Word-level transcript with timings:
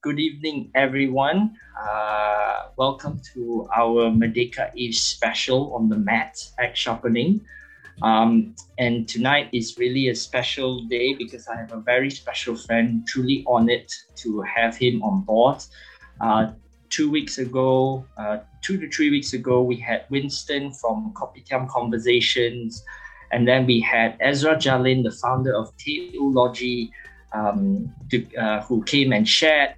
good 0.00 0.20
evening, 0.20 0.70
everyone. 0.76 1.56
Uh, 1.76 2.68
welcome 2.76 3.20
to 3.34 3.68
our 3.74 4.08
Merdeka 4.10 4.70
Eve 4.76 4.94
special 4.94 5.74
on 5.74 5.88
the 5.88 5.96
mat 5.96 6.38
at 6.60 6.78
sharpening. 6.78 7.40
Um, 8.02 8.54
and 8.78 9.08
tonight 9.08 9.48
is 9.52 9.76
really 9.76 10.08
a 10.08 10.14
special 10.14 10.84
day 10.84 11.14
because 11.14 11.48
I 11.48 11.56
have 11.56 11.72
a 11.72 11.80
very 11.80 12.10
special 12.10 12.54
friend, 12.54 13.04
truly 13.08 13.42
honored 13.48 13.90
to 14.16 14.40
have 14.42 14.76
him 14.76 15.02
on 15.02 15.22
board. 15.22 15.64
Uh, 16.20 16.52
two 16.90 17.10
weeks 17.10 17.38
ago, 17.38 18.06
uh, 18.16 18.38
two 18.62 18.78
to 18.78 18.88
three 18.88 19.10
weeks 19.10 19.32
ago, 19.32 19.62
we 19.62 19.74
had 19.74 20.04
Winston 20.10 20.72
from 20.74 21.12
Kopitiam 21.14 21.68
Conversations, 21.68 22.84
and 23.32 23.48
then 23.48 23.66
we 23.66 23.80
had 23.80 24.16
Ezra 24.20 24.54
Jalin, 24.54 25.02
the 25.02 25.10
founder 25.10 25.56
of 25.56 25.72
Theology, 25.80 26.92
um, 27.32 27.92
to, 28.10 28.24
uh, 28.36 28.62
who 28.62 28.84
came 28.84 29.12
and 29.12 29.28
shared 29.28 29.74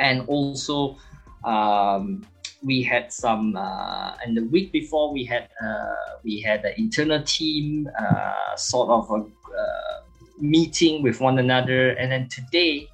and 0.00 0.26
also 0.26 0.96
um, 1.44 2.26
we 2.62 2.82
had 2.82 3.12
some 3.12 3.56
uh, 3.56 4.16
and 4.24 4.36
the 4.36 4.44
week 4.44 4.72
before 4.72 5.12
we 5.12 5.24
had 5.24 5.48
uh, 5.62 6.18
we 6.24 6.40
had 6.40 6.64
an 6.64 6.74
internal 6.76 7.22
team 7.22 7.88
uh, 8.00 8.56
sort 8.56 8.88
of 8.90 9.10
a 9.10 9.20
uh, 9.20 10.00
meeting 10.40 11.02
with 11.02 11.20
one 11.20 11.38
another. 11.38 11.90
And 11.90 12.10
then 12.10 12.28
today 12.28 12.88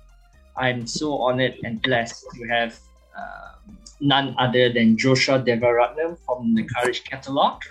i'm 0.57 0.87
so 0.87 1.19
honored 1.19 1.55
and 1.65 1.83
blessed 1.83 2.25
to 2.35 2.49
have 2.49 2.79
uh, 3.17 3.53
none 4.01 4.35
other 4.39 4.73
than 4.73 4.97
joshua 4.97 5.39
devaratnam 5.39 6.17
from 6.25 6.55
the 6.55 6.63
courage 6.63 7.05
catalogue 7.05 7.63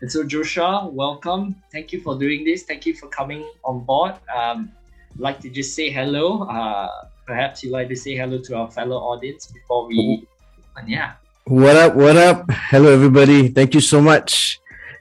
and 0.00 0.10
so 0.10 0.22
joshua 0.22 0.88
welcome. 0.88 1.56
Thank 1.72 1.92
you 1.92 2.00
for 2.00 2.16
doing 2.16 2.44
this. 2.44 2.62
Thank 2.62 2.86
you 2.86 2.94
for 2.94 3.08
coming 3.08 3.44
on 3.64 3.80
board. 3.84 4.14
Um, 4.34 4.70
like 5.16 5.40
to 5.40 5.50
just 5.50 5.74
say 5.74 5.90
hello. 5.90 6.44
Uh, 6.44 7.08
perhaps 7.28 7.62
you'd 7.62 7.72
like 7.76 7.88
to 7.90 7.94
say 7.94 8.16
hello 8.16 8.38
to 8.40 8.56
our 8.56 8.70
fellow 8.70 8.96
audience 8.96 9.52
before 9.52 9.86
we 9.86 10.26
and 10.76 10.88
yeah. 10.88 11.12
What 11.44 11.76
up 11.76 11.94
what 11.94 12.16
up? 12.16 12.50
Hello 12.72 12.88
everybody. 12.90 13.48
Thank 13.48 13.74
you 13.74 13.82
so 13.84 14.00
much 14.00 14.58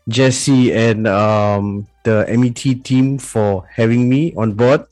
jesse 0.09 0.73
and 0.73 1.08
um, 1.08 1.88
the 2.03 2.28
met 2.28 2.83
team 2.83 3.17
for 3.17 3.66
having 3.72 4.09
me 4.09 4.36
on 4.36 4.52
board. 4.53 4.83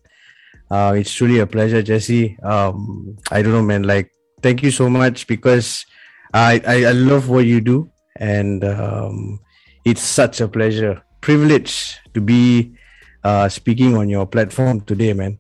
Uh, 0.71 0.95
it's 0.97 1.11
truly 1.11 1.39
a 1.39 1.45
pleasure 1.45 1.83
jesse. 1.83 2.39
Um, 2.41 3.17
i 3.31 3.41
don't 3.41 3.51
know 3.51 3.61
man 3.61 3.83
like 3.83 4.11
thank 4.41 4.63
you 4.63 4.71
so 4.71 4.89
much 4.89 5.27
because 5.27 5.85
i 6.33 6.61
i, 6.65 6.85
I 6.85 6.91
love 6.91 7.29
what 7.29 7.45
you 7.45 7.61
do 7.61 7.91
and 8.15 8.63
um, 8.63 9.39
it's 9.83 10.01
such 10.01 10.41
a 10.41 10.47
pleasure 10.47 11.03
privilege 11.21 11.99
to 12.13 12.21
be 12.21 12.75
uh, 13.23 13.49
speaking 13.49 13.95
on 13.97 14.09
your 14.09 14.25
platform 14.25 14.81
today 14.81 15.13
man 15.13 15.39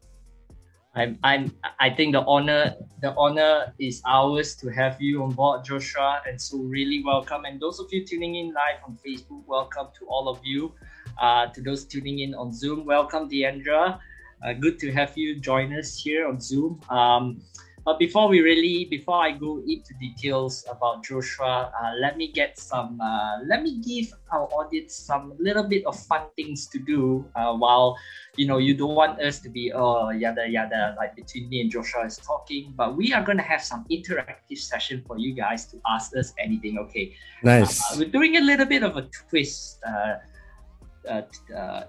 I'm, 0.95 1.19
I'm, 1.23 1.53
I 1.79 1.89
think 1.89 2.13
the 2.13 2.21
honor, 2.21 2.73
the 3.01 3.13
honor 3.17 3.73
is 3.79 4.01
ours 4.05 4.55
to 4.55 4.69
have 4.69 5.01
you 5.01 5.23
on 5.23 5.31
board, 5.31 5.65
Joshua, 5.65 6.21
and 6.25 6.41
so 6.41 6.57
really 6.59 7.03
welcome. 7.03 7.43
And 7.43 7.59
those 7.59 7.81
of 7.81 7.91
you 7.91 8.05
tuning 8.05 8.35
in 8.35 8.53
live 8.53 8.79
on 8.87 8.97
Facebook, 9.05 9.43
welcome 9.45 9.87
to 9.99 10.05
all 10.05 10.29
of 10.29 10.39
you. 10.43 10.71
Uh, 11.19 11.47
to 11.47 11.61
those 11.61 11.83
tuning 11.83 12.19
in 12.19 12.33
on 12.33 12.53
Zoom, 12.53 12.85
welcome, 12.85 13.29
Deandra. 13.29 13.99
Uh, 14.41 14.53
good 14.53 14.79
to 14.79 14.91
have 14.93 15.17
you 15.17 15.37
join 15.37 15.73
us 15.73 15.97
here 15.97 16.27
on 16.27 16.39
Zoom. 16.39 16.79
Um, 16.89 17.41
but 17.85 17.99
before 17.99 18.27
we 18.27 18.41
really, 18.41 18.85
before 18.85 19.21
I 19.21 19.31
go 19.31 19.59
into 19.59 19.93
details 19.99 20.65
about 20.69 21.03
Joshua, 21.03 21.71
uh, 21.71 21.91
let 22.01 22.17
me 22.17 22.31
get 22.31 22.57
some, 22.57 22.99
uh, 22.99 23.37
let 23.45 23.61
me 23.61 23.77
give 23.77 24.11
our 24.31 24.47
audience 24.47 24.95
some 24.95 25.33
little 25.37 25.63
bit 25.63 25.85
of 25.85 25.95
fun 25.95 26.23
things 26.35 26.65
to 26.69 26.79
do 26.79 27.29
uh, 27.35 27.53
while, 27.53 27.95
you 28.37 28.47
know, 28.47 28.57
you 28.57 28.73
don't 28.73 28.95
want 28.95 29.21
us 29.21 29.39
to 29.41 29.49
be, 29.49 29.71
oh, 29.71 30.09
yada, 30.09 30.49
yada, 30.49 30.95
like 30.97 31.15
between 31.15 31.47
me 31.47 31.61
and 31.61 31.69
Joshua 31.69 32.05
is 32.05 32.17
talking, 32.17 32.73
but 32.75 32.97
we 32.97 33.13
are 33.13 33.23
going 33.23 33.37
to 33.37 33.43
have 33.43 33.63
some 33.63 33.85
interactive 33.91 34.57
session 34.57 35.03
for 35.05 35.19
you 35.19 35.35
guys 35.35 35.67
to 35.67 35.79
ask 35.87 36.17
us 36.17 36.33
anything, 36.39 36.79
okay? 36.79 37.15
Nice. 37.43 37.79
Uh, 37.91 37.97
we're 37.99 38.09
doing 38.09 38.37
a 38.37 38.41
little 38.41 38.65
bit 38.65 38.81
of 38.81 38.97
a 38.97 39.03
twist 39.29 39.79
uh, 39.87 40.15
uh, 41.07 41.21
uh, 41.55 41.83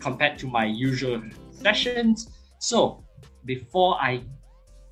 compared 0.00 0.40
to 0.40 0.48
my 0.48 0.64
usual 0.64 1.22
sessions. 1.52 2.30
So 2.58 3.04
before 3.44 3.94
I 4.00 4.22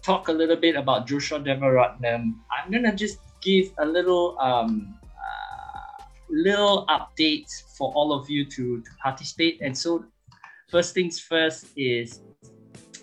talk 0.05 0.29
a 0.29 0.33
little 0.33 0.57
bit 0.57 0.77
about 0.77 1.07
Joshua 1.07 1.41
Devaratnam, 1.41 2.35
I'm 2.53 2.71
gonna 2.71 2.95
just 2.95 3.19
give 3.41 3.73
a 3.79 3.87
little 3.87 4.39
um, 4.39 4.95
uh, 5.03 6.05
little 6.29 6.87
update 6.89 7.51
for 7.77 7.91
all 7.95 8.13
of 8.13 8.29
you 8.29 8.45
to, 8.45 8.81
to 8.83 8.91
participate. 9.03 9.61
And 9.63 9.77
so, 9.77 10.05
first 10.69 10.95
things 10.95 11.19
first 11.19 11.67
is 11.77 12.21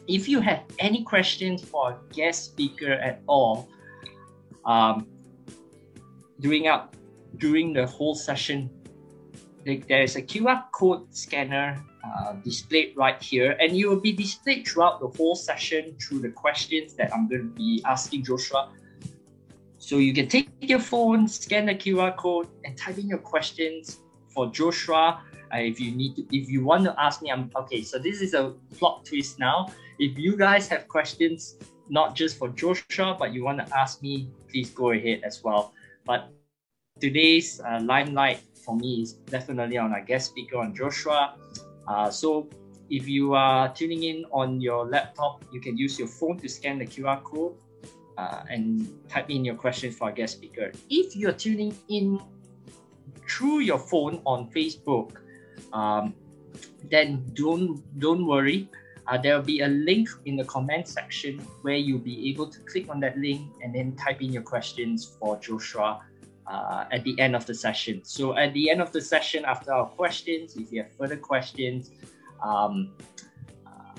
if 0.07 0.29
you 0.29 0.39
have 0.41 0.63
any 0.79 1.03
questions 1.03 1.63
for 1.63 1.91
a 1.91 2.13
guest 2.13 2.45
speaker 2.45 2.93
at 2.93 3.21
all, 3.27 3.67
um, 4.65 5.07
during 6.39 6.67
up 6.67 6.95
during 7.37 7.73
the 7.73 7.85
whole 7.85 8.13
session, 8.13 8.69
there 9.65 10.01
is 10.01 10.15
a 10.15 10.21
QR 10.21 10.63
code 10.71 11.13
scanner 11.15 11.83
uh, 12.03 12.33
displayed 12.43 12.93
right 12.95 13.21
here 13.21 13.55
and 13.59 13.77
you 13.77 13.89
will 13.89 13.99
be 13.99 14.11
displayed 14.11 14.67
throughout 14.67 14.99
the 14.99 15.07
whole 15.17 15.35
session 15.35 15.95
through 16.01 16.19
the 16.19 16.29
questions 16.29 16.93
that 16.93 17.13
I'm 17.13 17.27
going 17.27 17.41
to 17.41 17.55
be 17.55 17.81
asking 17.85 18.23
Joshua. 18.23 18.71
So 19.77 19.97
you 19.97 20.13
can 20.13 20.27
take 20.27 20.49
your 20.61 20.79
phone, 20.79 21.27
scan 21.27 21.65
the 21.65 21.75
QR 21.75 22.15
code 22.15 22.47
and 22.63 22.77
type 22.77 22.97
in 22.97 23.07
your 23.07 23.19
questions 23.19 23.99
for 24.29 24.47
Joshua. 24.47 25.21
Uh, 25.53 25.57
if 25.57 25.79
you 25.79 25.91
need 25.91 26.15
to, 26.15 26.25
if 26.35 26.49
you 26.49 26.63
want 26.63 26.85
to 26.85 26.95
ask 26.99 27.21
me, 27.21 27.31
I'm 27.31 27.51
okay. 27.55 27.81
So 27.81 27.99
this 27.99 28.21
is 28.21 28.33
a 28.33 28.53
plot 28.77 29.05
twist 29.05 29.37
now. 29.37 29.71
If 29.99 30.17
you 30.17 30.37
guys 30.37 30.67
have 30.69 30.87
questions, 30.87 31.55
not 31.89 32.15
just 32.15 32.37
for 32.37 32.49
Joshua, 32.49 33.15
but 33.19 33.33
you 33.33 33.43
want 33.43 33.65
to 33.65 33.77
ask 33.77 34.01
me, 34.01 34.29
please 34.49 34.69
go 34.69 34.91
ahead 34.91 35.21
as 35.23 35.43
well. 35.43 35.73
But 36.05 36.29
today's 36.99 37.59
uh, 37.59 37.81
limelight 37.81 38.39
for 38.63 38.75
me 38.75 39.01
is 39.01 39.13
definitely 39.13 39.77
on 39.77 39.93
our 39.93 40.01
guest 40.01 40.31
speaker 40.31 40.57
on 40.57 40.73
Joshua. 40.73 41.35
Uh, 41.87 42.09
so 42.09 42.47
if 42.89 43.07
you 43.07 43.33
are 43.33 43.73
tuning 43.73 44.03
in 44.03 44.25
on 44.31 44.61
your 44.61 44.85
laptop, 44.85 45.43
you 45.51 45.61
can 45.61 45.77
use 45.77 45.97
your 45.97 46.07
phone 46.07 46.37
to 46.39 46.49
scan 46.49 46.79
the 46.79 46.85
QR 46.85 47.23
code 47.23 47.55
uh, 48.17 48.43
and 48.49 48.87
type 49.09 49.29
in 49.29 49.45
your 49.45 49.55
questions 49.55 49.97
for 49.97 50.05
our 50.05 50.11
guest 50.11 50.37
speaker. 50.37 50.71
If 50.89 51.15
you're 51.15 51.33
tuning 51.33 51.75
in 51.89 52.19
through 53.27 53.59
your 53.59 53.79
phone 53.79 54.21
on 54.25 54.49
Facebook, 54.51 55.17
um, 55.73 56.13
then 56.89 57.23
don't 57.33 57.81
don't 57.99 58.25
worry. 58.25 58.69
Uh, 59.07 59.17
there 59.17 59.35
will 59.35 59.45
be 59.45 59.61
a 59.61 59.67
link 59.67 60.07
in 60.25 60.35
the 60.35 60.45
comment 60.45 60.87
section 60.87 61.39
where 61.63 61.75
you'll 61.75 61.99
be 61.99 62.29
able 62.29 62.47
to 62.47 62.59
click 62.61 62.87
on 62.89 62.99
that 62.99 63.17
link 63.17 63.41
and 63.63 63.73
then 63.73 63.95
type 63.95 64.21
in 64.21 64.31
your 64.31 64.43
questions 64.43 65.17
for 65.19 65.39
Joshua 65.39 66.01
uh, 66.51 66.85
at 66.91 67.03
the 67.03 67.17
end 67.19 67.35
of 67.35 67.45
the 67.45 67.55
session. 67.55 68.01
So 68.03 68.37
at 68.37 68.53
the 68.53 68.69
end 68.69 68.81
of 68.81 68.91
the 68.91 69.01
session, 69.01 69.45
after 69.45 69.71
our 69.73 69.87
questions, 69.87 70.57
if 70.57 70.71
you 70.71 70.83
have 70.83 70.91
further 70.91 71.15
questions, 71.15 71.91
um, 72.43 72.93
uh, 73.65 73.95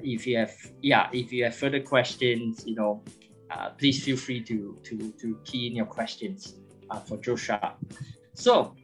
if 0.00 0.26
you 0.26 0.38
have 0.38 0.54
yeah, 0.82 1.08
if 1.12 1.32
you 1.32 1.44
have 1.44 1.56
further 1.56 1.80
questions, 1.80 2.62
you 2.66 2.76
know, 2.76 3.02
uh, 3.50 3.70
please 3.70 4.04
feel 4.04 4.16
free 4.16 4.40
to 4.42 4.78
to 4.84 5.10
to 5.20 5.38
key 5.44 5.66
in 5.66 5.74
your 5.74 5.86
questions 5.86 6.54
uh, 6.90 7.00
for 7.00 7.16
Joshua. 7.18 7.74
So 8.34 8.76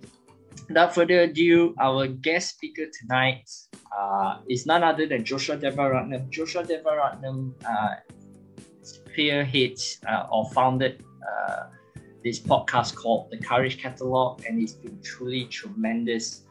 without 0.68 0.94
further 0.94 1.20
ado, 1.22 1.74
our 1.78 2.08
guest 2.08 2.56
speaker 2.56 2.86
tonight 3.00 3.48
uh, 3.96 4.38
is 4.48 4.66
none 4.66 4.82
other 4.82 5.06
than 5.06 5.24
Joshua 5.24 5.56
Devaratnam. 5.56 6.28
Joshua 6.30 6.64
Devaratnam 6.64 7.54
uh, 7.64 7.94
spearheads 8.82 10.00
or 10.32 10.50
founded 10.50 11.04
this 12.22 12.38
podcast 12.40 12.94
called 12.94 13.30
The 13.30 13.38
Courage 13.38 13.80
Catalogue, 13.80 14.42
and 14.46 14.60
it's 14.60 14.72
been 14.72 15.00
truly 15.02 15.44
tremendous 15.46 16.42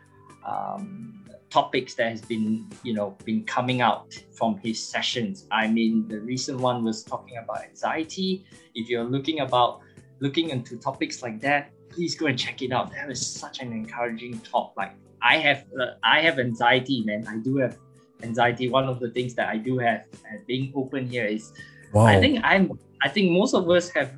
um, 0.45 1.25
topics 1.50 1.95
that 1.95 2.12
has 2.12 2.21
been, 2.21 2.68
you 2.83 2.94
know, 2.94 3.18
been 3.25 3.44
coming 3.44 3.81
out 3.81 4.13
from 4.31 4.57
his 4.57 4.81
sessions. 4.81 5.48
I 5.51 5.68
mean, 5.68 6.07
the 6.07 6.19
recent 6.21 6.60
one 6.60 6.83
was 6.83 7.04
talking 7.04 7.38
about 7.38 7.63
anxiety. 7.63 8.45
If 8.75 8.89
you're 8.89 9.04
looking 9.04 9.39
about 9.42 9.81
looking 10.19 10.50
into 10.50 10.77
topics 10.77 11.21
like 11.21 11.39
that, 11.42 11.71
please 11.89 12.16
go 12.16 12.27
and 12.27 12.38
check 12.38 12.62
it 12.62 12.71
out. 12.71 12.92
That 12.92 13.07
was 13.07 13.25
such 13.25 13.62
an 13.62 13.71
encouraging 13.71 14.39
talk. 14.42 14.74
Like 14.77 14.94
I 15.21 15.38
have, 15.38 15.66
uh, 15.80 15.94
I 16.04 16.21
have 16.21 16.39
anxiety, 16.39 17.04
man. 17.04 17.25
I 17.27 17.38
do 17.38 17.57
have 17.57 17.77
anxiety. 18.21 18.69
One 18.69 18.86
of 18.86 19.00
the 19.00 19.10
things 19.10 19.33
that 19.36 19.50
I 19.50 19.57
do 19.57 19.77
have, 19.80 20.06
and 20.30 20.45
being 20.45 20.71
open 20.75 21.07
here 21.07 21.25
is, 21.25 21.54
wow. 21.94 22.06
I 22.06 22.19
think 22.19 22.42
I'm. 22.44 22.71
I 23.01 23.07
think 23.07 23.31
most 23.31 23.54
of 23.54 23.69
us 23.69 23.89
have 23.92 24.12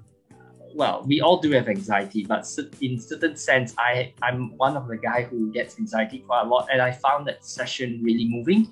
well, 0.75 1.03
we 1.06 1.21
all 1.21 1.38
do 1.38 1.51
have 1.51 1.68
anxiety, 1.68 2.23
but 2.23 2.47
in 2.81 3.00
certain 3.00 3.35
sense, 3.35 3.73
I 3.77 4.13
I'm 4.21 4.57
one 4.57 4.77
of 4.77 4.88
the 4.88 4.97
guy 4.97 5.23
who 5.23 5.51
gets 5.51 5.77
anxiety 5.79 6.19
quite 6.19 6.44
a 6.44 6.47
lot, 6.47 6.68
and 6.71 6.81
I 6.81 6.91
found 6.91 7.27
that 7.27 7.45
session 7.45 8.01
really 8.03 8.27
moving, 8.27 8.68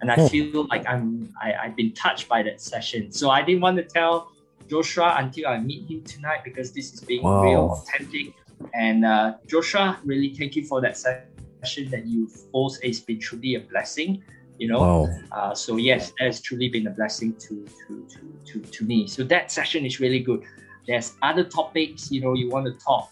and 0.00 0.10
I 0.10 0.16
oh. 0.18 0.28
feel 0.28 0.66
like 0.68 0.86
I'm 0.88 1.32
I, 1.40 1.54
I've 1.54 1.76
been 1.76 1.92
touched 1.92 2.28
by 2.28 2.42
that 2.42 2.60
session. 2.60 3.12
So 3.12 3.30
I 3.30 3.42
didn't 3.42 3.60
want 3.60 3.76
to 3.78 3.84
tell 3.84 4.32
Joshua 4.68 5.16
until 5.18 5.48
I 5.48 5.58
meet 5.58 5.90
him 5.90 6.02
tonight 6.02 6.40
because 6.44 6.72
this 6.72 6.92
is 6.92 7.00
being 7.00 7.22
wow. 7.22 7.42
real 7.42 7.70
authentic. 7.72 8.34
And 8.74 9.04
uh, 9.04 9.34
Joshua, 9.46 9.98
really 10.04 10.34
thank 10.34 10.56
you 10.56 10.64
for 10.64 10.80
that 10.80 10.96
session 10.96 11.90
that 11.90 12.06
you've 12.06 12.34
hosted. 12.54 12.80
It's 12.82 13.00
been 13.00 13.20
truly 13.20 13.54
a 13.54 13.60
blessing. 13.60 14.22
You 14.58 14.68
know, 14.68 14.80
wow. 14.80 15.08
uh, 15.32 15.54
so 15.54 15.76
yes, 15.76 16.12
that 16.18 16.24
has 16.24 16.40
truly 16.40 16.70
been 16.70 16.86
a 16.86 16.90
blessing 16.90 17.34
to, 17.34 17.66
to 17.86 18.06
to 18.08 18.20
to 18.46 18.60
to 18.60 18.84
me. 18.84 19.06
So 19.06 19.22
that 19.24 19.52
session 19.52 19.84
is 19.84 20.00
really 20.00 20.20
good. 20.20 20.42
There's 20.86 21.14
other 21.22 21.44
topics, 21.44 22.10
you 22.10 22.20
know, 22.20 22.34
you 22.34 22.48
want 22.48 22.66
to 22.66 22.84
talk. 22.84 23.10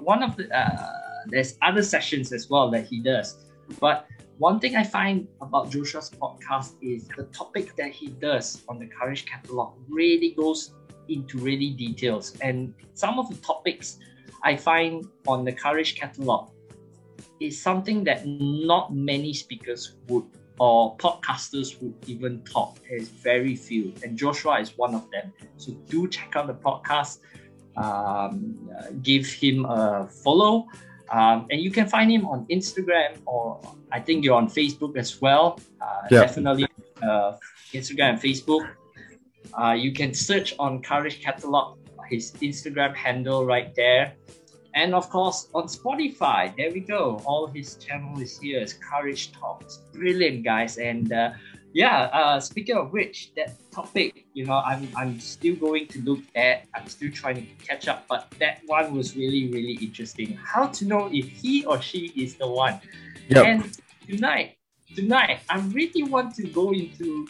One 0.00 0.22
of 0.22 0.36
the 0.36 0.50
uh, 0.56 0.92
there's 1.26 1.56
other 1.62 1.82
sessions 1.82 2.32
as 2.32 2.50
well 2.50 2.70
that 2.70 2.86
he 2.86 3.00
does, 3.00 3.36
but 3.80 4.06
one 4.38 4.58
thing 4.58 4.74
I 4.76 4.82
find 4.82 5.28
about 5.40 5.70
Joshua's 5.70 6.10
podcast 6.10 6.72
is 6.82 7.06
the 7.16 7.24
topic 7.26 7.76
that 7.76 7.92
he 7.92 8.08
does 8.08 8.64
on 8.68 8.78
the 8.78 8.86
Courage 8.86 9.24
Catalogue 9.24 9.74
really 9.88 10.30
goes 10.30 10.74
into 11.08 11.38
really 11.38 11.70
details. 11.70 12.36
And 12.40 12.74
some 12.94 13.18
of 13.18 13.28
the 13.28 13.36
topics 13.36 13.98
I 14.42 14.56
find 14.56 15.06
on 15.28 15.44
the 15.44 15.52
Courage 15.52 15.94
Catalogue 15.94 16.50
is 17.40 17.60
something 17.60 18.02
that 18.04 18.26
not 18.26 18.94
many 18.94 19.32
speakers 19.32 19.96
would 20.08 20.24
or 20.58 20.96
podcasters 20.96 21.80
would 21.80 21.94
even 22.06 22.42
talk. 22.44 22.78
There's 22.88 23.08
very 23.08 23.56
few, 23.56 23.92
and 24.02 24.16
Joshua 24.16 24.60
is 24.60 24.76
one 24.76 24.94
of 24.94 25.10
them. 25.10 25.32
So 25.56 25.72
do 25.88 26.08
check 26.08 26.36
out 26.36 26.46
the 26.46 26.54
podcast. 26.54 27.18
Um, 27.76 28.70
uh, 28.78 28.88
give 29.02 29.26
him 29.26 29.64
a 29.64 30.06
follow. 30.06 30.66
Um, 31.10 31.46
and 31.50 31.60
you 31.60 31.70
can 31.70 31.86
find 31.88 32.10
him 32.10 32.26
on 32.26 32.46
Instagram 32.46 33.18
or 33.26 33.60
I 33.90 34.00
think 34.00 34.24
you're 34.24 34.36
on 34.36 34.48
Facebook 34.48 34.96
as 34.96 35.20
well. 35.20 35.60
Uh, 35.80 35.86
yeah. 36.10 36.20
Definitely 36.20 36.66
uh, 37.02 37.36
Instagram 37.72 38.14
and 38.14 38.20
Facebook. 38.20 38.66
Uh, 39.52 39.72
you 39.72 39.92
can 39.92 40.14
search 40.14 40.54
on 40.58 40.80
Courage 40.80 41.22
Catalogue, 41.22 41.78
his 42.08 42.32
Instagram 42.40 42.94
handle 42.94 43.44
right 43.44 43.74
there. 43.74 44.14
And 44.74 44.94
of 44.94 45.10
course, 45.10 45.48
on 45.54 45.64
Spotify, 45.64 46.56
there 46.56 46.70
we 46.70 46.80
go. 46.80 47.20
All 47.26 47.46
his 47.46 47.76
channel 47.76 48.18
is 48.20 48.38
here. 48.38 48.60
It's 48.60 48.72
Courage 48.72 49.32
Talks. 49.32 49.80
Brilliant, 49.92 50.44
guys. 50.44 50.78
And 50.78 51.12
uh, 51.12 51.32
yeah, 51.74 52.04
uh, 52.12 52.40
speaking 52.40 52.76
of 52.76 52.92
which, 52.92 53.32
that 53.36 53.54
topic, 53.70 54.26
you 54.34 54.46
know, 54.46 54.62
I'm, 54.64 54.88
I'm 54.96 55.20
still 55.20 55.56
going 55.56 55.88
to 55.88 56.00
look 56.02 56.20
at, 56.34 56.66
I'm 56.74 56.86
still 56.86 57.10
trying 57.10 57.36
to 57.36 57.64
catch 57.64 57.88
up, 57.88 58.06
but 58.08 58.32
that 58.38 58.60
one 58.66 58.94
was 58.94 59.16
really, 59.16 59.48
really 59.50 59.74
interesting. 59.74 60.38
How 60.42 60.66
to 60.66 60.84
know 60.84 61.08
if 61.12 61.28
he 61.28 61.64
or 61.64 61.80
she 61.80 62.12
is 62.16 62.36
the 62.36 62.48
one. 62.48 62.80
Yep. 63.28 63.46
And 63.46 63.78
tonight, 64.06 64.56
tonight, 64.94 65.40
I 65.48 65.58
really 65.58 66.02
want 66.02 66.34
to 66.36 66.46
go 66.48 66.72
into 66.72 67.28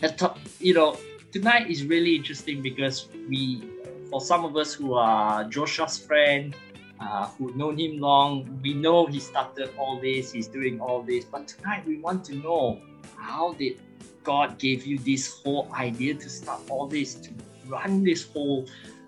the 0.00 0.08
top, 0.08 0.38
you 0.58 0.74
know, 0.74 0.96
tonight 1.32 1.70
is 1.70 1.84
really 1.84 2.16
interesting 2.16 2.62
because 2.62 3.08
we, 3.28 3.62
for 4.10 4.20
some 4.20 4.44
of 4.44 4.56
us 4.56 4.74
who 4.74 4.94
are 4.94 5.44
Joshua's 5.44 5.96
friend, 5.96 6.54
uh, 7.00 7.28
who 7.38 7.54
known 7.54 7.78
him 7.78 7.98
long, 7.98 8.60
we 8.62 8.74
know 8.74 9.06
he 9.06 9.20
started 9.20 9.70
all 9.78 10.00
this, 10.00 10.32
he's 10.32 10.48
doing 10.48 10.80
all 10.80 11.02
this, 11.02 11.24
but 11.24 11.48
tonight 11.48 11.86
we 11.86 11.98
want 11.98 12.24
to 12.24 12.34
know 12.34 12.80
how 13.16 13.54
did 13.54 13.80
God 14.24 14.58
give 14.58 14.84
you 14.84 14.98
this 14.98 15.40
whole 15.40 15.70
idea 15.72 16.14
to 16.14 16.28
start 16.28 16.60
all 16.68 16.86
this, 16.86 17.14
to 17.14 17.30
run 17.66 18.04
this 18.04 18.26
whole 18.26 18.66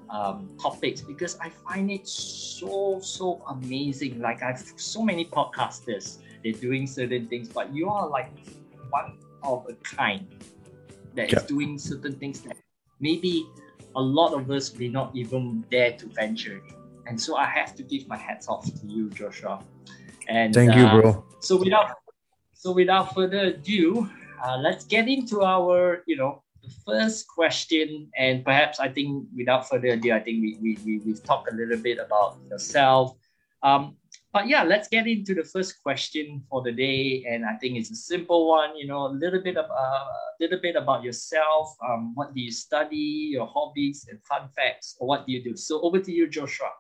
um, 0.09 0.49
topics 0.61 1.01
because 1.01 1.39
I 1.41 1.49
find 1.49 1.91
it 1.91 2.07
so 2.07 3.01
so 3.03 3.43
amazing. 3.49 4.21
Like 4.21 4.43
I've 4.43 4.63
so 4.77 5.03
many 5.03 5.25
podcasters, 5.25 6.19
they're 6.45 6.53
doing 6.53 6.87
certain 6.87 7.27
things, 7.29 7.49
but 7.49 7.75
you 7.75 7.89
are 7.89 8.09
like 8.09 8.31
one 8.91 9.19
of 9.43 9.67
a 9.69 9.75
kind 9.83 10.27
that 11.15 11.33
yeah. 11.33 11.41
is 11.41 11.45
doing 11.45 11.79
certain 11.79 12.15
things 12.15 12.41
that 12.43 12.57
maybe 13.01 13.47
a 13.95 14.01
lot 14.01 14.33
of 14.33 14.51
us 14.51 14.75
may 14.75 14.89
not 14.89 15.15
even 15.15 15.65
dare 15.71 15.93
to 15.93 16.07
venture 16.07 16.59
in. 16.59 16.75
And 17.07 17.21
so 17.21 17.37
I 17.37 17.47
have 17.47 17.75
to 17.77 17.83
give 17.83 18.07
my 18.09 18.17
hats 18.17 18.49
off 18.49 18.65
to 18.65 18.87
you, 18.87 19.11
Joshua. 19.11 19.63
And 20.29 20.55
thank 20.55 20.75
you, 20.75 20.89
bro. 20.89 21.11
Uh, 21.11 21.21
so 21.41 21.57
without 21.57 21.97
so 22.53 22.71
without 22.73 23.15
further 23.15 23.53
ado, 23.59 24.09
uh, 24.45 24.57
let's 24.57 24.85
get 24.85 25.09
into 25.09 25.43
our, 25.43 26.05
you 26.07 26.17
know, 26.17 26.43
the 26.63 26.71
first 26.87 27.27
question. 27.27 28.09
And 28.17 28.45
perhaps 28.45 28.79
I 28.79 28.89
think 28.89 29.27
without 29.37 29.69
further 29.69 29.89
ado, 29.89 30.13
I 30.13 30.21
think 30.21 30.43
we, 30.43 30.59
we, 30.63 30.79
we, 30.85 30.99
we've 30.99 31.23
talked 31.25 31.53
a 31.53 31.55
little 31.57 31.79
bit 31.79 31.99
about 31.99 32.39
yourself. 32.49 33.17
Um, 33.65 33.97
but 34.33 34.49
yeah, 34.49 34.63
let's 34.65 34.89
get 34.89 35.07
into 35.07 35.35
the 35.35 35.45
first 35.45 35.83
question 35.83 36.43
for 36.49 36.63
the 36.63 36.73
day. 36.73 37.25
And 37.29 37.45
I 37.45 37.55
think 37.57 37.77
it's 37.77 37.91
a 37.91 37.95
simple 37.95 38.49
one, 38.49 38.77
you 38.77 38.87
know, 38.87 39.07
a 39.07 39.13
little 39.13 39.43
bit 39.43 39.59
of 39.59 39.67
uh, 39.71 40.05
a 40.09 40.37
little 40.41 40.59
bit 40.59 40.75
about 40.75 41.05
yourself. 41.05 41.77
Um, 41.87 42.15
what 42.15 42.35
do 42.35 42.41
you 42.41 42.51
study, 42.51 43.37
your 43.37 43.47
hobbies 43.47 44.07
and 44.09 44.19
fun 44.25 44.49
facts, 44.57 44.97
or 44.99 45.07
what 45.09 45.27
do 45.27 45.33
you 45.33 45.45
do? 45.45 45.55
So 45.57 45.83
over 45.83 45.99
to 46.01 46.11
you, 46.13 46.29
Joshua. 46.29 46.71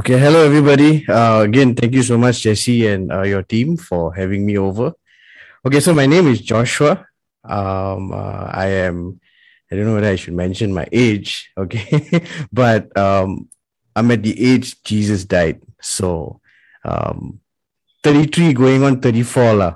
Okay, 0.00 0.18
hello 0.18 0.46
everybody. 0.46 1.06
Uh, 1.06 1.42
again, 1.42 1.74
thank 1.74 1.94
you 1.94 2.02
so 2.02 2.16
much, 2.16 2.42
Jesse, 2.42 2.86
and 2.86 3.12
uh, 3.12 3.22
your 3.22 3.42
team 3.42 3.76
for 3.76 4.14
having 4.14 4.46
me 4.46 4.56
over. 4.56 4.94
Okay, 5.66 5.80
so 5.80 5.92
my 5.94 6.06
name 6.06 6.28
is 6.28 6.40
Joshua. 6.40 7.06
Um, 7.44 8.12
uh, 8.12 8.50
I 8.54 8.86
am. 8.86 9.20
I 9.70 9.76
don't 9.76 9.86
know 9.86 9.94
whether 9.94 10.10
I 10.10 10.16
should 10.16 10.34
mention 10.34 10.72
my 10.72 10.86
age. 10.92 11.50
Okay, 11.58 12.22
but 12.52 12.96
um, 12.96 13.48
I'm 13.96 14.10
at 14.12 14.22
the 14.22 14.34
age 14.38 14.82
Jesus 14.82 15.24
died. 15.24 15.60
So, 15.80 16.41
um, 16.84 17.40
33 18.02 18.52
going 18.52 18.82
on 18.82 19.00
34 19.00 19.54
lah. 19.54 19.74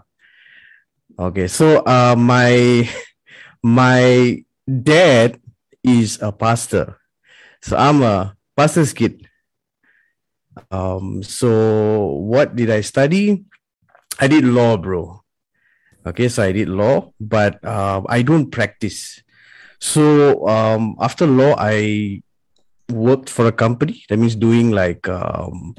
Okay, 1.19 1.49
so 1.49 1.81
uh, 1.87 2.15
my 2.19 2.85
my 3.65 4.37
dad 4.69 5.41
is 5.83 6.21
a 6.21 6.31
pastor. 6.31 7.01
So 7.63 7.77
I'm 7.77 8.03
a 8.03 8.37
pastor's 8.57 8.93
kid. 8.93 9.25
Um, 10.71 11.23
so 11.23 12.21
what 12.21 12.55
did 12.57 12.71
I 12.71 12.81
study? 12.81 13.45
I 14.21 14.29
did 14.29 14.45
law, 14.45 14.77
bro. 14.77 15.23
Okay, 16.07 16.29
so 16.29 16.43
I 16.43 16.53
did 16.53 16.69
law, 16.69 17.13
but 17.19 17.63
uh, 17.65 18.03
I 18.09 18.23
don't 18.23 18.51
practice. 18.51 19.23
So 19.81 20.47
um, 20.47 20.97
after 21.01 21.27
law, 21.27 21.55
I 21.59 22.23
worked 22.91 23.29
for 23.29 23.47
a 23.47 23.53
company. 23.53 24.05
That 24.09 24.19
means 24.19 24.37
doing 24.37 24.71
like 24.71 25.09
um, 25.09 25.75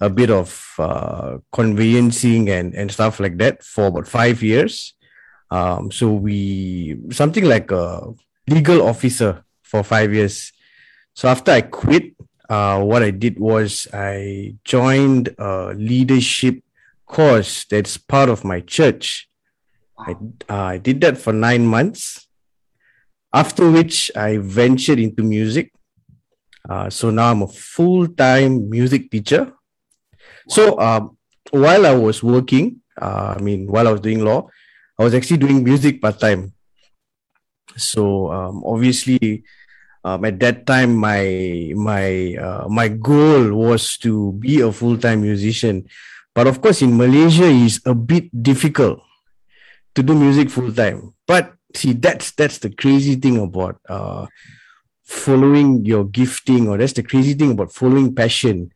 a 0.00 0.08
bit 0.08 0.30
of 0.30 0.74
uh, 0.78 1.38
conveyancing 1.52 2.48
and, 2.50 2.74
and 2.74 2.90
stuff 2.90 3.20
like 3.20 3.36
that 3.38 3.62
for 3.62 3.86
about 3.86 4.06
five 4.06 4.42
years. 4.42 4.94
Um, 5.50 5.90
so 5.90 6.12
we 6.12 6.98
something 7.10 7.44
like 7.44 7.70
a 7.70 8.12
legal 8.48 8.86
officer 8.86 9.44
for 9.62 9.82
five 9.82 10.12
years. 10.12 10.52
So 11.14 11.28
after 11.28 11.52
I 11.52 11.62
quit, 11.62 12.14
uh, 12.48 12.82
what 12.82 13.02
I 13.02 13.10
did 13.10 13.38
was 13.38 13.88
I 13.92 14.54
joined 14.64 15.34
a 15.38 15.74
leadership 15.74 16.62
course 17.06 17.64
that's 17.64 17.96
part 17.96 18.28
of 18.28 18.44
my 18.44 18.60
church. 18.60 19.28
I, 19.98 20.12
uh, 20.48 20.54
I 20.54 20.78
did 20.78 21.00
that 21.00 21.18
for 21.18 21.32
nine 21.32 21.66
months, 21.66 22.28
after 23.32 23.70
which 23.70 24.12
I 24.14 24.38
ventured 24.38 24.98
into 24.98 25.22
music. 25.22 25.72
Uh, 26.68 26.88
so 26.90 27.10
now 27.10 27.30
I'm 27.32 27.42
a 27.42 27.48
full 27.48 28.06
time 28.06 28.70
music 28.70 29.10
teacher. 29.10 29.52
So 30.48 30.78
um, 30.80 31.16
while 31.50 31.86
I 31.86 31.94
was 31.94 32.22
working, 32.22 32.80
uh, 33.00 33.34
I 33.36 33.40
mean, 33.40 33.66
while 33.66 33.88
I 33.88 33.92
was 33.92 34.00
doing 34.00 34.24
law, 34.24 34.48
I 34.98 35.04
was 35.04 35.14
actually 35.14 35.38
doing 35.38 35.62
music 35.62 36.00
part 36.02 36.18
time. 36.18 36.52
So 37.76 38.32
um, 38.32 38.64
obviously, 38.66 39.44
um, 40.04 40.24
at 40.24 40.40
that 40.40 40.66
time 40.66 40.96
my 40.96 41.72
my 41.74 42.34
uh, 42.34 42.66
my 42.68 42.88
goal 42.88 43.54
was 43.54 43.96
to 43.98 44.32
be 44.40 44.60
a 44.60 44.72
full-time 44.72 45.22
musician. 45.22 45.86
But 46.34 46.46
of 46.46 46.60
course 46.60 46.82
in 46.82 46.96
malaysia 46.96 47.46
is 47.46 47.80
a 47.84 47.94
bit 47.94 48.30
difficult 48.30 49.02
to 49.94 50.02
do 50.02 50.14
music 50.14 50.50
full-time. 50.50 51.14
But 51.26 51.54
see 51.74 51.92
that's 51.92 52.32
that's 52.32 52.58
the 52.58 52.70
crazy 52.70 53.16
thing 53.16 53.38
about 53.38 53.80
uh, 53.88 54.26
following 55.04 55.84
your 55.84 56.04
gifting 56.04 56.68
or 56.68 56.78
that's 56.78 56.94
the 56.94 57.02
crazy 57.02 57.34
thing 57.34 57.52
about 57.52 57.72
following 57.72 58.14
passion. 58.14 58.70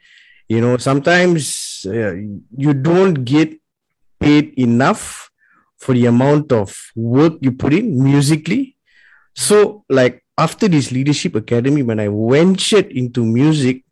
You 0.49 0.61
know 0.61 0.77
sometimes 0.77 1.47
you 1.85 2.75
don't 2.75 3.25
get 3.25 3.59
paid 4.21 4.55
enough 4.59 5.31
for 5.79 5.95
the 5.95 6.07
amount 6.07 6.53
of 6.53 6.77
work 6.95 7.35
you 7.41 7.53
put 7.53 7.73
in 7.73 8.03
musically 8.03 8.77
so 9.35 9.85
like 9.89 10.23
after 10.39 10.69
this 10.69 10.93
leadership 10.93 11.35
academy, 11.35 11.83
when 11.83 12.01
I 12.01 12.09
ventured 12.09 12.93
into 12.93 13.25
music, 13.25 13.85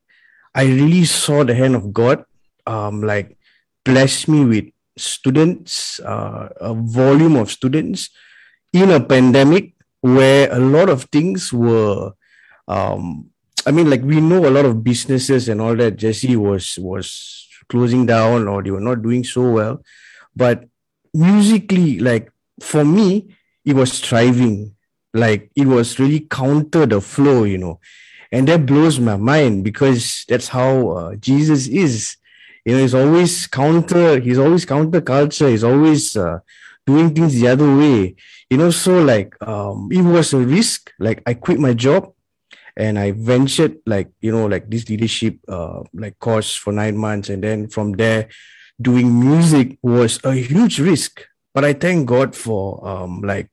I 0.55 0.65
really 0.65 1.05
saw 1.05 1.45
the 1.45 1.55
hand 1.55 1.77
of 1.77 1.93
God, 1.93 2.25
um, 2.67 3.03
like 3.03 3.37
bless 3.85 4.27
me 4.27 4.45
with 4.45 4.67
students, 4.97 6.01
uh, 6.01 6.49
a 6.61 6.75
volume 6.75 7.37
of 7.37 7.51
students 7.51 8.11
in 8.73 8.91
a 8.91 9.01
pandemic 9.01 9.75
where 10.01 10.53
a 10.53 10.59
lot 10.59 10.89
of 10.89 11.05
things 11.05 11.53
were, 11.53 12.13
um, 12.67 13.31
I 13.67 13.71
mean, 13.71 13.91
like 13.91 14.03
we 14.03 14.21
know 14.21 14.47
a 14.47 14.51
lot 14.51 14.65
of 14.65 14.83
businesses 14.83 15.49
and 15.49 15.61
all 15.61 15.77
that. 15.77 15.97
Jesse 15.97 16.37
was 16.37 16.79
was 16.79 17.47
closing 17.71 18.05
down 18.05 18.49
or 18.49 18.63
they 18.63 18.71
were 18.71 18.81
not 18.81 19.03
doing 19.03 19.25
so 19.25 19.51
well, 19.51 19.83
but 20.37 20.65
musically, 21.15 21.99
like 21.99 22.31
for 22.61 22.85
me, 22.85 23.37
it 23.65 23.75
was 23.75 24.01
thriving. 24.01 24.75
Like 25.15 25.51
it 25.57 25.67
was 25.67 25.99
really 25.99 26.21
counter 26.21 26.87
the 26.87 27.01
flow 27.01 27.45
you 27.45 27.59
know. 27.59 27.81
And 28.33 28.47
that 28.47 28.65
blows 28.67 29.01
my 29.01 29.17
mind 29.17 29.65
because 29.65 30.25
that's 30.29 30.49
how 30.49 30.91
uh, 30.91 31.17
jesus 31.17 31.67
is. 31.67 32.17
You 32.65 32.75
know 32.75 32.83
he's 32.83 32.95
always 32.95 33.47
counter 33.47 34.21
he's 34.21 34.39
always 34.39 34.65
counter 34.67 35.01
culture 35.01 35.49
he's 35.49 35.65
always 35.65 36.17
uh, 36.17 36.41
doing 36.87 37.15
things 37.15 37.35
the 37.41 37.49
other 37.49 37.77
way. 37.77 38.15
You 38.51 38.59
know, 38.59 38.71
so 38.71 39.03
like 39.03 39.35
um, 39.47 39.89
it 39.93 40.03
was 40.03 40.33
a 40.33 40.39
risk. 40.39 40.93
Like 40.99 41.23
I 41.27 41.35
quit 41.35 41.59
my 41.59 41.73
job 41.73 42.13
and 42.77 42.99
I 42.99 43.13
ventured 43.13 43.79
like 43.87 44.11
you 44.21 44.33
know 44.33 44.47
like 44.47 44.71
this 44.71 44.89
leadership 44.89 45.39
uh 45.49 45.83
like 45.95 46.19
course 46.19 46.55
for 46.55 46.73
nine 46.73 46.97
months, 46.97 47.29
and 47.29 47.43
then 47.43 47.69
from 47.69 47.93
there, 47.93 48.29
doing 48.81 49.19
music 49.19 49.79
was 49.83 50.19
a 50.25 50.35
huge 50.35 50.79
risk. 50.79 51.27
But 51.53 51.65
I 51.65 51.73
thank 51.73 52.07
God 52.07 52.37
for 52.37 52.87
um 52.87 53.23
like 53.23 53.51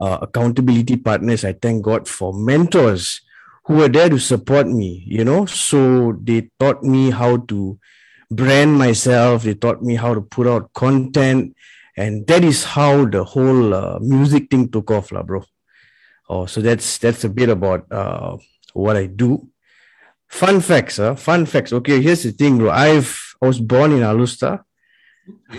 uh, 0.00 0.18
accountability 0.22 0.96
partners. 0.96 1.44
I 1.44 1.52
thank 1.52 1.82
God 1.82 2.08
for 2.08 2.32
mentors 2.34 3.20
who 3.64 3.74
were 3.76 3.88
there 3.88 4.08
to 4.08 4.18
support 4.18 4.66
me. 4.66 5.04
You 5.06 5.24
know, 5.24 5.46
so 5.46 6.18
they 6.20 6.50
taught 6.58 6.82
me 6.82 7.10
how 7.10 7.38
to 7.48 7.78
brand 8.30 8.78
myself. 8.78 9.44
They 9.44 9.54
taught 9.54 9.82
me 9.82 9.94
how 9.94 10.14
to 10.14 10.20
put 10.20 10.46
out 10.46 10.72
content, 10.72 11.54
and 11.96 12.26
that 12.26 12.42
is 12.42 12.64
how 12.64 13.04
the 13.04 13.24
whole 13.24 13.74
uh, 13.74 13.98
music 14.00 14.50
thing 14.50 14.68
took 14.68 14.90
off, 14.90 15.12
lah, 15.12 15.22
bro. 15.22 15.44
Oh, 16.32 16.46
so 16.46 16.62
that's 16.62 16.96
that's 16.96 17.24
a 17.24 17.28
bit 17.28 17.50
about 17.50 17.84
uh, 17.92 18.38
what 18.72 18.96
I 18.96 19.04
do. 19.04 19.52
Fun 20.28 20.62
facts, 20.64 20.96
huh? 20.96 21.14
Fun 21.14 21.44
facts. 21.44 21.74
Okay, 21.74 22.00
here's 22.00 22.22
the 22.22 22.32
thing, 22.32 22.56
bro. 22.56 22.70
I've 22.70 23.36
I 23.42 23.46
was 23.46 23.60
born 23.60 23.92
in 23.92 24.00
Alor 24.00 24.26
Star. 24.26 24.64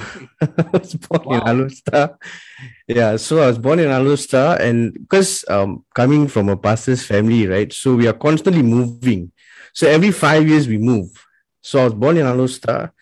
I 0.41 0.65
was 0.73 0.95
born 0.95 1.21
wow. 1.29 1.35
in 1.37 1.41
Alor 1.45 1.69
Star. 1.69 2.17
Yeah, 2.87 3.17
so 3.17 3.43
I 3.43 3.53
was 3.53 3.59
born 3.59 3.85
in 3.85 3.93
Alor 3.93 4.17
Star, 4.17 4.57
and 4.57 4.97
because 4.97 5.45
um 5.45 5.85
coming 5.93 6.25
from 6.27 6.49
a 6.49 6.57
pastor's 6.57 7.05
family, 7.05 7.45
right? 7.45 7.69
So 7.71 7.93
we 7.93 8.09
are 8.09 8.17
constantly 8.17 8.63
moving. 8.63 9.31
So 9.77 9.85
every 9.85 10.09
five 10.09 10.49
years 10.49 10.67
we 10.67 10.79
move. 10.79 11.13
So 11.61 11.81
I 11.81 11.83
was 11.85 11.93
born 11.93 12.17
in 12.17 12.25
Alor 12.25 12.49
Star. 12.49 12.97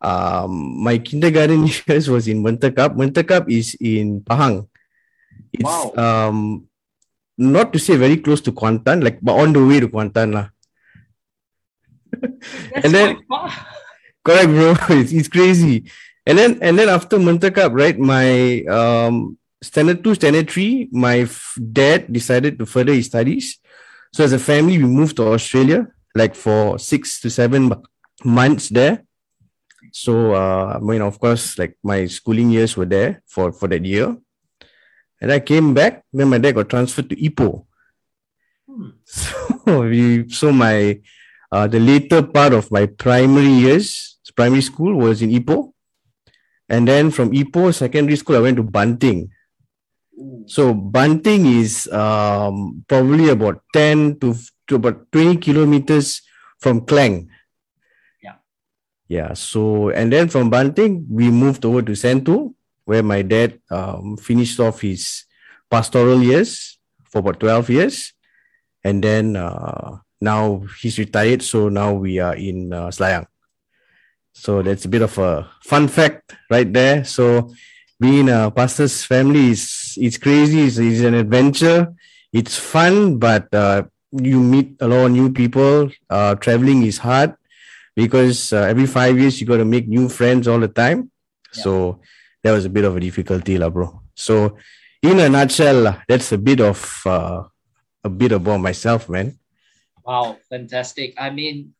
Um, 0.00 0.84
my 0.86 0.98
kindergarten 0.98 1.66
years 1.88 2.06
was 2.08 2.28
in 2.28 2.44
Mentakab. 2.46 2.94
Mentakab 2.94 3.50
is 3.50 3.74
in 3.82 4.22
Pahang. 4.22 4.70
It's 5.50 5.66
wow. 5.66 5.90
um 5.98 6.68
not 7.38 7.72
to 7.72 7.78
say 7.78 7.96
very 7.96 8.16
close 8.18 8.40
to 8.42 8.52
Kuantan, 8.52 9.02
like 9.02 9.22
but 9.22 9.38
on 9.38 9.52
the 9.54 9.64
way 9.64 9.78
to 9.80 9.88
Kuantan 9.88 10.34
lah. 10.34 10.48
and 12.84 12.92
then 12.92 13.22
correct, 14.26 14.50
bro. 14.50 14.74
It's, 14.98 15.12
it's 15.12 15.28
crazy. 15.28 15.86
And 16.26 16.36
then 16.36 16.58
and 16.60 16.78
then 16.78 16.90
after 16.90 17.16
Mentakab, 17.16 17.72
right? 17.72 17.96
My 17.96 18.60
um 18.66 19.38
standard 19.62 20.02
two, 20.02 20.14
standard 20.14 20.50
three, 20.50 20.88
my 20.90 21.30
f- 21.30 21.56
dad 21.56 22.12
decided 22.12 22.58
to 22.58 22.66
further 22.66 22.92
his 22.92 23.06
studies. 23.06 23.58
So 24.12 24.24
as 24.24 24.32
a 24.32 24.38
family, 24.38 24.78
we 24.78 24.84
moved 24.84 25.16
to 25.16 25.28
Australia, 25.32 25.86
like 26.14 26.34
for 26.34 26.78
six 26.78 27.20
to 27.20 27.30
seven 27.30 27.72
months 28.24 28.68
there. 28.68 29.04
So 29.92 30.34
uh, 30.34 30.76
I 30.76 30.78
mean, 30.80 31.02
of 31.02 31.18
course, 31.20 31.56
like 31.56 31.78
my 31.82 32.06
schooling 32.06 32.50
years 32.50 32.76
were 32.76 32.88
there 32.88 33.22
for 33.26 33.52
for 33.52 33.68
that 33.68 33.84
year. 33.84 34.16
And 35.20 35.32
I 35.32 35.40
came 35.40 35.74
back, 35.74 36.04
then 36.12 36.28
my 36.28 36.38
dad 36.38 36.54
got 36.54 36.68
transferred 36.68 37.10
to 37.10 37.16
Ipoh. 37.16 37.66
Hmm. 38.66 38.90
So 39.04 39.80
we 39.80 40.28
so 40.28 40.52
my 40.52 41.00
uh, 41.50 41.66
the 41.66 41.80
later 41.80 42.22
part 42.22 42.52
of 42.52 42.70
my 42.70 42.86
primary 42.86 43.48
years, 43.48 44.18
primary 44.38 44.62
school 44.62 44.94
was 44.94 45.20
in 45.20 45.30
Ipoh. 45.30 45.72
And 46.68 46.86
then 46.86 47.10
from 47.10 47.32
Ipoh 47.32 47.74
secondary 47.74 48.16
school, 48.16 48.36
I 48.36 48.40
went 48.46 48.56
to 48.58 48.62
Banting. 48.62 49.30
So 50.46 50.74
Banting 50.74 51.46
is 51.46 51.88
um, 51.90 52.84
probably 52.86 53.30
about 53.30 53.62
10 53.72 54.20
to, 54.20 54.34
to 54.68 54.76
about 54.76 55.10
20 55.10 55.38
kilometers 55.38 56.22
from 56.58 56.86
Klang. 56.86 57.30
Yeah. 58.22 58.38
Yeah. 59.08 59.32
So, 59.32 59.90
and 59.90 60.12
then 60.12 60.28
from 60.28 60.50
Banting, 60.50 61.06
we 61.10 61.30
moved 61.30 61.64
over 61.64 61.82
to 61.82 61.92
Sentul 61.92 62.54
where 62.88 63.02
my 63.02 63.20
dad 63.20 63.60
um, 63.70 64.16
finished 64.16 64.58
off 64.58 64.80
his 64.80 65.28
pastoral 65.68 66.22
years 66.22 66.78
for 67.04 67.18
about 67.18 67.38
12 67.38 67.68
years. 67.68 68.14
And 68.82 69.04
then 69.04 69.36
uh, 69.36 69.98
now 70.22 70.64
he's 70.80 70.98
retired. 70.98 71.42
So 71.42 71.68
now 71.68 71.92
we 71.92 72.18
are 72.18 72.34
in 72.34 72.72
uh, 72.72 72.88
Selayang. 72.88 73.26
So 74.32 74.62
that's 74.62 74.86
a 74.86 74.88
bit 74.88 75.02
of 75.02 75.18
a 75.18 75.50
fun 75.62 75.88
fact 75.88 76.34
right 76.50 76.72
there. 76.72 77.04
So 77.04 77.52
being 78.00 78.30
a 78.30 78.50
pastor's 78.50 79.04
family 79.04 79.50
is 79.50 79.92
it's 79.98 80.16
crazy. 80.16 80.62
It's, 80.62 80.78
it's 80.78 81.04
an 81.04 81.12
adventure. 81.12 81.92
It's 82.32 82.56
fun, 82.56 83.18
but 83.18 83.52
uh, 83.52 83.82
you 84.12 84.40
meet 84.40 84.80
a 84.80 84.88
lot 84.88 85.04
of 85.04 85.12
new 85.12 85.30
people. 85.30 85.90
Uh, 86.08 86.36
traveling 86.36 86.84
is 86.84 86.96
hard 86.96 87.34
because 87.94 88.50
uh, 88.54 88.62
every 88.62 88.86
five 88.86 89.18
years 89.18 89.38
you 89.42 89.46
got 89.46 89.58
to 89.58 89.66
make 89.66 89.86
new 89.88 90.08
friends 90.08 90.48
all 90.48 90.60
the 90.60 90.68
time. 90.68 91.10
Yeah. 91.52 91.62
So 91.62 92.00
that 92.48 92.56
was 92.56 92.64
a 92.64 92.72
bit 92.72 92.88
of 92.88 92.96
a 92.96 93.00
difficulty, 93.00 93.60
lah, 93.60 93.68
bro. 93.68 94.00
So, 94.16 94.56
in 95.04 95.20
a 95.20 95.28
nutshell, 95.28 96.00
that's 96.08 96.32
a 96.32 96.40
bit 96.40 96.64
of 96.64 96.80
uh, 97.04 97.44
a 98.02 98.08
bit 98.08 98.32
about 98.32 98.64
myself, 98.64 99.04
man. 99.12 99.36
Wow, 100.00 100.40
fantastic! 100.48 101.12
I 101.20 101.28
mean, 101.28 101.76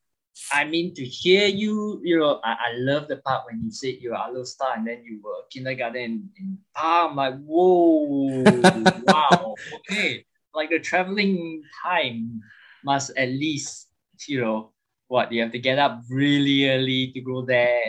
I 0.52 0.68
mean 0.68 0.92
to 0.92 1.04
hear 1.08 1.48
you, 1.48 2.04
you 2.04 2.20
know, 2.20 2.44
I, 2.44 2.52
I 2.52 2.70
love 2.84 3.08
the 3.08 3.16
part 3.24 3.48
when 3.48 3.64
you 3.64 3.72
said 3.72 3.96
you're 4.04 4.12
a 4.12 4.28
little 4.28 4.44
star 4.44 4.76
and 4.76 4.84
then 4.84 5.00
you 5.08 5.24
were 5.24 5.48
kindergarten 5.48 6.28
in 6.36 6.58
Palm. 6.76 7.16
Like, 7.16 7.40
whoa, 7.40 8.44
wow, 9.08 9.56
okay. 9.88 10.28
Like 10.52 10.68
the 10.68 10.84
traveling 10.84 11.64
time 11.80 12.44
must 12.84 13.16
at 13.16 13.32
least, 13.32 13.88
you 14.28 14.44
know, 14.44 14.76
what 15.08 15.32
you 15.32 15.40
have 15.40 15.52
to 15.52 15.58
get 15.58 15.78
up 15.78 16.04
really 16.10 16.68
early 16.68 17.08
to 17.16 17.24
go 17.24 17.40
there 17.40 17.80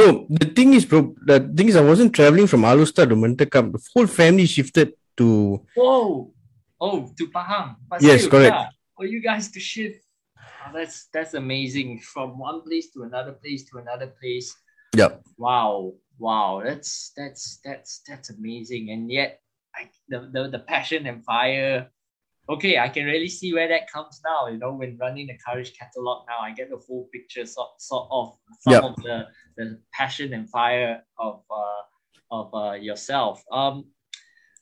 no, 0.00 0.26
the 0.30 0.46
thing 0.46 0.74
is, 0.74 0.84
bro, 0.84 1.14
the 1.26 1.40
thing 1.56 1.68
is, 1.68 1.76
I 1.76 1.82
wasn't 1.82 2.14
traveling 2.14 2.46
from 2.46 2.62
Alor 2.62 2.86
Star 2.86 3.06
to 3.06 3.14
Mentakab. 3.14 3.72
The 3.72 3.82
whole 3.92 4.06
family 4.06 4.46
shifted 4.46 4.94
to. 5.18 5.60
Whoa! 5.74 6.32
Oh, 6.80 7.10
to 7.18 7.24
Pahang. 7.28 7.76
But 7.88 8.02
yes, 8.02 8.20
still, 8.20 8.30
correct. 8.30 8.54
Yeah, 8.54 8.68
for 8.96 9.06
you 9.06 9.20
guys 9.20 9.50
to 9.52 9.60
shift. 9.60 10.02
Oh, 10.38 10.70
that's 10.72 11.08
that's 11.12 11.34
amazing. 11.34 11.98
From 12.00 12.38
one 12.38 12.62
place 12.62 12.90
to 12.94 13.02
another 13.02 13.32
place 13.32 13.64
to 13.70 13.78
another 13.78 14.14
place. 14.20 14.54
Yeah. 14.96 15.18
Wow. 15.36 15.94
Wow. 16.18 16.62
That's 16.64 17.12
that's 17.16 17.60
that's 17.64 18.02
that's 18.06 18.30
amazing. 18.30 18.90
And 18.90 19.10
yet, 19.10 19.40
I, 19.74 19.90
the, 20.08 20.30
the 20.32 20.42
the 20.48 20.62
passion 20.62 21.06
and 21.06 21.24
fire 21.24 21.90
okay, 22.48 22.78
I 22.78 22.88
can 22.88 23.04
really 23.04 23.28
see 23.28 23.52
where 23.52 23.68
that 23.68 23.90
comes 23.90 24.20
now. 24.24 24.48
You 24.48 24.58
know, 24.58 24.72
when 24.72 24.96
running 24.98 25.26
the 25.26 25.38
courage 25.46 25.76
catalogue 25.78 26.24
now, 26.28 26.38
I 26.40 26.52
get 26.52 26.70
the 26.70 26.78
full 26.78 27.08
picture 27.12 27.44
sort, 27.46 27.80
sort 27.80 28.08
of 28.10 28.36
some 28.60 28.72
yep. 28.72 28.84
of 28.84 28.96
the, 28.96 29.26
the 29.56 29.78
passion 29.92 30.32
and 30.32 30.48
fire 30.48 31.02
of 31.18 31.42
uh, 31.50 31.82
of 32.30 32.54
uh, 32.54 32.72
yourself. 32.72 33.42
Um, 33.52 33.86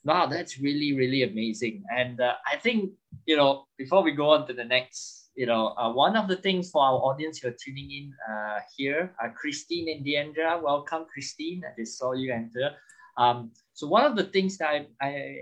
wow, 0.05 0.27
that's 0.27 0.59
really 0.59 0.95
really 0.95 1.23
amazing. 1.23 1.85
And 1.97 2.21
uh, 2.21 2.35
I 2.51 2.57
think 2.57 2.93
you 3.27 3.37
know 3.37 3.67
before 3.79 4.03
we 4.03 4.13
go 4.13 4.31
on 4.31 4.47
to 4.49 4.53
the 4.53 4.65
next, 4.65 5.31
you 5.37 5.47
know, 5.47 5.69
uh, 5.79 5.93
one 5.93 6.17
of 6.17 6.29
the 6.29 6.37
things 6.37 6.71
for 6.71 6.83
our 6.83 6.99
audience 6.99 7.39
who 7.39 7.49
are 7.49 7.57
tuning 7.65 7.91
in 7.91 8.13
uh, 8.31 8.61
here, 8.77 9.15
uh, 9.23 9.29
Christine 9.29 9.89
and 9.89 10.05
Deandra, 10.05 10.61
welcome, 10.61 11.07
Christine. 11.13 11.63
I 11.65 11.79
just 11.79 11.99
saw 11.99 12.13
you 12.13 12.33
enter. 12.33 12.73
Um, 13.19 13.53
so 13.73 13.87
one 13.87 14.05
of 14.05 14.15
the 14.15 14.25
things 14.25 14.59
that 14.59 14.69
I, 14.69 14.87
I 15.01 15.37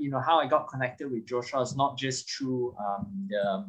you 0.00 0.10
know, 0.10 0.20
how 0.20 0.40
I 0.40 0.46
got 0.46 0.68
connected 0.68 1.10
with 1.10 1.26
Joshua 1.26 1.60
is 1.60 1.76
not 1.76 1.98
just 1.98 2.30
through 2.30 2.74
um, 2.80 3.28
the 3.28 3.66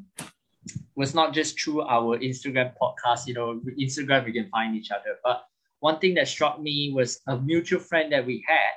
was 0.95 1.13
not 1.15 1.33
just 1.33 1.59
through 1.59 1.81
our 1.81 2.17
Instagram 2.19 2.73
podcast. 2.81 3.27
You 3.27 3.33
know, 3.33 3.61
Instagram 3.79 4.25
we 4.25 4.31
can 4.31 4.50
find 4.50 4.75
each 4.75 4.91
other, 4.91 5.17
but 5.23 5.43
one 5.79 6.00
thing 6.00 6.13
that 6.15 6.27
struck 6.27 6.61
me 6.61 6.93
was 6.93 7.19
a 7.27 7.38
mutual 7.38 7.79
friend 7.79 8.11
that 8.13 8.25
we 8.25 8.43
had, 8.47 8.73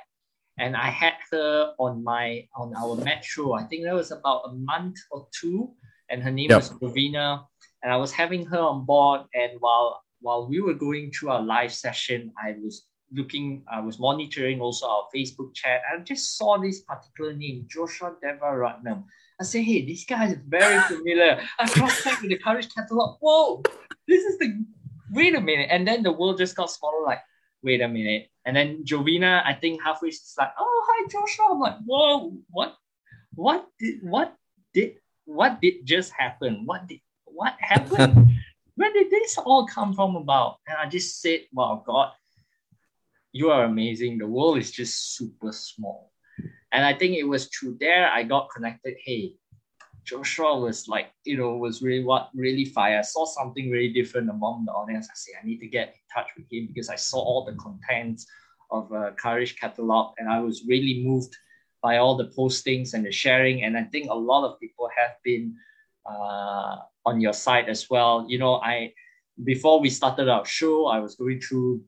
and 0.57 0.75
I 0.75 0.89
had 0.89 1.13
her 1.31 1.73
on 1.79 2.03
my 2.03 2.47
on 2.55 2.73
our 2.75 2.95
metro. 2.97 3.53
I 3.53 3.63
think 3.63 3.83
that 3.83 3.93
was 3.93 4.11
about 4.11 4.43
a 4.49 4.53
month 4.53 4.97
or 5.11 5.27
two, 5.39 5.71
and 6.09 6.21
her 6.21 6.31
name 6.31 6.49
yep. 6.49 6.57
was 6.57 6.69
Rovina, 6.71 7.45
and 7.83 7.93
I 7.93 7.97
was 7.97 8.11
having 8.11 8.45
her 8.47 8.59
on 8.59 8.85
board. 8.85 9.21
And 9.33 9.53
while 9.59 10.01
while 10.19 10.47
we 10.47 10.59
were 10.59 10.73
going 10.73 11.11
through 11.11 11.29
our 11.29 11.41
live 11.41 11.71
session, 11.71 12.33
I 12.43 12.55
was 12.61 12.87
looking, 13.15 13.63
I 13.71 13.79
was 13.79 13.99
monitoring 13.99 14.61
also 14.61 14.87
our 14.87 15.07
Facebook 15.15 15.53
chat. 15.53 15.81
I 15.91 15.99
just 15.99 16.37
saw 16.37 16.57
this 16.57 16.81
particular 16.81 17.33
name, 17.33 17.65
Joshua 17.67 18.15
Deva 18.21 18.45
Ratnam. 18.45 19.03
I 19.39 19.43
said, 19.43 19.63
hey, 19.63 19.85
this 19.85 20.05
guy 20.05 20.27
is 20.27 20.37
very 20.47 20.79
familiar. 20.83 21.41
I 21.59 21.67
cross 21.67 22.03
checked 22.03 22.21
with 22.21 22.31
the 22.31 22.37
Courage 22.37 22.73
catalogue. 22.73 23.17
Whoa, 23.19 23.63
this 24.07 24.23
is 24.23 24.37
the, 24.39 24.65
wait 25.11 25.35
a 25.35 25.41
minute. 25.41 25.67
And 25.71 25.87
then 25.87 26.03
the 26.03 26.11
world 26.11 26.37
just 26.37 26.55
got 26.55 26.71
smaller, 26.71 27.03
like, 27.05 27.19
wait 27.61 27.81
a 27.81 27.87
minute. 27.87 28.29
And 28.45 28.55
then 28.55 28.83
Jovina, 28.85 29.43
I 29.43 29.53
think 29.53 29.81
halfway 29.81 30.11
she's 30.11 30.35
like, 30.37 30.51
oh, 30.57 30.85
hi, 30.87 31.07
Joshua. 31.09 31.47
I'm 31.51 31.59
like, 31.59 31.77
whoa, 31.85 32.33
what, 32.49 32.75
what 33.33 33.67
did, 33.79 34.03
what 34.03 34.35
did, 34.73 34.95
what 35.25 35.61
did 35.61 35.85
just 35.85 36.13
happen? 36.13 36.65
What 36.65 36.87
did, 36.87 36.99
what 37.25 37.55
happened? 37.59 38.31
Where 38.75 38.91
did 38.91 39.09
this 39.09 39.37
all 39.37 39.65
come 39.67 39.93
from 39.93 40.15
about? 40.15 40.57
And 40.67 40.77
I 40.77 40.87
just 40.87 41.21
said, 41.21 41.41
wow, 41.53 41.81
God, 41.85 42.11
you 43.35 43.51
are 43.51 43.65
amazing. 43.65 44.17
The 44.17 44.25
world 44.25 44.57
is 44.57 44.71
just 44.71 45.17
super 45.17 45.51
small. 45.51 46.13
And 46.71 46.85
I 46.85 46.93
think 46.93 47.17
it 47.17 47.25
was 47.25 47.47
through 47.47 47.75
there 47.81 48.09
I 48.09 48.23
got 48.23 48.49
connected. 48.49 48.95
Hey, 49.03 49.33
Joshua 50.05 50.57
was 50.57 50.87
like, 50.87 51.07
you 51.25 51.35
know, 51.35 51.57
was 51.57 51.81
really 51.81 52.05
what 52.05 52.29
really 52.33 52.63
fire. 52.63 52.99
I 52.99 53.01
saw 53.01 53.25
something 53.25 53.69
really 53.69 53.91
different 53.91 54.29
among 54.29 54.63
the 54.63 54.71
audience. 54.71 55.09
I 55.11 55.15
say, 55.15 55.33
I 55.37 55.45
need 55.45 55.59
to 55.59 55.67
get 55.67 55.89
in 55.89 56.03
touch 56.13 56.29
with 56.37 56.45
him 56.49 56.67
because 56.67 56.87
I 56.87 56.95
saw 56.95 57.17
all 57.17 57.43
the 57.43 57.57
content 57.57 58.21
of 58.71 58.89
uh, 58.93 59.11
Courage 59.21 59.59
Catalogue, 59.59 60.13
and 60.17 60.29
I 60.29 60.39
was 60.39 60.63
really 60.65 61.03
moved 61.03 61.35
by 61.81 61.97
all 61.97 62.15
the 62.15 62.31
postings 62.37 62.93
and 62.93 63.05
the 63.05 63.11
sharing. 63.11 63.63
And 63.63 63.77
I 63.77 63.83
think 63.83 64.09
a 64.09 64.15
lot 64.31 64.47
of 64.47 64.61
people 64.61 64.89
have 64.95 65.15
been 65.25 65.55
uh, 66.09 66.77
on 67.05 67.19
your 67.19 67.33
side 67.33 67.67
as 67.67 67.89
well. 67.89 68.25
You 68.29 68.39
know, 68.39 68.61
I 68.61 68.93
before 69.43 69.81
we 69.81 69.89
started 69.89 70.29
our 70.29 70.45
show, 70.45 70.85
I 70.85 70.99
was 70.99 71.15
going 71.15 71.41
through, 71.41 71.83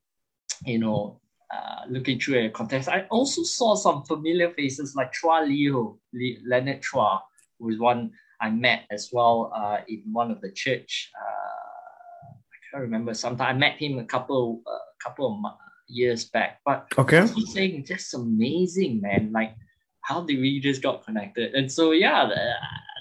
you 0.65 0.79
know, 0.79 1.21
uh, 1.53 1.85
looking 1.89 2.19
through 2.19 2.45
a 2.45 2.49
context. 2.49 2.89
I 2.89 3.05
also 3.09 3.43
saw 3.43 3.75
some 3.75 4.03
familiar 4.03 4.51
faces 4.51 4.95
like 4.95 5.13
Chua 5.13 5.47
Leo, 5.47 5.97
Le- 6.13 6.41
Leonard 6.45 6.81
Chua, 6.81 7.21
who 7.59 7.69
is 7.69 7.79
one 7.79 8.11
I 8.41 8.49
met 8.49 8.83
as 8.91 9.09
well 9.11 9.51
uh, 9.55 9.77
in 9.87 10.03
one 10.11 10.31
of 10.31 10.41
the 10.41 10.51
church. 10.51 11.11
Uh, 11.19 12.33
I 12.33 12.57
can't 12.71 12.81
remember. 12.81 13.13
Sometime 13.13 13.55
I 13.55 13.57
met 13.57 13.77
him 13.77 13.97
a 13.97 14.05
couple, 14.05 14.61
uh, 14.67 14.77
couple 15.01 15.41
of 15.45 15.53
years 15.87 16.25
back. 16.25 16.59
But 16.65 16.87
okay, 16.97 17.25
he's 17.27 17.53
saying 17.53 17.85
just 17.85 18.13
amazing, 18.13 19.01
man. 19.01 19.31
Like, 19.31 19.55
how 20.01 20.21
did 20.21 20.39
we 20.39 20.59
just 20.59 20.81
got 20.81 21.05
connected? 21.05 21.53
And 21.53 21.71
so 21.71 21.91
yeah, 21.91 22.29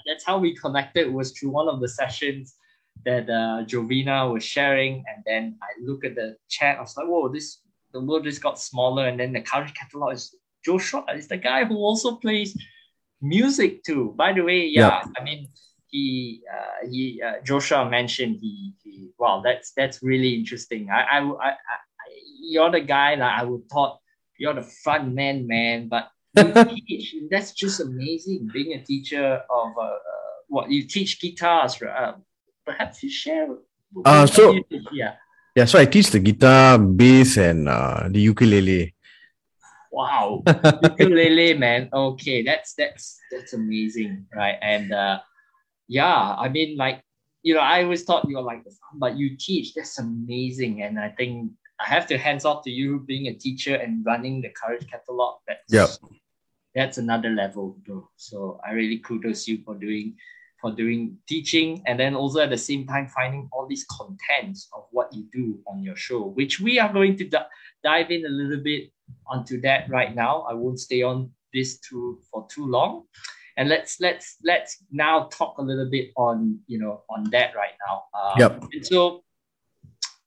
that's 0.05 0.25
how 0.25 0.37
we 0.37 0.55
connected. 0.55 1.13
Was 1.13 1.31
through 1.33 1.51
one 1.51 1.67
of 1.67 1.81
the 1.81 1.89
sessions 1.89 2.55
that 3.05 3.29
uh, 3.29 3.63
Jovina 3.65 4.31
was 4.31 4.43
sharing, 4.43 5.03
and 5.13 5.23
then 5.25 5.57
I 5.61 5.67
look 5.83 6.05
at 6.05 6.15
the 6.15 6.37
chat. 6.49 6.77
I 6.77 6.81
was 6.81 6.95
like, 6.97 7.07
whoa, 7.07 7.27
this 7.29 7.59
the 7.99 8.05
world 8.05 8.23
just 8.23 8.41
got 8.41 8.59
smaller, 8.59 9.07
and 9.07 9.19
then 9.19 9.33
the 9.33 9.41
courage 9.41 9.73
catalogue 9.73 10.13
is 10.13 10.35
Joshua 10.63 11.05
is 11.15 11.27
the 11.27 11.37
guy 11.37 11.65
who 11.65 11.75
also 11.75 12.15
plays 12.15 12.57
music 13.21 13.83
too. 13.83 14.13
By 14.15 14.33
the 14.33 14.41
way, 14.41 14.65
yeah, 14.67 15.01
I 15.17 15.23
mean 15.23 15.47
he 15.87 16.41
uh, 16.53 16.87
he 16.89 17.21
uh, 17.25 17.41
Joshua 17.43 17.89
mentioned 17.89 18.37
he, 18.41 18.73
he 18.83 19.09
wow 19.17 19.41
that's 19.43 19.71
that's 19.71 20.03
really 20.03 20.33
interesting. 20.35 20.89
I 20.89 21.01
I, 21.01 21.19
I, 21.19 21.49
I 21.49 21.77
you're 22.39 22.71
the 22.71 22.81
guy 22.81 23.15
that 23.15 23.39
I 23.39 23.43
would 23.43 23.69
thought 23.69 23.99
you're 24.37 24.53
the 24.53 24.61
front 24.83 25.13
man, 25.13 25.47
man, 25.47 25.89
but 25.89 26.11
teach, 26.87 27.15
that's 27.31 27.51
just 27.51 27.79
amazing. 27.79 28.49
Being 28.53 28.73
a 28.73 28.83
teacher 28.83 29.41
of 29.49 29.71
uh, 29.77 29.81
uh 29.81 29.97
what 30.47 30.69
you 30.69 30.83
teach 30.87 31.19
guitars? 31.19 31.81
Uh, 31.81 32.13
perhaps 32.65 33.01
you 33.03 33.09
share. 33.09 33.47
Uh, 34.05 34.27
so 34.27 34.59
yeah, 34.91 35.15
yeah. 35.57 35.65
So 35.65 35.79
I 35.81 35.89
teach 35.89 36.13
the 36.13 36.21
guitar, 36.21 36.77
bass, 36.77 37.37
and 37.41 37.67
uh, 37.67 38.05
the 38.05 38.21
ukulele. 38.21 38.93
Wow, 39.91 40.43
ukulele, 41.01 41.57
man. 41.57 41.89
Okay, 41.89 42.45
that's 42.45 42.77
that's 42.77 43.17
that's 43.33 43.57
amazing, 43.57 44.29
right? 44.35 44.61
And 44.61 44.93
uh, 44.93 45.17
yeah, 45.89 46.37
I 46.37 46.47
mean, 46.49 46.77
like 46.77 47.01
you 47.41 47.55
know, 47.55 47.65
I 47.65 47.81
always 47.81 48.03
thought 48.03 48.29
you 48.29 48.37
were 48.37 48.45
like, 48.45 48.61
but 49.01 49.17
you 49.17 49.35
teach. 49.35 49.73
That's 49.73 49.97
amazing, 49.97 50.83
and 50.83 50.99
I 50.99 51.09
think 51.09 51.49
I 51.81 51.89
have 51.89 52.05
to 52.13 52.17
hands 52.21 52.45
off 52.45 52.63
to 52.65 52.69
you 52.69 53.01
being 53.09 53.25
a 53.25 53.33
teacher 53.33 53.73
and 53.81 54.05
running 54.05 54.41
the 54.41 54.53
Courage 54.53 54.85
Catalogue. 54.85 55.41
That's 55.47 55.73
yep. 55.73 55.89
that's 56.75 56.99
another 56.99 57.33
level, 57.33 57.81
bro. 57.81 58.07
So 58.15 58.61
I 58.61 58.77
really 58.77 58.99
kudos 58.99 59.47
you 59.47 59.65
for 59.65 59.73
doing 59.73 60.17
for 60.61 60.71
doing 60.71 61.17
teaching 61.27 61.83
and 61.85 61.99
then 61.99 62.15
also 62.15 62.39
at 62.39 62.49
the 62.49 62.57
same 62.57 62.87
time 62.87 63.07
finding 63.07 63.47
all 63.51 63.67
these 63.67 63.85
contents 63.91 64.69
of 64.73 64.85
what 64.91 65.13
you 65.13 65.25
do 65.31 65.59
on 65.67 65.83
your 65.83 65.95
show, 65.95 66.29
which 66.29 66.59
we 66.59 66.79
are 66.79 66.91
going 66.91 67.15
to 67.17 67.25
d- 67.25 67.37
dive 67.83 68.09
in 68.09 68.25
a 68.25 68.29
little 68.29 68.63
bit 68.63 68.91
onto 69.27 69.61
that 69.61 69.89
right 69.89 70.15
now. 70.15 70.41
I 70.49 70.53
won't 70.53 70.79
stay 70.79 71.03
on 71.03 71.31
this 71.53 71.79
too 71.79 72.19
for 72.31 72.47
too 72.49 72.65
long. 72.65 73.03
And 73.55 73.69
let's 73.69 73.99
let's 73.99 74.37
let's 74.43 74.83
now 74.91 75.29
talk 75.31 75.57
a 75.57 75.61
little 75.61 75.89
bit 75.89 76.11
on 76.15 76.59
you 76.67 76.77
know 76.77 77.01
on 77.09 77.29
that 77.31 77.55
right 77.55 77.73
now. 77.87 78.03
Um, 78.13 78.33
yep. 78.37 78.63
And 78.71 78.85
so 78.85 79.23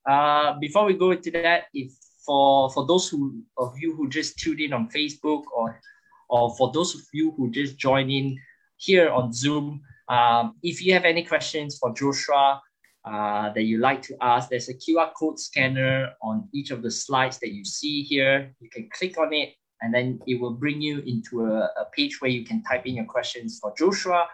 uh, 0.09 0.59
before 0.59 0.85
we 0.85 0.95
go 0.95 1.13
into 1.13 1.31
that, 1.33 1.65
if 1.73 1.93
for 2.25 2.71
for 2.71 2.87
those 2.87 3.09
who 3.09 3.43
of 3.57 3.75
you 3.79 3.95
who 3.95 4.09
just 4.09 4.39
tuned 4.39 4.61
in 4.61 4.73
on 4.73 4.89
Facebook 4.89 5.45
or 5.55 5.81
or 6.29 6.55
for 6.57 6.73
those 6.73 6.95
of 6.95 7.03
you 7.13 7.33
who 7.37 7.51
just 7.51 7.77
joined 7.77 8.11
in 8.11 8.37
here 8.77 9.11
on 9.11 9.33
Zoom, 9.33 9.83
um, 10.11 10.57
if 10.63 10.83
you 10.83 10.93
have 10.93 11.05
any 11.05 11.25
questions 11.25 11.79
for 11.79 11.95
Joshua 11.95 12.61
uh, 13.05 13.53
that 13.55 13.63
you'd 13.63 13.81
like 13.81 14.03
to 14.03 14.17
ask, 14.21 14.51
there's 14.51 14.69
a 14.69 14.75
QR 14.75 15.13
code 15.19 15.39
scanner 15.39 16.11
on 16.23 16.49
each 16.53 16.71
of 16.71 16.83
the 16.83 16.91
slides 16.91 17.39
that 17.39 17.53
you 17.53 17.65
see 17.65 18.03
here. 18.03 18.53
You 18.61 18.69
can 18.69 18.89
click 18.93 19.17
on 19.19 19.33
it 19.33 19.55
and 19.81 19.95
then 19.95 20.21
it 20.27 20.41
will 20.41 20.53
bring 20.53 20.83
you 20.83 20.99
into 21.07 21.47
a, 21.47 21.71
a 21.83 21.87
page 21.97 22.21
where 22.21 22.31
you 22.31 22.45
can 22.45 22.63
type 22.65 22.85
in 22.87 22.97
your 22.97 23.07
questions 23.07 23.59
for 23.63 23.73
Joshua 23.79 24.27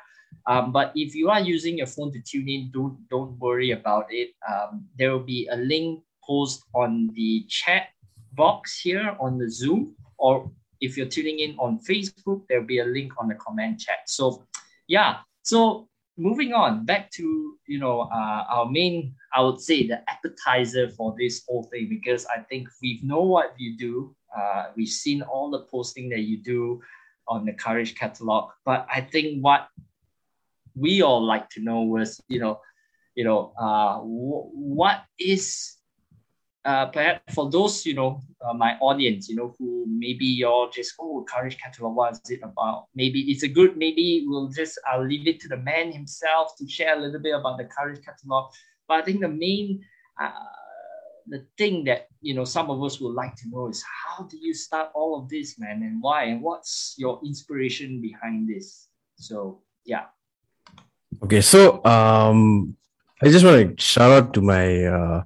um, 0.47 0.73
but 0.73 0.93
if 0.95 1.15
you 1.15 1.31
are 1.31 1.41
using 1.41 1.79
your 1.79 1.87
phone 1.87 2.13
to 2.13 2.21
tune 2.21 2.49
in, 2.49 2.71
don't, 2.73 2.97
don't 3.09 3.39
worry 3.39 3.73
about 3.73 4.07
it. 4.11 4.31
Um, 4.49 4.87
there 4.99 5.11
will 5.13 5.25
be 5.25 5.49
a 5.51 5.57
link 5.57 6.03
post 6.25 6.63
on 6.75 7.11
the 7.15 7.45
chat 7.49 7.89
box 8.33 8.81
here 8.81 9.17
on 9.21 9.39
the 9.39 9.51
Zoom, 9.51 9.95
or 10.19 10.51
if 10.81 10.97
you're 10.97 11.07
tuning 11.07 11.39
in 11.41 11.57
on 11.59 11.81
Facebook, 11.81 12.43
there'll 12.49 12.67
be 12.67 12.81
a 12.81 12.85
link 12.85 13.13
on 13.19 13.29
the 13.29 13.35
comment 13.37 13.81
chat. 13.81 14.01
So, 14.07 14.45
yeah. 14.87 15.17
So 15.47 15.87
moving 16.19 16.53
on 16.55 16.85
back 16.85 17.09
to 17.13 17.55
you 17.69 17.79
know 17.79 18.01
uh, 18.11 18.45
our 18.51 18.69
main, 18.69 19.15
I 19.33 19.43
would 19.43 19.61
say 19.61 19.87
the 19.87 20.03
appetizer 20.11 20.91
for 20.91 21.15
this 21.17 21.45
whole 21.47 21.63
thing 21.71 21.89
because 21.89 22.27
I 22.27 22.41
think 22.41 22.69
we 22.83 22.99
know 23.05 23.23
what 23.23 23.55
you 23.57 23.79
do. 23.79 24.17
Uh, 24.37 24.75
we've 24.77 24.89
seen 24.89 25.23
all 25.23 25.53
the 25.53 25.61
posting 25.71 26.09
that 26.11 26.23
you 26.23 26.43
do 26.43 26.83
on 27.29 27.45
the 27.47 27.53
Courage 27.53 27.95
catalogue, 27.95 28.51
but 28.65 28.89
I 28.93 29.01
think 29.01 29.41
what 29.41 29.69
we 30.75 31.03
all 31.03 31.25
like 31.25 31.49
to 31.51 31.61
know 31.61 31.83
was, 31.83 32.21
you 32.27 32.41
know, 32.41 32.61
you 33.15 33.23
know, 33.23 33.53
uh, 33.57 33.99
what 34.01 35.05
is 35.17 35.76
uh, 36.67 36.87
perhaps 36.87 37.33
for 37.33 37.49
those, 37.49 37.87
you 37.87 37.95
know, 37.95 38.21
uh, 38.45 38.53
my 38.53 38.77
audience, 38.81 39.29
you 39.29 39.37
know, 39.37 39.55
who 39.57 39.87
maybe 39.89 40.27
you're 40.27 40.69
just, 40.71 40.95
oh, 41.01 41.25
Courage 41.33 41.57
Catalogue, 41.59 41.95
what 41.95 42.13
is 42.13 42.29
it 42.29 42.41
about? 42.43 42.87
Maybe 42.95 43.21
it's 43.31 43.45
a 43.45 43.49
good, 43.49 43.77
maybe 43.77 44.25
we'll 44.27 44.49
just, 44.49 44.79
I'll 44.85 45.07
leave 45.07 45.29
it 45.29 45.39
to 45.41 45.49
the 45.49 45.59
man 45.59 45.93
himself 45.93 46.57
to 46.59 46.69
share 46.69 46.99
a 46.99 47.01
little 47.01 47.21
bit 47.21 47.37
about 47.37 47.59
the 47.59 47.65
Courage 47.65 48.05
Catalogue. 48.05 48.51
But 48.89 48.99
I 48.99 49.03
think 49.03 49.21
the 49.21 49.29
main, 49.29 49.85
uh, 50.21 50.33
the 51.29 51.47
thing 51.57 51.85
that, 51.85 52.09
you 52.21 52.35
know, 52.35 52.45
some 52.45 52.69
of 52.69 52.83
us 52.83 53.01
would 53.01 53.15
like 53.15 53.37
to 53.37 53.49
know 53.49 53.69
is 53.69 53.85
how 53.85 54.25
do 54.25 54.37
you 54.37 54.53
start 54.53 54.91
all 54.93 55.23
of 55.23 55.29
this, 55.29 55.61
man, 55.61 55.83
and 55.83 56.03
why, 56.03 56.25
and 56.25 56.43
what's 56.43 56.95
your 56.99 57.21
inspiration 57.25 58.01
behind 58.01 58.49
this? 58.49 58.89
So, 59.17 59.63
yeah. 59.85 60.07
Okay, 61.23 61.41
so 61.41 61.85
um, 61.85 62.77
I 63.23 63.29
just 63.29 63.45
want 63.45 63.79
to 63.79 63.83
shout 63.83 64.11
out 64.11 64.35
to 64.35 64.41
my 64.41 64.85
uh, 64.85 65.23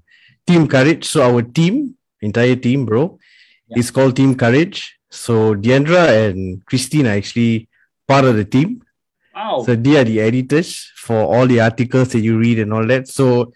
team 0.50 0.66
Courage. 0.66 1.04
So 1.06 1.22
our 1.22 1.42
team, 1.42 1.94
entire 2.20 2.56
team, 2.56 2.84
bro, 2.84 3.18
yeah. 3.68 3.78
is 3.78 3.90
called 3.90 4.16
Team 4.16 4.34
Courage. 4.34 4.98
So 5.10 5.54
Deandra 5.54 6.30
and 6.30 6.64
Christine 6.66 7.06
are 7.06 7.16
actually 7.16 7.68
part 8.06 8.24
of 8.24 8.36
the 8.36 8.44
team. 8.44 8.82
Wow. 9.34 9.62
So 9.64 9.74
they 9.74 9.96
are 9.96 10.04
the 10.04 10.20
editors 10.20 10.92
for 10.96 11.16
all 11.16 11.46
the 11.46 11.60
articles 11.60 12.12
that 12.12 12.20
you 12.20 12.38
read 12.38 12.58
and 12.58 12.72
all 12.72 12.86
that. 12.86 13.08
So 13.08 13.52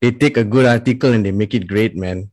they 0.00 0.10
take 0.12 0.36
a 0.36 0.44
good 0.44 0.66
article 0.66 1.12
and 1.12 1.24
they 1.24 1.32
make 1.32 1.54
it 1.54 1.66
great, 1.66 1.96
man. 1.96 2.30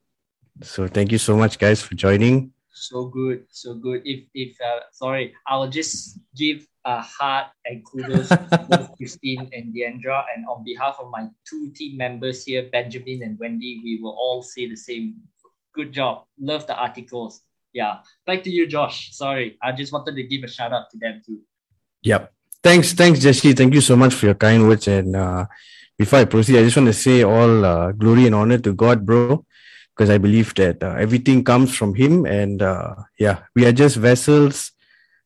So 0.61 0.87
thank 0.87 1.11
you 1.11 1.17
so 1.17 1.35
much, 1.35 1.59
guys, 1.59 1.81
for 1.81 1.95
joining. 1.95 2.51
So 2.73 3.05
good, 3.05 3.45
so 3.49 3.75
good. 3.75 4.01
If 4.05 4.25
if 4.33 4.59
uh, 4.61 4.81
sorry, 4.91 5.35
I'll 5.47 5.69
just 5.69 6.19
give 6.35 6.65
a 6.85 7.01
heart 7.01 7.47
and 7.65 7.85
kudos 7.85 8.29
to 8.29 8.65
both 8.69 8.95
Christine 8.97 9.49
and 9.53 9.73
Deandra. 9.73 10.23
And 10.35 10.45
on 10.47 10.63
behalf 10.63 10.97
of 10.99 11.11
my 11.11 11.27
two 11.47 11.71
team 11.71 11.97
members 11.97 12.43
here, 12.45 12.69
Benjamin 12.71 13.23
and 13.23 13.37
Wendy, 13.39 13.81
we 13.83 13.99
will 14.01 14.15
all 14.17 14.41
say 14.41 14.67
the 14.67 14.75
same. 14.75 15.15
Good 15.73 15.91
job. 15.93 16.25
Love 16.39 16.67
the 16.67 16.75
articles. 16.75 17.41
Yeah. 17.73 17.99
Back 18.25 18.43
to 18.43 18.49
you, 18.49 18.67
Josh. 18.67 19.15
Sorry. 19.15 19.57
I 19.61 19.71
just 19.71 19.93
wanted 19.93 20.15
to 20.15 20.23
give 20.23 20.43
a 20.43 20.47
shout 20.47 20.73
out 20.73 20.89
to 20.91 20.97
them 20.97 21.21
too. 21.25 21.39
Yep. 22.03 22.33
Thanks, 22.63 22.93
thanks, 22.93 23.19
Jesse. 23.19 23.53
Thank 23.53 23.73
you 23.73 23.81
so 23.81 23.95
much 23.95 24.13
for 24.13 24.25
your 24.27 24.35
kind 24.35 24.67
words. 24.67 24.87
And 24.87 25.15
uh, 25.15 25.45
before 25.97 26.19
I 26.19 26.25
proceed, 26.25 26.59
I 26.59 26.63
just 26.63 26.77
want 26.77 26.87
to 26.87 26.93
say 26.93 27.23
all 27.23 27.65
uh, 27.65 27.91
glory 27.91 28.25
and 28.25 28.35
honor 28.35 28.57
to 28.59 28.73
God, 28.73 29.05
bro, 29.05 29.45
because 29.95 30.09
I 30.09 30.17
believe 30.17 30.53
that 30.55 30.83
uh, 30.83 30.95
everything 30.99 31.43
comes 31.43 31.75
from 31.75 31.95
Him. 31.95 32.25
And 32.25 32.61
uh, 32.61 32.95
yeah, 33.17 33.39
we 33.55 33.65
are 33.65 33.71
just 33.71 33.95
vessels 33.97 34.73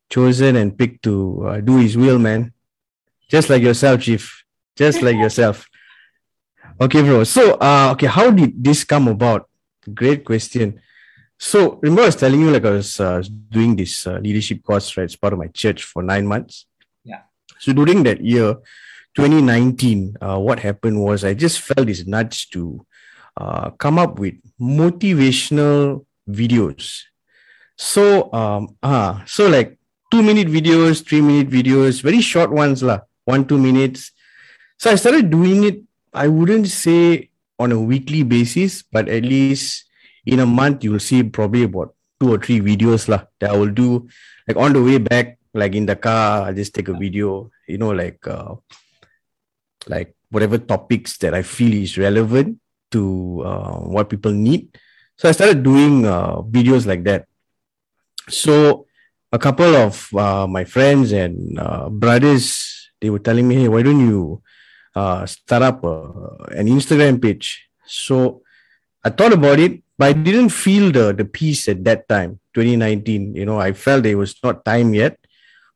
chosen 0.10 0.56
and 0.56 0.78
picked 0.78 1.04
to 1.04 1.46
uh, 1.48 1.62
do 1.62 1.78
his 1.78 1.98
will, 1.98 2.20
man. 2.20 2.54
Just 3.30 3.50
like 3.50 3.62
yourself, 3.62 4.02
Chief. 4.02 4.44
Just 4.76 5.02
like 5.02 5.16
yourself. 5.18 5.68
Okay, 6.82 7.02
bro. 7.04 7.24
So, 7.24 7.54
uh, 7.54 7.92
okay, 7.94 8.08
how 8.08 8.32
did 8.32 8.62
this 8.62 8.84
come 8.84 9.08
about? 9.08 9.48
Great 9.94 10.26
question. 10.26 10.82
So, 11.40 11.80
remember, 11.82 12.02
I 12.02 12.06
was 12.08 12.18
telling 12.18 12.42
you, 12.42 12.52
like, 12.52 12.66
I 12.66 12.72
was 12.72 13.00
uh, 13.00 13.24
doing 13.50 13.78
this 13.78 14.06
uh, 14.06 14.18
leadership 14.18 14.62
course, 14.62 14.98
right? 14.98 15.06
It's 15.06 15.16
part 15.16 15.32
of 15.32 15.40
my 15.40 15.48
church 15.48 15.86
for 15.86 16.04
nine 16.04 16.28
months. 16.28 16.66
Yeah. 17.06 17.22
So, 17.60 17.72
during 17.72 18.04
that 18.04 18.20
year, 18.20 18.56
2019, 19.16 20.18
uh, 20.20 20.38
what 20.38 20.60
happened 20.60 21.02
was 21.02 21.24
I 21.24 21.34
just 21.34 21.62
felt 21.62 21.88
this 21.88 22.06
nudge 22.06 22.50
to 22.50 22.86
uh, 23.38 23.70
come 23.72 23.98
up 23.98 24.20
with 24.20 24.36
motivational 24.60 26.06
videos. 26.30 27.04
So, 27.78 28.32
um, 28.34 28.76
ah, 28.84 29.24
so 29.26 29.48
like 29.48 29.78
two 30.16 30.24
minute 30.24 30.48
videos, 30.48 31.04
three 31.04 31.20
minute 31.20 31.52
videos, 31.52 32.00
very 32.00 32.24
short 32.24 32.48
ones, 32.48 32.80
lah, 32.80 33.04
one, 33.28 33.44
two 33.44 33.60
minutes. 33.60 34.16
So 34.80 34.88
I 34.88 34.96
started 34.96 35.28
doing 35.28 35.68
it, 35.68 35.84
I 36.16 36.32
wouldn't 36.32 36.72
say 36.72 37.32
on 37.60 37.76
a 37.76 37.80
weekly 37.80 38.24
basis, 38.24 38.80
but 38.80 39.12
at 39.12 39.28
least 39.28 39.84
in 40.26 40.40
a 40.40 40.46
month, 40.46 40.88
you'll 40.88 41.04
see 41.04 41.20
probably 41.24 41.64
about 41.64 41.92
two 42.20 42.32
or 42.32 42.40
three 42.40 42.64
videos 42.64 43.12
lah 43.12 43.28
that 43.44 43.52
I 43.52 43.58
will 43.60 43.76
do 43.76 44.08
like 44.48 44.56
on 44.56 44.72
the 44.72 44.80
way 44.80 45.04
back, 45.04 45.36
like 45.54 45.76
in 45.76 45.86
the 45.86 46.00
car, 46.00 46.48
I 46.48 46.54
just 46.56 46.74
take 46.74 46.88
a 46.88 46.96
video, 46.96 47.52
you 47.68 47.78
know, 47.78 47.92
like 47.92 48.24
uh, 48.26 48.56
like 49.88 50.16
whatever 50.32 50.58
topics 50.58 51.20
that 51.20 51.36
I 51.36 51.44
feel 51.44 51.76
is 51.76 52.00
relevant 52.00 52.64
to 52.96 53.44
uh, 53.44 53.84
what 53.84 54.08
people 54.08 54.32
need. 54.32 54.80
So 55.20 55.28
I 55.28 55.36
started 55.36 55.64
doing 55.64 56.08
uh, 56.08 56.40
videos 56.40 56.88
like 56.88 57.04
that. 57.04 57.28
So 58.30 58.88
a 59.32 59.40
couple 59.40 59.76
of 59.76 60.14
uh, 60.16 60.48
my 60.48 60.64
friends 60.64 61.12
and 61.12 61.60
uh, 61.60 61.90
brothers, 61.90 62.90
they 63.02 63.10
were 63.10 63.20
telling 63.20 63.48
me, 63.48 63.56
"Hey, 63.56 63.68
why 63.68 63.82
don't 63.82 64.00
you 64.00 64.42
uh, 64.96 65.26
start 65.26 65.64
up 65.64 65.84
uh, 65.84 66.52
an 66.56 66.68
Instagram 66.68 67.22
page?" 67.22 67.68
So 67.86 68.42
I 69.04 69.10
thought 69.10 69.34
about 69.34 69.60
it, 69.60 69.84
but 69.98 70.10
I 70.10 70.14
didn't 70.14 70.50
feel 70.50 70.92
the 70.92 71.14
the 71.14 71.26
peace 71.26 71.68
at 71.68 71.84
that 71.84 72.08
time, 72.08 72.40
2019. 72.54 73.36
You 73.36 73.46
know, 73.46 73.60
I 73.60 73.74
felt 73.74 74.06
it 74.06 74.16
was 74.16 74.36
not 74.44 74.66
time 74.66 74.94
yet 74.94 75.18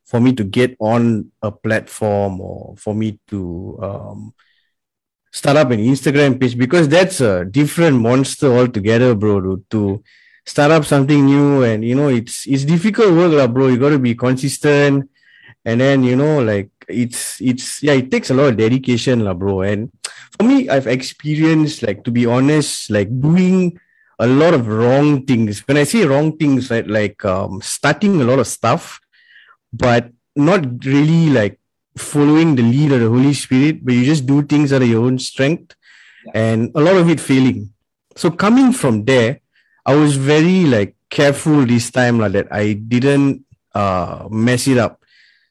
for 0.05 0.19
me 0.19 0.33
to 0.33 0.43
get 0.43 0.75
on 0.79 1.31
a 1.41 1.51
platform 1.51 2.41
or 2.41 2.75
for 2.77 2.95
me 2.95 3.19
to 3.27 3.77
um, 3.81 4.33
start 5.31 5.57
up 5.57 5.69
an 5.69 5.79
Instagram 5.79 6.39
page 6.39 6.57
because 6.57 6.87
that's 6.87 7.21
a 7.21 7.45
different 7.45 7.99
monster 8.01 8.47
altogether, 8.51 9.13
bro. 9.13 9.39
To, 9.41 9.63
to 9.69 10.03
start 10.49 10.71
up 10.73 10.83
something 10.83 11.29
new 11.29 11.61
and 11.61 11.85
you 11.85 11.93
know 11.93 12.09
it's 12.09 12.49
it's 12.49 12.65
difficult 12.65 13.13
work, 13.13 13.37
lah, 13.37 13.45
bro. 13.45 13.69
You 13.69 13.77
got 13.77 13.93
to 13.93 14.01
be 14.01 14.17
consistent, 14.17 15.05
and 15.61 15.77
then 15.77 16.01
you 16.01 16.17
know 16.17 16.41
like 16.41 16.73
it's 16.89 17.37
it's 17.37 17.85
yeah, 17.85 17.93
it 17.93 18.09
takes 18.09 18.33
a 18.33 18.33
lot 18.33 18.49
of 18.49 18.57
dedication, 18.57 19.21
lah, 19.21 19.37
bro. 19.37 19.61
And 19.61 19.93
for 20.33 20.49
me, 20.49 20.65
I've 20.65 20.89
experienced 20.89 21.85
like 21.85 22.01
to 22.09 22.11
be 22.11 22.25
honest, 22.25 22.89
like 22.89 23.13
doing 23.13 23.77
a 24.17 24.25
lot 24.25 24.57
of 24.57 24.65
wrong 24.65 25.21
things. 25.29 25.61
When 25.69 25.77
I 25.77 25.85
say 25.85 26.09
wrong 26.09 26.33
things, 26.33 26.73
right, 26.73 26.87
like 26.87 27.21
um, 27.23 27.61
starting 27.61 28.17
a 28.19 28.25
lot 28.25 28.41
of 28.41 28.49
stuff, 28.49 28.97
but 29.69 30.09
not 30.33 30.65
really 30.83 31.29
like 31.29 31.61
following 31.93 32.57
the 32.57 32.65
lead 32.65 32.91
of 32.97 33.05
the 33.05 33.09
Holy 33.09 33.37
Spirit, 33.37 33.85
but 33.85 33.93
you 33.93 34.03
just 34.03 34.25
do 34.25 34.41
things 34.41 34.73
out 34.73 34.81
of 34.81 34.89
your 34.89 35.05
own 35.05 35.19
strength 35.19 35.75
yeah. 36.25 36.31
and 36.33 36.71
a 36.73 36.81
lot 36.81 36.97
of 36.97 37.09
it 37.09 37.19
failing. 37.19 37.69
So 38.15 38.31
coming 38.31 38.73
from 38.73 39.05
there, 39.05 39.39
I 39.89 39.95
was 39.95 40.17
very 40.17 40.65
like 40.65 40.93
careful 41.09 41.65
this 41.65 41.89
time 41.89 42.19
like 42.19 42.33
that 42.33 42.53
I 42.53 42.73
didn't 42.73 43.43
uh 43.73 44.27
mess 44.29 44.67
it 44.67 44.77
up. 44.77 45.01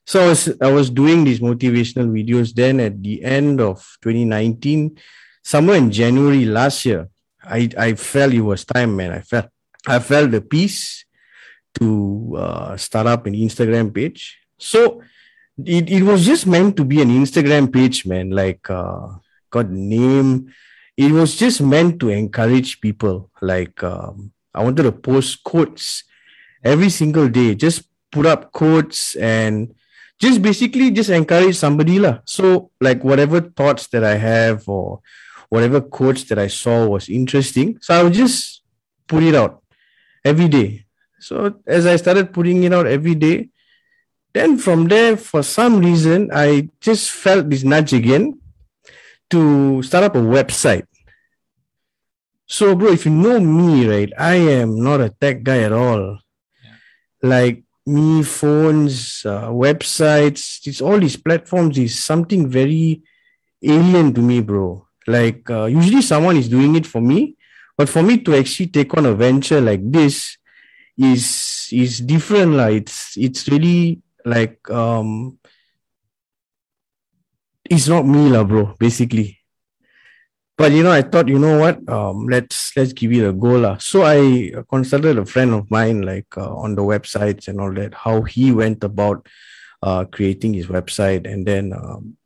So 0.07 0.23
I 0.23 0.27
was 0.29 0.43
I 0.63 0.71
was 0.71 0.91
doing 0.91 1.25
these 1.25 1.41
motivational 1.41 2.07
videos 2.07 2.55
then 2.55 2.79
at 2.79 3.03
the 3.03 3.25
end 3.25 3.61
of 3.61 3.83
2019, 4.03 4.97
somewhere 5.43 5.77
in 5.77 5.91
January 5.91 6.45
last 6.45 6.87
year, 6.87 7.09
I 7.43 7.69
I 7.77 7.95
felt 7.95 8.33
it 8.33 8.47
was 8.47 8.65
time, 8.65 8.95
man. 8.95 9.11
I 9.11 9.23
felt 9.23 9.51
I 9.89 9.99
felt 9.99 10.31
the 10.31 10.41
peace 10.41 11.05
to 11.81 12.37
uh, 12.39 12.77
start 12.77 13.09
up 13.09 13.27
an 13.27 13.35
Instagram 13.35 13.93
page. 13.93 14.39
So 14.57 15.03
it, 15.65 15.91
it 15.91 16.05
was 16.05 16.25
just 16.25 16.47
meant 16.47 16.77
to 16.77 16.85
be 16.85 17.03
an 17.03 17.11
Instagram 17.11 17.73
page, 17.73 18.07
man. 18.07 18.31
Like 18.31 18.71
uh 18.71 19.19
got 19.51 19.69
name. 19.69 20.55
It 20.99 21.13
was 21.13 21.37
just 21.37 21.63
meant 21.63 22.01
to 22.01 22.11
encourage 22.11 22.81
people. 22.81 23.31
Like 23.41 23.81
um, 23.85 24.33
I 24.53 24.65
wanted 24.65 24.83
to 24.83 24.91
post 24.91 25.45
quotes 25.45 26.03
every 26.65 26.91
single 26.91 27.29
day. 27.29 27.55
Just 27.55 27.87
put 28.11 28.27
up 28.27 28.51
quotes 28.51 29.15
and 29.15 29.73
just 30.19 30.43
basically 30.43 30.91
just 30.91 31.11
encourage 31.11 31.55
somebody 31.55 32.01
lah. 32.01 32.19
So 32.25 32.73
like 32.81 33.05
whatever 33.05 33.41
thoughts 33.41 33.87
that 33.95 34.03
I 34.03 34.17
have 34.17 34.69
or 34.69 34.99
whatever 35.49 35.81
quotes 35.81 36.25
that 36.25 36.39
I 36.39 36.49
saw 36.49 36.89
was 36.89 37.09
interesting. 37.09 37.79
So 37.81 37.95
I 37.95 38.03
would 38.03 38.19
just 38.19 38.63
put 39.07 39.23
it 39.23 39.37
out 39.37 39.63
every 40.25 40.49
day. 40.49 40.85
So 41.21 41.63
as 41.65 41.87
I 41.87 41.95
started 41.95 42.35
putting 42.35 42.65
it 42.65 42.73
out 42.73 42.87
every 42.87 43.15
day, 43.15 43.51
then 44.33 44.59
from 44.59 44.89
there, 44.89 45.17
for 45.17 45.45
some 45.45 45.79
reason, 45.79 46.31
I 46.35 46.69
just 46.81 47.11
felt 47.11 47.49
this 47.49 47.63
nudge 47.63 47.93
again 47.93 48.41
to 49.31 49.83
start 49.83 50.05
up 50.05 50.17
a 50.17 50.21
website. 50.21 50.87
So, 52.47 52.75
bro, 52.75 52.93
if 52.93 53.05
you 53.05 53.13
know 53.13 53.39
me, 53.41 53.87
right, 53.89 54.13
I 54.19 54.35
am 54.35 54.83
not 54.83 55.01
a 55.01 55.11
tech 55.11 55.43
guy 55.43 55.61
at 55.61 55.73
all. 55.73 56.19
Yeah. 56.65 56.71
Like 57.23 57.65
me, 57.87 58.23
phones, 58.23 59.25
uh, 59.25 59.49
websites, 59.49 60.67
it's 60.67 60.81
all 60.81 60.99
these 60.99 61.17
platforms 61.17 61.79
is 61.79 62.03
something 62.03 62.49
very 62.49 63.03
alien 63.63 64.15
to 64.15 64.21
me, 64.21 64.41
bro. 64.41 64.87
Like 65.07 65.49
uh, 65.51 65.65
usually 65.65 66.03
someone 66.03 66.37
is 66.37 66.49
doing 66.49 66.77
it 66.77 66.87
for 66.87 67.01
me, 67.01 67.37
but 67.77 67.89
for 67.89 68.03
me 68.03 68.19
to 68.19 68.37
actually 68.37 68.69
take 68.69 68.97
on 68.97 69.07
a 69.07 69.15
venture 69.15 69.61
like 69.61 69.81
this 69.83 70.37
is 70.97 71.69
is 71.73 72.01
different. 72.01 72.53
Like 72.53 72.83
it's 72.83 73.17
it's 73.17 73.49
really 73.49 74.03
like 74.25 74.69
um 74.71 75.39
it's 77.71 77.89
not 77.89 78.07
me 78.07 78.29
lah 78.29 78.45
bro 78.45 78.75
basically. 78.79 79.39
But 80.57 80.73
you 80.73 80.83
know 80.83 80.91
i 80.91 81.03
thought 81.03 81.29
you 81.29 81.39
know 81.39 81.59
what? 81.59 81.89
Um 81.89 82.27
let's 82.27 82.77
let's 82.77 82.93
give 82.93 83.13
it 83.13 83.25
a 83.25 83.33
go 83.33 83.59
lah. 83.59 83.79
So 83.79 84.03
i 84.03 84.53
consulted 84.69 85.19
a 85.19 85.27
friend 85.27 85.55
of 85.55 85.71
mine 85.71 86.03
like 86.03 86.37
uh, 86.37 86.55
on 86.55 86.75
the 86.75 86.83
websites 86.83 87.49
and 87.49 87.61
all 87.61 87.73
that 87.75 87.95
how 87.95 88.23
he 88.23 88.53
went 88.53 88.83
about 88.83 89.27
uh 89.83 90.05
creating 90.05 90.55
his 90.55 90.67
website. 90.67 91.31
And 91.31 91.47
then 91.47 91.73
um, 91.73 92.17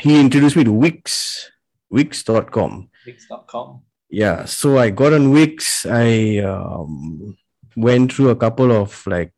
he 0.00 0.18
introduced 0.18 0.56
me 0.56 0.64
to 0.64 0.72
wix 0.72 1.50
wix.com 1.90 2.88
wix.com 3.06 3.80
yeah 4.10 4.44
so 4.44 4.78
i 4.78 4.90
got 4.90 5.12
on 5.12 5.30
wix. 5.30 5.86
I 5.86 6.38
um, 6.38 7.36
went 7.76 8.12
through 8.12 8.30
a 8.30 8.36
couple 8.36 8.72
of 8.72 9.06
like 9.06 9.32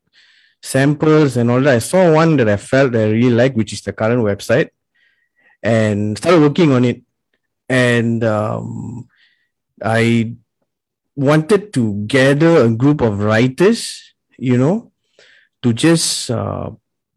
samples 0.63 1.37
and 1.37 1.51
all 1.51 1.61
that. 1.61 1.77
I 1.77 1.79
saw 1.79 2.13
one 2.13 2.37
that 2.37 2.49
I 2.49 2.57
felt 2.57 2.95
I 2.95 3.05
really 3.11 3.31
like, 3.31 3.55
which 3.55 3.73
is 3.73 3.83
the 3.83 3.93
current 3.93 4.23
website, 4.23 4.71
and 5.63 6.17
started 6.19 6.41
working 6.41 6.73
on 6.73 6.85
it. 6.85 7.03
And 7.69 8.23
um, 8.25 9.09
I 9.83 10.35
wanted 11.17 11.73
to 11.75 12.05
gather 12.07 12.65
a 12.65 12.71
group 12.71 13.01
of 13.01 13.21
writers, 13.21 14.15
you 14.39 14.57
know, 14.57 14.93
to 15.63 15.73
just 15.73 16.31
uh, 16.31 16.71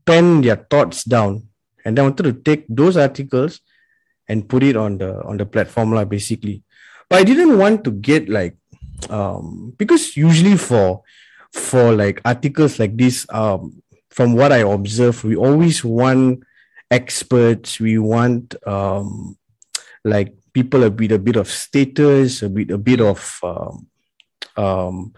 pen 0.06 0.42
their 0.42 0.56
thoughts 0.56 1.04
down, 1.04 1.48
and 1.86 2.00
I 2.00 2.02
wanted 2.04 2.24
to 2.24 2.34
take 2.34 2.66
those 2.68 2.98
articles 2.98 3.62
and 4.28 4.48
put 4.48 4.64
it 4.64 4.76
on 4.76 4.98
the 4.98 5.22
on 5.24 5.38
the 5.38 5.46
platform, 5.46 5.94
like 5.94 6.10
basically. 6.10 6.64
But 7.10 7.20
I 7.20 7.24
didn't 7.24 7.58
want 7.58 7.84
to 7.84 7.92
get 7.92 8.30
like 8.30 8.56
um 9.10 9.74
because 9.78 10.18
usually 10.18 10.58
for 10.58 11.04
for 11.54 11.94
like 11.94 12.22
articles 12.26 12.80
like 12.80 12.96
this, 12.98 13.26
um, 13.30 13.82
from 14.10 14.34
what 14.34 14.52
I 14.52 14.60
observe, 14.60 15.24
we 15.24 15.36
always 15.36 15.84
want 15.84 16.44
experts. 16.92 17.80
We 17.80 17.98
want 17.98 18.56
um, 18.68 19.38
like 20.04 20.34
people 20.54 20.82
with 20.90 21.12
a 21.12 21.20
bit 21.20 21.36
of 21.36 21.48
status, 21.48 22.42
a 22.42 22.50
bit 22.50 22.72
a 22.72 22.78
bit 22.78 23.02
of 23.02 23.40
um, 23.44 23.88
um, 24.58 25.14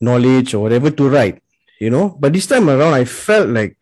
knowledge 0.00 0.54
or 0.54 0.60
whatever 0.60 0.90
to 0.90 1.08
write. 1.08 1.42
You 1.80 1.90
know, 1.90 2.16
but 2.18 2.32
this 2.32 2.46
time 2.46 2.70
around, 2.70 2.94
I 2.94 3.04
felt 3.04 3.48
like 3.48 3.76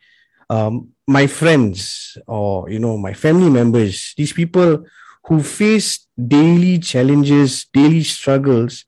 um, 0.51 0.91
my 1.07 1.27
friends 1.27 2.19
or 2.27 2.69
you 2.69 2.79
know 2.79 2.97
my 2.99 3.15
family 3.15 3.51
members, 3.51 4.15
these 4.17 4.33
people 4.33 4.85
who 5.27 5.43
face 5.43 6.07
daily 6.15 6.79
challenges, 6.79 7.67
daily 7.73 8.03
struggles, 8.03 8.85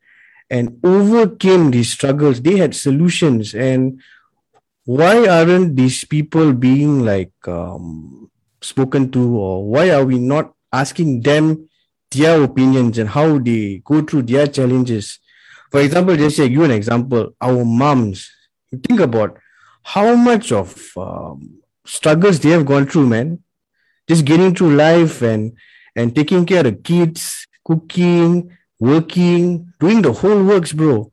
and 0.51 0.79
overcame 0.85 1.71
these 1.71 1.93
struggles. 1.93 2.41
They 2.43 2.57
had 2.57 2.75
solutions. 2.75 3.55
And 3.55 4.01
why 4.85 5.27
aren't 5.27 5.77
these 5.77 6.05
people 6.05 6.53
being 6.53 7.05
like 7.05 7.33
um, 7.49 8.26
spoken 8.67 9.11
to, 9.13 9.37
or 9.39 9.65
why 9.65 9.91
are 9.91 10.05
we 10.05 10.19
not 10.19 10.53
asking 10.73 11.23
them 11.23 11.69
their 12.11 12.43
opinions 12.43 12.99
and 12.99 13.09
how 13.09 13.39
they 13.39 13.83
go 13.85 14.03
through 14.03 14.23
their 14.23 14.47
challenges? 14.47 15.19
For 15.71 15.81
example, 15.81 16.17
just 16.17 16.37
say 16.37 16.47
you 16.47 16.65
an 16.65 16.71
example, 16.71 17.35
our 17.41 17.65
moms. 17.65 18.31
Think 18.87 19.01
about 19.01 19.39
how 19.83 20.15
much 20.15 20.53
of 20.53 20.75
um, 20.97 21.61
struggles 21.85 22.41
they 22.41 22.51
have 22.51 22.67
gone 22.67 22.87
through, 22.87 23.07
man. 23.07 23.43
Just 24.09 24.25
getting 24.25 24.55
through 24.55 24.75
life 24.77 25.23
and 25.23 25.53
and 25.95 26.15
taking 26.15 26.45
care 26.45 26.67
of 26.67 26.83
kids, 26.83 27.47
cooking, 27.65 28.51
working, 28.79 29.73
doing 29.81 30.03
the 30.03 30.13
whole 30.13 30.45
works, 30.45 30.73
bro. 30.73 31.11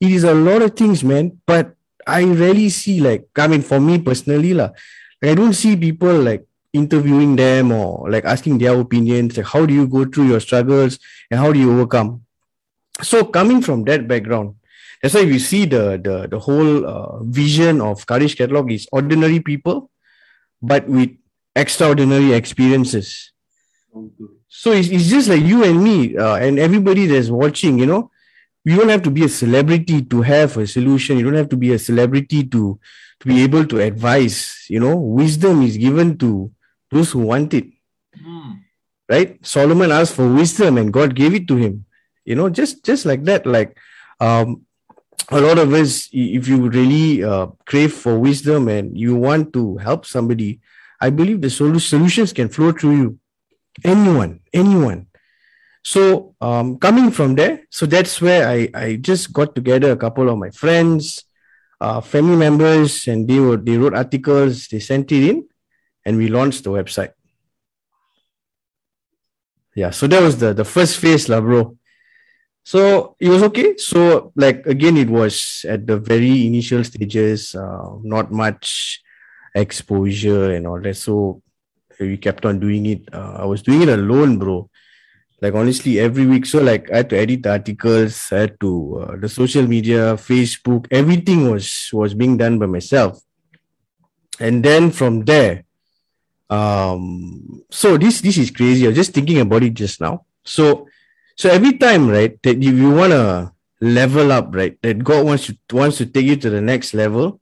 It 0.00 0.10
is 0.10 0.24
a 0.24 0.34
lot 0.34 0.62
of 0.62 0.76
things, 0.76 1.02
man. 1.02 1.40
But 1.46 1.74
I 2.06 2.24
rarely 2.24 2.68
see 2.68 3.00
like 3.00 3.26
I 3.36 3.48
mean 3.48 3.62
for 3.62 3.80
me 3.80 3.98
personally, 3.98 4.54
like, 4.54 4.72
I 5.22 5.34
don't 5.34 5.54
see 5.54 5.76
people 5.76 6.14
like 6.20 6.46
interviewing 6.76 7.36
them 7.36 7.72
or 7.72 8.10
like 8.10 8.24
asking 8.24 8.58
their 8.58 8.78
opinions, 8.78 9.36
like 9.36 9.46
how 9.46 9.66
do 9.66 9.74
you 9.74 9.86
go 9.88 10.04
through 10.04 10.28
your 10.28 10.40
struggles 10.40 10.98
and 11.30 11.40
how 11.40 11.52
do 11.52 11.58
you 11.58 11.72
overcome. 11.72 12.22
So 13.02 13.24
coming 13.24 13.60
from 13.62 13.84
that 13.84 14.06
background, 14.06 14.54
that's 15.02 15.14
why 15.14 15.24
we 15.24 15.38
see 15.38 15.66
the 15.66 16.00
the 16.02 16.28
the 16.28 16.38
whole 16.38 16.86
uh, 16.86 17.22
vision 17.22 17.80
of 17.80 18.06
Courage 18.06 18.36
Catalogue 18.36 18.72
is 18.72 18.88
ordinary 18.92 19.40
people, 19.40 19.90
but 20.62 20.88
with 20.88 21.10
extraordinary 21.54 22.32
experiences. 22.32 23.32
So 24.48 24.72
it's, 24.72 24.88
it's 24.88 25.08
just 25.08 25.28
like 25.28 25.42
you 25.42 25.64
and 25.64 25.82
me 25.82 26.16
uh, 26.16 26.36
and 26.36 26.58
everybody 26.58 27.06
that's 27.06 27.28
watching, 27.28 27.78
you 27.78 27.86
know, 27.86 28.10
you 28.64 28.76
don't 28.76 28.88
have 28.88 29.02
to 29.02 29.10
be 29.10 29.24
a 29.24 29.28
celebrity 29.28 30.02
to 30.02 30.22
have 30.22 30.56
a 30.56 30.66
solution. 30.66 31.18
You 31.18 31.24
don't 31.24 31.34
have 31.34 31.48
to 31.50 31.56
be 31.56 31.72
a 31.72 31.78
celebrity 31.78 32.44
to 32.48 32.80
to 33.20 33.28
be 33.28 33.42
able 33.42 33.64
to 33.66 33.80
advise. 33.80 34.66
You 34.68 34.80
know, 34.80 34.96
wisdom 34.96 35.62
is 35.62 35.76
given 35.76 36.18
to 36.18 36.50
those 36.90 37.12
who 37.12 37.20
want 37.20 37.54
it. 37.54 37.66
Mm. 38.20 38.60
Right? 39.08 39.44
Solomon 39.46 39.92
asked 39.92 40.14
for 40.14 40.32
wisdom 40.32 40.78
and 40.78 40.92
God 40.92 41.14
gave 41.14 41.34
it 41.34 41.46
to 41.48 41.56
him. 41.56 41.84
You 42.24 42.34
know, 42.34 42.48
just 42.48 42.84
just 42.84 43.06
like 43.06 43.24
that. 43.24 43.46
Like 43.46 43.76
um 44.20 44.66
a 45.30 45.40
lot 45.40 45.58
of 45.58 45.72
us, 45.72 46.08
if 46.12 46.46
you 46.46 46.68
really 46.68 47.24
uh, 47.24 47.46
crave 47.64 47.92
for 47.92 48.18
wisdom 48.18 48.68
and 48.68 48.96
you 48.96 49.16
want 49.16 49.52
to 49.54 49.76
help 49.78 50.06
somebody, 50.06 50.60
I 51.00 51.10
believe 51.10 51.40
the 51.40 51.50
sol- 51.50 51.80
solutions 51.80 52.32
can 52.32 52.48
flow 52.48 52.72
through 52.72 52.96
you. 52.96 53.18
Anyone, 53.84 54.40
anyone. 54.52 55.08
So 55.82 56.34
um, 56.40 56.78
coming 56.78 57.10
from 57.10 57.34
there, 57.34 57.66
so 57.70 57.86
that's 57.86 58.20
where 58.20 58.48
I, 58.48 58.68
I 58.74 58.96
just 58.96 59.32
got 59.32 59.54
together 59.54 59.92
a 59.92 59.96
couple 59.96 60.28
of 60.28 60.38
my 60.38 60.50
friends, 60.50 61.24
uh, 61.80 62.00
family 62.00 62.36
members, 62.36 63.06
and 63.06 63.28
they 63.28 63.38
were 63.38 63.56
they 63.56 63.76
wrote 63.76 63.94
articles, 63.94 64.68
they 64.68 64.80
sent 64.80 65.12
it 65.12 65.28
in, 65.30 65.46
and 66.06 66.16
we 66.16 66.28
launched 66.28 66.62
the 66.62 66.70
website. 66.70 67.10
Yeah, 69.74 69.90
so 69.90 70.06
that 70.06 70.22
was 70.22 70.38
the 70.38 70.54
the 70.54 70.64
first 70.64 70.96
phase, 70.96 71.28
lah, 71.28 71.42
bro. 71.42 71.76
So 72.64 73.14
it 73.20 73.28
was 73.28 73.42
okay. 73.50 73.76
So 73.76 74.32
like 74.34 74.64
again, 74.64 74.96
it 74.96 75.10
was 75.10 75.66
at 75.68 75.86
the 75.86 75.98
very 75.98 76.46
initial 76.46 76.82
stages, 76.82 77.54
uh, 77.54 78.00
not 78.00 78.32
much 78.32 79.02
exposure 79.54 80.54
and 80.54 80.66
all 80.66 80.80
that. 80.80 80.96
So 80.96 81.42
we 82.00 82.16
kept 82.16 82.46
on 82.46 82.58
doing 82.58 82.86
it. 82.86 83.02
Uh, 83.12 83.42
I 83.42 83.44
was 83.44 83.60
doing 83.60 83.82
it 83.82 83.90
alone, 83.90 84.38
bro. 84.38 84.70
Like 85.42 85.52
honestly, 85.52 86.00
every 86.00 86.24
week. 86.24 86.46
So 86.46 86.62
like 86.62 86.90
I 86.90 87.04
had 87.04 87.10
to 87.10 87.18
edit 87.18 87.46
articles. 87.46 88.32
I 88.32 88.48
had 88.48 88.58
to 88.60 88.70
uh, 89.04 89.16
the 89.20 89.28
social 89.28 89.66
media, 89.66 90.16
Facebook, 90.16 90.88
everything 90.90 91.50
was 91.50 91.90
was 91.92 92.14
being 92.14 92.38
done 92.38 92.58
by 92.58 92.66
myself. 92.66 93.20
And 94.40 94.64
then 94.64 94.90
from 94.90 95.24
there, 95.28 95.65
um, 96.50 97.62
so 97.70 97.96
this 97.98 98.20
this 98.20 98.38
is 98.38 98.50
crazy. 98.50 98.86
I 98.86 98.88
was 98.88 98.96
just 98.96 99.12
thinking 99.12 99.40
about 99.40 99.62
it 99.62 99.74
just 99.74 100.00
now. 100.00 100.24
So 100.44 100.88
so 101.36 101.50
every 101.50 101.76
time, 101.78 102.08
right, 102.08 102.40
that 102.42 102.56
if 102.56 102.74
you 102.74 102.90
want 102.90 103.12
to 103.12 103.52
level 103.80 104.32
up, 104.32 104.54
right, 104.54 104.80
that 104.82 105.02
God 105.04 105.26
wants 105.26 105.46
to 105.46 105.56
wants 105.72 105.98
to 105.98 106.06
take 106.06 106.26
you 106.26 106.36
to 106.36 106.50
the 106.50 106.60
next 106.60 106.94
level, 106.94 107.40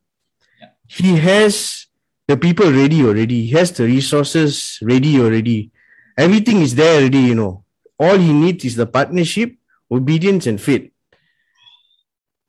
Yeah. 0.60 0.68
He 0.86 1.16
has 1.16 1.86
the 2.26 2.36
people 2.36 2.72
ready 2.72 3.04
already. 3.04 3.46
He 3.46 3.50
has 3.56 3.72
the 3.72 3.84
resources 3.84 4.78
ready 4.82 5.20
already. 5.20 5.70
Everything 6.16 6.62
is 6.62 6.74
there 6.74 6.98
already, 7.00 7.18
you 7.18 7.34
know. 7.34 7.64
All 7.98 8.18
he 8.18 8.32
needs 8.32 8.64
is 8.64 8.76
the 8.76 8.86
partnership, 8.86 9.54
obedience, 9.90 10.46
and 10.46 10.60
faith. 10.60 10.90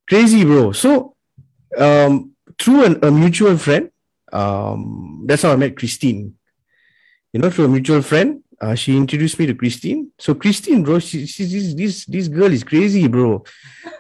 Crazy, 0.07 0.43
bro. 0.45 0.71
So, 0.71 1.15
um, 1.77 2.31
through 2.57 2.85
an, 2.85 2.99
a 3.03 3.11
mutual 3.11 3.57
friend, 3.57 3.89
um, 4.31 5.23
that's 5.25 5.41
how 5.41 5.51
I 5.51 5.55
met 5.55 5.75
Christine. 5.77 6.35
You 7.36 7.41
know, 7.41 7.50
through 7.50 7.65
a 7.65 7.67
mutual 7.67 8.02
friend, 8.02 8.41
uh, 8.62 8.76
she 8.76 8.95
introduced 8.95 9.38
me 9.38 9.45
to 9.48 9.54
Christine. 9.54 10.10
So 10.17 10.36
Christine, 10.36 10.84
bro, 10.84 11.00
she, 11.00 11.26
she 11.26 11.43
this 11.43 11.74
this 11.74 12.06
this 12.06 12.28
girl 12.30 12.50
is 12.50 12.63
crazy, 12.63 13.10
bro. 13.10 13.43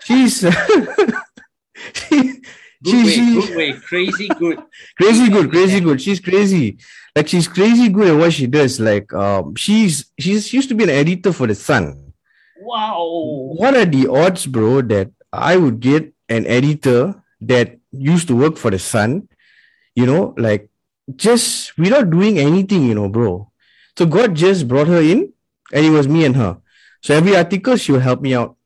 She's 0.05 0.39
she, 1.93 2.39
Good 2.81 2.91
she, 2.91 3.03
way, 3.03 3.11
she, 3.11 3.33
good 3.33 3.57
way, 3.57 3.73
crazy 3.73 4.29
good. 4.39 4.59
crazy 4.97 5.29
good, 5.29 5.51
crazy 5.51 5.81
good. 5.81 6.01
She's 6.01 6.21
crazy. 6.21 6.77
Like 7.13 7.27
she's 7.27 7.49
crazy 7.49 7.89
good 7.89 8.07
at 8.07 8.15
what 8.17 8.31
she 8.31 8.47
does. 8.47 8.79
Like 8.79 9.11
um, 9.13 9.53
she's 9.57 10.05
she's 10.17 10.47
she 10.47 10.55
used 10.55 10.69
to 10.69 10.75
be 10.75 10.85
an 10.85 10.89
editor 10.89 11.33
for 11.33 11.45
the 11.45 11.55
Sun. 11.55 12.13
Wow. 12.61 13.03
What 13.57 13.75
are 13.75 13.85
the 13.85 14.07
odds, 14.07 14.45
bro, 14.45 14.81
that 14.83 15.11
I 15.33 15.57
would 15.57 15.81
get 15.81 16.13
an 16.29 16.47
editor 16.47 17.21
that 17.41 17.79
used 17.91 18.29
to 18.29 18.35
work 18.37 18.55
for 18.55 18.71
the 18.71 18.79
Sun? 18.79 19.27
You 19.93 20.05
know, 20.05 20.33
like 20.37 20.69
just 21.13 21.77
without 21.77 22.09
doing 22.09 22.39
anything, 22.39 22.83
you 22.85 22.95
know, 22.95 23.09
bro. 23.09 23.51
So 23.97 24.05
God 24.05 24.33
just 24.35 24.67
brought 24.67 24.87
her 24.87 25.01
in, 25.01 25.31
and 25.73 25.85
it 25.85 25.89
was 25.91 26.07
me 26.07 26.25
and 26.25 26.35
her. 26.35 26.57
So 27.01 27.13
every 27.13 27.35
article 27.35 27.75
she 27.77 27.91
will 27.91 27.99
help 28.01 28.21
me 28.21 28.33
out, 28.33 28.57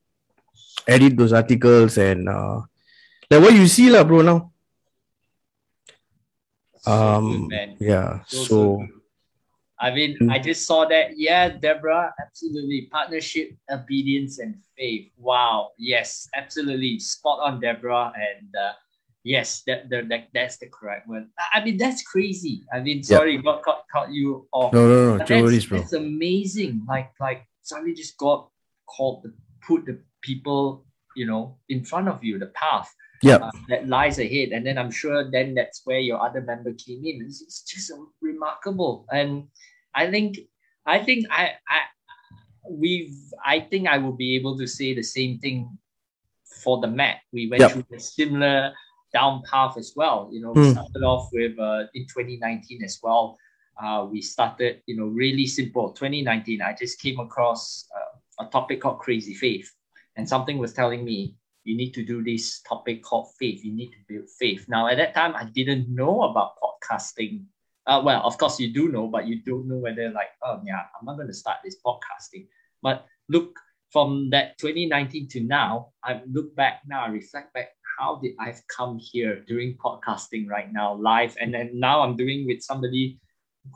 edit 0.88 1.18
those 1.18 1.34
articles, 1.34 1.98
and 1.98 2.30
uh, 2.30 2.62
like 3.30 3.42
what 3.42 3.54
you 3.54 3.68
see, 3.68 3.90
lah, 3.90 4.04
bro. 4.04 4.22
Now, 4.22 4.52
So 6.80 6.92
um, 6.92 7.48
good, 7.50 7.76
yeah. 7.80 8.24
So, 8.28 8.38
so 8.38 8.46
So. 8.46 8.88
I 9.80 9.92
mean, 9.96 10.18
Mm. 10.20 10.32
I 10.32 10.40
just 10.40 10.68
saw 10.68 10.84
that. 10.92 11.16
Yeah, 11.16 11.56
Deborah, 11.56 12.12
absolutely. 12.20 12.92
Partnership, 12.92 13.56
obedience, 13.72 14.40
and 14.40 14.60
faith. 14.76 15.08
Wow. 15.16 15.72
Yes, 15.80 16.28
absolutely. 16.36 17.00
Spot 17.00 17.40
on, 17.40 17.62
Deborah. 17.64 18.12
And 18.12 18.52
uh, 18.52 18.74
yes, 19.30 19.62
that, 19.68 19.90
that, 19.92 20.10
that 20.10 20.28
that's 20.34 20.58
the 20.58 20.66
correct 20.68 21.08
word. 21.08 21.26
I 21.54 21.64
mean, 21.64 21.78
that's 21.78 22.02
crazy. 22.02 22.64
I 22.74 22.80
mean, 22.80 22.98
Yeah. 22.98 23.18
sorry, 23.18 23.38
God 23.38 23.62
caught, 23.62 23.84
caught 23.94 24.12
you 24.12 24.48
off. 24.52 24.74
no, 24.74 24.88
no, 24.88 24.98
no, 25.12 25.18
But 25.20 25.30
no 25.30 25.44
worries, 25.44 25.68
bro. 25.68 25.78
that's 25.80 25.94
amazing. 25.94 26.82
Like, 26.88 27.12
like 27.22 27.46
somebody 27.62 27.94
just 27.94 28.18
got 28.18 28.50
called 28.88 29.22
to 29.24 29.30
put 29.68 29.86
the 29.86 30.02
people, 30.22 30.84
you 31.16 31.28
know, 31.30 31.58
in 31.70 31.86
front 31.86 32.08
of 32.10 32.24
you, 32.24 32.40
the 32.40 32.52
path 32.64 32.90
Yeah, 33.22 33.36
uh, 33.36 33.52
that 33.70 33.88
lies 33.88 34.18
ahead. 34.18 34.50
And 34.50 34.66
then 34.66 34.78
I'm 34.82 34.90
sure 35.02 35.30
then 35.30 35.54
that's 35.54 35.82
where 35.86 36.00
your 36.10 36.20
other 36.26 36.42
member 36.42 36.74
came 36.74 37.06
in. 37.06 37.22
It's, 37.26 37.42
it's 37.46 37.62
just 37.62 37.92
remarkable. 38.22 39.06
And 39.12 39.46
I 39.94 40.10
think, 40.10 40.40
I 40.88 40.98
think 41.06 41.28
I, 41.30 41.44
I, 41.70 41.80
we've, 42.68 43.14
I 43.46 43.60
think 43.70 43.88
I 43.88 43.98
will 44.00 44.18
be 44.26 44.36
able 44.38 44.58
to 44.58 44.66
say 44.66 44.96
the 44.96 45.04
same 45.04 45.38
thing 45.38 45.78
for 46.64 46.82
the 46.82 46.88
Met. 46.88 47.18
We 47.32 47.48
went 47.48 47.62
Yep. 47.62 47.72
through 47.72 47.86
a 47.94 48.00
similar 48.00 48.74
down 49.14 49.42
path 49.50 49.78
as 49.78 49.94
well. 49.96 50.30
You 50.32 50.42
know, 50.42 50.54
we 50.54 50.64
Hmm. 50.64 50.72
started 50.72 51.04
off 51.04 51.30
with 51.32 51.58
uh, 51.60 51.86
in 51.94 52.06
2019 52.08 52.84
as 52.84 53.00
well. 53.02 53.38
Uh, 53.82 54.06
we 54.12 54.22
started, 54.22 54.82
you 54.88 54.98
know, 54.98 55.06
really 55.06 55.48
simple. 55.48 55.92
2019, 55.94 56.62
I 56.62 56.74
just 56.74 57.00
came 57.02 57.20
across 57.20 57.88
uh, 57.96 58.46
a 58.46 58.50
topic 58.50 58.82
called 58.82 59.00
crazy 59.00 59.34
faith, 59.34 59.72
and 60.16 60.28
something 60.28 60.58
was 60.58 60.74
telling 60.74 61.06
me 61.06 61.36
you 61.64 61.76
need 61.78 61.94
to 61.94 62.04
do 62.04 62.24
this 62.24 62.62
topic 62.62 63.04
called 63.04 63.28
faith. 63.40 63.64
You 63.64 63.74
need 63.74 63.92
to 63.92 63.98
build 64.08 64.30
faith. 64.40 64.66
Now, 64.68 64.88
at 64.88 64.98
that 64.98 65.14
time, 65.14 65.36
I 65.36 65.46
didn't 65.46 65.88
know 65.94 66.24
about 66.24 66.54
podcasting. 66.62 67.46
Uh, 67.86 68.02
well, 68.04 68.22
of 68.24 68.38
course, 68.38 68.60
you 68.60 68.74
do 68.74 68.90
know, 68.90 69.08
but 69.08 69.28
you 69.28 69.42
don't 69.44 69.68
know 69.68 69.78
whether, 69.78 70.10
like, 70.10 70.30
oh, 70.44 70.62
yeah, 70.66 70.84
I'm 71.00 71.06
not 71.06 71.16
going 71.16 71.28
to 71.28 71.34
start 71.34 71.58
this 71.64 71.78
podcasting. 71.86 72.48
But 72.82 73.06
look, 73.30 73.60
from 73.92 74.30
that 74.30 74.58
2019 74.58 75.28
to 75.30 75.42
now, 75.42 75.90
I 76.04 76.22
look 76.30 76.56
back 76.56 76.82
now, 76.88 77.06
I 77.06 77.10
reflect 77.10 77.54
back, 77.54 77.70
how 78.00 78.16
did 78.16 78.34
I 78.40 78.56
come 78.76 78.98
here 78.98 79.44
doing 79.48 79.78
podcasting 79.84 80.48
right 80.48 80.72
now, 80.72 80.96
live? 80.96 81.36
And 81.40 81.54
then 81.54 81.72
now 81.74 82.02
I'm 82.02 82.16
doing 82.16 82.48
with 82.48 82.62
somebody 82.64 83.20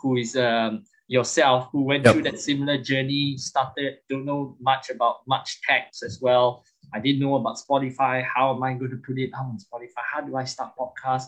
who 0.02 0.16
is 0.16 0.36
um, 0.38 0.84
yourself, 1.08 1.68
who 1.72 1.82
went 1.84 2.06
Yep. 2.06 2.14
through 2.14 2.24
that 2.24 2.40
similar 2.40 2.78
journey, 2.82 3.38
started, 3.38 3.98
don't 4.10 4.26
know 4.26 4.56
much 4.62 4.90
about 4.90 5.28
much 5.28 5.60
text 5.68 6.04
as 6.04 6.20
well. 6.22 6.64
I 6.94 7.00
didn't 7.00 7.20
know 7.20 7.36
about 7.36 7.58
Spotify. 7.58 8.24
How 8.24 8.56
am 8.56 8.64
I 8.64 8.74
going 8.76 8.92
to 8.92 9.02
put 9.06 9.20
it 9.20 9.32
out 9.36 9.46
on 9.46 9.58
Spotify? 9.58 10.04
How 10.12 10.22
do 10.22 10.36
I 10.38 10.46
start 10.46 10.74
podcast? 10.80 11.26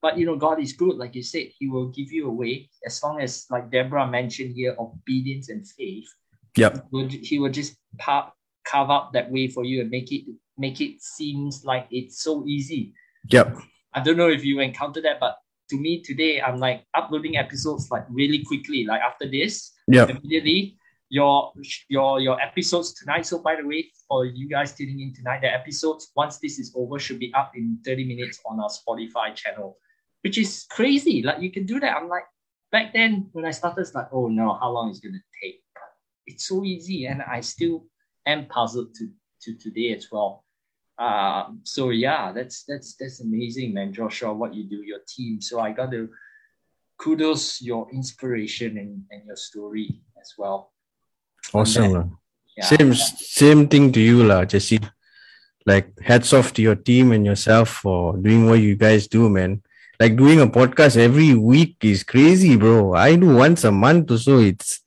But 0.00 0.16
you 0.16 0.24
know, 0.24 0.36
God 0.36 0.60
is 0.60 0.72
good. 0.72 0.96
Like 0.96 1.14
you 1.14 1.22
said, 1.22 1.48
He 1.58 1.68
will 1.68 1.88
give 1.88 2.10
you 2.10 2.26
a 2.26 2.32
way 2.32 2.70
as 2.86 3.02
long 3.02 3.20
as, 3.20 3.44
like 3.50 3.70
Deborah 3.70 4.06
mentioned 4.06 4.54
here, 4.56 4.74
obedience 4.78 5.50
and 5.50 5.66
faith. 5.68 6.08
Yep. 6.56 6.86
Will, 6.90 7.08
he 7.08 7.38
will 7.38 7.50
just 7.50 7.76
pa- 7.98 8.32
carve 8.64 8.90
out 8.90 9.12
that 9.12 9.30
way 9.30 9.46
for 9.48 9.62
you 9.64 9.82
and 9.82 9.90
make 9.90 10.10
it 10.10 10.24
make 10.60 10.80
it 10.80 11.02
seems 11.02 11.64
like 11.64 11.86
it's 11.90 12.22
so 12.22 12.44
easy. 12.46 12.92
Yep. 13.30 13.58
I 13.94 14.00
don't 14.00 14.16
know 14.16 14.28
if 14.28 14.44
you 14.44 14.60
encountered 14.60 15.04
that, 15.04 15.18
but 15.18 15.38
to 15.70 15.76
me 15.76 16.02
today, 16.02 16.40
I'm 16.40 16.58
like 16.58 16.84
uploading 16.94 17.36
episodes 17.36 17.90
like 17.90 18.04
really 18.10 18.44
quickly. 18.44 18.84
Like 18.84 19.00
after 19.00 19.28
this, 19.28 19.72
Yep. 19.88 20.10
immediately 20.10 20.76
your 21.08 21.52
your 21.88 22.20
your 22.20 22.40
episodes 22.40 22.94
tonight. 22.94 23.26
So 23.26 23.38
by 23.38 23.56
the 23.56 23.66
way, 23.66 23.90
for 24.08 24.24
you 24.24 24.48
guys 24.48 24.74
tuning 24.74 25.00
in 25.00 25.12
tonight, 25.14 25.40
the 25.40 25.52
episodes 25.52 26.12
once 26.14 26.38
this 26.38 26.58
is 26.58 26.72
over 26.76 26.98
should 26.98 27.18
be 27.18 27.32
up 27.34 27.52
in 27.56 27.78
30 27.84 28.04
minutes 28.04 28.38
on 28.46 28.60
our 28.60 28.68
Spotify 28.68 29.34
channel, 29.34 29.78
which 30.22 30.38
is 30.38 30.66
crazy. 30.70 31.22
Like 31.22 31.40
you 31.40 31.50
can 31.50 31.66
do 31.66 31.80
that. 31.80 31.96
I'm 31.96 32.08
like 32.08 32.24
back 32.70 32.92
then 32.92 33.28
when 33.32 33.44
I 33.44 33.50
started, 33.50 33.80
it's 33.80 33.94
like, 33.94 34.08
oh 34.12 34.28
no, 34.28 34.54
how 34.60 34.70
long 34.70 34.90
is 34.90 34.98
it 34.98 35.08
gonna 35.08 35.18
take? 35.42 35.62
It's 36.26 36.46
so 36.46 36.62
easy, 36.64 37.06
and 37.06 37.22
I 37.22 37.40
still 37.40 37.86
am 38.26 38.46
puzzled 38.46 38.94
to 38.96 39.08
to 39.42 39.56
today 39.56 39.92
as 39.96 40.06
well. 40.12 40.44
Um, 41.00 41.60
so 41.64 41.88
yeah, 41.88 42.30
that's 42.30 42.64
that's 42.68 42.94
that's 43.00 43.20
amazing, 43.20 43.72
man, 43.72 43.90
Joshua, 43.90 44.34
what 44.34 44.52
you 44.52 44.64
do, 44.64 44.84
your 44.84 45.00
team. 45.08 45.40
So 45.40 45.58
I 45.58 45.72
got 45.72 45.90
to 45.92 46.10
kudos 46.98 47.62
your 47.62 47.88
inspiration 47.90 48.76
and, 48.76 49.04
and 49.10 49.24
your 49.24 49.36
story 49.36 50.02
as 50.20 50.34
well. 50.36 50.72
Awesome. 51.54 51.92
lah. 51.92 52.06
Yeah. 52.52 52.68
Same 52.68 52.92
same 53.16 53.62
thing 53.64 53.88
to 53.96 54.00
you, 54.00 54.28
lah, 54.28 54.44
Jesse. 54.44 54.84
Like 55.64 55.88
hats 56.04 56.36
off 56.36 56.52
to 56.54 56.60
your 56.60 56.76
team 56.76 57.12
and 57.12 57.24
yourself 57.24 57.80
for 57.80 58.20
doing 58.20 58.44
what 58.44 58.60
you 58.60 58.76
guys 58.76 59.08
do, 59.08 59.32
man. 59.32 59.64
Like 59.96 60.20
doing 60.20 60.44
a 60.44 60.48
podcast 60.52 61.00
every 61.00 61.32
week 61.32 61.80
is 61.80 62.04
crazy, 62.04 62.60
bro. 62.60 62.92
I 62.92 63.16
do 63.16 63.40
once 63.40 63.64
a 63.64 63.72
month 63.72 64.12
or 64.12 64.20
so. 64.20 64.36
It's 64.36 64.84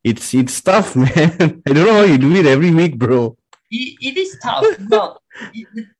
it's 0.00 0.32
it's 0.32 0.56
tough, 0.64 0.96
man. 1.04 1.60
I 1.68 1.68
don't 1.68 1.84
know 1.84 2.00
how 2.00 2.08
you 2.08 2.16
do 2.16 2.32
it 2.32 2.48
every 2.48 2.72
week, 2.72 2.96
bro. 2.96 3.36
it, 3.70 3.96
it 4.00 4.16
is 4.16 4.38
tough. 4.42 4.64
well, 4.88 5.14
it, 5.14 5.19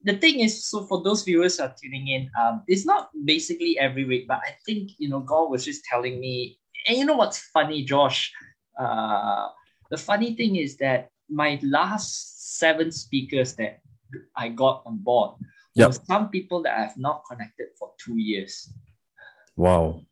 the, 0.04 0.16
thing 0.18 0.40
is, 0.40 0.64
so 0.66 0.86
for 0.86 1.02
those 1.02 1.22
viewers 1.22 1.58
who 1.58 1.64
are 1.64 1.74
tuning 1.80 2.08
in, 2.08 2.30
um, 2.40 2.62
it's 2.66 2.86
not 2.86 3.10
basically 3.24 3.78
every 3.78 4.04
week, 4.04 4.26
but 4.28 4.38
I 4.38 4.56
think 4.66 4.92
you 4.98 5.08
know, 5.08 5.20
God 5.20 5.50
was 5.50 5.64
just 5.64 5.84
telling 5.84 6.20
me, 6.20 6.58
and 6.86 6.96
you 6.96 7.04
know 7.04 7.16
what's 7.16 7.38
funny, 7.38 7.84
Josh? 7.84 8.32
Uh, 8.78 9.48
the 9.90 9.96
funny 9.96 10.34
thing 10.34 10.56
is 10.56 10.76
that 10.78 11.10
my 11.28 11.58
last 11.62 12.58
seven 12.58 12.90
speakers 12.90 13.54
that 13.54 13.80
I 14.36 14.48
got 14.48 14.82
on 14.86 14.98
board 14.98 15.36
yep. 15.74 15.88
were 15.88 15.98
some 16.04 16.28
people 16.28 16.62
that 16.62 16.76
I 16.76 16.82
have 16.82 16.96
not 16.96 17.22
connected 17.30 17.68
for 17.78 17.92
two 17.98 18.16
years. 18.18 18.72
Wow. 19.56 20.02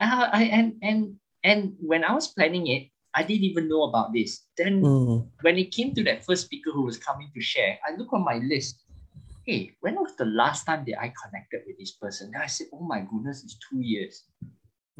Uh, 0.00 0.28
I 0.32 0.44
and 0.44 0.76
and 0.82 1.16
and 1.42 1.74
when 1.80 2.04
I 2.04 2.12
was 2.12 2.28
planning 2.28 2.66
it, 2.66 2.88
I 3.16 3.22
didn't 3.22 3.44
even 3.44 3.68
know 3.68 3.84
about 3.84 4.12
this. 4.12 4.44
Then 4.58 4.82
mm. 4.82 5.26
when 5.40 5.56
it 5.56 5.72
came 5.72 5.94
to 5.94 6.04
that 6.04 6.24
first 6.24 6.44
speaker 6.44 6.70
who 6.70 6.82
was 6.82 6.98
coming 6.98 7.30
to 7.34 7.40
share, 7.40 7.78
I 7.80 7.96
look 7.96 8.12
on 8.12 8.22
my 8.22 8.36
list. 8.44 8.84
Hey, 9.46 9.72
when 9.80 9.94
was 9.94 10.14
the 10.16 10.26
last 10.26 10.66
time 10.66 10.84
that 10.86 11.00
I 11.00 11.14
connected 11.24 11.62
with 11.66 11.78
this 11.78 11.92
person? 11.92 12.32
And 12.34 12.42
I 12.42 12.46
said, 12.46 12.66
Oh 12.74 12.84
my 12.84 13.00
goodness, 13.00 13.42
it's 13.42 13.56
two 13.70 13.80
years. 13.80 14.24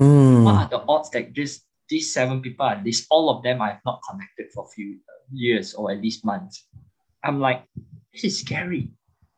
Mm. 0.01 0.45
What 0.45 0.55
are 0.55 0.69
the 0.69 0.83
odds 0.89 1.11
that 1.11 1.35
just 1.35 1.67
these 1.91 2.13
seven 2.13 2.41
people 2.41 2.65
are 2.65 2.81
this 2.83 3.07
all 3.11 3.29
of 3.31 3.43
them 3.43 3.61
I 3.61 3.69
have 3.69 3.85
not 3.85 4.01
connected 4.09 4.47
for 4.53 4.65
a 4.65 4.69
few 4.69 4.99
years 5.31 5.75
or 5.75 5.93
at 5.93 6.01
least 6.01 6.25
months? 6.25 6.65
I'm 7.23 7.39
like, 7.39 7.65
this 8.15 8.25
is 8.25 8.41
scary, 8.41 8.89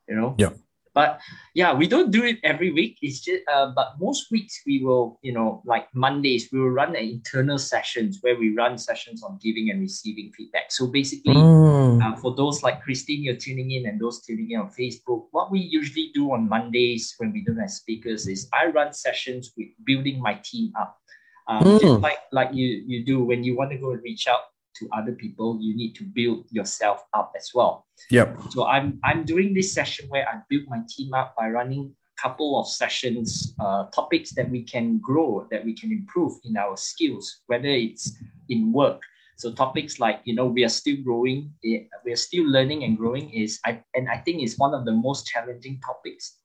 you 0.09 0.15
know? 0.15 0.37
Yeah. 0.39 0.51
But 0.99 1.21
yeah, 1.55 1.73
we 1.73 1.87
don't 1.87 2.11
do 2.11 2.25
it 2.25 2.39
every 2.43 2.73
week. 2.73 2.99
It's 3.03 3.21
just, 3.21 3.47
uh, 3.47 3.71
but 3.71 3.95
most 4.01 4.33
weeks 4.33 4.61
we 4.67 4.83
will, 4.83 5.21
you 5.23 5.31
know, 5.31 5.63
like 5.65 5.87
Mondays, 5.95 6.49
we 6.51 6.59
will 6.59 6.75
run 6.75 6.97
an 6.97 7.07
internal 7.07 7.57
sessions 7.57 8.19
where 8.23 8.35
we 8.35 8.51
run 8.53 8.77
sessions 8.77 9.23
on 9.23 9.39
giving 9.41 9.71
and 9.71 9.81
receiving 9.81 10.33
feedback. 10.37 10.73
So 10.73 10.89
basically, 10.89 11.37
mm. 11.37 12.03
uh, 12.03 12.17
for 12.17 12.35
those 12.35 12.65
like 12.65 12.83
Christine, 12.83 13.23
you're 13.23 13.37
tuning 13.37 13.71
in, 13.71 13.87
and 13.87 14.01
those 14.01 14.27
tuning 14.27 14.51
in 14.51 14.59
on 14.59 14.71
Facebook, 14.71 15.27
what 15.31 15.53
we 15.53 15.61
usually 15.61 16.11
do 16.15 16.33
on 16.33 16.49
Mondays 16.49 17.15
when 17.19 17.33
we 17.33 17.45
don't 17.45 17.59
have 17.59 17.71
speakers 17.71 18.27
is 18.27 18.49
I 18.53 18.67
run 18.67 18.93
sessions 18.93 19.53
with 19.57 19.69
building 19.85 20.21
my 20.21 20.35
team 20.43 20.73
up. 20.75 20.99
Um, 21.47 21.63
mm. 21.63 21.81
Just 21.81 22.01
like 22.01 22.19
like 22.33 22.51
you 22.53 22.83
you 22.91 23.05
do 23.05 23.23
when 23.23 23.45
you 23.45 23.57
want 23.57 23.71
to 23.71 23.79
go 23.79 23.93
and 23.93 24.03
reach 24.03 24.27
out 24.27 24.51
to 24.79 24.89
other 24.93 25.13
people, 25.13 25.59
you 25.61 25.77
need 25.77 25.95
to 25.97 26.05
build 26.05 26.47
yourself 26.51 27.05
up 27.15 27.33
as 27.37 27.51
well. 27.55 27.87
Yep. 28.11 28.39
So 28.51 28.67
I'm 28.67 28.99
I'm 29.05 29.25
doing 29.25 29.55
this 29.55 29.73
session 29.73 30.09
where 30.09 30.29
I 30.29 30.41
build 30.49 30.65
my 30.69 30.81
team 30.89 31.15
up 31.15 31.35
by 31.37 31.49
running 31.49 31.95
a 31.95 32.23
couple 32.23 32.61
of 32.61 32.69
sessions, 32.69 33.55
uh, 33.61 33.85
topics 33.95 34.33
that 34.35 34.51
we 34.51 34.63
can 34.63 34.99
grow, 34.99 35.47
that 35.51 35.65
we 35.65 35.75
can 35.75 35.93
improve 35.93 36.33
in 36.45 36.57
our 36.57 36.77
skills, 36.77 37.43
whether 37.47 37.69
it's 37.69 38.17
in 38.49 38.73
work. 38.73 39.03
So 39.37 39.53
topics 39.53 40.01
like 40.01 40.21
you 40.25 40.35
know 40.35 40.47
we 40.47 40.65
are 40.65 40.75
still 40.83 40.97
growing, 41.03 41.53
eh, 41.65 41.85
we 42.05 42.13
are 42.13 42.23
still 42.29 42.45
learning 42.45 42.85
and 42.85 42.97
growing 42.99 43.31
is 43.31 43.61
I 43.65 43.83
and 43.95 44.09
I 44.09 44.19
think 44.19 44.43
is 44.43 44.59
one 44.59 44.75
of 44.75 44.85
the 44.85 44.93
most 44.93 45.27
challenging 45.27 45.81
topics. 45.81 46.39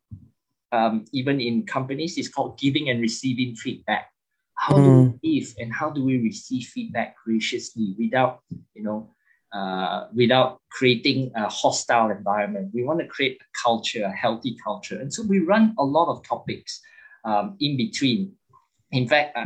Um, 0.71 1.05
even 1.13 1.39
in 1.39 1.67
companies, 1.67 2.17
it's 2.17 2.29
called 2.29 2.57
giving 2.57 2.89
and 2.89 2.99
receiving 2.99 3.55
feedback 3.55 4.12
how 4.55 4.75
mm. 4.75 4.83
do 4.83 4.91
we 4.91 5.05
hmm. 5.05 5.17
give 5.23 5.55
and 5.59 5.73
how 5.73 5.89
do 5.89 6.03
we 6.03 6.17
receive 6.19 6.65
feedback 6.67 7.15
graciously 7.23 7.95
without 7.97 8.41
you 8.73 8.83
know 8.83 9.09
uh, 9.53 10.07
without 10.13 10.59
creating 10.71 11.31
a 11.35 11.47
hostile 11.47 12.09
environment 12.09 12.71
we 12.73 12.83
want 12.83 12.99
to 12.99 13.07
create 13.07 13.39
a 13.41 13.45
culture 13.63 14.03
a 14.03 14.11
healthy 14.11 14.55
culture 14.63 14.99
and 14.99 15.13
so 15.13 15.23
we 15.23 15.39
run 15.39 15.73
a 15.79 15.83
lot 15.83 16.09
of 16.09 16.25
topics 16.25 16.81
um, 17.25 17.55
in 17.59 17.77
between 17.77 18.31
in 18.91 19.07
fact 19.07 19.37
uh, 19.37 19.45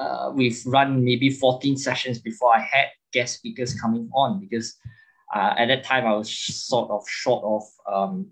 uh, 0.00 0.30
we've 0.34 0.60
run 0.66 1.04
maybe 1.04 1.30
14 1.30 1.76
sessions 1.76 2.18
before 2.18 2.54
i 2.54 2.60
had 2.60 2.86
guest 3.12 3.36
speakers 3.36 3.78
coming 3.80 4.08
on 4.14 4.40
because 4.40 4.76
uh, 5.34 5.54
at 5.56 5.66
that 5.66 5.84
time 5.84 6.06
i 6.06 6.12
was 6.12 6.30
sort 6.30 6.90
of 6.90 7.02
short 7.08 7.44
of 7.44 7.62
um, 7.92 8.26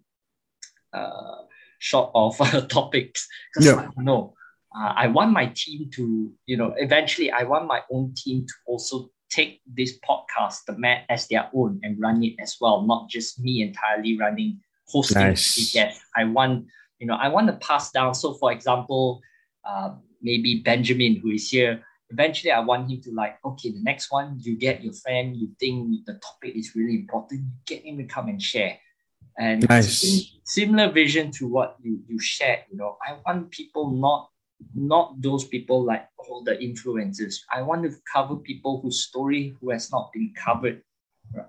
uh, 0.92 1.42
short 1.79 2.11
of 2.14 2.37
topics 2.68 3.29
because 3.53 3.66
yeah. 3.66 3.88
no 3.96 4.35
uh, 4.74 4.92
I 4.96 5.06
want 5.08 5.32
my 5.32 5.46
team 5.54 5.90
to, 5.94 6.32
you 6.46 6.56
know, 6.56 6.74
eventually 6.76 7.30
I 7.30 7.42
want 7.44 7.66
my 7.66 7.82
own 7.90 8.14
team 8.16 8.46
to 8.46 8.54
also 8.66 9.11
take 9.30 9.61
this 9.66 9.98
podcast, 9.98 10.64
the 10.66 10.76
Mat, 10.78 11.04
as 11.08 11.26
their 11.28 11.48
own 11.54 11.80
and 11.82 12.00
run 12.00 12.22
it 12.22 12.35
as 12.40 12.56
well, 12.61 12.82
not 12.82 13.08
just 13.08 13.40
me 13.40 13.62
entirely 13.62 14.18
running, 14.18 14.61
hosting 14.88 15.22
nice. 15.22 15.76
I 16.16 16.24
want, 16.24 16.66
you 16.98 17.06
know, 17.06 17.14
I 17.14 17.28
want 17.28 17.48
to 17.48 17.54
pass 17.54 17.90
down. 17.90 18.14
So, 18.14 18.35
for 18.35 18.52
example, 18.52 19.20
uh, 19.64 19.94
maybe 20.20 20.61
Benjamin, 20.61 21.16
who 21.16 21.30
is 21.30 21.50
here, 21.50 21.82
eventually 22.11 22.52
I 22.52 22.61
want 22.61 22.90
him 22.90 23.00
to 23.02 23.11
like, 23.12 23.38
okay, 23.44 23.70
the 23.70 23.82
next 23.82 24.11
one, 24.11 24.37
you 24.40 24.56
get 24.56 24.82
your 24.85 24.92
friend, 24.92 25.37
you 25.37 25.48
think 25.58 26.04
the 26.06 26.14
topic 26.14 26.54
is 26.56 26.72
really 26.74 26.96
important, 26.96 27.40
you 27.40 27.50
get 27.66 27.85
him 27.85 27.98
to 27.98 28.04
come 28.04 28.28
and 28.28 28.40
share. 28.40 28.78
And 29.38 29.66
nice. 29.66 30.37
similar 30.44 30.92
vision 30.92 31.30
to 31.32 31.48
what 31.48 31.76
you, 31.82 32.00
you 32.06 32.18
shared, 32.20 32.61
you 32.70 32.76
know, 32.76 32.98
I 33.06 33.16
want 33.24 33.50
people 33.50 33.90
not 33.90 34.28
not 34.75 35.20
those 35.20 35.44
people 35.44 35.85
like 35.85 36.09
all 36.18 36.42
the 36.42 36.57
influencers. 36.57 37.37
I 37.51 37.62
want 37.62 37.85
to 37.85 37.92
cover 38.12 38.37
people 38.37 38.81
whose 38.81 39.05
story 39.05 39.57
who 39.61 39.70
has 39.70 39.90
not 39.90 40.12
been 40.12 40.33
covered. 40.37 40.83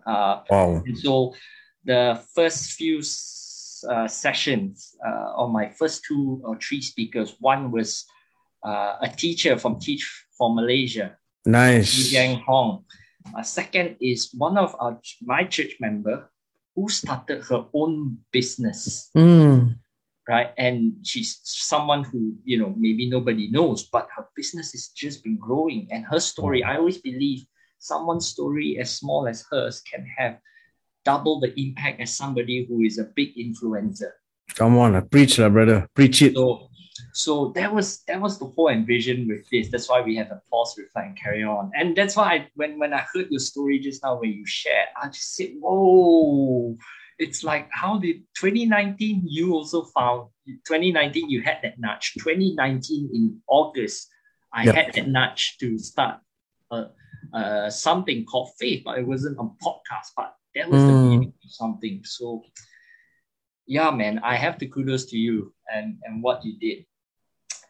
Uh, 0.05 0.41
wow. 0.49 0.83
So 0.95 1.33
the 1.83 2.21
first 2.35 2.71
few 2.73 2.99
uh, 3.89 4.07
sessions 4.07 4.95
uh, 5.05 5.33
on 5.35 5.51
my 5.51 5.69
first 5.69 6.03
two 6.05 6.41
or 6.43 6.57
three 6.57 6.81
speakers, 6.81 7.35
one 7.39 7.71
was 7.71 8.05
uh, 8.63 8.97
a 9.01 9.09
teacher 9.09 9.57
from 9.57 9.79
Teach 9.79 10.05
for 10.37 10.53
Malaysia. 10.53 11.17
Nice. 11.45 12.11
Yang 12.11 12.39
Hong. 12.47 12.85
Uh, 13.35 13.43
second 13.43 13.97
is 13.99 14.31
one 14.37 14.57
of 14.57 14.75
our 14.79 14.99
my 15.21 15.43
church 15.43 15.75
member 15.79 16.29
who 16.75 16.89
started 16.89 17.43
her 17.43 17.65
own 17.73 18.17
business. 18.31 19.09
Mm 19.15 19.82
right? 20.27 20.51
And 20.57 20.93
she's 21.03 21.39
someone 21.43 22.03
who, 22.03 22.35
you 22.43 22.57
know, 22.57 22.73
maybe 22.77 23.09
nobody 23.09 23.49
knows, 23.49 23.83
but 23.83 24.07
her 24.15 24.27
business 24.35 24.71
has 24.71 24.87
just 24.89 25.23
been 25.23 25.37
growing. 25.37 25.87
And 25.91 26.05
her 26.05 26.19
story, 26.19 26.61
mm. 26.61 26.67
I 26.67 26.77
always 26.77 26.97
believe 26.97 27.45
someone's 27.79 28.27
story 28.27 28.77
as 28.79 28.95
small 28.95 29.27
as 29.27 29.45
hers 29.51 29.81
can 29.81 30.05
have 30.17 30.39
double 31.03 31.39
the 31.39 31.53
impact 31.59 31.99
as 31.99 32.15
somebody 32.15 32.65
who 32.65 32.81
is 32.81 32.97
a 32.97 33.05
big 33.15 33.35
influencer. 33.35 34.11
Come 34.55 34.77
on, 34.77 35.07
preach, 35.07 35.39
lah, 35.39 35.49
brother. 35.49 35.87
Preach 35.93 36.21
it. 36.21 36.35
So, 36.35 36.69
so 37.13 37.51
that 37.55 37.73
was 37.73 38.03
that 38.07 38.21
was 38.21 38.37
the 38.39 38.45
whole 38.45 38.69
envision 38.69 39.27
with 39.27 39.49
this. 39.49 39.69
That's 39.69 39.89
why 39.89 40.01
we 40.01 40.15
have 40.15 40.31
a 40.31 40.41
pause, 40.49 40.75
reflect, 40.77 41.07
and 41.07 41.17
carry 41.17 41.43
on. 41.43 41.71
And 41.73 41.95
that's 41.95 42.15
why 42.15 42.33
I, 42.33 42.47
when 42.55 42.77
when 42.77 42.93
I 42.93 43.03
heard 43.13 43.27
your 43.31 43.39
story 43.39 43.79
just 43.79 44.03
now 44.03 44.19
when 44.19 44.31
you 44.31 44.45
shared, 44.45 44.89
I 45.01 45.07
just 45.07 45.35
said, 45.35 45.51
"Whoa, 45.59 46.77
it's 47.19 47.43
like 47.43 47.67
how 47.71 47.97
did 47.97 48.17
2019 48.35 49.23
you 49.25 49.53
also 49.53 49.83
found 49.83 50.29
2019 50.67 51.29
you 51.29 51.41
had 51.41 51.57
that 51.63 51.79
nudge 51.79 52.13
2019 52.19 53.09
in 53.13 53.39
august 53.47 54.09
i 54.53 54.63
yep. 54.63 54.75
had 54.75 54.93
that 54.93 55.07
nudge 55.07 55.57
to 55.59 55.77
start 55.77 56.19
uh, 56.71 56.85
uh, 57.33 57.69
something 57.69 58.25
called 58.25 58.49
faith 58.59 58.81
but 58.83 58.97
it 58.97 59.07
wasn't 59.07 59.37
a 59.37 59.43
podcast 59.63 60.09
but 60.17 60.35
that 60.55 60.69
was 60.69 60.81
mm. 60.81 60.87
the 60.87 61.03
beginning 61.03 61.33
of 61.43 61.51
something 61.51 62.01
so 62.03 62.43
yeah 63.65 63.91
man 63.91 64.19
i 64.19 64.35
have 64.35 64.57
to 64.57 64.67
kudos 64.67 65.05
to 65.05 65.17
you 65.17 65.53
and 65.73 65.97
and 66.03 66.21
what 66.21 66.43
you 66.43 66.57
did 66.59 66.85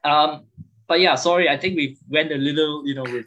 um 0.04 0.46
but 0.88 1.00
yeah, 1.00 1.16
sorry, 1.16 1.50
I 1.50 1.58
think 1.58 1.76
we 1.76 1.98
went 2.10 2.32
a 2.32 2.36
little, 2.36 2.86
you 2.86 2.96
know, 2.96 3.04
with 3.04 3.26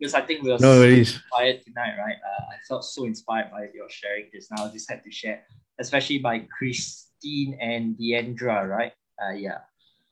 because 0.00 0.14
I 0.14 0.22
think 0.22 0.42
we 0.42 0.50
were 0.50 0.58
no 0.58 0.80
so 0.80 0.88
inspired 0.88 1.60
tonight, 1.62 2.00
right? 2.00 2.16
Uh, 2.16 2.44
I 2.48 2.56
felt 2.66 2.84
so 2.84 3.04
inspired 3.04 3.50
by 3.50 3.68
your 3.74 3.90
sharing 3.90 4.30
this. 4.32 4.48
Now 4.50 4.64
I 4.64 4.70
just 4.70 4.90
had 4.90 5.04
to 5.04 5.10
share, 5.10 5.44
especially 5.78 6.18
by 6.18 6.48
Christine 6.48 7.58
and 7.60 7.96
Deandra, 7.96 8.66
right? 8.66 8.92
Uh, 9.20 9.34
yeah, 9.34 9.58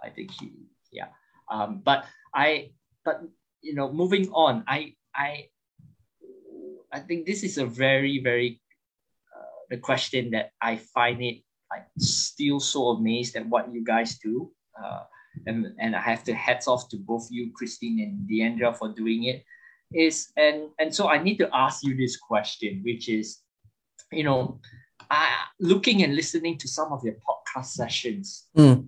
I 0.05 0.11
think 0.11 0.33
she, 0.33 0.53
yeah. 0.93 1.09
Um, 1.51 1.81
but 1.83 2.05
I, 2.35 2.73
but 3.03 3.23
you 3.63 3.75
know, 3.75 3.91
moving 3.91 4.29
on, 4.33 4.63
I, 4.69 4.93
I, 5.17 5.49
I 6.93 7.01
think 7.01 7.25
this 7.25 7.43
is 7.43 7.57
a 7.57 7.65
very, 7.65 8.21
very, 8.23 8.61
uh, 9.35 9.65
the 9.71 9.79
question 9.79 10.31
that 10.33 10.51
I 10.61 10.77
find 10.77 11.23
it 11.23 11.41
like 11.71 11.87
still 11.99 12.61
so 12.61 12.89
amazed 12.91 13.37
at 13.37 13.47
what 13.47 13.73
you 13.73 13.83
guys 13.83 14.19
do. 14.19 14.53
Uh, 14.77 15.01
and, 15.47 15.67
and 15.79 15.97
I 15.97 16.01
have 16.01 16.25
to 16.25 16.35
hats 16.35 16.69
off 16.69 16.89
to 16.91 16.97
both 16.97 17.29
you, 17.31 17.53
Christine 17.55 18.01
and 18.01 18.29
Deandra, 18.29 18.77
for 18.77 18.93
doing 18.93 19.25
it. 19.25 19.45
Is 19.93 20.33
and 20.37 20.69
and 20.79 20.95
so 20.95 21.09
I 21.09 21.23
need 21.23 21.39
to 21.39 21.49
ask 21.53 21.83
you 21.83 21.97
this 21.97 22.17
question, 22.17 22.83
which 22.85 23.09
is, 23.09 23.41
you 24.13 24.23
know, 24.23 24.61
uh, 25.11 25.27
looking 25.61 26.03
and 26.03 26.15
listening 26.15 26.59
to 26.59 26.69
some 26.69 26.93
of 26.93 27.03
your 27.05 27.15
podcast 27.15 27.73
sessions, 27.73 28.49
mm. 28.57 28.87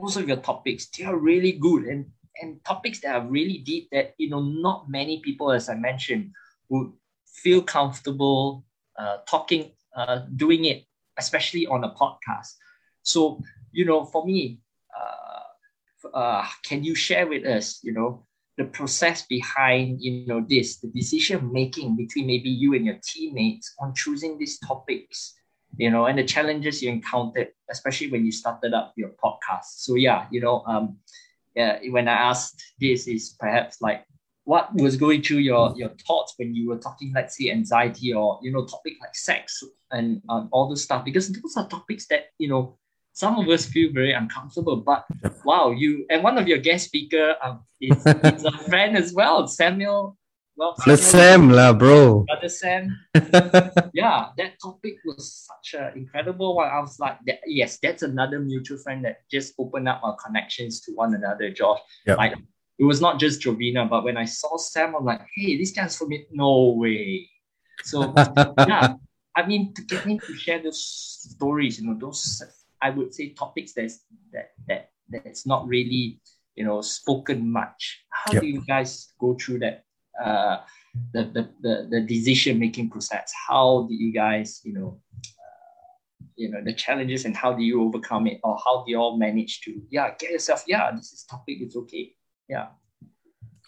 most 0.00 0.16
of 0.16 0.26
your 0.26 0.38
topics, 0.38 0.88
they 0.96 1.04
are 1.04 1.16
really 1.16 1.52
good 1.52 1.84
and 1.84 2.06
and 2.40 2.64
topics 2.64 3.00
that 3.00 3.14
are 3.14 3.26
really 3.26 3.58
deep 3.58 3.88
that 3.92 4.14
you 4.16 4.30
know 4.30 4.40
not 4.40 4.88
many 4.88 5.20
people, 5.20 5.52
as 5.52 5.68
I 5.68 5.74
mentioned, 5.74 6.32
would 6.70 6.92
feel 7.26 7.60
comfortable 7.60 8.64
uh, 8.98 9.18
talking, 9.28 9.72
uh, 9.94 10.20
doing 10.36 10.64
it, 10.64 10.84
especially 11.18 11.66
on 11.66 11.84
a 11.84 11.90
podcast. 11.90 12.54
So 13.02 13.42
you 13.72 13.84
know, 13.84 14.04
for 14.04 14.24
me, 14.24 14.60
uh, 14.96 16.08
uh, 16.14 16.46
can 16.64 16.84
you 16.84 16.94
share 16.94 17.26
with 17.26 17.44
us, 17.44 17.80
you 17.82 17.92
know, 17.92 18.24
the 18.58 18.64
process 18.64 19.24
behind 19.26 19.98
you 20.00 20.26
know 20.26 20.44
this 20.46 20.78
the 20.78 20.88
decision 20.88 21.50
making 21.52 21.96
between 21.96 22.26
maybe 22.26 22.50
you 22.50 22.74
and 22.74 22.84
your 22.84 22.98
teammates 23.02 23.74
on 23.80 23.94
choosing 23.94 24.36
these 24.36 24.58
topics 24.58 25.34
you 25.76 25.90
know 25.90 26.06
and 26.06 26.18
the 26.18 26.24
challenges 26.24 26.82
you 26.82 26.90
encountered 26.90 27.48
especially 27.70 28.10
when 28.10 28.24
you 28.24 28.32
started 28.32 28.74
up 28.74 28.92
your 28.96 29.10
podcast. 29.22 29.78
So 29.86 29.94
yeah 29.94 30.26
you 30.30 30.40
know 30.40 30.62
um 30.66 30.98
yeah 31.54 31.78
when 31.90 32.08
i 32.08 32.12
asked 32.12 32.62
this 32.80 33.06
is 33.06 33.36
perhaps 33.38 33.80
like 33.80 34.04
what 34.44 34.74
was 34.74 34.96
going 34.96 35.22
through 35.22 35.38
your 35.38 35.72
your 35.76 35.90
thoughts 36.06 36.34
when 36.36 36.54
you 36.54 36.68
were 36.68 36.78
talking 36.78 37.12
let's 37.14 37.36
say 37.38 37.50
anxiety 37.50 38.12
or 38.12 38.38
you 38.42 38.50
know 38.50 38.64
topic 38.64 38.94
like 39.00 39.14
sex 39.14 39.62
and 39.90 40.22
um, 40.28 40.48
all 40.52 40.68
this 40.68 40.82
stuff? 40.82 41.04
Because 41.04 41.30
those 41.30 41.56
are 41.56 41.68
topics 41.68 42.06
that 42.08 42.26
you 42.38 42.48
know 42.48 42.78
some 43.18 43.36
of 43.36 43.48
us 43.48 43.66
feel 43.66 43.90
very 43.92 44.12
uncomfortable. 44.12 44.76
But 44.76 45.04
wow, 45.44 45.72
you 45.72 46.06
and 46.08 46.22
one 46.22 46.38
of 46.38 46.46
your 46.46 46.58
guest 46.58 46.86
speaker 46.86 47.34
um, 47.42 47.64
is, 47.80 47.98
is 48.06 48.44
a 48.44 48.52
friend 48.70 48.96
as 48.96 49.12
well, 49.12 49.48
Samuel. 49.48 50.16
Well, 50.56 50.74
the 50.86 50.96
Sam 50.96 51.50
lah, 51.50 51.72
bro. 51.72 52.24
Brother 52.26 52.48
Sam. 52.48 52.96
yeah, 53.94 54.30
that 54.36 54.58
topic 54.62 54.98
was 55.04 55.46
such 55.46 55.80
an 55.80 55.98
incredible 55.98 56.56
one. 56.56 56.68
I 56.68 56.80
was 56.80 56.98
like, 56.98 57.18
that, 57.26 57.40
yes, 57.46 57.78
that's 57.82 58.02
another 58.02 58.40
mutual 58.40 58.78
friend 58.78 59.04
that 59.04 59.18
just 59.30 59.54
opened 59.58 59.88
up 59.88 60.00
our 60.02 60.16
connections 60.16 60.80
to 60.82 60.92
one 60.92 61.14
another, 61.14 61.50
Josh. 61.50 61.78
Yep. 62.06 62.18
Like 62.18 62.34
it 62.78 62.84
was 62.84 63.00
not 63.00 63.18
just 63.18 63.40
Jovina, 63.42 63.88
but 63.88 64.04
when 64.04 64.16
I 64.16 64.24
saw 64.26 64.56
Sam, 64.56 64.94
I'm 64.94 65.04
like, 65.04 65.22
hey, 65.34 65.58
this 65.58 65.72
guy's 65.72 65.96
for 65.96 66.06
me. 66.06 66.26
No 66.30 66.74
way. 66.76 67.28
So 67.82 68.14
yeah, 68.58 68.94
I 69.36 69.46
mean, 69.46 69.74
to 69.74 69.82
get 69.82 70.06
me 70.06 70.18
to 70.18 70.34
share 70.34 70.62
those 70.62 70.82
stories, 70.82 71.80
you 71.80 71.86
know, 71.86 71.98
those 71.98 72.42
I 72.80 72.90
would 72.90 73.14
say 73.14 73.30
topics 73.30 73.72
that's 73.72 74.04
that 74.32 74.50
that 74.68 74.90
that's 75.08 75.46
not 75.46 75.66
really 75.66 76.20
you 76.54 76.64
know 76.64 76.80
spoken 76.80 77.50
much. 77.50 78.04
How 78.10 78.32
yep. 78.32 78.42
do 78.42 78.48
you 78.48 78.62
guys 78.66 79.12
go 79.18 79.34
through 79.34 79.60
that 79.60 79.84
uh, 80.22 80.58
the, 81.12 81.24
the 81.24 81.48
the 81.60 81.88
the 81.90 82.00
decision 82.00 82.58
making 82.58 82.90
process? 82.90 83.32
How 83.48 83.86
do 83.88 83.94
you 83.94 84.12
guys 84.12 84.60
you 84.64 84.72
know 84.72 85.00
uh, 85.14 85.94
you 86.36 86.50
know 86.50 86.62
the 86.62 86.72
challenges 86.72 87.24
and 87.24 87.36
how 87.36 87.52
do 87.52 87.62
you 87.62 87.82
overcome 87.82 88.26
it 88.26 88.40
or 88.42 88.58
how 88.64 88.84
do 88.84 88.90
you 88.90 88.98
all 88.98 89.16
manage 89.16 89.60
to 89.62 89.80
yeah 89.90 90.14
get 90.18 90.30
yourself 90.30 90.64
yeah 90.66 90.90
this 90.94 91.12
is 91.12 91.24
topic 91.24 91.58
it's 91.60 91.76
okay 91.76 92.14
yeah 92.48 92.68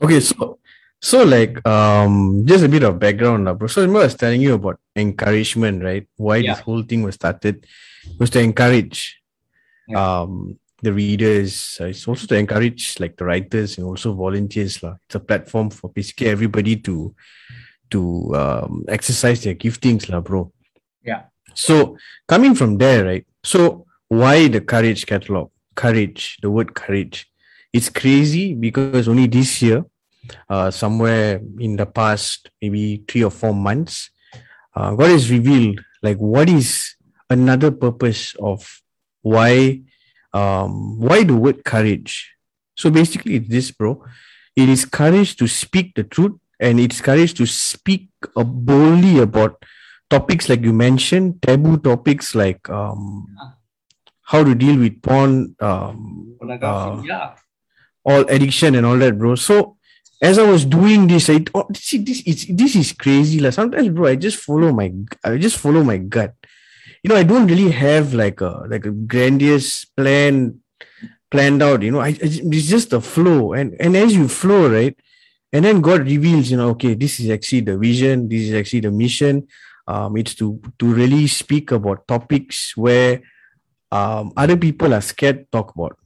okay 0.03 0.21
so 0.21 0.59
so 1.01 1.25
like 1.25 1.67
um 1.67 2.43
just 2.45 2.65
a 2.65 2.69
bit 2.69 2.83
of 2.83 2.99
background 2.99 3.45
bro. 3.59 3.69
So 3.69 3.83
remember, 3.83 4.01
I 4.01 4.05
was 4.05 4.15
telling 4.15 4.41
you 4.41 4.55
about 4.55 4.81
encouragement, 4.97 5.83
right? 5.83 6.07
Why 6.17 6.37
yeah. 6.37 6.55
this 6.55 6.63
whole 6.63 6.83
thing 6.83 7.03
was 7.03 7.15
started 7.15 7.67
was 8.19 8.31
to 8.31 8.41
encourage 8.41 9.21
yeah. 9.89 10.21
um 10.23 10.59
the 10.83 10.93
readers. 10.93 11.79
Uh, 11.81 11.87
it's 11.87 12.07
also 12.07 12.27
to 12.27 12.37
encourage 12.37 12.99
like 13.01 13.17
the 13.17 13.25
writers 13.25 13.79
and 13.79 13.87
also 13.87 14.15
volunteers. 14.15 14.83
La. 14.83 14.97
It's 15.07 15.15
a 15.15 15.21
platform 15.21 15.71
for 15.71 15.91
basically 15.91 16.29
everybody 16.29 16.77
to 16.77 17.15
to 17.91 18.35
um, 18.37 18.85
exercise 18.89 19.43
their 19.43 19.55
giftings, 19.55 20.09
la, 20.09 20.21
bro. 20.21 20.53
Yeah. 21.03 21.25
So 21.55 21.97
coming 22.29 22.55
from 22.55 22.79
there, 22.79 23.05
right? 23.05 23.27
So 23.43 23.87
why 24.09 24.49
the 24.49 24.61
courage 24.61 25.07
catalogue? 25.07 25.51
Courage, 25.75 26.39
the 26.43 26.51
word 26.51 26.75
courage. 26.75 27.27
It's 27.73 27.89
crazy 27.89 28.55
because 28.55 29.09
only 29.09 29.27
this 29.27 29.63
year, 29.63 29.85
uh, 30.49 30.71
somewhere 30.71 31.41
in 31.59 31.77
the 31.77 31.87
past, 31.87 32.51
maybe 32.61 33.03
three 33.09 33.25
or 33.25 33.31
four 33.31 33.55
months, 33.55 34.11
uh, 34.75 34.95
God 34.95 35.11
has 35.11 35.31
revealed 35.31 35.81
like 36.03 36.19
what 36.19 36.49
is 36.49 36.95
another 37.29 37.71
purpose 37.71 38.35
of 38.41 38.83
why 39.23 39.83
um 40.33 40.99
why 40.99 41.25
the 41.25 41.35
word 41.35 41.65
courage? 41.65 42.33
So 42.77 42.91
basically 42.91 43.37
it's 43.37 43.49
this 43.49 43.71
bro. 43.71 44.05
It 44.57 44.69
is 44.69 44.85
courage 44.85 45.37
to 45.37 45.49
speak 45.49 45.95
the 45.95 46.05
truth 46.05 46.33
and 46.59 46.79
it's 46.79 47.01
courage 47.01 47.35
to 47.35 47.47
speak 47.47 48.09
uh, 48.37 48.45
boldly 48.45 49.19
about 49.19 49.63
topics 50.09 50.49
like 50.49 50.63
you 50.63 50.73
mentioned 50.73 51.41
taboo 51.41 51.79
topics 51.79 52.35
like 52.35 52.69
um 52.69 53.27
how 54.23 54.43
to 54.45 54.55
deal 54.55 54.79
with 54.79 55.01
porn 55.03 55.55
um 55.61 56.37
uh, 56.41 57.03
yeah. 57.05 57.35
all 58.05 58.23
addiction 58.29 58.75
and 58.75 58.87
all 58.87 58.97
that 58.99 59.19
bro. 59.19 59.35
So 59.35 59.77
as 60.23 60.39
I 60.39 60.45
was 60.45 60.65
doing 60.65 61.07
this, 61.07 61.31
I 61.31 61.45
oh, 61.55 61.69
see 61.75 61.99
this 61.99 62.23
it's 62.27 62.47
this 62.47 62.77
is 62.77 62.93
crazy. 62.93 63.41
Like 63.41 63.55
sometimes, 63.55 63.89
bro, 63.89 64.09
I 64.09 64.17
just 64.17 64.39
follow 64.39 64.73
my 64.73 64.93
I 65.25 65.39
just 65.39 65.59
follow 65.59 65.83
my 65.83 65.99
gut 65.99 66.35
you 67.03 67.09
know, 67.09 67.17
I 67.17 67.23
don't 67.23 67.47
really 67.47 67.71
have 67.71 68.13
like 68.15 68.41
a 68.41 68.67
like 68.69 68.85
a 68.85 68.91
grandiose 68.91 69.85
plan 69.85 70.61
planned 71.31 71.63
out. 71.63 71.83
You 71.83 71.93
know, 71.93 72.01
I, 72.01 72.17
it's 72.21 72.69
just 72.69 72.93
a 72.93 73.01
flow, 73.01 73.55
and 73.55 73.75
and 73.81 73.97
as 73.97 74.15
you 74.15 74.29
flow, 74.29 74.69
right, 74.69 74.97
and 75.53 75.65
then 75.65 75.81
God 75.81 76.01
reveals, 76.03 76.51
you 76.51 76.57
know, 76.57 76.71
okay, 76.71 76.95
this 76.95 77.21
is 77.21 77.31
actually 77.31 77.63
the 77.63 77.79
vision, 77.79 78.29
this 78.29 78.43
is 78.43 78.55
actually 78.55 78.81
the 78.81 78.91
mission. 78.91 79.49
Um, 79.87 80.17
it's 80.17 80.35
to 80.37 80.61
to 80.79 80.93
really 80.93 81.27
speak 81.27 81.73
about 81.73 82.07
topics 82.07 82.77
where 82.77 83.23
um 83.91 84.33
other 84.37 84.57
people 84.57 84.93
are 84.95 85.01
scared 85.01 85.39
to 85.39 85.47
talk 85.51 85.75
about. 85.75 85.97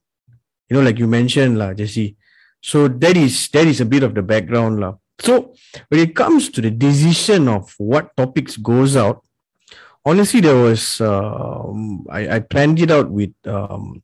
You 0.71 0.77
know, 0.77 0.83
like 0.83 0.99
you 0.99 1.09
mentioned, 1.09 1.59
lah, 1.59 1.75
Jesse. 1.75 2.17
So 2.65 2.89
that 2.89 3.17
is 3.21 3.53
that 3.53 3.69
is 3.69 3.85
a 3.85 3.85
bit 3.85 4.03
of 4.03 4.17
the 4.17 4.25
background, 4.25 4.81
lah. 4.81 4.97
So 5.21 5.53
when 5.93 6.01
it 6.01 6.17
comes 6.17 6.49
to 6.49 6.65
the 6.65 6.73
decision 6.73 7.45
of 7.47 7.69
what 7.77 8.17
topics 8.17 8.57
goes 8.57 8.97
out, 8.97 9.21
honestly, 10.01 10.41
there 10.41 10.57
was 10.57 10.97
uh, 10.99 11.61
I, 12.09 12.37
I 12.37 12.39
planned 12.41 12.81
it 12.81 12.91
out 12.91 13.13
with 13.13 13.37
um, 13.45 14.03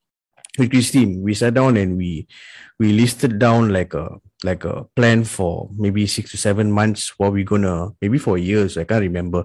with 0.59 0.69
Christine. 0.69 1.25
We 1.25 1.33
sat 1.33 1.57
down 1.57 1.81
and 1.81 1.97
we 1.97 2.29
we 2.77 2.93
listed 2.93 3.41
down 3.41 3.73
like 3.73 3.97
a 3.97 4.21
like 4.45 4.69
a 4.69 4.85
plan 4.93 5.25
for 5.25 5.73
maybe 5.73 6.07
six 6.07 6.31
to 6.33 6.37
seven 6.37 6.71
months. 6.71 7.17
What 7.17 7.33
we're 7.33 7.49
gonna 7.49 7.97
maybe 8.05 8.21
for 8.21 8.37
years. 8.37 8.77
I 8.77 8.85
can't 8.85 9.09
remember 9.09 9.45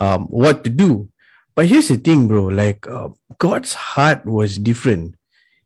um, 0.00 0.32
what 0.32 0.64
to 0.64 0.70
do. 0.70 1.12
But 1.54 1.68
here's 1.68 1.88
the 1.88 2.00
thing, 2.00 2.24
bro. 2.24 2.48
Like 2.48 2.88
uh, 2.88 3.12
God's 3.36 3.74
heart 3.74 4.24
was 4.24 4.56
different. 4.56 5.16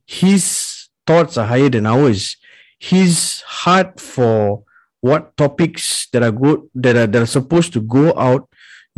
His 0.07 0.89
thoughts 1.07 1.39
are 1.39 1.47
higher 1.47 1.71
than 1.71 1.87
ours. 1.87 2.35
His 2.81 3.43
heart 3.43 4.01
for 4.01 4.65
what 5.01 5.37
topics 5.37 6.09
that 6.13 6.23
are 6.23 6.33
good 6.33 6.65
that 6.75 6.97
are 6.97 7.07
that 7.07 7.23
are 7.23 7.27
supposed 7.27 7.73
to 7.75 7.81
go 7.81 8.17
out 8.17 8.49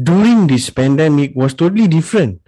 during 0.00 0.46
this 0.46 0.70
pandemic 0.70 1.32
was 1.34 1.54
totally 1.54 1.88
different. 1.88 2.40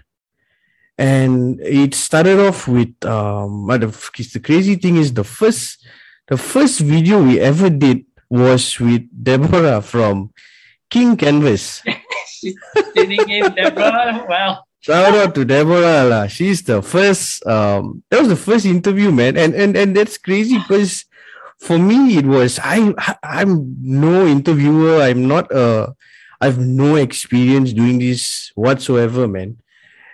And 0.97 1.61
it 1.61 1.95
started 1.95 2.39
off 2.39 2.68
with 2.68 2.95
um 3.05 3.66
but 3.66 3.82
the, 3.82 3.91
the 4.32 4.41
crazy 4.41 4.76
thing 4.76 4.97
is 4.97 5.12
the 5.12 5.24
first 5.24 5.85
the 6.28 6.37
first 6.37 6.80
video 6.80 7.22
we 7.22 7.41
ever 7.41 7.68
did 7.68 8.07
was 8.30 8.78
with 8.78 9.03
Deborah 9.11 9.82
from 9.82 10.30
King 10.89 11.16
Canvas. 11.16 11.82
She's 12.30 12.55
sitting 12.95 13.28
in 13.28 13.55
Deborah. 13.55 14.24
Well 14.28 14.66
Shout 14.80 15.14
out 15.14 15.35
to 15.35 15.47
Deborah. 15.47 16.05
La. 16.05 16.26
She's 16.26 16.62
the 16.62 16.82
first 16.82 17.45
um 17.47 18.03
that 18.11 18.20
was 18.20 18.28
the 18.28 18.37
first 18.37 18.66
interview, 18.66 19.11
man. 19.11 19.37
And 19.37 19.55
and 19.55 19.76
and 19.76 19.97
that's 19.97 20.18
crazy 20.18 20.59
because 20.59 21.07
for 21.59 21.78
me 21.78 22.16
it 22.16 22.26
was 22.26 22.59
I 22.62 22.92
I'm 23.22 23.76
no 23.80 24.26
interviewer. 24.26 25.00
I'm 25.00 25.26
not 25.26 25.50
a 25.52 25.94
I've 26.40 26.59
no 26.59 26.96
experience 26.96 27.72
doing 27.72 27.98
this 27.98 28.52
whatsoever, 28.55 29.26
man. 29.26 29.59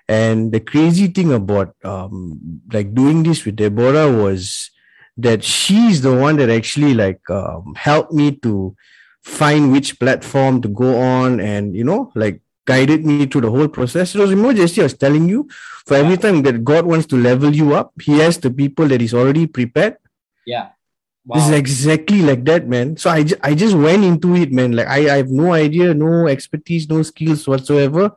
And 0.08 0.52
the 0.52 0.60
crazy 0.60 1.06
thing 1.06 1.32
about 1.32 1.74
um, 1.84 2.60
like 2.72 2.94
doing 2.94 3.22
this 3.22 3.44
with 3.44 3.56
Deborah 3.56 4.10
was 4.10 4.70
that 5.16 5.44
she's 5.44 6.02
the 6.02 6.14
one 6.14 6.36
that 6.36 6.50
actually 6.50 6.94
like 6.94 7.28
um, 7.30 7.74
helped 7.76 8.12
me 8.12 8.32
to 8.42 8.74
find 9.22 9.70
which 9.70 9.98
platform 10.00 10.62
to 10.62 10.68
go 10.68 10.98
on 10.98 11.40
and 11.40 11.76
you 11.76 11.84
know 11.84 12.10
like 12.14 12.40
guided 12.64 13.04
me 13.04 13.26
through 13.26 13.40
the 13.42 13.50
whole 13.50 13.68
process. 13.68 14.14
It 14.14 14.20
was 14.20 14.56
just 14.56 14.78
I 14.78 14.82
was 14.84 14.94
telling 14.94 15.28
you, 15.28 15.48
for 15.86 15.94
every 15.94 16.16
time 16.16 16.42
that 16.42 16.64
God 16.64 16.86
wants 16.86 17.06
to 17.06 17.16
level 17.16 17.54
you 17.54 17.74
up, 17.74 17.92
He 18.00 18.18
has 18.18 18.38
the 18.38 18.50
people 18.50 18.86
that 18.88 19.00
He's 19.00 19.14
already 19.14 19.46
prepared. 19.46 19.96
Yeah. 20.46 20.70
Wow. 21.24 21.36
This 21.36 21.48
is 21.48 21.54
exactly 21.54 22.22
like 22.22 22.44
that, 22.46 22.66
man. 22.66 22.96
So 22.96 23.10
I, 23.10 23.24
I 23.42 23.54
just 23.54 23.76
went 23.76 24.04
into 24.04 24.34
it, 24.36 24.52
man. 24.52 24.72
Like 24.72 24.88
I, 24.88 25.12
I 25.12 25.16
have 25.18 25.30
no 25.30 25.52
idea, 25.52 25.92
no 25.94 26.26
expertise, 26.26 26.88
no 26.88 27.02
skills 27.02 27.46
whatsoever. 27.46 28.12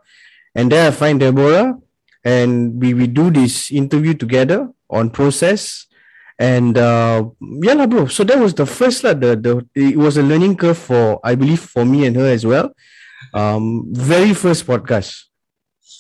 And 0.55 0.71
then 0.71 0.87
I 0.87 0.91
find 0.91 1.19
Deborah 1.19 1.77
and 2.23 2.79
we, 2.81 2.93
we 2.93 3.07
do 3.07 3.29
this 3.29 3.71
interview 3.71 4.13
together 4.13 4.69
on 4.89 5.09
process. 5.09 5.87
And 6.39 6.77
uh 6.77 7.25
yeah, 7.61 7.73
la, 7.73 7.87
bro. 7.87 8.07
So 8.07 8.23
that 8.23 8.39
was 8.39 8.53
the 8.53 8.65
first 8.65 9.03
la, 9.03 9.13
the, 9.13 9.35
the 9.35 9.67
it 9.75 9.97
was 9.97 10.17
a 10.17 10.23
learning 10.23 10.57
curve 10.57 10.77
for 10.77 11.19
I 11.23 11.35
believe 11.35 11.59
for 11.59 11.85
me 11.85 12.05
and 12.05 12.15
her 12.15 12.27
as 12.27 12.45
well. 12.45 12.73
Um 13.33 13.85
very 13.91 14.33
first 14.33 14.65
podcast. 14.65 15.25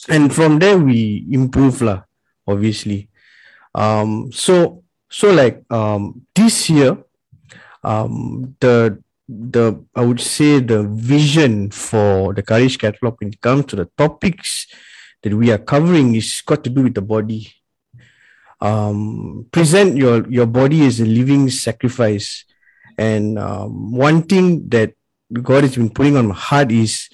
And 0.09 0.33
from 0.33 0.59
there 0.59 0.77
we 0.77 1.25
improve 1.31 1.81
la, 1.81 2.03
obviously. 2.47 3.09
Um 3.75 4.31
so 4.31 4.82
so 5.17 5.25
like 5.41 5.57
um 5.79 6.03
this 6.33 6.55
year 6.69 6.91
um 7.83 8.55
the 8.59 8.97
the 9.27 9.65
i 9.95 10.01
would 10.07 10.19
say 10.19 10.59
the 10.59 10.83
vision 11.13 11.53
for 11.71 12.33
the 12.33 12.43
courage 12.51 12.77
catalogue 12.77 13.17
when 13.19 13.29
it 13.33 13.41
comes 13.47 13.65
to 13.65 13.75
the 13.75 13.87
topics 13.97 14.67
that 15.23 15.33
we 15.33 15.51
are 15.51 15.57
covering 15.57 16.15
is 16.15 16.43
got 16.45 16.63
to 16.63 16.69
do 16.69 16.83
with 16.83 16.93
the 16.93 17.01
body. 17.01 17.51
Um 18.61 19.47
present 19.51 19.97
your 19.97 20.29
your 20.29 20.45
body 20.45 20.85
as 20.85 20.99
a 20.99 21.05
living 21.05 21.49
sacrifice. 21.49 22.45
And 22.97 23.39
um, 23.39 23.91
one 23.91 24.21
thing 24.21 24.69
that 24.69 24.93
God 25.33 25.63
has 25.63 25.75
been 25.75 25.89
putting 25.89 26.15
on 26.15 26.27
my 26.27 26.35
heart 26.35 26.71
is 26.71 27.09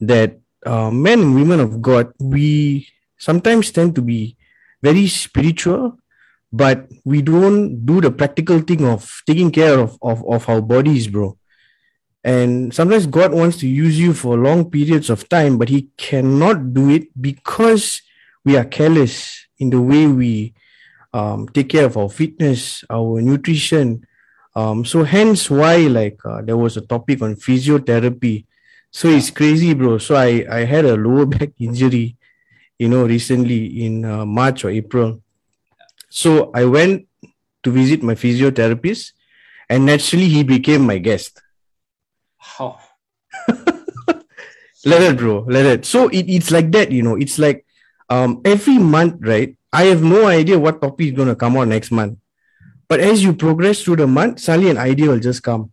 that 0.00 0.38
uh, 0.64 0.90
men 0.90 1.20
and 1.20 1.34
women 1.34 1.60
of 1.60 1.82
God, 1.82 2.14
we 2.18 2.88
sometimes 3.18 3.70
tend 3.70 3.94
to 3.96 4.02
be 4.02 4.38
very 4.80 5.06
spiritual, 5.06 5.98
but 6.52 6.88
we 7.04 7.20
don't 7.22 7.84
do 7.84 8.00
the 8.00 8.10
practical 8.10 8.60
thing 8.60 8.84
of 8.84 9.22
taking 9.26 9.50
care 9.50 9.78
of, 9.78 9.98
of, 10.02 10.24
of 10.26 10.48
our 10.48 10.62
bodies, 10.62 11.06
bro. 11.06 11.36
And 12.24 12.74
sometimes 12.74 13.06
God 13.06 13.32
wants 13.32 13.58
to 13.58 13.68
use 13.68 13.98
you 13.98 14.12
for 14.12 14.36
long 14.36 14.70
periods 14.70 15.08
of 15.10 15.28
time, 15.28 15.58
but 15.58 15.68
He 15.68 15.88
cannot 15.96 16.74
do 16.74 16.90
it 16.90 17.08
because 17.20 18.02
we 18.44 18.56
are 18.56 18.64
careless 18.64 19.46
in 19.58 19.70
the 19.70 19.80
way 19.80 20.06
we 20.06 20.54
um, 21.12 21.48
take 21.48 21.68
care 21.70 21.86
of 21.86 21.96
our 21.96 22.08
fitness, 22.08 22.84
our 22.90 23.20
nutrition. 23.20 24.06
Um, 24.54 24.84
so 24.84 25.04
hence 25.04 25.50
why 25.50 25.76
like 25.86 26.18
uh, 26.24 26.42
there 26.42 26.56
was 26.56 26.76
a 26.76 26.80
topic 26.80 27.22
on 27.22 27.36
physiotherapy. 27.36 28.46
So 28.90 29.08
it's 29.08 29.30
crazy, 29.30 29.74
bro. 29.74 29.98
So 29.98 30.16
I 30.16 30.44
I 30.50 30.64
had 30.64 30.84
a 30.84 30.96
lower 30.96 31.26
back 31.26 31.50
injury, 31.58 32.16
you 32.78 32.88
know, 32.88 33.06
recently 33.06 33.84
in 33.84 34.04
uh, 34.04 34.24
March 34.24 34.64
or 34.64 34.70
April. 34.70 35.22
So 36.08 36.50
I 36.54 36.64
went 36.64 37.06
to 37.62 37.70
visit 37.70 38.02
my 38.02 38.14
physiotherapist, 38.14 39.12
and 39.68 39.86
naturally 39.86 40.28
he 40.28 40.42
became 40.42 40.86
my 40.86 40.98
guest. 40.98 41.42
Oh, 42.58 42.80
let 44.84 45.02
it, 45.02 45.16
bro. 45.18 45.44
Let 45.46 45.66
it. 45.66 45.84
So 45.84 46.08
it, 46.08 46.28
it's 46.28 46.50
like 46.50 46.72
that, 46.72 46.90
you 46.90 47.02
know. 47.02 47.16
It's 47.16 47.38
like 47.38 47.64
um 48.08 48.40
every 48.44 48.78
month, 48.78 49.16
right? 49.20 49.56
I 49.72 49.84
have 49.84 50.02
no 50.02 50.26
idea 50.26 50.58
what 50.58 50.80
topic 50.80 51.08
is 51.08 51.12
gonna 51.12 51.36
come 51.36 51.56
out 51.56 51.68
next 51.68 51.90
month. 51.90 52.18
But 52.88 53.00
as 53.00 53.22
you 53.22 53.34
progress 53.34 53.82
through 53.82 53.96
the 53.96 54.06
month, 54.06 54.40
suddenly 54.40 54.70
an 54.70 54.78
idea 54.78 55.10
will 55.10 55.20
just 55.20 55.42
come. 55.42 55.72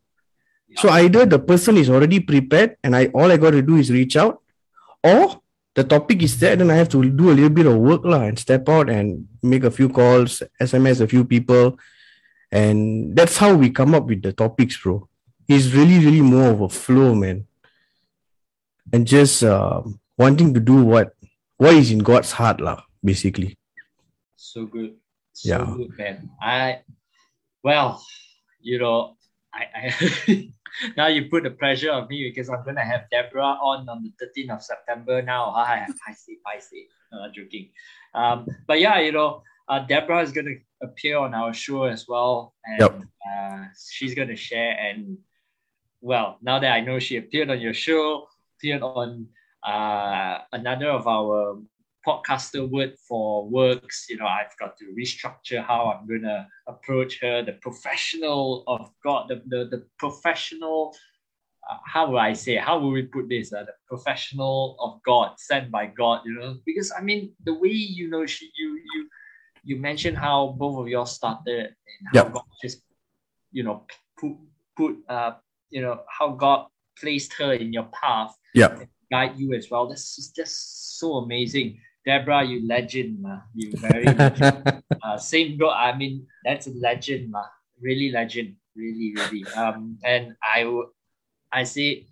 So 0.75 0.89
either 0.89 1.25
the 1.25 1.39
person 1.39 1.77
is 1.77 1.89
already 1.89 2.19
prepared 2.19 2.75
and 2.83 2.95
I 2.95 3.05
all 3.07 3.31
I 3.31 3.37
gotta 3.37 3.61
do 3.61 3.77
is 3.77 3.89
reach 3.89 4.17
out, 4.17 4.41
or 5.01 5.41
the 5.75 5.83
topic 5.83 6.23
is 6.23 6.39
there, 6.39 6.55
then 6.55 6.71
I 6.71 6.75
have 6.75 6.89
to 6.89 7.03
do 7.03 7.29
a 7.31 7.35
little 7.35 7.49
bit 7.49 7.65
of 7.67 7.75
work 7.77 8.03
lah, 8.05 8.23
and 8.23 8.39
step 8.39 8.67
out 8.69 8.89
and 8.89 9.27
make 9.43 9.63
a 9.63 9.71
few 9.71 9.89
calls, 9.89 10.41
SMS 10.59 11.01
a 11.01 11.07
few 11.07 11.25
people. 11.25 11.77
And 12.51 13.15
that's 13.15 13.37
how 13.37 13.53
we 13.55 13.69
come 13.69 13.93
up 13.93 14.05
with 14.07 14.21
the 14.23 14.31
topics, 14.31 14.77
bro. 14.81 15.07
It's 15.47 15.67
really, 15.73 15.99
really 15.99 16.21
more 16.21 16.49
of 16.51 16.61
a 16.61 16.69
flow, 16.69 17.13
man. 17.13 17.45
And 18.93 19.05
just 19.05 19.43
uh, 19.43 19.81
wanting 20.17 20.53
to 20.53 20.59
do 20.59 20.83
what 20.83 21.13
what 21.57 21.73
is 21.75 21.91
in 21.91 21.99
God's 21.99 22.31
heart, 22.31 22.61
lah, 22.61 22.83
basically. 23.03 23.57
so 24.35 24.65
good. 24.65 24.95
So 25.33 25.49
Yeah. 25.51 25.67
good, 25.75 25.91
man. 25.97 26.29
I 26.41 26.79
well, 27.63 27.99
you 28.61 28.79
know, 28.79 29.17
I, 29.53 29.63
I 29.75 30.51
now 30.97 31.07
you 31.07 31.25
put 31.29 31.43
the 31.43 31.51
pressure 31.51 31.91
on 31.91 32.07
me 32.07 32.23
because 32.29 32.49
I'm 32.49 32.63
gonna 32.65 32.83
have 32.85 33.09
Deborah 33.11 33.57
on 33.61 33.87
on 33.89 34.03
the 34.03 34.11
13th 34.19 34.55
of 34.55 34.61
September 34.63 35.21
now. 35.21 35.49
I 35.51 35.87
I 36.07 36.13
see, 36.13 36.37
I 36.45 36.59
see. 36.59 36.87
No, 37.11 37.21
I'm 37.21 37.33
joking. 37.33 37.69
Um, 38.13 38.47
but 38.67 38.79
yeah, 38.79 38.99
you 38.99 39.11
know, 39.11 39.43
uh, 39.67 39.79
Deborah 39.79 40.21
is 40.21 40.31
gonna 40.31 40.55
appear 40.81 41.17
on 41.17 41.33
our 41.33 41.53
show 41.53 41.83
as 41.83 42.07
well, 42.07 42.53
and 42.65 42.79
Yep. 42.79 43.01
uh, 43.27 43.65
she's 43.89 44.13
gonna 44.15 44.35
share. 44.35 44.77
And 44.77 45.17
well, 46.01 46.37
now 46.41 46.59
that 46.59 46.71
I 46.71 46.81
know 46.81 46.99
she 46.99 47.17
appeared 47.17 47.49
on 47.49 47.59
your 47.59 47.73
show, 47.73 48.27
appeared 48.57 48.81
on 48.81 49.27
uh, 49.63 50.39
another 50.53 50.89
of 50.89 51.07
our 51.07 51.57
podcaster 52.05 52.69
word 52.69 52.93
for 53.07 53.47
works 53.49 54.05
you 54.09 54.17
know 54.17 54.27
i've 54.27 54.55
got 54.59 54.77
to 54.77 54.85
restructure 54.97 55.63
how 55.65 55.91
i'm 55.91 56.07
gonna 56.07 56.47
approach 56.67 57.19
her 57.21 57.41
the 57.43 57.53
professional 57.53 58.63
of 58.67 58.89
god 59.03 59.27
the 59.29 59.41
the, 59.47 59.65
the 59.73 59.85
professional 59.97 60.93
uh, 61.69 61.77
how 61.85 62.09
would 62.11 62.19
i 62.19 62.33
say 62.33 62.55
how 62.55 62.77
would 62.79 62.91
we 62.91 63.03
put 63.03 63.27
this 63.29 63.51
uh, 63.53 63.63
the 63.63 63.73
professional 63.87 64.75
of 64.79 65.01
god 65.03 65.31
sent 65.37 65.71
by 65.71 65.85
god 65.85 66.21
you 66.25 66.33
know 66.33 66.55
because 66.65 66.91
i 66.97 67.01
mean 67.01 67.31
the 67.45 67.53
way 67.53 67.69
you 67.69 68.09
know 68.09 68.25
she 68.25 68.51
you 68.57 68.69
you 68.93 69.07
you 69.63 69.75
mentioned 69.77 70.17
how 70.17 70.55
both 70.59 70.77
of 70.77 70.87
y'all 70.87 71.05
started 71.05 71.65
and 71.65 72.07
how 72.13 72.23
Yep. 72.23 72.33
god 72.33 72.43
just 72.61 72.81
you 73.51 73.63
know 73.63 73.85
put 74.19 74.33
put 74.77 74.95
uh 75.09 75.31
you 75.69 75.81
know 75.81 76.01
how 76.07 76.29
god 76.29 76.67
placed 76.99 77.33
her 77.33 77.53
in 77.53 77.73
your 77.73 77.87
path 78.01 78.33
Yeah. 78.53 78.77
guide 79.11 79.37
you 79.37 79.53
as 79.53 79.69
well. 79.69 79.87
This 79.87 80.17
is 80.17 80.31
just 80.31 80.97
so 80.99 81.07
amazing. 81.25 81.77
Deborah, 82.05 82.43
you 82.43 82.67
legend, 82.67 83.21
ma. 83.21 83.41
You 83.53 83.73
very 83.77 84.05
legend. 84.13 84.83
uh, 85.01 85.17
same 85.17 85.57
go. 85.57 85.69
I 85.69 85.97
mean, 85.97 86.27
that's 86.43 86.67
a 86.67 86.71
legend, 86.71 87.31
ma. 87.31 87.43
Really 87.81 88.11
legend. 88.11 88.55
Really, 88.75 89.15
really. 89.15 89.45
Um, 89.55 89.97
and 90.03 90.35
I 90.43 90.65
would, 90.65 90.87
I 91.51 91.63
say, 91.63 92.07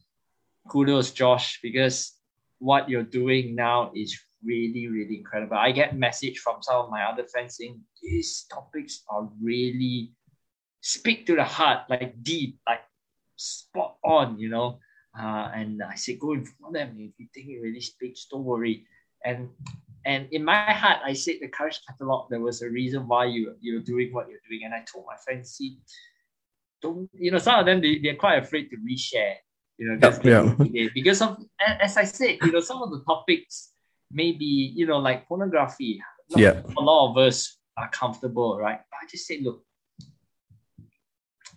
kudos, 0.70 1.12
Josh, 1.12 1.60
because 1.62 2.14
what 2.60 2.89
you're 2.89 3.04
doing 3.04 3.56
now 3.56 3.91
is 3.94 4.18
really, 4.44 4.88
really 4.88 5.18
incredible. 5.18 5.58
I 5.58 5.72
get 5.72 5.96
message 5.96 6.39
from 6.39 6.62
some 6.62 6.78
of 6.78 6.89
my 6.89 7.04
other 7.04 7.26
friends 7.26 7.58
saying 7.58 7.82
these 8.02 8.46
topics 8.52 9.04
are 9.10 9.30
really 9.41 10.12
speak 10.82 11.26
to 11.28 11.36
the 11.36 11.44
heart, 11.44 11.89
like 11.89 12.22
deep, 12.24 12.60
like 12.68 12.82
spot 13.36 13.98
on, 14.04 14.39
you 14.39 14.50
know. 14.50 14.80
Uh, 15.18 15.52
and 15.54 15.82
I 15.84 15.96
said, 15.96 16.20
go 16.20 16.34
in 16.34 16.46
front 16.46 16.68
of 16.68 16.74
them. 16.74 16.98
If 17.00 17.12
you 17.18 17.28
think 17.34 17.48
it 17.50 17.62
really 17.62 17.82
speaks, 17.82 18.26
don't 18.26 18.44
worry. 18.44 18.86
And 19.24 19.50
and 20.06 20.28
in 20.32 20.43
my 20.43 20.72
heart, 20.72 20.99
I 21.06 21.14
said 21.14 21.36
the 21.41 21.47
courage 21.47 21.80
catalogue. 21.88 22.28
There 22.30 22.39
was 22.41 22.62
a 22.62 22.70
reason 22.70 23.08
why 23.08 23.26
you 23.26 23.56
you're 23.62 23.82
doing 23.82 24.14
what 24.14 24.28
you're 24.30 24.43
doing. 24.49 24.62
And 24.66 24.74
I 24.74 24.84
told 24.91 25.06
my 25.08 25.16
friends, 25.24 25.51
see, 25.51 25.80
don't 26.82 27.10
you 27.14 27.32
know? 27.32 27.38
Some 27.38 27.60
of 27.60 27.66
them 27.66 27.82
they 27.82 27.99
they're 27.99 28.16
quite 28.16 28.39
afraid 28.43 28.70
to 28.72 28.78
reshare. 28.78 29.36
You 29.78 29.89
know, 29.89 29.95
because, 29.95 30.24
Yeah, 30.24 30.56
they- 30.60 30.89
because 30.93 31.22
of 31.22 31.38
as 31.60 31.97
I 31.97 32.04
said, 32.06 32.38
you 32.43 32.51
know, 32.51 32.60
some 32.60 32.82
of 32.84 32.91
the 32.91 33.01
topics 33.04 33.72
maybe 34.12 34.45
you 34.45 34.86
know 34.86 34.99
like 34.99 35.28
pornography. 35.28 36.01
Not 36.30 36.39
Yeah. 36.39 36.62
a 36.78 36.82
lot 36.82 37.10
of 37.12 37.18
us 37.18 37.58
are 37.78 37.89
comfortable, 37.89 38.58
right? 38.58 38.80
But 38.89 38.97
I 39.04 39.06
just 39.10 39.26
said, 39.28 39.41
look, 39.41 39.66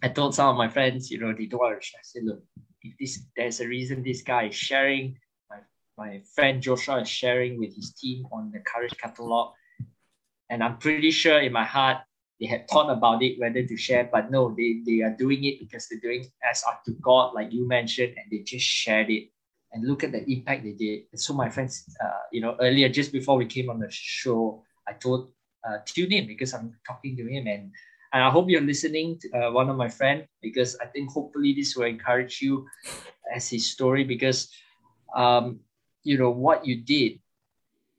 I 0.03 0.09
told 0.09 0.35
some 0.35 0.49
of 0.49 0.57
my 0.57 0.69
friends, 0.69 1.11
you 1.11 1.19
know, 1.21 1.33
they 1.33 1.47
don't 1.47 1.61
want 1.61 1.81
to 1.81 1.87
share. 1.87 2.01
I 2.01 2.03
said, 2.03 2.25
look, 2.25 2.43
if 2.83 2.95
this 2.99 3.23
there's 3.37 3.61
a 3.61 3.69
reason 3.69 4.03
this 4.03 4.23
guy 4.23 4.45
is 4.49 4.55
sharing, 4.55 5.19
my, 5.97 6.23
friend 6.35 6.63
Joshua 6.63 7.01
is 7.01 7.09
sharing 7.09 7.59
with 7.59 7.75
his 7.75 7.93
team 7.93 8.27
on 8.33 8.51
the 8.53 8.61
courage 8.61 8.97
catalogue. 8.99 9.53
And 10.51 10.63
I'm 10.63 10.79
pretty 10.79 11.11
sure 11.11 11.41
in 11.41 11.53
my 11.53 11.65
heart 11.65 11.99
they 12.41 12.47
had 12.47 12.69
thought 12.69 12.91
about 12.91 13.23
it 13.23 13.41
whether 13.41 13.63
to 13.63 13.77
share, 13.77 14.09
but 14.13 14.31
no, 14.31 14.55
they, 14.57 14.83
they 14.87 15.01
are 15.03 15.17
doing 15.17 15.45
it 15.45 15.59
because 15.59 15.89
they're 15.89 16.01
doing 16.01 16.27
as 16.49 16.63
unto 16.65 16.99
God, 17.01 17.35
like 17.35 17.53
you 17.53 17.67
mentioned, 17.67 18.15
and 18.17 18.31
they 18.31 18.45
just 18.45 18.67
shared 18.67 19.11
it. 19.11 19.31
And 19.73 19.87
look 19.87 20.05
at 20.05 20.13
the 20.13 20.25
impact 20.31 20.63
they 20.63 20.73
did. 20.73 21.05
And 21.13 21.21
so 21.21 21.35
my 21.35 21.49
friends, 21.51 21.85
uh, 22.03 22.25
you 22.33 22.41
know, 22.41 22.57
earlier 22.61 22.89
just 22.89 23.13
before 23.13 23.37
we 23.37 23.47
came 23.47 23.69
on 23.69 23.79
the 23.81 23.91
show, 23.91 24.63
I 24.89 24.93
told 24.93 25.33
uh, 25.69 25.79
tune 25.85 26.13
in 26.13 26.27
because 26.27 26.55
I'm 26.55 26.75
talking 26.87 27.17
to 27.17 27.27
him 27.27 27.47
and 27.47 27.73
and 28.13 28.23
I 28.23 28.31
hope 28.31 28.49
you're 28.49 28.63
listening 28.63 29.19
to 29.21 29.31
uh, 29.33 29.51
one 29.51 29.69
of 29.69 29.77
my 29.77 29.89
friend 29.89 30.27
because 30.41 30.77
I 30.81 30.87
think 30.87 31.11
hopefully 31.11 31.53
this 31.53 31.77
will 31.77 31.87
encourage 31.87 32.41
you 32.41 32.67
as 33.35 33.51
his 33.51 33.67
story 33.67 34.05
because 34.05 34.49
um 35.15 35.61
you 36.07 36.17
know 36.17 36.31
what 36.31 36.65
you 36.65 36.83
did 36.83 37.19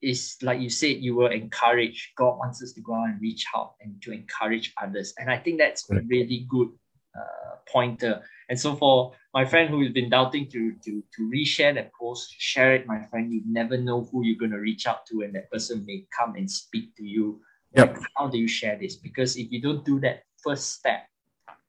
is 0.01 0.37
like 0.41 0.59
you 0.61 0.69
said 0.69 0.97
you 0.97 1.15
were 1.15 1.31
encouraged 1.31 2.15
God 2.15 2.37
wants 2.37 2.61
us 2.61 2.71
to 2.73 2.81
go 2.81 2.93
out 2.93 3.09
and 3.09 3.21
reach 3.21 3.45
out 3.55 3.73
and 3.81 4.01
to 4.03 4.11
encourage 4.11 4.73
others. 4.81 5.13
And 5.17 5.29
I 5.29 5.37
think 5.37 5.57
that's 5.57 5.89
a 5.89 6.01
really 6.01 6.45
good 6.47 6.69
uh, 7.17 7.55
pointer. 7.67 8.21
And 8.49 8.59
so 8.59 8.75
for 8.75 9.13
my 9.33 9.43
friend 9.43 9.69
who 9.69 9.81
has 9.83 9.91
been 9.91 10.09
doubting 10.09 10.47
to 10.51 10.73
to 10.85 11.03
to 11.15 11.21
reshare 11.33 11.73
that 11.75 11.91
post 11.99 12.33
share 12.37 12.75
it 12.75 12.87
my 12.87 13.01
friend. 13.09 13.33
You 13.33 13.41
never 13.45 13.77
know 13.77 14.07
who 14.09 14.23
you're 14.23 14.39
going 14.39 14.51
to 14.51 14.63
reach 14.69 14.87
out 14.87 15.05
to 15.07 15.21
and 15.21 15.33
that 15.35 15.51
person 15.51 15.83
may 15.85 16.05
come 16.17 16.35
and 16.35 16.49
speak 16.49 16.95
to 16.97 17.03
you. 17.03 17.41
Yep. 17.75 17.97
like, 17.97 18.07
how 18.15 18.27
do 18.27 18.37
you 18.37 18.47
share 18.47 18.77
this? 18.79 18.95
Because 18.95 19.35
if 19.35 19.51
you 19.51 19.61
don't 19.61 19.83
do 19.83 19.99
that 19.99 20.23
first 20.43 20.73
step, 20.73 21.05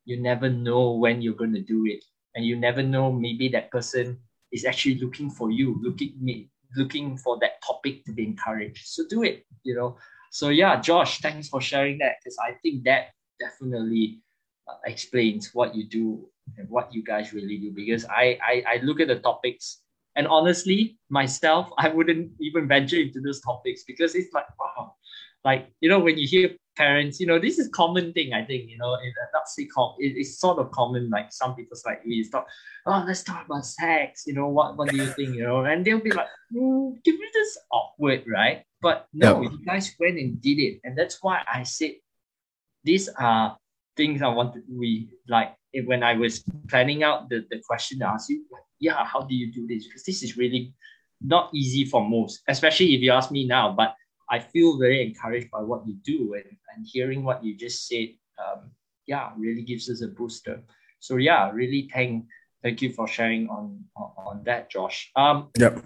you 0.04 0.20
never 0.20 0.48
know 0.48 0.92
when 0.92 1.20
you're 1.20 1.34
going 1.42 1.52
to 1.54 1.60
do 1.60 1.84
it, 1.86 2.04
and 2.34 2.46
you 2.46 2.56
never 2.56 2.82
know 2.82 3.10
maybe 3.12 3.48
that 3.48 3.70
person 3.70 4.18
is 4.52 4.64
actually 4.64 4.98
looking 4.98 5.30
for 5.30 5.50
you, 5.50 5.78
looking 5.82 6.14
me, 6.20 6.48
looking 6.76 7.16
for 7.16 7.38
that 7.40 7.62
topic 7.66 8.04
to 8.04 8.12
be 8.12 8.24
encouraged. 8.24 8.86
So 8.86 9.04
do 9.08 9.22
it, 9.22 9.44
you 9.64 9.74
know. 9.74 9.96
So 10.30 10.48
yeah, 10.50 10.80
Josh, 10.80 11.20
thanks 11.20 11.48
for 11.48 11.60
sharing 11.60 11.98
that 11.98 12.16
because 12.22 12.36
I 12.38 12.52
think 12.62 12.84
that 12.84 13.08
definitely 13.40 14.20
uh, 14.68 14.76
explains 14.86 15.54
what 15.54 15.74
you 15.74 15.84
do 15.88 16.26
and 16.58 16.68
what 16.68 16.92
you 16.94 17.02
guys 17.02 17.32
really 17.32 17.58
do. 17.58 17.72
Because 17.72 18.04
I 18.06 18.38
I, 18.42 18.62
I 18.74 18.76
look 18.82 19.00
at 19.00 19.08
the 19.08 19.18
topics. 19.20 19.82
And 20.16 20.26
honestly, 20.26 20.98
myself, 21.10 21.70
I 21.78 21.88
wouldn't 21.88 22.32
even 22.40 22.66
venture 22.68 22.96
into 22.98 23.20
those 23.20 23.40
topics 23.40 23.84
because 23.86 24.14
it's 24.14 24.32
like, 24.34 24.46
wow, 24.58 24.94
like 25.44 25.68
you 25.80 25.88
know 25.88 26.00
when 26.00 26.18
you 26.18 26.26
hear 26.26 26.50
parents 26.78 27.18
you 27.20 27.26
know 27.26 27.38
this 27.38 27.58
is 27.58 27.68
common 27.80 28.12
thing 28.12 28.32
i 28.32 28.42
think 28.44 28.70
you 28.70 28.78
know 28.78 28.94
it, 28.94 29.12
not 29.34 29.48
say 29.48 29.64
com- 29.66 29.96
it, 29.98 30.12
it's 30.16 30.38
sort 30.38 30.58
of 30.58 30.70
common 30.70 31.10
like 31.10 31.32
some 31.32 31.54
people's 31.56 31.84
like 31.84 32.00
we 32.06 32.22
talk 32.30 32.46
oh 32.86 33.04
let's 33.06 33.24
talk 33.24 33.44
about 33.46 33.66
sex 33.66 34.24
you 34.26 34.34
know 34.38 34.48
what 34.48 34.76
what 34.76 34.88
do 34.88 34.96
you 34.96 35.06
think 35.18 35.34
you 35.34 35.42
know 35.42 35.64
and 35.64 35.84
they'll 35.84 36.06
be 36.10 36.12
like 36.12 36.30
mm, 36.54 36.94
give 37.04 37.16
me 37.18 37.28
this 37.34 37.58
awkward 37.72 38.22
right 38.38 38.62
but 38.80 39.06
no 39.12 39.42
Yeah. 39.42 39.50
you 39.50 39.58
guys 39.66 39.94
went 39.98 40.18
and 40.18 40.40
did 40.40 40.58
it 40.58 40.80
and 40.84 40.96
that's 40.96 41.18
why 41.20 41.42
i 41.52 41.64
said 41.64 41.94
these 42.84 43.08
are 43.18 43.58
things 43.96 44.22
i 44.22 44.28
wanted 44.28 44.62
we 44.70 45.10
like 45.28 45.58
when 45.84 46.02
I 46.02 46.14
was 46.14 46.42
planning 46.68 47.02
out 47.02 47.28
the, 47.28 47.44
the 47.50 47.60
question 47.66 47.98
to 48.00 48.06
ask 48.08 48.30
you, 48.30 48.44
yeah, 48.80 49.04
how 49.04 49.20
do 49.20 49.34
you 49.34 49.52
do 49.52 49.66
this? 49.66 49.86
Because 49.86 50.04
this 50.04 50.22
is 50.22 50.36
really 50.36 50.72
not 51.20 51.50
easy 51.52 51.84
for 51.84 52.06
most, 52.08 52.42
especially 52.48 52.94
if 52.94 53.00
you 53.02 53.12
ask 53.12 53.30
me 53.30 53.46
now. 53.46 53.72
But 53.72 53.94
I 54.30 54.38
feel 54.40 54.78
very 54.78 55.06
encouraged 55.06 55.50
by 55.50 55.60
what 55.60 55.86
you 55.86 55.96
do 56.04 56.34
and, 56.34 56.56
and 56.74 56.86
hearing 56.86 57.24
what 57.24 57.42
you 57.44 57.56
just 57.56 57.86
said. 57.88 58.08
Um, 58.38 58.70
yeah, 59.06 59.30
really 59.36 59.62
gives 59.62 59.88
us 59.88 60.02
a 60.02 60.08
booster. 60.08 60.62
So 61.00 61.16
yeah, 61.16 61.50
really 61.50 61.90
thank 61.92 62.26
thank 62.62 62.82
you 62.82 62.92
for 62.92 63.08
sharing 63.08 63.48
on 63.48 63.84
on, 63.96 64.10
on 64.16 64.42
that, 64.44 64.70
Josh. 64.70 65.10
Um, 65.16 65.48
yep. 65.58 65.82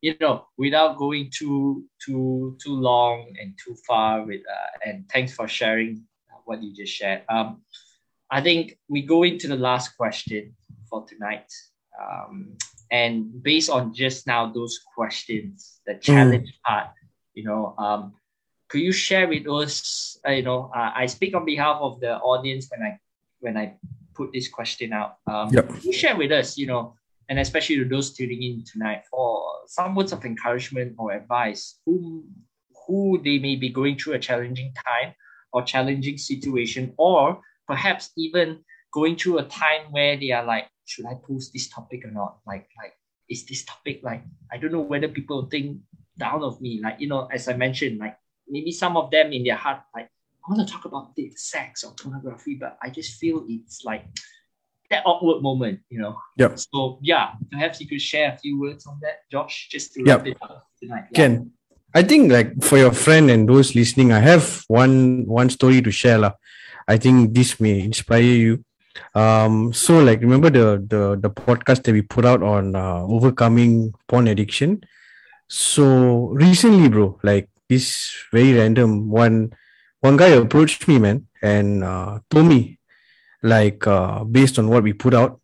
You 0.00 0.14
know, 0.20 0.46
without 0.56 0.96
going 0.96 1.30
too 1.34 1.84
too 2.04 2.56
too 2.62 2.74
long 2.74 3.34
and 3.40 3.58
too 3.58 3.76
far 3.86 4.24
with, 4.24 4.42
uh, 4.42 4.88
and 4.88 5.08
thanks 5.12 5.34
for 5.34 5.48
sharing 5.48 6.04
what 6.44 6.62
you 6.62 6.72
just 6.72 6.92
shared. 6.92 7.22
Um, 7.28 7.62
I 8.30 8.40
think 8.40 8.78
we 8.88 9.02
go 9.02 9.24
into 9.24 9.48
the 9.48 9.56
last 9.56 9.96
question 9.96 10.54
for 10.88 11.04
tonight. 11.06 11.50
Um, 12.00 12.56
and 12.90 13.42
based 13.42 13.70
on 13.70 13.92
just 13.92 14.26
now 14.26 14.50
those 14.52 14.78
questions, 14.94 15.80
the 15.86 15.94
challenge 15.94 16.48
mm. 16.48 16.60
part, 16.66 16.88
you 17.38 17.44
know, 17.44 17.74
um, 17.78 18.00
could 18.68 18.82
you 18.82 18.90
share 18.90 19.28
with 19.28 19.46
us? 19.46 20.18
Uh, 20.26 20.32
you 20.32 20.42
know, 20.42 20.70
uh, 20.74 20.90
I 21.02 21.06
speak 21.06 21.36
on 21.36 21.44
behalf 21.44 21.78
of 21.80 22.00
the 22.00 22.18
audience 22.18 22.66
when 22.70 22.82
I 22.82 22.98
when 23.38 23.56
I 23.56 23.74
put 24.18 24.32
this 24.32 24.48
question 24.48 24.92
out. 24.92 25.18
Um, 25.30 25.54
yep. 25.54 25.68
Can 25.68 25.82
you 25.82 25.92
share 25.92 26.16
with 26.16 26.32
us, 26.32 26.58
you 26.58 26.66
know, 26.66 26.98
and 27.28 27.38
especially 27.38 27.76
to 27.76 27.84
those 27.84 28.12
tuning 28.12 28.42
in 28.42 28.64
tonight, 28.66 29.02
for 29.08 29.28
some 29.66 29.94
words 29.94 30.12
of 30.12 30.24
encouragement 30.24 30.96
or 30.98 31.12
advice, 31.12 31.78
who 31.86 32.26
who 32.86 33.20
they 33.22 33.38
may 33.38 33.54
be 33.54 33.68
going 33.68 33.96
through 33.96 34.14
a 34.14 34.18
challenging 34.18 34.74
time 34.84 35.14
or 35.52 35.62
challenging 35.62 36.18
situation, 36.18 36.92
or 36.98 37.40
perhaps 37.68 38.10
even 38.16 38.58
going 38.92 39.14
through 39.14 39.38
a 39.38 39.44
time 39.44 39.92
where 39.94 40.16
they 40.18 40.32
are 40.32 40.44
like, 40.44 40.66
should 40.86 41.06
I 41.06 41.14
post 41.14 41.52
this 41.52 41.68
topic 41.68 42.04
or 42.04 42.10
not? 42.10 42.38
Like, 42.46 42.66
like, 42.82 42.94
is 43.30 43.46
this 43.46 43.64
topic 43.64 44.00
like, 44.02 44.24
I 44.50 44.56
don't 44.56 44.72
know 44.72 44.80
whether 44.80 45.06
people 45.06 45.46
think 45.46 45.78
down 46.18 46.42
of 46.42 46.60
me. 46.60 46.80
Like, 46.82 47.00
you 47.00 47.08
know, 47.08 47.26
as 47.32 47.48
I 47.48 47.54
mentioned, 47.54 47.98
like 47.98 48.16
maybe 48.48 48.72
some 48.72 48.96
of 48.96 49.10
them 49.10 49.32
in 49.32 49.44
their 49.44 49.56
heart, 49.56 49.80
like, 49.94 50.10
I 50.46 50.50
want 50.50 50.66
to 50.66 50.72
talk 50.72 50.84
about 50.84 51.14
the 51.14 51.30
sex 51.36 51.84
or 51.84 51.92
pornography, 51.92 52.54
but 52.54 52.78
I 52.82 52.90
just 52.90 53.20
feel 53.20 53.44
it's 53.48 53.84
like 53.84 54.06
that 54.90 55.02
awkward 55.04 55.42
moment, 55.42 55.80
you 55.90 56.00
know. 56.00 56.16
Yep. 56.36 56.58
So 56.58 56.98
yeah, 57.02 57.32
perhaps 57.50 57.80
you 57.80 57.86
could 57.86 58.00
share 58.00 58.32
a 58.32 58.38
few 58.38 58.58
words 58.58 58.86
on 58.86 58.98
that, 59.02 59.28
Josh, 59.30 59.68
just 59.70 59.92
to 59.94 60.04
yep. 60.04 60.18
wrap 60.18 60.26
it 60.26 60.36
up 60.40 60.66
tonight. 60.80 61.04
Yeah. 61.10 61.16
Ken, 61.16 61.52
I 61.94 62.02
think 62.02 62.32
like 62.32 62.62
for 62.62 62.78
your 62.78 62.92
friend 62.92 63.30
and 63.30 63.48
those 63.48 63.74
listening, 63.74 64.12
I 64.12 64.20
have 64.20 64.64
one 64.68 65.26
one 65.26 65.50
story 65.50 65.82
to 65.82 65.90
share. 65.90 66.18
La. 66.18 66.32
I 66.86 66.96
think 66.96 67.34
this 67.34 67.60
may 67.60 67.80
inspire 67.80 68.22
you. 68.22 68.64
Um, 69.14 69.72
so 69.72 70.00
like 70.00 70.20
remember 70.20 70.50
the 70.50 70.80
the 70.80 71.18
the 71.20 71.30
podcast 71.30 71.84
that 71.84 71.92
we 71.92 72.02
put 72.02 72.24
out 72.24 72.42
on 72.42 72.74
uh, 72.74 73.04
overcoming 73.04 73.94
porn 74.08 74.28
addiction. 74.28 74.80
So 75.48 76.28
recently, 76.28 76.88
bro, 76.88 77.18
like 77.22 77.48
this 77.68 78.14
very 78.32 78.52
random 78.54 79.10
one 79.10 79.52
one 80.00 80.16
guy 80.16 80.28
approached 80.28 80.86
me, 80.86 80.98
man, 80.98 81.26
and 81.42 81.82
uh, 81.82 82.20
told 82.30 82.46
me 82.46 82.78
like 83.42 83.86
uh, 83.86 84.24
based 84.24 84.58
on 84.58 84.68
what 84.68 84.82
we 84.82 84.92
put 84.92 85.14
out, 85.14 85.40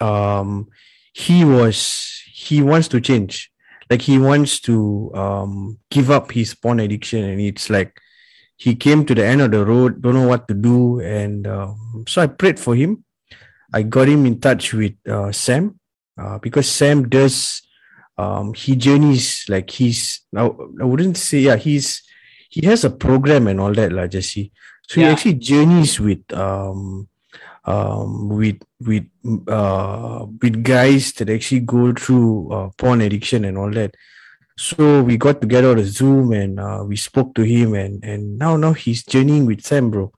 um, 0.00 0.68
he 1.12 1.44
was 1.44 2.22
he 2.32 2.62
wants 2.62 2.88
to 2.88 3.00
change, 3.00 3.50
like 3.90 4.02
he 4.02 4.18
wants 4.18 4.60
to 4.60 5.10
um, 5.14 5.78
give 5.90 6.10
up 6.10 6.30
his 6.32 6.54
porn 6.54 6.80
addiction, 6.80 7.24
and 7.24 7.40
it's 7.40 7.68
like 7.68 7.98
he 8.56 8.74
came 8.74 9.04
to 9.06 9.14
the 9.14 9.24
end 9.24 9.40
of 9.40 9.50
the 9.52 9.64
road, 9.64 10.02
don't 10.02 10.14
know 10.14 10.26
what 10.26 10.48
to 10.48 10.54
do. 10.54 11.00
And 11.00 11.46
uh, 11.46 11.74
so 12.06 12.22
I 12.22 12.26
prayed 12.26 12.58
for 12.58 12.74
him. 12.74 13.04
I 13.72 13.82
got 13.82 14.08
him 14.08 14.26
in 14.26 14.40
touch 14.40 14.74
with 14.74 14.94
uh, 15.06 15.30
Sam 15.30 15.78
uh, 16.18 16.38
because 16.38 16.68
Sam 16.68 17.08
does, 17.08 17.62
um, 18.18 18.52
he 18.54 18.76
journeys 18.76 19.44
like 19.48 19.70
he's, 19.70 20.20
I, 20.36 20.44
I 20.44 20.84
wouldn't 20.84 21.16
say, 21.16 21.38
yeah, 21.38 21.56
he's, 21.56 22.02
he 22.50 22.66
has 22.66 22.84
a 22.84 22.90
program 22.90 23.46
and 23.46 23.60
all 23.60 23.72
that, 23.72 23.92
like 23.92 24.10
Jesse. 24.10 24.52
So 24.88 25.00
yeah. 25.00 25.06
he 25.06 25.12
actually 25.12 25.34
journeys 25.34 26.00
with, 26.00 26.30
um, 26.32 27.08
um, 27.68 28.28
with 28.30 28.62
with 28.80 29.04
uh, 29.46 30.24
with 30.40 30.64
guys 30.64 31.12
that 31.12 31.28
actually 31.28 31.60
go 31.60 31.92
through 31.92 32.50
uh, 32.50 32.70
porn 32.78 33.02
addiction 33.02 33.44
and 33.44 33.58
all 33.58 33.70
that. 33.72 33.94
So 34.56 35.02
we 35.02 35.18
got 35.18 35.40
together 35.40 35.70
on 35.70 35.78
a 35.78 35.84
Zoom 35.84 36.32
and 36.32 36.58
uh, 36.58 36.82
we 36.86 36.96
spoke 36.96 37.34
to 37.34 37.42
him 37.42 37.74
and 37.74 38.02
and 38.02 38.38
now 38.38 38.56
now 38.56 38.72
he's 38.72 39.04
journeying 39.04 39.44
with 39.44 39.62
Sam, 39.62 39.90
bro. 39.90 40.12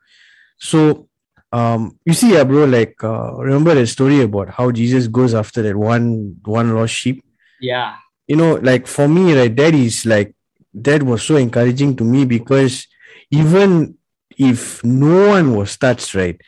So 0.58 1.08
um 1.52 1.98
you 2.04 2.14
see, 2.14 2.34
yeah, 2.34 2.44
bro, 2.44 2.64
like 2.66 3.02
uh, 3.02 3.34
remember 3.34 3.74
the 3.74 3.86
story 3.86 4.20
about 4.20 4.50
how 4.50 4.70
Jesus 4.70 5.08
goes 5.08 5.34
after 5.34 5.62
that 5.62 5.76
one 5.76 6.36
one 6.44 6.74
lost 6.74 6.94
sheep? 6.94 7.24
Yeah. 7.60 7.96
You 8.26 8.36
know, 8.36 8.54
like 8.54 8.86
for 8.86 9.08
me, 9.08 9.34
right, 9.36 9.54
that 9.56 9.74
is 9.74 10.06
like 10.06 10.34
that 10.74 11.02
was 11.02 11.22
so 11.22 11.36
encouraging 11.36 11.96
to 11.96 12.04
me 12.04 12.24
because 12.24 12.86
even 13.30 13.96
if 14.38 14.82
no 14.84 15.28
one 15.28 15.56
was 15.56 15.76
touched, 15.76 16.14
right, 16.14 16.40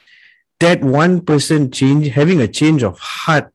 that 0.61 0.83
one 0.83 1.21
person 1.21 1.71
change 1.71 2.09
having 2.09 2.41
a 2.41 2.49
change 2.49 2.83
of 2.83 2.99
heart 2.99 3.53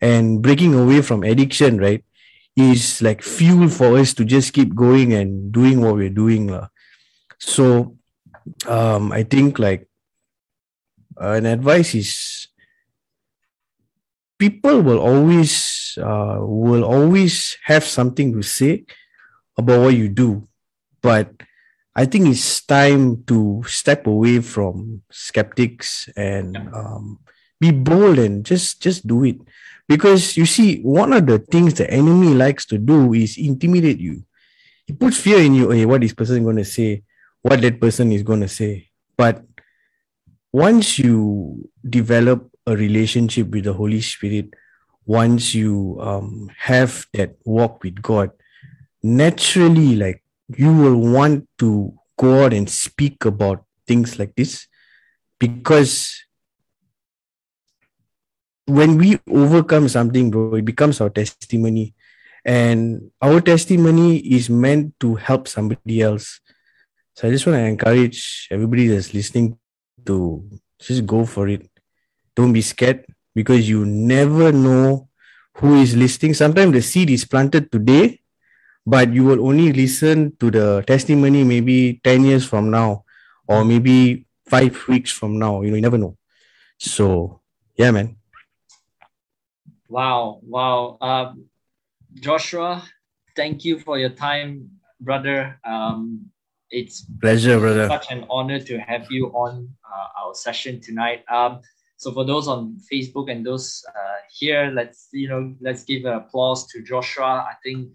and 0.00 0.42
breaking 0.42 0.74
away 0.74 1.02
from 1.02 1.22
addiction, 1.22 1.78
right? 1.78 2.04
is 2.56 3.00
like 3.00 3.22
fuel 3.22 3.68
for 3.68 3.96
us 3.98 4.12
to 4.14 4.24
just 4.24 4.52
keep 4.52 4.74
going 4.74 5.12
and 5.12 5.52
doing 5.52 5.80
what 5.80 5.94
we're 5.94 6.10
doing. 6.10 6.50
So 7.38 7.96
um, 8.66 9.12
I 9.12 9.22
think 9.22 9.58
like 9.58 9.88
an 11.16 11.46
advice 11.46 11.94
is 11.94 12.48
people 14.38 14.82
will 14.82 14.98
always 14.98 15.52
uh, 15.98 16.38
will 16.40 16.84
always 16.84 17.56
have 17.64 17.84
something 17.84 18.32
to 18.32 18.42
say 18.42 18.84
about 19.56 19.80
what 19.80 19.94
you 19.94 20.08
do, 20.08 20.48
but 21.02 21.30
I 21.94 22.06
think 22.06 22.28
it's 22.28 22.64
time 22.64 23.24
to 23.24 23.64
step 23.66 24.06
away 24.06 24.40
from 24.40 25.02
skeptics 25.10 26.08
and 26.16 26.56
um, 26.72 27.18
be 27.60 27.72
bold 27.72 28.18
and 28.18 28.46
just 28.46 28.80
just 28.80 29.06
do 29.06 29.24
it 29.24 29.38
because 29.88 30.36
you 30.36 30.44
see, 30.44 30.80
one 30.82 31.14
of 31.14 31.26
the 31.26 31.38
things 31.38 31.74
the 31.74 31.90
enemy 31.90 32.34
likes 32.34 32.66
to 32.66 32.78
do 32.78 33.14
is 33.14 33.38
intimidate 33.38 33.98
you. 33.98 34.22
He 34.86 34.92
puts 34.92 35.16
fear 35.16 35.40
in 35.40 35.54
you. 35.54 35.70
Hey, 35.70 35.86
what 35.86 36.02
this 36.02 36.12
person 36.12 36.36
is 36.36 36.44
going 36.44 36.56
to 36.56 36.64
say, 36.64 37.02
what 37.40 37.62
that 37.62 37.80
person 37.80 38.12
is 38.12 38.22
going 38.22 38.42
to 38.42 38.48
say. 38.48 38.90
But 39.16 39.42
once 40.52 40.98
you 40.98 41.70
develop 41.88 42.50
a 42.66 42.76
relationship 42.76 43.48
with 43.48 43.64
the 43.64 43.72
Holy 43.72 44.02
Spirit, 44.02 44.52
once 45.08 45.54
you 45.54 45.96
um, 46.02 46.50
have 46.58 47.06
that 47.14 47.34
walk 47.46 47.82
with 47.82 48.00
God, 48.02 48.30
naturally, 49.02 49.96
like 49.96 50.22
you 50.54 50.70
will 50.70 51.00
want 51.00 51.48
to 51.58 51.94
go 52.18 52.44
out 52.44 52.52
and 52.52 52.68
speak 52.68 53.24
about 53.24 53.64
things 53.86 54.18
like 54.18 54.36
this 54.36 54.68
because 55.38 56.14
when 58.66 58.98
we 58.98 59.18
overcome 59.30 59.88
something, 59.88 60.30
bro, 60.30 60.56
it 60.56 60.66
becomes 60.66 61.00
our 61.00 61.08
testimony. 61.08 61.94
And 62.44 63.10
our 63.22 63.40
testimony 63.40 64.18
is 64.18 64.50
meant 64.50 65.00
to 65.00 65.14
help 65.14 65.48
somebody 65.48 66.02
else. 66.02 66.40
So 67.14 67.28
I 67.28 67.30
just 67.30 67.46
want 67.46 67.56
to 67.56 67.64
encourage 67.64 68.46
everybody 68.50 68.88
that's 68.88 69.14
listening 69.14 69.58
to 70.04 70.44
just 70.78 71.06
go 71.06 71.24
for 71.24 71.48
it. 71.48 71.68
Don't 72.36 72.52
be 72.52 72.60
scared 72.60 73.06
because 73.38 73.70
you 73.70 73.86
never 73.86 74.50
know 74.50 75.06
who 75.62 75.78
is 75.78 75.94
listening. 75.94 76.34
Sometimes 76.34 76.72
the 76.72 76.82
seed 76.82 77.08
is 77.08 77.24
planted 77.24 77.70
today, 77.70 78.18
but 78.84 79.14
you 79.14 79.22
will 79.22 79.46
only 79.46 79.70
listen 79.72 80.34
to 80.42 80.50
the 80.50 80.82
testimony 80.88 81.44
maybe 81.44 82.00
10 82.02 82.24
years 82.24 82.44
from 82.44 82.68
now 82.68 83.04
or 83.46 83.64
maybe 83.64 84.26
five 84.50 84.74
weeks 84.88 85.12
from 85.14 85.38
now. 85.38 85.62
You 85.62 85.70
know, 85.70 85.76
you 85.76 85.82
never 85.86 85.98
know. 85.98 86.18
So, 86.78 87.38
yeah, 87.78 87.92
man. 87.92 88.16
Wow, 89.88 90.40
wow. 90.42 90.98
Um, 91.00 91.46
Joshua, 92.18 92.82
thank 93.36 93.64
you 93.64 93.78
for 93.78 93.98
your 94.02 94.10
time, 94.10 94.66
brother. 95.00 95.60
Um, 95.62 96.26
it's 96.70 97.06
pleasure, 97.22 97.58
brother. 97.60 97.86
Such 97.86 98.10
an 98.10 98.26
honor 98.28 98.58
to 98.58 98.78
have 98.78 99.06
you 99.10 99.30
on 99.30 99.70
uh, 99.86 100.26
our 100.26 100.34
session 100.34 100.80
tonight. 100.80 101.22
Um, 101.30 101.62
so 101.98 102.12
for 102.12 102.24
those 102.24 102.46
on 102.46 102.80
Facebook 102.90 103.30
and 103.30 103.44
those 103.44 103.84
uh, 103.88 104.18
here, 104.30 104.70
let's 104.72 105.08
you 105.12 105.28
know, 105.28 105.54
let's 105.60 105.82
give 105.82 106.04
an 106.04 106.14
applause 106.14 106.66
to 106.68 106.80
Joshua. 106.80 107.44
I 107.50 107.54
think 107.64 107.90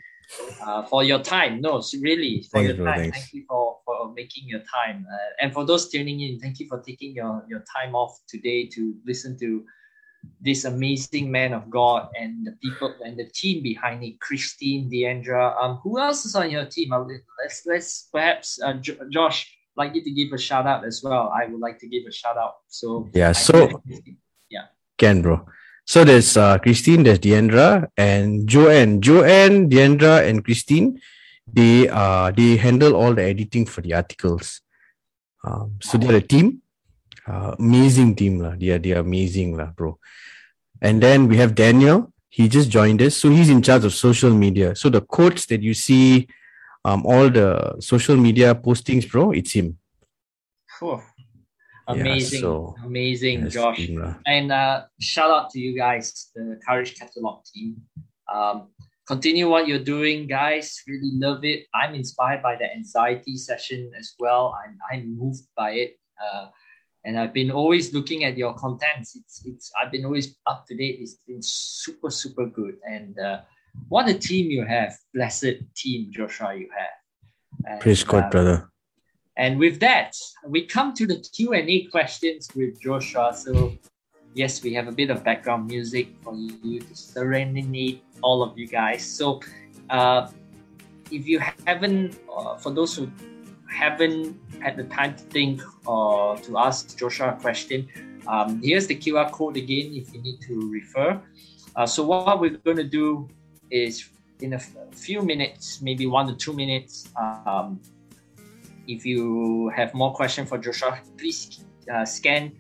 uh, 0.62 0.84
for 0.84 1.04
your 1.04 1.20
time. 1.20 1.62
No, 1.62 1.82
really 2.02 2.44
for 2.44 2.60
thanks, 2.60 2.78
your 2.78 2.86
time. 2.86 3.00
Thanks. 3.00 3.18
Thank 3.18 3.34
you 3.34 3.46
for, 3.48 3.78
for 3.86 4.14
making 4.14 4.48
your 4.48 4.62
time. 4.62 5.06
Uh, 5.12 5.18
and 5.42 5.54
for 5.54 5.66
those 5.66 5.90
tuning 5.90 6.20
in, 6.20 6.40
thank 6.40 6.60
you 6.60 6.68
for 6.68 6.82
taking 6.82 7.14
your, 7.14 7.46
your 7.48 7.64
time 7.82 7.96
off 7.96 8.20
today 8.28 8.68
to 8.68 8.94
listen 9.06 9.38
to 9.40 9.64
this 10.42 10.66
amazing 10.66 11.32
man 11.32 11.54
of 11.54 11.70
God 11.70 12.10
and 12.20 12.46
the 12.46 12.54
people 12.62 12.94
and 13.06 13.18
the 13.18 13.26
team 13.26 13.64
behind 13.64 14.04
it, 14.04 14.20
Christine, 14.20 14.90
Deandra. 14.90 15.56
Um, 15.62 15.78
who 15.84 16.00
else 16.00 16.26
is 16.26 16.36
on 16.36 16.50
your 16.50 16.66
team? 16.66 16.92
Let's 17.42 17.66
let's 17.66 18.10
perhaps 18.12 18.60
uh, 18.62 18.74
Josh 19.10 19.54
like 19.76 19.96
you 19.96 20.04
to 20.04 20.12
give 20.12 20.32
a 20.34 20.38
shout 20.38 20.66
out 20.68 20.86
as 20.86 21.02
well. 21.04 21.32
I 21.34 21.46
would 21.46 21.60
like 21.60 21.80
to 21.80 21.88
give 21.88 22.04
a 22.08 22.12
shout 22.12 22.38
out. 22.38 22.56
So 22.68 23.10
yeah, 23.14 23.32
so 23.32 23.82
yeah, 24.50 24.66
Can, 24.98 25.22
bro. 25.22 25.46
So 25.86 26.04
there's 26.04 26.38
uh, 26.38 26.58
Christine, 26.60 27.04
there's 27.04 27.20
Deandra, 27.20 27.88
and 27.98 28.48
Joanne. 28.48 29.02
Joanne, 29.02 29.70
Deandra, 29.70 30.28
and 30.28 30.44
Christine, 30.44 31.02
they 31.46 31.90
uh 31.90 32.32
they 32.32 32.56
handle 32.56 32.96
all 32.96 33.14
the 33.14 33.24
editing 33.24 33.66
for 33.66 33.82
the 33.82 33.94
articles. 33.94 34.62
Um, 35.44 35.76
so 35.82 35.98
they're 35.98 36.18
a 36.18 36.22
team. 36.22 36.62
Uh, 37.28 37.56
amazing 37.60 38.16
team, 38.16 38.40
lah. 38.40 38.56
They 38.58 38.70
are 38.70 38.80
they 38.80 38.94
are 38.94 39.00
amazing, 39.00 39.58
lah, 39.58 39.72
bro. 39.76 40.00
And 40.82 41.02
then 41.02 41.28
we 41.28 41.38
have 41.38 41.56
Daniel. 41.56 42.12
He 42.30 42.48
just 42.48 42.70
joined 42.70 43.02
us, 43.02 43.16
so 43.16 43.30
he's 43.30 43.50
in 43.50 43.62
charge 43.62 43.86
of 43.86 43.94
social 43.94 44.32
media. 44.32 44.76
So 44.76 44.90
the 44.90 45.02
quotes 45.02 45.46
that 45.48 45.62
you 45.62 45.74
see, 45.74 46.28
um, 46.86 47.06
all 47.06 47.30
the 47.30 47.76
social 47.80 48.16
media 48.18 48.54
postings, 48.56 49.10
bro, 49.10 49.32
it's 49.32 49.52
him. 49.54 49.78
Cool. 50.80 51.02
Amazing, 51.88 52.42
so- 52.42 52.76
amazing, 52.86 53.44
Yes, 53.44 53.54
Josh. 53.54 53.90
And 54.26 54.52
uh, 54.52 54.86
shout 55.00 55.30
out 55.30 55.50
to 55.52 55.60
you 55.60 55.78
guys, 55.78 56.32
the 56.36 56.60
Courage 56.68 56.96
Catalogue 56.98 57.44
team. 57.54 57.82
Um, 58.34 58.70
continue 59.06 59.50
what 59.50 59.68
you're 59.68 59.84
doing, 59.84 60.28
guys. 60.28 60.82
Really 60.88 61.12
love 61.14 61.44
it. 61.44 61.66
I'm 61.74 61.94
inspired 61.94 62.42
by 62.42 62.56
the 62.56 62.72
anxiety 62.72 63.36
session 63.38 63.92
as 63.98 64.14
well. 64.20 64.56
I'm, 64.64 64.78
I'm 64.92 65.18
moved 65.18 65.44
by 65.58 65.72
it. 65.72 66.00
Uh, 66.24 66.48
and 67.06 67.20
I've 67.20 67.34
been 67.34 67.52
always 67.52 67.94
looking 67.94 68.24
at 68.24 68.38
your 68.38 68.54
contents. 68.54 69.18
It's, 69.18 69.46
it's, 69.46 69.72
I've 69.80 69.92
been 69.92 70.06
always 70.06 70.38
up 70.48 70.66
to 70.68 70.76
date. 70.78 71.00
It's 71.02 71.16
been 71.28 71.42
super, 71.42 72.10
super 72.10 72.46
good. 72.46 72.78
And 72.90 73.20
uh, 73.20 73.42
what 73.90 74.10
a 74.10 74.14
team 74.14 74.50
you 74.50 74.66
have. 74.66 74.96
Blessed 75.14 75.56
team, 75.76 76.12
Joshua, 76.12 76.56
you 76.56 76.70
have. 76.78 77.72
And, 77.72 77.82
Praise 77.82 78.04
God, 78.04 78.26
uh, 78.26 78.30
brother. 78.30 78.70
and 79.38 79.60
with 79.60 79.80
that, 79.80 80.16
we 80.48 80.66
come 80.66 80.94
to 80.96 81.06
the 81.06 81.18
Q&A 81.34 81.86
questions 81.86 82.50
with 82.56 82.82
Joshua. 82.82 83.34
So 83.36 83.78
yes, 84.34 84.64
we 84.64 84.74
have 84.74 84.88
a 84.88 84.92
bit 84.92 85.10
of 85.10 85.24
background 85.24 85.68
music 85.68 86.10
for 86.22 86.34
you 86.36 86.80
to 86.80 86.96
serenade 86.96 88.02
all 88.22 88.44
of 88.44 88.58
you 88.58 88.68
guys. 88.68 89.06
So 89.06 89.42
uh, 89.90 90.30
if 91.12 91.28
you 91.28 91.40
haven't, 91.66 92.20
uh, 92.36 92.56
for 92.58 92.72
those 92.72 92.96
who 92.96 93.10
haven't 93.70 94.38
had 94.62 94.78
the 94.78 94.84
time 94.86 95.16
to 95.16 95.24
think 95.24 95.62
or 95.88 96.38
to 96.38 96.58
ask 96.58 96.98
Joshua 96.98 97.36
a 97.38 97.42
question, 97.42 97.88
um, 98.28 98.62
here's 98.62 98.88
the 98.88 98.96
QR 98.96 99.32
code 99.32 99.58
again 99.58 99.94
if 99.94 100.14
you 100.14 100.22
need 100.22 100.40
to 100.42 100.72
refer. 100.72 101.22
Uh, 101.76 101.86
so 101.86 102.04
what 102.04 102.40
we're 102.40 102.58
going 102.58 102.78
to 102.78 102.84
do 102.84 103.28
is 103.72 104.10
in 104.42 104.54
a 104.54 104.60
few 104.92 105.22
minutes, 105.22 105.82
maybe 105.82 106.06
one 106.06 106.28
to 106.28 106.36
two 106.36 106.54
minutes, 106.54 107.10
um, 107.16 107.80
if 108.88 109.06
you 109.06 109.70
have 109.76 109.94
more 109.94 110.14
question 110.14 110.46
for 110.46 110.58
Joshua, 110.58 111.00
please 111.18 111.64
uh, 111.92 112.06
scan 112.06 112.52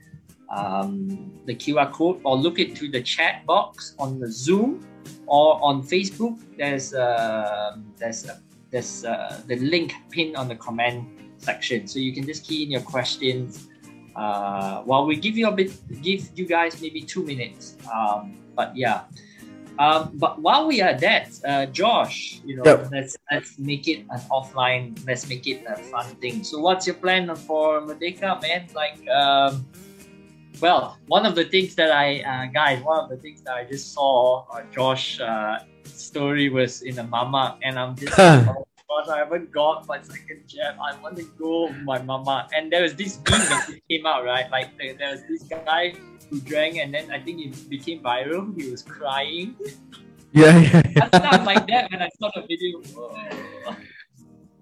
um, 0.49 1.31
the 1.45 1.55
QR 1.55 1.91
code 1.91 2.21
or 2.23 2.37
look 2.37 2.59
into 2.59 2.89
the 2.89 3.01
chat 3.01 3.45
box 3.45 3.95
on 3.99 4.19
the 4.19 4.31
Zoom 4.31 4.85
or 5.25 5.61
on 5.61 5.81
Facebook. 5.83 6.39
There's 6.57 6.93
uh, 6.93 7.77
there's 7.97 8.29
uh, 8.29 8.37
there's 8.71 9.05
uh, 9.05 9.41
the 9.47 9.57
link 9.57 9.93
pinned 10.11 10.35
on 10.35 10.47
the 10.47 10.55
comment 10.55 11.07
section, 11.37 11.87
so 11.87 11.99
you 11.99 12.13
can 12.13 12.25
just 12.25 12.45
key 12.45 12.63
in 12.63 12.71
your 12.71 12.81
questions. 12.81 13.67
Uh, 14.15 14.83
while 14.83 15.05
we 15.05 15.15
give 15.15 15.35
you 15.35 15.47
a 15.47 15.51
bit, 15.51 15.73
give 16.01 16.29
you 16.35 16.45
guys 16.45 16.81
maybe 16.81 17.01
two 17.01 17.23
minutes. 17.23 17.77
Um, 17.93 18.37
but 18.55 18.75
yeah. 18.77 19.03
Um, 19.79 20.11
but 20.13 20.39
while 20.39 20.67
we 20.67 20.81
are 20.81 20.93
that, 20.99 21.29
uh, 21.45 21.65
Josh, 21.67 22.39
you 22.45 22.55
know, 22.57 22.63
Yep. 22.65 22.89
let's 22.91 23.17
let's 23.31 23.57
make 23.57 23.87
it 23.87 24.05
an 24.09 24.21
offline. 24.29 24.93
Let's 25.07 25.27
make 25.27 25.47
it 25.47 25.63
a 25.67 25.77
fun 25.89 26.05
thing. 26.21 26.43
So, 26.43 26.59
what's 26.59 26.85
your 26.85 26.95
plan 26.95 27.33
for 27.35 27.81
Merdeka, 27.81 28.41
man? 28.41 28.67
Like, 28.75 29.01
um, 29.09 29.65
well, 30.61 30.97
one 31.07 31.25
of 31.25 31.35
the 31.35 31.45
things 31.45 31.75
that 31.75 31.91
I, 31.91 32.21
uh, 32.21 32.45
guys, 32.53 32.83
one 32.83 33.03
of 33.03 33.09
the 33.09 33.17
things 33.17 33.41
that 33.43 33.55
I 33.55 33.65
just 33.65 33.93
saw 33.93 34.45
uh, 34.53 34.61
Josh 34.71 35.19
uh, 35.19 35.59
story 35.85 36.49
was 36.49 36.83
in 36.83 36.99
a 36.99 37.03
mamak, 37.03 37.57
and 37.63 37.79
I'm 37.79 37.95
just 37.95 38.13
gosh, 38.93 39.09
I 39.09 39.17
haven't 39.19 39.51
got 39.51 39.87
my 39.87 40.01
second 40.01 40.47
jab. 40.47 40.75
I 40.79 40.95
want 41.01 41.17
to 41.17 41.23
go 41.37 41.67
with 41.67 41.81
my 41.83 41.99
mamak. 41.99 42.49
And 42.55 42.71
there 42.71 42.81
was 42.81 42.95
this 42.95 43.17
meme 43.29 43.39
that 43.39 43.69
came 43.89 44.05
out, 44.05 44.25
right? 44.25 44.49
Like 44.51 44.77
there, 44.77 45.11
was 45.11 45.21
this 45.29 45.43
guy 45.43 45.93
who 46.29 46.39
drank, 46.41 46.77
and 46.77 46.93
then 46.93 47.11
I 47.11 47.19
think 47.19 47.41
it 47.41 47.69
became 47.69 48.01
viral. 48.01 48.53
He 48.59 48.69
was 48.69 48.81
crying. 48.81 49.55
Yeah, 50.31 50.59
yeah, 50.59 50.81
yeah. 50.95 51.09
I 51.11 51.19
felt 51.19 51.45
like 51.45 51.67
that 51.67 51.91
when 51.91 52.01
I 52.01 52.09
saw 52.19 52.29
the 52.35 52.41
video. 52.41 52.81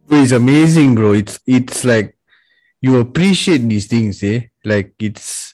Bro, 0.08 0.20
It's 0.20 0.32
amazing, 0.32 0.96
bro. 0.96 1.14
It's 1.14 1.40
it's 1.48 1.84
like 1.86 2.18
you 2.82 3.00
appreciate 3.00 3.64
these 3.68 3.88
things, 3.88 4.24
eh? 4.24 4.52
Like 4.66 4.94
it's. 5.00 5.54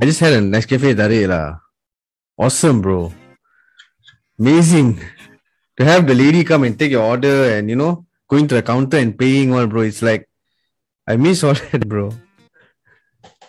I 0.00 0.06
just 0.06 0.20
had 0.20 0.32
a 0.32 0.40
Nescafe 0.40 0.96
Tare 0.96 1.28
lah. 1.28 1.60
Awesome, 2.38 2.80
bro. 2.80 3.12
Amazing. 4.38 5.00
To 5.80 5.86
have 5.86 6.06
the 6.06 6.14
lady 6.14 6.44
come 6.44 6.64
and 6.64 6.78
take 6.78 6.90
your 6.92 7.02
order 7.02 7.56
and 7.56 7.70
you 7.70 7.74
know 7.74 8.04
going 8.28 8.46
to 8.48 8.56
the 8.56 8.62
counter 8.62 8.98
and 8.98 9.18
paying 9.18 9.54
all, 9.54 9.66
bro. 9.66 9.80
It's 9.80 10.02
like 10.02 10.28
I 11.08 11.16
miss 11.16 11.42
all 11.42 11.54
that, 11.72 11.88
bro. 11.88 12.12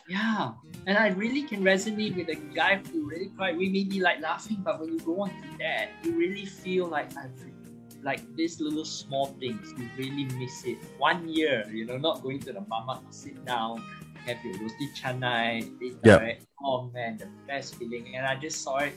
Yeah, 0.08 0.54
and 0.88 0.98
I 0.98 1.10
really 1.10 1.44
can 1.44 1.62
resonate 1.62 2.16
with 2.16 2.28
the 2.28 2.40
guy 2.56 2.80
who 2.88 3.04
really 3.04 3.28
cried. 3.36 3.58
We 3.58 3.68
may 3.68 3.84
be 3.84 4.00
like 4.00 4.22
laughing, 4.22 4.64
but 4.64 4.80
when 4.80 4.94
you 4.94 5.00
go 5.00 5.28
on 5.28 5.30
to 5.30 5.58
that, 5.60 5.92
you 6.04 6.16
really 6.16 6.46
feel 6.46 6.88
like 6.88 7.12
I've 7.18 7.36
like 8.02 8.24
these 8.38 8.62
little 8.62 8.86
small 8.86 9.36
things. 9.36 9.76
You 9.78 9.92
really 9.98 10.24
miss 10.40 10.64
it. 10.64 10.78
One 11.00 11.28
year, 11.28 11.68
you 11.68 11.84
know, 11.84 11.98
not 11.98 12.24
going 12.24 12.40
to 12.48 12.54
the 12.54 12.62
mamak 12.62 13.06
to 13.08 13.12
sit 13.12 13.44
down, 13.44 13.84
have 14.26 14.40
your 14.46 14.56
roti 14.56 14.88
canai, 14.96 15.68
Yeah. 16.06 16.40
Oh 16.64 16.90
man, 16.94 17.18
the 17.18 17.28
best 17.46 17.76
feeling. 17.76 18.16
And 18.16 18.26
I 18.26 18.40
just 18.40 18.64
saw 18.64 18.78
it. 18.78 18.96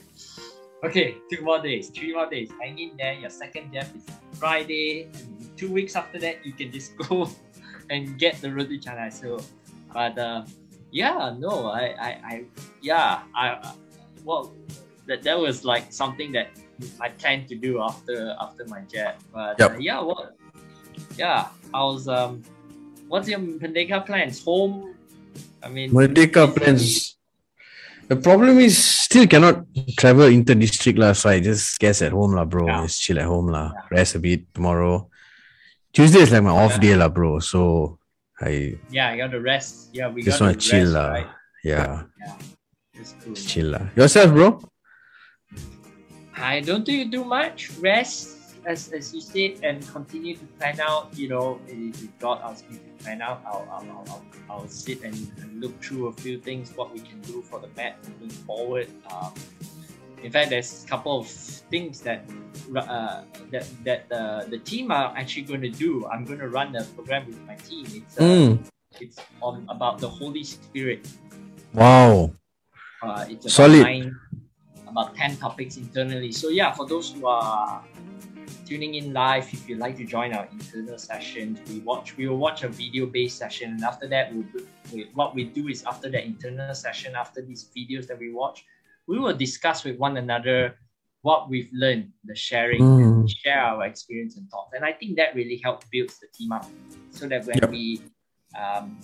Okay, 0.85 1.17
two 1.33 1.41
more 1.41 1.57
days, 1.57 1.89
three 1.89 2.13
more 2.13 2.29
days. 2.29 2.53
Hang 2.61 2.77
in 2.77 2.93
there. 2.95 3.17
Your 3.17 3.33
second 3.33 3.73
jab 3.73 3.89
is 3.97 4.05
Friday. 4.37 5.09
Two 5.57 5.73
weeks 5.73 5.95
after 5.95 6.19
that, 6.19 6.45
you 6.45 6.53
can 6.53 6.71
just 6.71 6.95
go 7.09 7.25
and 7.89 8.19
get 8.19 8.37
the 8.37 8.53
roti 8.53 8.77
canai. 8.77 9.09
So, 9.09 9.41
but 9.89 10.13
uh, 10.13 10.45
yeah, 10.91 11.33
no, 11.39 11.73
I, 11.73 11.97
I, 11.97 12.09
I 12.21 12.45
yeah, 12.85 13.25
I, 13.33 13.73
well, 14.23 14.53
that 15.07 15.23
that 15.23 15.39
was 15.39 15.65
like 15.65 15.89
something 15.89 16.31
that 16.37 16.53
I 17.01 17.09
planned 17.09 17.49
to 17.49 17.55
do 17.55 17.81
after 17.81 18.37
after 18.39 18.69
my 18.69 18.81
jab. 18.85 19.15
But 19.33 19.57
Yep. 19.57 19.71
uh, 19.71 19.77
yeah, 19.81 19.99
what, 20.05 20.37
yeah, 21.17 21.49
I 21.73 21.81
was 21.81 22.07
um, 22.07 22.45
what's 23.07 23.27
your 23.27 23.39
Pendeka 23.39 24.05
plans? 24.05 24.45
Home, 24.45 24.93
I 25.65 25.69
mean, 25.69 25.89
Merdeka 25.89 26.53
plans. 26.53 27.17
The 28.07 28.21
problem 28.21 28.59
is 28.59 28.77
still 29.15 29.31
cannot 29.31 29.63
travel 29.95 30.27
inter-district 30.27 30.99
lah, 30.99 31.15
so 31.15 31.31
I 31.31 31.39
just 31.39 31.79
guess 31.79 32.03
at 32.03 32.11
home 32.11 32.35
lah, 32.35 32.43
bro. 32.43 32.67
Yeah. 32.67 32.83
Just 32.83 32.99
chill 32.99 33.15
at 33.15 33.31
home 33.31 33.47
lah. 33.47 33.71
Rest 33.87 34.15
a 34.15 34.19
bit 34.19 34.43
tomorrow. 34.51 35.07
Tuesday 35.95 36.19
is 36.19 36.35
like 36.35 36.43
my 36.43 36.51
off 36.51 36.75
day 36.83 36.99
lah, 36.99 37.07
bro. 37.07 37.39
So 37.39 37.95
I 38.43 38.75
Yeah, 38.91 39.15
you 39.15 39.23
got 39.23 39.31
to 39.31 39.39
rest. 39.39 39.95
Yeah, 39.95 40.11
we 40.11 40.19
just 40.19 40.43
wanna 40.43 40.59
chill 40.59 40.91
rest, 40.91 40.99
lah. 40.99 41.07
Right? 41.15 41.31
Yeah, 41.63 42.03
It's 42.91 43.15
cool. 43.23 43.39
just 43.39 43.47
chill 43.47 43.71
lah. 43.71 43.87
Yourself, 43.95 44.35
bro? 44.35 44.59
I 46.35 46.59
don't 46.59 46.83
think 46.83 47.07
you 47.07 47.07
do 47.07 47.23
much. 47.23 47.71
Rest, 47.79 48.34
as, 48.65 48.91
as 48.91 49.13
you 49.13 49.21
said, 49.21 49.63
and 49.63 49.87
continue 49.91 50.35
to 50.35 50.45
plan 50.59 50.79
out. 50.79 51.15
You 51.17 51.29
know, 51.29 51.59
if 51.67 52.17
God 52.19 52.41
asks 52.43 52.69
me 52.69 52.77
to 52.77 53.03
plan 53.03 53.21
out, 53.21 53.41
I'll, 53.45 53.67
I'll, 53.71 53.89
I'll, 54.07 54.25
I'll, 54.49 54.67
sit 54.67 55.03
and, 55.03 55.15
and 55.37 55.61
look 55.61 55.81
through 55.81 56.07
a 56.07 56.13
few 56.13 56.39
things, 56.39 56.71
what 56.75 56.93
we 56.93 56.99
can 56.99 57.19
do 57.21 57.41
for 57.41 57.59
the 57.59 57.69
mat 57.75 57.97
moving 58.09 58.29
forward. 58.29 58.87
Um, 59.11 59.33
in 60.23 60.31
fact, 60.31 60.49
there's 60.49 60.83
a 60.83 60.87
couple 60.87 61.19
of 61.19 61.27
things 61.27 62.01
that 62.01 62.25
uh, 62.75 63.21
that 63.51 63.67
that 63.83 64.11
uh, 64.11 64.43
the 64.45 64.57
team 64.57 64.89
are 64.91 65.13
actually 65.15 65.43
going 65.43 65.61
to 65.61 65.69
do. 65.69 66.07
I'm 66.07 66.25
going 66.25 66.39
to 66.39 66.49
run 66.49 66.75
a 66.75 66.83
program 66.83 67.27
with 67.27 67.39
my 67.45 67.55
team. 67.55 67.85
It's 67.89 68.17
uh, 68.17 68.23
Mm. 68.23 68.59
it's 68.99 69.19
on 69.41 69.65
about 69.69 69.99
the 69.99 70.09
Holy 70.09 70.43
Spirit. 70.43 71.07
Wow. 71.73 72.31
Uh, 73.03 73.25
it's 73.29 73.53
Solid. 73.53 73.83
nine, 73.83 74.15
about 74.87 75.15
10 75.15 75.37
topics 75.37 75.77
internally. 75.77 76.31
So, 76.31 76.49
yeah, 76.49 76.71
for 76.71 76.87
those 76.87 77.11
who 77.11 77.27
are 77.27 77.83
tuning 78.65 78.95
in 78.95 79.13
live, 79.13 79.51
if 79.53 79.69
you'd 79.69 79.79
like 79.79 79.95
to 79.97 80.05
join 80.05 80.33
our 80.33 80.47
internal 80.51 80.97
sessions, 80.97 81.59
we 81.69 81.79
watch, 81.79 82.17
we 82.17 82.27
will 82.27 82.37
watch 82.37 82.63
a 82.63 82.67
video 82.67 83.05
based 83.05 83.37
session. 83.37 83.71
And 83.73 83.83
after 83.83 84.07
that, 84.07 84.33
we'll, 84.33 84.45
we, 84.91 85.09
what 85.13 85.35
we 85.35 85.45
do 85.45 85.67
is 85.67 85.83
after 85.83 86.09
that 86.09 86.23
internal 86.25 86.73
session, 86.73 87.15
after 87.15 87.41
these 87.41 87.69
videos 87.75 88.07
that 88.07 88.19
we 88.19 88.31
watch, 88.31 88.65
we 89.07 89.19
will 89.19 89.35
discuss 89.35 89.83
with 89.83 89.97
one 89.97 90.17
another 90.17 90.75
what 91.21 91.49
we've 91.49 91.69
learned, 91.73 92.11
the 92.23 92.35
sharing, 92.35 92.81
Mm. 92.81 93.29
share 93.41 93.61
our 93.61 93.85
experience 93.85 94.37
and 94.37 94.49
thoughts. 94.49 94.73
And 94.75 94.85
I 94.85 94.93
think 94.93 95.17
that 95.17 95.33
really 95.35 95.57
helps 95.63 95.87
build 95.91 96.09
the 96.21 96.27
team 96.33 96.51
up 96.51 96.65
so 97.09 97.27
that 97.27 97.45
when 97.45 97.57
Yep. 97.61 97.69
we 97.71 98.01
um, 98.55 98.97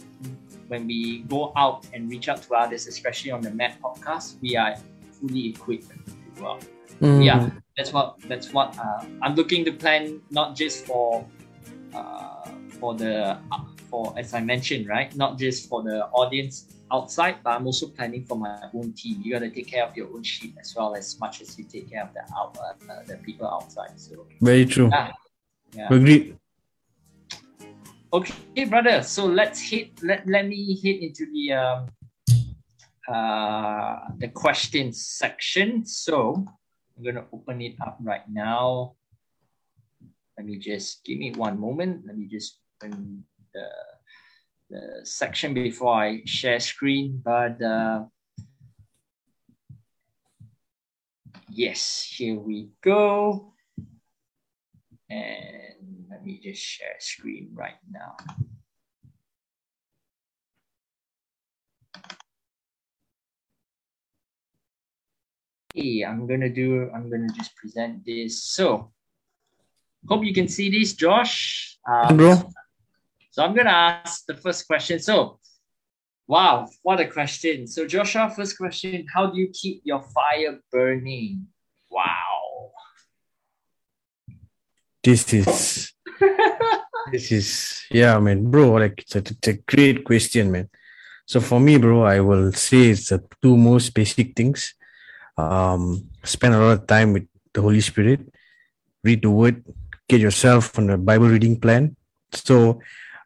when 0.70 0.88
we 0.88 1.24
go 1.28 1.51
out 1.57 1.86
and 1.93 2.09
reach 2.09 2.30
out 2.30 2.41
to 2.43 2.53
others, 2.53 2.88
especially 2.88 3.32
on 3.32 3.41
the 3.41 3.51
Map 3.51 3.82
podcast, 3.82 4.39
we 4.39 4.55
are 4.55 4.76
fully 5.20 5.49
equipped 5.49 5.89
to 5.89 6.39
go 6.39 6.51
out. 6.51 6.64
Mm. 7.02 7.26
Yeah, 7.26 7.49
that's 7.76 7.91
what 7.91 8.18
that's 8.28 8.54
what 8.54 8.78
uh, 8.78 9.06
I'm 9.22 9.36
looking 9.36 9.66
to 9.66 9.72
plan. 9.72 10.22
Not 10.30 10.56
just 10.56 10.86
for 10.86 11.26
uh, 11.93 12.45
for 12.80 12.93
the 12.93 13.38
for 13.89 14.14
as 14.18 14.34
I 14.34 14.41
mentioned, 14.41 14.88
right? 14.88 15.14
Not 15.16 15.38
just 15.38 15.68
for 15.68 15.84
the 15.84 16.06
audience. 16.14 16.68
outside, 16.91 17.38
but 17.43 17.52
I'm 17.52 17.66
also 17.66 17.88
planning 17.88 18.24
for 18.26 18.38
my 18.38 18.70
own 18.74 18.93
team. 18.93 19.22
You 19.24 19.34
got 19.34 19.39
to 19.39 19.49
take 19.49 19.68
care 19.68 19.86
of 19.86 19.95
your 19.95 20.08
own 20.14 20.24
sheep 20.24 20.56
as 20.60 20.76
well 20.76 20.95
as 20.95 21.20
much 21.20 21.41
as 21.41 21.58
you 21.58 21.64
take 21.64 21.89
care 21.89 22.04
of 22.04 22.14
the 22.14 22.22
out 22.36 22.58
uh, 22.58 23.04
the 23.08 23.18
people 23.18 23.47
outside. 23.47 23.99
So 23.99 24.28
very 24.41 24.66
true. 24.66 24.89
Yeah, 24.91 25.12
yeah. 25.74 25.88
Agreed. 25.89 26.38
Okay, 28.14 28.66
brother. 28.66 29.02
So 29.04 29.26
let's 29.26 29.62
hit. 29.62 30.04
Let 30.04 30.28
let 30.28 30.47
me 30.47 30.76
hit 30.76 31.02
into 31.02 31.26
the 31.32 31.54
um, 31.54 31.88
uh, 33.08 34.12
the 34.18 34.28
questions 34.28 35.06
section. 35.06 35.86
So 35.86 36.45
I'm 36.98 37.04
gonna 37.04 37.26
open 37.32 37.62
it 37.62 37.76
up 37.82 37.98
right 38.02 38.28
now. 38.30 38.96
Let 40.38 40.46
me 40.46 40.58
just 40.58 41.04
give 41.04 41.18
me 41.18 41.32
one 41.32 41.60
moment. 41.60 42.06
Let 42.06 42.18
me 42.18 42.28
just 42.28 42.60
open 42.82 43.24
the 43.54 43.68
the 44.70 45.06
section 45.06 45.54
before 45.54 45.94
I 45.94 46.22
share 46.26 46.60
screen, 46.60 47.22
but 47.24 47.62
uh, 47.62 48.06
yes, 51.50 52.08
here 52.16 52.39
we 52.39 52.70
go. 52.82 53.54
And 55.10 56.08
let 56.10 56.24
me 56.24 56.39
just 56.42 56.62
share 56.62 56.96
screen 57.00 57.50
right 57.54 57.80
now. 57.92 58.16
Hey, 65.74 66.03
I'm 66.03 66.28
gonna 66.28 66.49
do, 66.49 66.89
I'm 66.93 67.09
gonna 67.09 67.30
just 67.34 67.55
present 67.55 68.05
this. 68.05 68.43
So, 68.43 68.91
hope 70.07 70.26
you 70.26 70.34
can 70.34 70.47
see 70.47 70.69
this, 70.69 70.93
Josh. 70.93 71.78
Um, 71.88 72.17
bro. 72.17 72.51
So 73.32 73.43
I'm 73.43 73.55
gonna 73.55 73.69
ask 73.69 74.26
the 74.26 74.36
first 74.36 74.67
question. 74.67 74.99
So, 74.99 75.39
wow, 76.28 76.67
what 76.84 76.99
a 76.99 77.07
question. 77.07 77.67
So 77.67 77.88
Joshua, 77.88 78.30
first 78.30 78.57
question: 78.57 79.05
How 79.13 79.28
do 79.28 79.39
you 79.39 79.49
keep 79.53 79.82
your 79.86 80.01
fire 80.01 80.59
burning? 80.72 81.47
Wow. 81.89 82.72
This 85.01 85.34
is 85.34 85.93
this 87.11 87.32
is 87.32 87.82
yeah, 87.89 88.19
man, 88.19 88.51
bro. 88.51 88.74
Like 88.74 88.99
it's 88.99 89.15
a, 89.15 89.19
it's 89.19 89.47
a 89.47 89.53
great 89.53 90.03
question, 90.03 90.51
man. 90.51 90.69
So 91.26 91.39
for 91.39 91.61
me, 91.61 91.78
bro, 91.78 92.03
I 92.03 92.19
will 92.19 92.51
say 92.51 92.89
it's 92.89 93.07
the 93.07 93.24
two 93.41 93.55
most 93.55 93.93
basic 93.93 94.36
things. 94.36 94.76
Um, 95.38 96.09
spend 96.23 96.53
a 96.53 96.59
lot 96.59 96.79
of 96.79 96.88
time 96.88 97.13
with 97.13 97.27
the 97.53 97.61
Holy 97.61 97.82
Spirit, 97.82 98.21
read 99.03 99.21
the 99.21 99.29
Word, 99.29 99.63
get 100.07 100.21
yourself 100.21 100.77
on 100.77 100.89
a 100.89 100.97
Bible 100.97 101.29
reading 101.29 101.59
plan. 101.59 101.95
So 102.34 102.79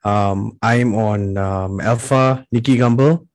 um, 0.04 0.58
I'm 0.62 0.96
on 0.96 1.38
um, 1.38 1.82
Alpha 1.82 2.46
Nicky 2.52 2.78
Gumbel 2.78 3.28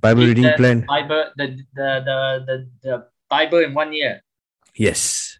Bible 0.00 0.26
reading 0.26 0.44
the 0.44 0.54
plan. 0.56 0.86
Bible, 0.86 1.30
the, 1.36 1.46
the, 1.74 1.90
the, 2.06 2.18
the, 2.46 2.56
the 2.82 3.06
Bible 3.28 3.58
in 3.58 3.74
one 3.74 3.92
year. 3.92 4.22
Yes. 4.74 5.38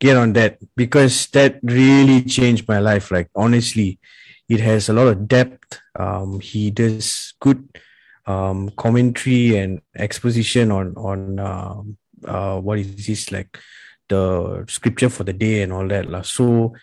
Get 0.00 0.16
on 0.16 0.32
that 0.34 0.58
because 0.76 1.26
that 1.28 1.58
really 1.62 2.22
changed 2.22 2.68
my 2.68 2.78
life. 2.78 3.10
Like, 3.10 3.30
honestly, 3.34 3.98
it 4.48 4.60
has 4.60 4.88
a 4.88 4.92
lot 4.92 5.08
of 5.08 5.26
depth. 5.26 5.80
Um, 5.98 6.40
he 6.40 6.70
does 6.70 7.34
good 7.40 7.66
um, 8.28 8.70
commentary 8.76 9.56
and 9.56 9.80
exposition 9.96 10.70
on, 10.70 10.94
on 10.96 11.38
um, 11.40 11.96
uh, 12.24 12.60
what 12.60 12.78
is 12.78 13.06
this 13.06 13.32
like 13.32 13.58
the 14.08 14.64
scripture 14.68 15.08
for 15.08 15.24
the 15.24 15.32
day 15.32 15.62
and 15.62 15.72
all 15.72 15.88
that. 15.88 16.10
La. 16.10 16.22
So, 16.22 16.74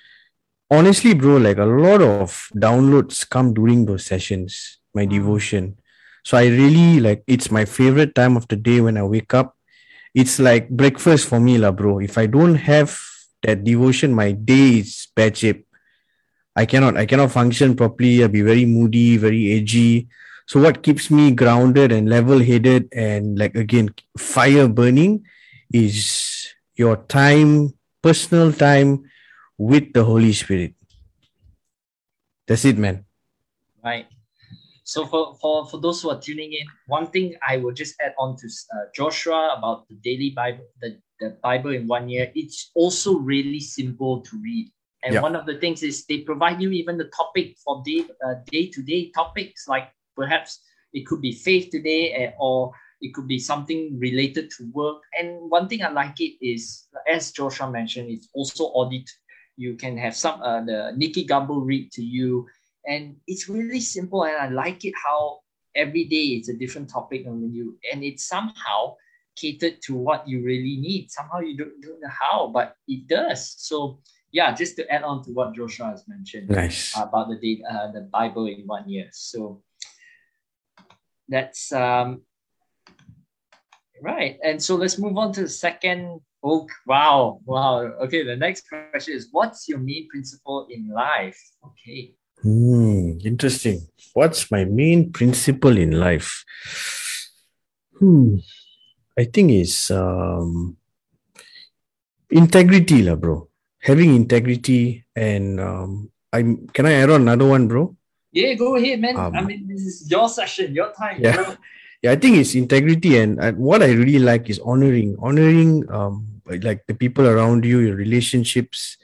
honestly, 0.72 1.14
bro, 1.14 1.38
like 1.38 1.58
a 1.58 1.66
lot 1.66 2.02
of 2.02 2.50
downloads 2.56 3.30
come 3.30 3.54
during 3.54 3.86
those 3.86 4.06
sessions, 4.06 4.80
my 4.94 5.06
mm. 5.06 5.10
devotion. 5.10 5.78
So 6.24 6.38
I 6.38 6.48
really 6.48 7.00
like 7.00 7.24
it's 7.28 7.52
my 7.52 7.66
favorite 7.66 8.16
time 8.16 8.36
of 8.36 8.48
the 8.48 8.56
day 8.56 8.82
when 8.82 8.98
I 8.98 9.04
wake 9.04 9.34
up. 9.34 9.56
It's 10.16 10.40
like 10.40 10.70
breakfast 10.70 11.28
for 11.28 11.40
me, 11.40 11.58
lah, 11.58 11.72
bro. 11.72 12.00
If 12.00 12.18
I 12.18 12.26
don't 12.26 12.56
have 12.56 12.98
that 13.44 13.64
devotion, 13.64 14.14
my 14.14 14.32
day 14.32 14.80
is 14.80 15.08
bad 15.16 15.38
shape. 15.38 15.68
I 16.56 16.66
cannot, 16.66 16.98
I 16.98 17.06
cannot 17.06 17.32
function 17.32 17.76
properly. 17.76 18.24
I'll 18.24 18.30
be 18.30 18.42
very 18.42 18.66
moody, 18.66 19.18
very 19.18 19.52
edgy. 19.52 20.08
So 20.48 20.62
what 20.62 20.84
keeps 20.84 21.10
me 21.10 21.32
grounded 21.32 21.92
and 21.92 22.08
level-headed 22.08 22.90
and 22.94 23.38
like 23.38 23.56
again 23.56 23.90
fire 24.18 24.68
burning 24.68 25.26
is 25.74 26.54
your 26.76 26.98
time, 26.98 27.74
personal 28.02 28.54
time 28.54 29.10
with 29.58 29.94
the 29.94 30.04
Holy 30.04 30.34
Spirit. 30.34 30.74
That's 32.48 32.66
it, 32.66 32.78
man. 32.78 33.06
Right. 33.84 34.06
So 34.84 35.08
for, 35.08 35.36
for, 35.42 35.68
for 35.68 35.80
those 35.80 36.02
who 36.04 36.12
are 36.12 36.22
tuning 36.22 36.54
in, 36.54 36.68
one 36.86 37.08
thing 37.08 37.34
I 37.48 37.58
will 37.58 37.74
just 37.74 37.96
add 38.00 38.14
on 38.20 38.38
to 38.38 38.48
uh, 38.48 38.86
Joshua 38.94 39.56
about 39.58 39.88
the 39.90 39.96
daily 39.96 40.30
Bible, 40.30 40.66
the, 40.80 41.00
the 41.20 41.38
Bible 41.42 41.72
in 41.72 41.88
one 41.88 42.08
year. 42.08 42.32
It's 42.36 42.70
also 42.76 43.18
really 43.18 43.60
simple 43.60 44.22
to 44.22 44.42
read. 44.44 44.72
And 45.04 45.22
one 45.22 45.36
of 45.36 45.46
the 45.46 45.58
things 45.60 45.84
is 45.84 46.06
they 46.06 46.20
provide 46.20 46.62
you 46.62 46.72
even 46.72 46.98
the 46.98 47.12
topic 47.16 47.58
for 47.64 47.84
day 47.86 48.06
uh, 48.26 48.36
day 48.48 48.68
to 48.70 48.82
day 48.82 49.12
topics 49.12 49.68
like 49.68 49.90
perhaps 50.16 50.60
it 50.94 51.06
could 51.06 51.22
be 51.22 51.32
faith 51.32 51.70
today 51.72 52.14
eh, 52.14 52.32
or 52.40 52.72
it 53.02 53.14
could 53.14 53.28
be 53.28 53.40
something 53.40 53.98
related 54.00 54.50
to 54.58 54.70
work. 54.72 55.02
And 55.20 55.50
one 55.50 55.68
thing 55.68 55.84
I 55.84 55.90
like 55.90 56.20
it 56.20 56.38
is, 56.42 56.88
as 57.12 57.32
Joshua 57.32 57.70
mentioned, 57.70 58.10
it's 58.10 58.30
also 58.34 58.66
audit 58.66 59.10
you 59.58 59.76
can 59.76 59.98
have 59.98 60.16
some 60.16 60.42
uh, 60.42 60.62
the 60.62 60.94
Nicky 60.96 61.26
Gumbel 61.26 61.66
read 61.66 61.92
to 61.94 62.04
you, 62.04 62.46
and 62.86 63.16
it's 63.28 63.48
really 63.48 63.80
simple. 63.80 64.26
And 64.26 64.36
I 64.36 64.50
like 64.50 64.84
it 64.86 64.94
how 65.02 65.40
every 65.76 66.06
day 66.06 66.36
it's 66.36 66.50
a 66.50 66.54
different 66.54 66.90
topic, 66.90 67.26
and 67.26 67.42
when 67.42 67.54
you 67.54 67.78
and 67.92 68.04
it's 68.04 68.28
somehow 68.28 68.96
catered 69.36 69.82
to 69.84 69.96
what 69.96 70.28
you 70.28 70.44
really 70.44 70.78
need. 70.78 71.12
Somehow 71.12 71.40
you 71.40 71.58
don't, 71.58 71.82
don't 71.82 72.00
know 72.02 72.10
how, 72.10 72.48
but 72.54 72.76
it 72.88 73.08
does. 73.08 73.56
So 73.58 74.00
yeah, 74.32 74.54
just 74.54 74.76
to 74.78 74.90
add 74.92 75.04
on 75.04 75.24
to 75.26 75.32
what 75.32 75.54
Joshua 75.54 75.88
has 75.88 76.08
mentioned 76.08 76.50
nice. 76.50 76.94
about 76.96 77.30
the 77.30 77.64
uh, 77.70 77.92
the 77.92 78.02
Bible 78.12 78.48
in 78.48 78.66
one 78.66 78.90
year. 78.90 79.08
So 79.12 79.62
that's 81.28 81.72
um, 81.72 82.22
right. 84.02 84.38
And 84.44 84.62
so 84.62 84.76
let's 84.76 84.98
move 84.98 85.18
on 85.18 85.34
to 85.34 85.42
the 85.42 85.50
second 85.50 86.22
Oh, 86.46 86.68
wow. 86.86 87.42
Wow. 87.44 87.98
Okay. 88.06 88.22
The 88.22 88.36
next 88.36 88.70
question 88.70 89.16
is 89.16 89.30
What's 89.32 89.68
your 89.68 89.80
main 89.80 90.08
principle 90.08 90.68
in 90.70 90.88
life? 90.90 91.42
Okay. 91.66 92.14
Hmm, 92.44 93.18
interesting. 93.26 93.82
What's 94.14 94.52
my 94.52 94.64
main 94.66 95.12
principle 95.12 95.76
in 95.76 95.98
life? 95.98 96.46
Hmm. 97.98 98.38
I 99.18 99.26
think 99.26 99.50
it's 99.52 99.90
um, 99.90 100.78
integrity, 102.30 103.02
la, 103.02 103.16
bro. 103.16 103.50
Having 103.82 104.16
integrity 104.16 105.06
and 105.16 105.60
um, 105.60 106.12
I 106.32 106.44
can 106.74 106.86
I 106.86 106.94
add 106.94 107.10
on 107.10 107.22
another 107.22 107.48
one, 107.48 107.68
bro? 107.68 107.96
Yeah, 108.36 108.54
go 108.54 108.76
ahead, 108.76 109.00
man. 109.00 109.16
Um, 109.16 109.34
I 109.34 109.42
mean, 109.42 109.66
this 109.66 109.88
is 109.88 110.12
your 110.12 110.28
session, 110.28 110.76
your 110.76 110.92
time. 110.92 111.24
Yeah. 111.24 111.56
Yeah, 112.04 112.12
I 112.12 112.18
think 112.18 112.38
it's 112.38 112.54
integrity, 112.54 113.18
and, 113.18 113.40
and 113.40 113.58
what 113.58 113.82
I 113.82 113.90
really 113.90 114.20
like 114.20 114.48
is 114.50 114.60
honoring, 114.60 115.16
honoring 115.20 115.90
um, 115.90 116.28
like 116.46 116.86
the 116.86 116.94
people 116.94 117.26
around 117.26 117.66
you, 117.66 117.80
your 117.80 117.96
relationships, 117.96 118.98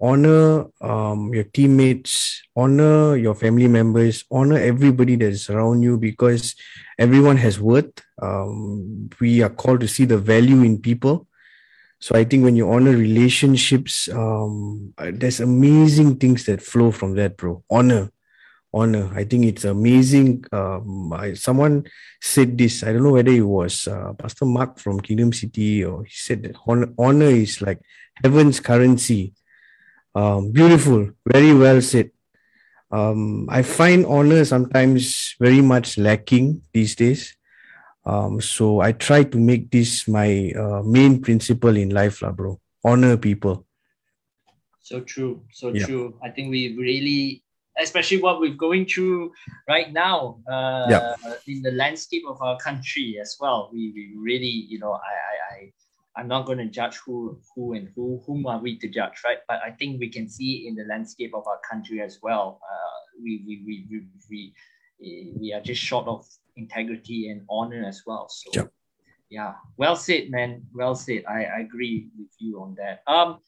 honor 0.00 0.66
um, 0.80 1.34
your 1.34 1.44
teammates, 1.44 2.42
honor 2.56 3.16
your 3.16 3.34
family 3.34 3.68
members, 3.68 4.24
honor 4.30 4.56
everybody 4.56 5.16
that 5.16 5.28
is 5.28 5.50
around 5.50 5.82
you 5.82 5.98
because 5.98 6.54
everyone 6.98 7.36
has 7.36 7.60
worth. 7.60 8.00
Um, 8.22 9.10
we 9.20 9.42
are 9.42 9.50
called 9.50 9.80
to 9.80 9.88
see 9.88 10.06
the 10.06 10.16
value 10.16 10.62
in 10.62 10.78
people. 10.80 11.28
So 11.98 12.16
I 12.16 12.24
think 12.24 12.44
when 12.44 12.56
you 12.56 12.70
honor 12.70 12.96
relationships, 12.96 14.08
um, 14.08 14.94
there's 14.96 15.40
amazing 15.40 16.16
things 16.16 16.46
that 16.46 16.62
flow 16.62 16.92
from 16.92 17.14
that, 17.16 17.36
bro. 17.36 17.62
Honor 17.68 18.10
honor. 18.72 19.10
I 19.14 19.24
think 19.24 19.44
it's 19.44 19.64
amazing. 19.64 20.44
Um, 20.52 21.12
I, 21.12 21.34
someone 21.34 21.84
said 22.20 22.56
this. 22.56 22.82
I 22.82 22.92
don't 22.92 23.02
know 23.04 23.12
whether 23.12 23.30
it 23.30 23.42
was 23.46 23.86
uh, 23.88 24.12
Pastor 24.14 24.44
Mark 24.44 24.78
from 24.78 25.00
Kingdom 25.00 25.32
City 25.32 25.84
or 25.84 26.04
he 26.04 26.14
said 26.14 26.42
that 26.44 26.56
honor, 26.66 26.88
honor 26.98 27.26
is 27.26 27.60
like 27.60 27.80
heaven's 28.22 28.60
currency. 28.60 29.34
Um, 30.14 30.52
beautiful, 30.52 31.10
very 31.26 31.54
well 31.54 31.80
said. 31.80 32.10
Um, 32.90 33.48
I 33.48 33.62
find 33.62 34.04
honor 34.04 34.44
sometimes 34.44 35.34
very 35.40 35.62
much 35.62 35.96
lacking 35.96 36.62
these 36.72 36.94
days. 36.94 37.34
Um, 38.04 38.40
so 38.40 38.80
I 38.80 38.92
try 38.92 39.24
to 39.24 39.38
make 39.38 39.70
this 39.70 40.08
my 40.08 40.52
uh, 40.58 40.82
main 40.82 41.22
principle 41.22 41.76
in 41.76 41.90
life, 41.90 42.20
lah, 42.20 42.32
bro. 42.32 42.60
Honor 42.84 43.16
people. 43.16 43.64
So 44.80 45.00
true, 45.00 45.46
so 45.52 45.72
yeah. 45.72 45.86
true. 45.86 46.18
I 46.22 46.28
think 46.28 46.50
we 46.50 46.76
really 46.76 47.41
especially 47.80 48.20
what 48.20 48.40
we're 48.40 48.54
going 48.54 48.86
through 48.86 49.32
right 49.68 49.92
now 49.92 50.38
uh, 50.50 50.86
yeah. 50.88 51.14
in 51.46 51.62
the 51.62 51.72
landscape 51.72 52.22
of 52.28 52.40
our 52.42 52.58
country 52.58 53.18
as 53.20 53.36
well. 53.40 53.70
We, 53.72 53.92
we 53.94 54.14
really, 54.18 54.46
you 54.46 54.78
know, 54.78 54.92
I, 54.92 54.96
I, 54.96 55.54
I 55.54 55.72
I'm 56.14 56.28
not 56.28 56.44
going 56.44 56.58
to 56.58 56.66
judge 56.66 56.96
who 56.98 57.38
who 57.54 57.72
and 57.72 57.88
who 57.94 58.22
whom 58.26 58.46
are 58.46 58.58
we 58.58 58.78
to 58.78 58.88
judge, 58.88 59.22
right? 59.24 59.38
But 59.48 59.60
I 59.64 59.70
think 59.70 59.98
we 59.98 60.10
can 60.10 60.28
see 60.28 60.66
in 60.68 60.74
the 60.74 60.84
landscape 60.84 61.34
of 61.34 61.46
our 61.46 61.58
country 61.68 62.02
as 62.02 62.18
well. 62.22 62.60
Uh, 62.62 63.22
we, 63.22 63.42
we, 63.46 63.62
we, 63.66 63.86
we, 63.90 64.06
we 64.30 64.54
we 65.40 65.52
are 65.52 65.60
just 65.60 65.80
short 65.80 66.06
of 66.06 66.26
integrity 66.56 67.28
and 67.28 67.42
honor 67.48 67.84
as 67.86 68.02
well. 68.06 68.28
So 68.28 68.50
Yep. 68.54 68.72
yeah, 69.30 69.54
well 69.76 69.96
said, 69.96 70.30
man. 70.30 70.62
Well 70.74 70.94
said. 70.94 71.24
I, 71.28 71.44
I 71.44 71.58
agree 71.60 72.08
with 72.18 72.30
you 72.38 72.60
on 72.60 72.76
that. 72.76 73.02
Um, 73.06 73.38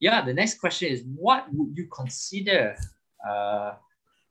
yeah, 0.00 0.24
the 0.24 0.34
next 0.34 0.58
question 0.58 0.92
is 0.92 1.04
what 1.14 1.46
would 1.52 1.76
you 1.76 1.86
consider 1.86 2.76
uh 3.28 3.72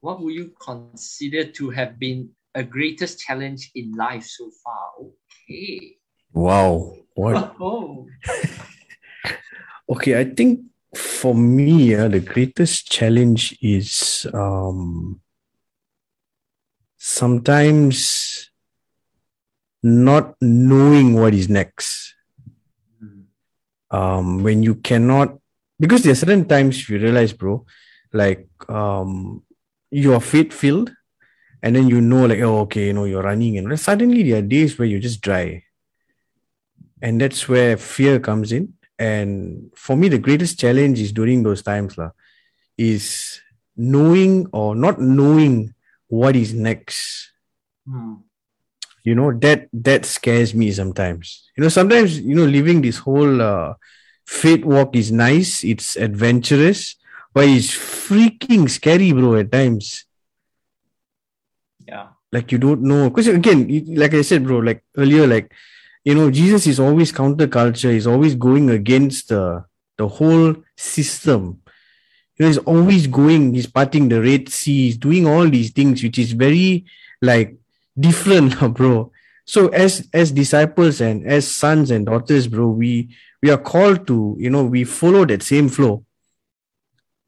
what 0.02 0.22
would 0.22 0.34
you 0.36 0.52
consider 0.60 1.46
to 1.46 1.70
have 1.72 1.98
been 1.98 2.30
a 2.54 2.64
greatest 2.64 3.20
challenge 3.20 3.72
in 3.74 3.94
life 3.94 4.26
so 4.26 4.52
far? 4.64 4.92
Okay. 5.00 5.98
Wow. 6.34 6.98
What? 7.16 7.56
Oh, 7.60 8.08
Okay, 9.90 10.20
I 10.20 10.26
think 10.26 10.62
for 10.96 11.36
me, 11.36 11.96
uh, 11.96 12.08
the 12.08 12.20
greatest 12.20 12.90
challenge 12.92 13.58
is 13.62 14.26
um, 14.34 15.20
sometimes 16.98 18.50
not 19.84 20.36
knowing 20.42 21.14
what 21.16 21.34
is 21.34 21.50
next. 21.50 22.16
Mm, 23.04 23.26
Um, 23.92 24.44
when 24.44 24.64
you 24.64 24.76
cannot, 24.76 25.38
because 25.80 26.04
there 26.04 26.14
are 26.14 26.16
certain 26.24 26.46
times 26.46 26.88
you 26.90 26.98
realize, 26.98 27.34
bro, 27.34 27.66
like 28.14 28.48
um, 28.70 29.44
you 29.92 30.14
are 30.14 30.22
faith 30.22 30.54
filled, 30.54 30.92
and 31.62 31.76
then 31.76 31.88
you 31.88 32.00
know, 32.02 32.26
like, 32.26 32.40
oh, 32.40 32.60
okay, 32.62 32.88
you 32.88 32.94
know, 32.94 33.06
you're 33.06 33.24
running, 33.24 33.58
and 33.58 33.80
suddenly 33.80 34.24
there 34.24 34.40
are 34.40 34.42
days 34.42 34.78
where 34.78 34.88
you're 34.88 35.00
just 35.00 35.22
dry, 35.22 35.64
and 37.02 37.20
that's 37.20 37.50
where 37.50 37.78
fear 37.78 38.20
comes 38.20 38.52
in. 38.52 38.74
And 39.00 39.72
for 39.76 39.98
me, 39.98 40.08
the 40.08 40.20
greatest 40.20 40.60
challenge 40.60 41.00
is 41.00 41.12
during 41.12 41.44
those 41.44 41.64
times, 41.64 41.98
lah, 41.98 42.12
is 42.78 43.42
knowing 43.76 44.48
or 44.54 44.76
not 44.76 45.02
knowing 45.02 45.74
what 46.08 46.36
is 46.36 46.54
next. 46.54 47.32
Mm, 47.90 48.22
you 49.04 49.16
know 49.16 49.34
that 49.40 49.68
that 49.74 50.06
scares 50.06 50.54
me 50.54 50.72
sometimes. 50.72 51.50
You 51.58 51.64
know 51.64 51.70
sometimes 51.70 52.20
you 52.20 52.36
know 52.36 52.46
living 52.46 52.82
this 52.82 52.98
whole 52.98 53.42
uh, 53.42 53.74
faith 54.26 54.64
walk 54.64 54.96
is 54.96 55.12
nice 55.12 55.64
it's 55.64 55.98
adventurous 55.98 56.96
but 57.34 57.46
it's 57.48 57.72
freaking 57.72 58.70
scary 58.70 59.12
bro 59.12 59.36
at 59.36 59.52
times. 59.52 60.06
Yeah. 61.88 62.10
like 62.32 62.52
you 62.52 62.58
don't 62.58 62.82
know. 62.82 63.10
Because 63.10 63.28
again 63.28 63.68
like 63.96 64.14
i 64.14 64.22
said 64.22 64.44
bro 64.44 64.60
like 64.60 64.84
earlier 64.98 65.28
like 65.28 65.52
you 66.04 66.16
know 66.16 66.32
jesus 66.32 66.68
is 66.68 66.80
always 66.80 67.12
counterculture. 67.12 67.92
He's 67.92 68.08
always 68.08 68.36
going 68.36 68.70
against 68.70 69.30
the 69.30 69.66
the 69.98 70.08
whole 70.08 70.56
system. 70.78 71.62
You 72.38 72.46
know 72.46 72.48
he's 72.48 72.58
always 72.60 73.08
going 73.08 73.54
he's 73.54 73.68
parting 73.68 74.10
the 74.10 74.22
red 74.22 74.50
sea. 74.50 74.86
He's 74.86 74.98
doing 74.98 75.28
all 75.28 75.50
these 75.50 75.72
things 75.72 76.04
which 76.04 76.20
is 76.20 76.32
very 76.32 76.86
like 77.22 77.56
different 78.00 78.60
bro. 78.74 79.12
So 79.46 79.68
as 79.70 80.08
as 80.14 80.32
disciples 80.32 81.02
and 81.02 81.28
as 81.28 81.48
sons 81.48 81.92
and 81.92 82.06
daughters 82.06 82.48
bro 82.48 82.70
we 82.70 83.10
we 83.42 83.50
are 83.50 83.58
called 83.58 84.08
to 84.08 84.36
you 84.40 84.50
know 84.50 84.64
we 84.64 84.84
follow 84.86 85.26
that 85.26 85.44
same 85.44 85.68
flow 85.68 86.06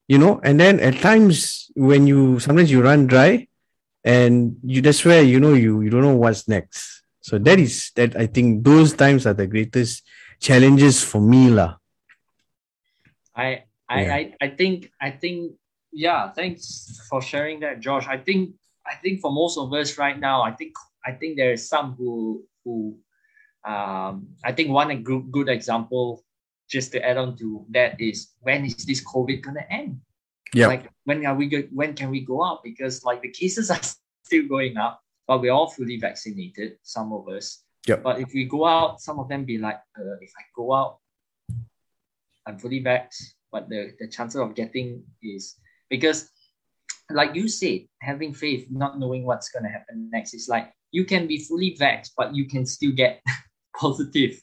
you 0.08 0.18
know 0.18 0.40
and 0.44 0.60
then 0.60 0.80
at 0.80 0.96
times 1.00 1.70
when 1.76 2.08
you 2.08 2.40
sometimes 2.40 2.72
you 2.72 2.82
run 2.82 3.08
dry 3.08 3.48
and 4.04 4.56
you 4.64 4.82
that's 4.82 5.04
where 5.06 5.24
you 5.24 5.40
know 5.40 5.54
you 5.54 5.82
you 5.82 5.90
don't 5.90 6.04
know 6.04 6.16
what's 6.16 6.48
next 6.48 7.04
so 7.22 7.38
that 7.38 7.60
is 7.60 7.92
that 7.96 8.16
i 8.16 8.26
think 8.26 8.64
those 8.64 8.94
times 8.94 9.26
are 9.26 9.34
the 9.34 9.48
greatest 9.48 10.04
challenges 10.40 11.04
for 11.04 11.22
me 11.22 11.50
lah 11.50 11.78
I 13.36 13.64
I, 13.90 14.02
Yeah. 14.02 14.16
I 14.16 14.22
I 14.42 14.48
think 14.50 14.92
I 15.00 15.12
think 15.12 15.54
yeah, 15.92 16.32
thanks 16.32 17.00
for 17.10 17.22
sharing 17.22 17.60
that, 17.62 17.80
Josh. 17.80 18.08
I 18.08 18.18
think 18.18 18.56
I 18.86 18.96
think 18.96 19.22
for 19.22 19.32
most 19.32 19.58
of 19.58 19.72
us 19.74 19.98
right 19.98 20.20
now, 20.20 20.42
I 20.42 20.52
think 20.52 20.74
I 21.06 21.12
think 21.14 21.38
there 21.38 21.54
is 21.54 21.68
some 21.68 21.96
who 21.96 22.44
who 22.64 22.98
um 23.66 24.36
I 24.44 24.52
think 24.52 24.70
one 24.70 24.92
a 24.92 24.96
good 24.98 25.32
good 25.32 25.50
example 25.50 26.25
just 26.70 26.92
to 26.92 27.06
add 27.06 27.18
on 27.18 27.38
to 27.38 27.66
that 27.70 28.00
is 28.00 28.34
when 28.42 28.66
is 28.66 28.86
this 28.86 29.04
COVID 29.04 29.42
gonna 29.42 29.66
end? 29.70 30.00
yeah 30.54 30.68
Like 30.68 30.90
when 31.04 31.26
are 31.26 31.36
we 31.36 31.48
go, 31.48 31.62
when 31.72 31.94
can 31.94 32.10
we 32.10 32.22
go 32.22 32.44
out? 32.44 32.64
Because 32.64 33.04
like 33.04 33.22
the 33.22 33.30
cases 33.30 33.70
are 33.72 33.82
still 34.24 34.48
going 34.48 34.78
up, 34.78 35.02
but 35.28 35.42
we're 35.42 35.52
all 35.52 35.70
fully 35.70 35.98
vaccinated, 35.98 36.78
some 36.84 37.14
of 37.14 37.28
us. 37.30 37.64
Yep. 37.88 38.02
But 38.02 38.20
if 38.20 38.34
we 38.34 38.46
go 38.46 38.66
out, 38.66 39.02
some 39.02 39.20
of 39.20 39.30
them 39.30 39.46
be 39.46 39.60
like, 39.60 39.80
uh, 39.98 40.18
if 40.22 40.32
I 40.38 40.44
go 40.56 40.74
out, 40.74 40.98
I'm 42.48 42.58
fully 42.58 42.82
vaxxed, 42.84 43.34
but 43.52 43.70
the, 43.70 43.94
the 44.00 44.08
chances 44.08 44.42
of 44.42 44.56
getting 44.56 45.04
is 45.22 45.56
because 45.90 46.30
like 47.12 47.36
you 47.36 47.48
said, 47.48 47.82
having 48.02 48.34
faith, 48.34 48.68
not 48.72 49.00
knowing 49.00 49.26
what's 49.26 49.50
gonna 49.50 49.70
happen 49.70 50.10
next 50.12 50.34
is 50.34 50.50
like 50.50 50.74
you 50.92 51.06
can 51.06 51.28
be 51.28 51.38
fully 51.40 51.78
vaxxed, 51.80 52.12
but 52.18 52.34
you 52.34 52.46
can 52.46 52.66
still 52.66 52.92
get 52.92 53.22
positive 53.78 54.42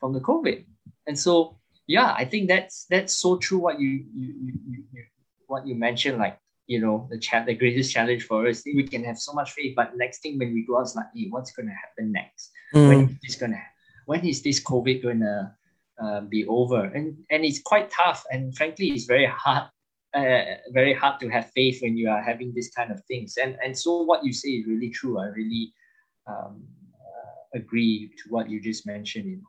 from 0.00 0.12
the 0.12 0.20
COVID. 0.20 0.64
And 1.08 1.18
so 1.18 1.58
yeah, 1.88 2.14
I 2.16 2.24
think 2.26 2.48
that's 2.48 2.86
that's 2.90 3.14
so 3.14 3.38
true 3.38 3.58
what 3.58 3.80
you 3.80 3.88
you 4.14 4.34
you, 4.44 4.52
you, 4.92 5.04
what 5.48 5.66
you 5.66 5.74
mentioned, 5.74 6.18
like 6.18 6.38
you 6.66 6.80
know, 6.80 7.08
the 7.10 7.18
cha- 7.18 7.44
the 7.44 7.54
greatest 7.54 7.92
challenge 7.92 8.24
for 8.24 8.46
us, 8.46 8.62
we 8.66 8.84
can 8.86 9.02
have 9.04 9.18
so 9.18 9.32
much 9.32 9.52
faith, 9.52 9.74
but 9.74 9.96
next 9.96 10.20
thing 10.22 10.38
when 10.38 10.52
we 10.52 10.66
go 10.66 10.76
out, 10.76 10.82
it's 10.82 10.94
like, 10.94 11.06
hey, 11.14 11.26
what's 11.30 11.50
gonna 11.52 11.74
happen 11.74 12.12
next? 12.12 12.52
When 12.88 13.00
is 13.08 13.16
this 13.26 13.36
gonna 13.36 13.62
when 14.06 14.26
is 14.26 14.42
this 14.42 14.60
COVID 14.62 15.02
gonna 15.02 15.56
uh, 16.02 16.20
be 16.20 16.46
over? 16.46 16.84
And 16.84 17.16
and 17.30 17.44
it's 17.44 17.62
quite 17.62 17.90
tough, 17.90 18.24
and 18.30 18.54
frankly, 18.54 18.88
it's 18.88 19.06
very 19.06 19.26
hard. 19.26 19.70
Uh, 20.14 20.56
very 20.72 20.94
hard 20.94 21.20
to 21.20 21.28
have 21.28 21.50
faith 21.50 21.82
when 21.82 21.96
you 21.96 22.08
are 22.08 22.22
having 22.22 22.52
this 22.54 22.70
kind 22.70 22.90
of 22.90 23.02
things, 23.04 23.36
and 23.36 23.56
and 23.64 23.76
so 23.76 24.02
what 24.02 24.24
you 24.24 24.32
say 24.32 24.48
is 24.50 24.66
really 24.66 24.90
true. 24.90 25.18
I 25.18 25.26
really 25.26 25.72
um, 26.26 26.64
uh, 26.96 27.58
agree 27.58 28.10
to 28.18 28.30
what 28.30 28.48
you 28.48 28.60
just 28.60 28.86
mentioned. 28.86 29.42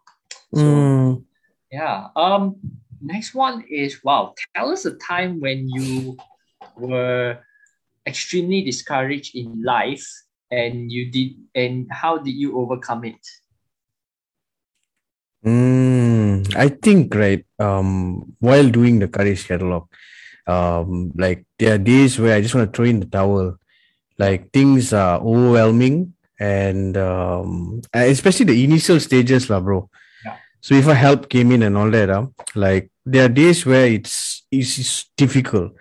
So, 0.54 0.68
Mm, 0.68 1.24
yeah. 1.72 2.08
Um. 2.16 2.58
Next 3.02 3.34
one 3.34 3.64
is 3.70 4.04
wow. 4.04 4.36
Tell 4.56 4.72
us 4.72 4.86
a 4.86 4.96
time 4.96 5.40
when 5.40 5.70
you 5.70 6.18
were 6.76 7.40
extremely 8.06 8.62
discouraged 8.62 9.36
in 9.36 9.64
life, 9.64 10.06
and 10.52 10.92
you 10.92 11.12
did, 11.12 11.36
and 11.56 11.88
how 11.92 12.18
did 12.18 12.36
you 12.36 12.58
overcome 12.60 13.06
it? 13.06 13.24
mm, 15.46 16.44
i 16.56 16.68
think 16.68 17.14
right 17.16 17.46
um 17.60 18.24
while 18.40 18.68
doing 18.70 19.00
the 19.00 19.08
courage 19.08 19.48
catalogue 19.48 19.88
um 20.48 21.12
like 21.16 21.46
there 21.58 21.76
are 21.76 21.78
days 21.78 22.20
where 22.20 22.36
i 22.36 22.42
just 22.42 22.56
want 22.56 22.72
to 22.72 22.76
throw 22.76 22.86
in 22.86 23.00
the 23.00 23.06
towel 23.06 23.56
like 24.18 24.52
things 24.52 24.92
are 24.94 25.20
overwhelming 25.20 26.14
and 26.40 26.98
um 26.98 27.82
especially 27.94 28.46
the 28.46 28.64
initial 28.64 29.00
stages 29.00 29.50
lah 29.50 29.60
bro. 29.60 29.90
So 30.62 30.76
if 30.76 30.88
a 30.88 30.96
help 30.96 31.30
came 31.30 31.52
in 31.52 31.64
and 31.64 31.78
all 31.78 31.90
that 31.90 32.10
uh, 32.10 32.28
like 32.56 32.92
there 33.06 33.26
are 33.26 33.30
days 33.30 33.66
where 33.66 33.86
it's 33.86 34.44
it's, 34.52 35.10
difficult. 35.18 35.74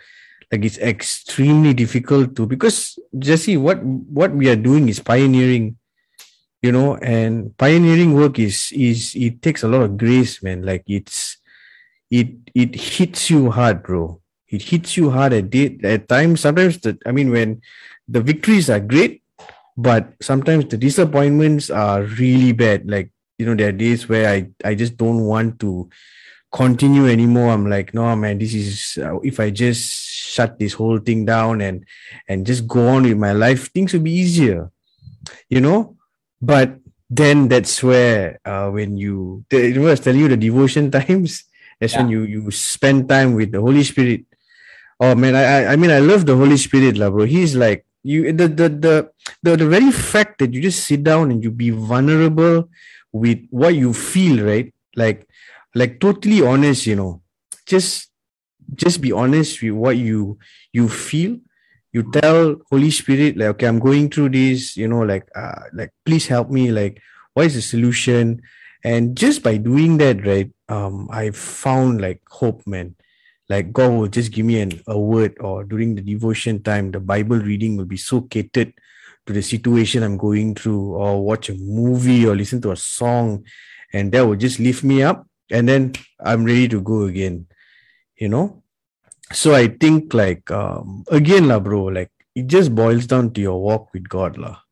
Like 0.51 0.65
it's 0.65 0.79
extremely 0.79 1.75
difficult 1.75 2.35
to 2.37 2.47
because 2.47 2.99
jesse 3.19 3.57
what 3.57 3.83
what 3.85 4.33
we 4.33 4.49
are 4.49 4.57
doing 4.57 4.89
is 4.89 4.99
pioneering 4.99 5.77
you 6.63 6.73
know 6.73 6.97
and 6.97 7.57
pioneering 7.59 8.15
work 8.15 8.39
is 8.39 8.73
is 8.73 9.15
it 9.15 9.43
takes 9.43 9.63
a 9.63 9.69
lot 9.69 9.83
of 9.83 9.99
grace 9.99 10.43
man. 10.43 10.63
Like 10.63 10.85
it's 10.87 11.37
it 12.11 12.33
it 12.55 12.75
hits 12.75 13.29
you 13.29 13.51
hard 13.51 13.83
bro. 13.83 14.21
It 14.49 14.63
hits 14.63 14.97
you 14.97 15.11
hard 15.11 15.35
at 15.35 15.51
day, 15.51 15.79
at 15.85 16.09
times. 16.09 16.41
Sometimes 16.41 16.81
the 16.81 16.97
i 17.05 17.13
mean 17.13 17.31
when 17.31 17.61
the 18.09 18.23
victories 18.23 18.71
are 18.71 18.81
great 18.81 19.23
but 19.77 20.11
sometimes 20.21 20.67
the 20.67 20.77
disappointments 20.77 21.71
are 21.71 22.03
really 22.03 22.51
bad. 22.53 22.91
Like 22.91 23.13
you 23.39 23.47
know 23.47 23.55
there 23.55 23.69
are 23.69 23.73
days 23.73 24.09
where 24.09 24.29
i 24.29 24.47
i 24.65 24.75
just 24.75 24.97
don't 24.97 25.25
want 25.25 25.59
to 25.59 25.89
continue 26.51 27.07
anymore 27.07 27.51
i'm 27.51 27.69
like 27.69 27.95
no 27.95 28.15
man 28.17 28.39
this 28.39 28.55
is 28.55 28.99
uh, 29.03 29.19
if 29.21 29.39
i 29.39 29.51
just 29.51 29.89
shut 30.09 30.59
this 30.59 30.73
whole 30.73 30.99
thing 30.99 31.25
down 31.25 31.61
and 31.61 31.85
and 32.29 32.47
just 32.47 32.67
go 32.67 32.89
on 32.89 33.03
with 33.03 33.17
my 33.17 33.33
life 33.33 33.71
things 33.73 33.93
will 33.93 34.01
be 34.01 34.13
easier 34.13 34.71
you 35.49 35.61
know 35.61 35.97
but 36.41 36.79
then 37.11 37.49
that's 37.49 37.83
where 37.83 38.39
uh, 38.45 38.69
when 38.69 38.97
you 38.97 39.45
know 39.51 39.89
I 39.89 39.91
was 39.97 40.01
telling 40.01 40.21
you 40.21 40.29
the 40.29 40.37
devotion 40.37 40.91
times 40.99 41.45
that's 41.81 41.97
when 41.97 42.09
you 42.09 42.23
you 42.23 42.51
spend 42.51 43.09
time 43.09 43.35
with 43.35 43.53
the 43.53 43.61
Holy 43.61 43.85
Spirit. 43.85 44.27
Oh 45.01 45.15
man, 45.15 45.35
I 45.35 45.43
I, 45.43 45.73
I 45.73 45.77
mean 45.77 45.91
I 45.91 46.01
love 46.01 46.27
the 46.27 46.37
Holy 46.37 46.57
Spirit, 46.57 46.99
lah, 46.99 47.09
bro. 47.11 47.25
He's 47.25 47.55
like 47.55 47.87
you 48.03 48.33
the, 48.33 48.49
the 48.49 48.69
the 48.69 48.95
the 49.43 49.57
the 49.57 49.69
very 49.69 49.91
fact 49.91 50.39
that 50.39 50.53
you 50.53 50.61
just 50.61 50.85
sit 50.85 51.03
down 51.03 51.31
and 51.31 51.43
you 51.43 51.51
be 51.51 51.71
vulnerable 51.71 52.69
with 53.19 53.41
what 53.51 53.75
you 53.75 53.93
feel, 53.93 54.45
right? 54.45 54.73
Like 54.97 55.29
like 55.75 56.01
totally 56.01 56.43
honest, 56.43 56.87
you 56.87 56.97
know. 56.97 57.23
Just 57.67 58.11
just 58.75 59.01
be 59.01 59.13
honest 59.13 59.63
with 59.63 59.73
what 59.73 59.97
you 59.97 60.39
you 60.73 60.89
feel 60.89 61.39
you 61.93 62.05
tell 62.13 62.55
holy 62.71 62.91
spirit 62.91 63.35
like 63.35 63.49
okay 63.49 63.67
i'm 63.67 63.79
going 63.79 64.11
through 64.11 64.29
this 64.29 64.77
you 64.77 64.87
know 64.87 65.01
like 65.01 65.27
uh 65.35 65.65
like 65.73 65.91
please 66.05 66.27
help 66.27 66.51
me 66.51 66.71
like 66.71 67.01
what 67.33 67.47
is 67.47 67.55
the 67.55 67.63
solution 67.63 68.43
and 68.85 69.17
just 69.17 69.43
by 69.43 69.57
doing 69.57 69.97
that 69.97 70.21
right 70.27 70.53
um 70.69 71.09
i 71.11 71.31
found 71.31 71.99
like 71.99 72.21
hope 72.29 72.61
man 72.67 72.95
like 73.49 73.73
God 73.73 73.93
will 73.93 74.09
just 74.09 74.33
give 74.33 74.45
me 74.45 74.61
an, 74.61 74.81
a 74.87 74.99
word, 74.99 75.37
or 75.41 75.65
during 75.65 75.95
the 75.95 76.03
devotion 76.03 76.63
time, 76.63 76.91
the 76.91 77.01
Bible 77.01 77.39
reading 77.39 77.77
will 77.77 77.87
be 77.87 77.97
so 77.97 78.21
catered 78.21 78.75
to 79.29 79.33
the 79.37 79.43
situation 79.45 80.03
I'm 80.03 80.17
going 80.17 80.57
through, 80.57 80.97
or 80.97 81.23
watch 81.23 81.51
a 81.51 81.55
movie 81.55 82.27
or 82.27 82.35
listen 82.35 82.61
to 82.63 82.73
a 82.73 82.77
song, 82.77 83.45
and 83.93 84.11
that 84.13 84.27
will 84.27 84.37
just 84.37 84.59
lift 84.59 84.83
me 84.83 85.03
up, 85.05 85.27
and 85.53 85.69
then 85.69 85.93
I'm 86.19 86.45
ready 86.45 86.67
to 86.69 86.81
go 86.81 87.03
again, 87.05 87.47
you 88.17 88.29
know. 88.29 88.63
So 89.33 89.55
I 89.55 89.69
think 89.69 90.15
like 90.15 90.51
um, 90.51 91.05
again, 91.13 91.49
lah, 91.49 91.61
bro, 91.61 91.85
like 91.85 92.11
it 92.35 92.47
just 92.49 92.75
boils 92.75 93.07
down 93.07 93.33
to 93.35 93.41
your 93.41 93.61
walk 93.61 93.93
with 93.93 94.09
God, 94.09 94.39
lah. 94.39 94.65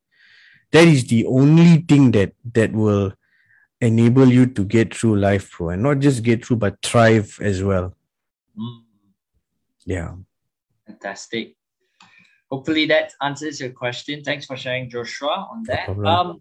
That 0.73 0.89
is 0.89 1.07
the 1.07 1.27
only 1.27 1.85
thing 1.85 2.11
that 2.13 2.33
that 2.55 2.73
will 2.73 3.13
enable 3.81 4.27
you 4.27 4.47
to 4.47 4.65
get 4.65 4.95
through 4.95 5.21
life, 5.21 5.53
bro, 5.57 5.69
and 5.77 5.83
not 5.83 6.01
just 6.01 6.23
get 6.25 6.45
through, 6.45 6.57
but 6.57 6.81
thrive 6.83 7.37
as 7.41 7.63
well. 7.63 7.93
Mm, 8.57 8.81
Yeah. 9.85 10.17
fantastic. 10.87 11.56
Hopefully 12.51 12.87
that 12.87 13.13
answers 13.23 13.61
your 13.61 13.71
question. 13.71 14.23
Thanks 14.23 14.47
for 14.47 14.57
sharing, 14.57 14.89
Joshua, 14.89 15.49
on 15.51 15.65
that. 15.65 15.87
problem. 15.87 16.07
Um, 16.07 16.41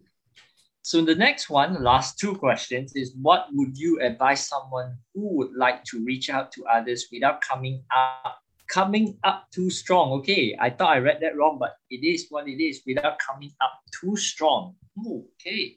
so 0.83 1.01
the 1.03 1.15
next 1.15 1.49
one, 1.49 1.81
last 1.81 2.19
two 2.19 2.35
questions, 2.35 2.93
is 2.95 3.13
what 3.19 3.47
would 3.53 3.75
you 3.75 3.99
advise 4.01 4.47
someone 4.47 4.97
who 5.15 5.35
would 5.37 5.53
like 5.57 5.83
to 5.85 6.03
reach 6.05 6.29
out 6.29 6.51
to 6.53 6.65
others 6.71 7.07
without 7.11 7.41
coming 7.41 7.83
up 7.95 8.37
coming 8.67 9.17
up 9.23 9.45
too 9.51 9.69
strong? 9.71 10.11
Okay, 10.19 10.55
I 10.59 10.69
thought 10.69 10.95
I 10.95 10.99
read 10.99 11.19
that 11.21 11.35
wrong, 11.37 11.57
but 11.59 11.73
it 11.89 12.05
is 12.05 12.27
what 12.29 12.47
it 12.47 12.61
is 12.61 12.81
without 12.85 13.17
coming 13.17 13.51
up 13.61 13.73
too 13.99 14.15
strong. 14.15 14.75
Okay, 15.07 15.75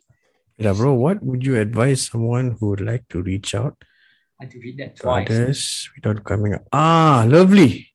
Yeah, 0.59 0.72
bro, 0.74 0.93
what 0.93 1.22
would 1.22 1.45
you 1.45 1.57
advise 1.59 2.03
someone 2.07 2.57
who 2.61 2.68
would 2.70 2.81
like 2.83 3.09
to 3.09 3.22
reach 3.22 3.55
out 3.55 3.76
I 4.41 4.45
had 4.45 4.53
to 4.53 4.59
read 4.61 4.76
that 4.79 4.97
twice. 4.97 5.26
others 5.31 5.91
without 5.97 6.22
coming 6.24 6.53
up? 6.55 6.64
Ah, 6.72 7.24
lovely. 7.26 7.89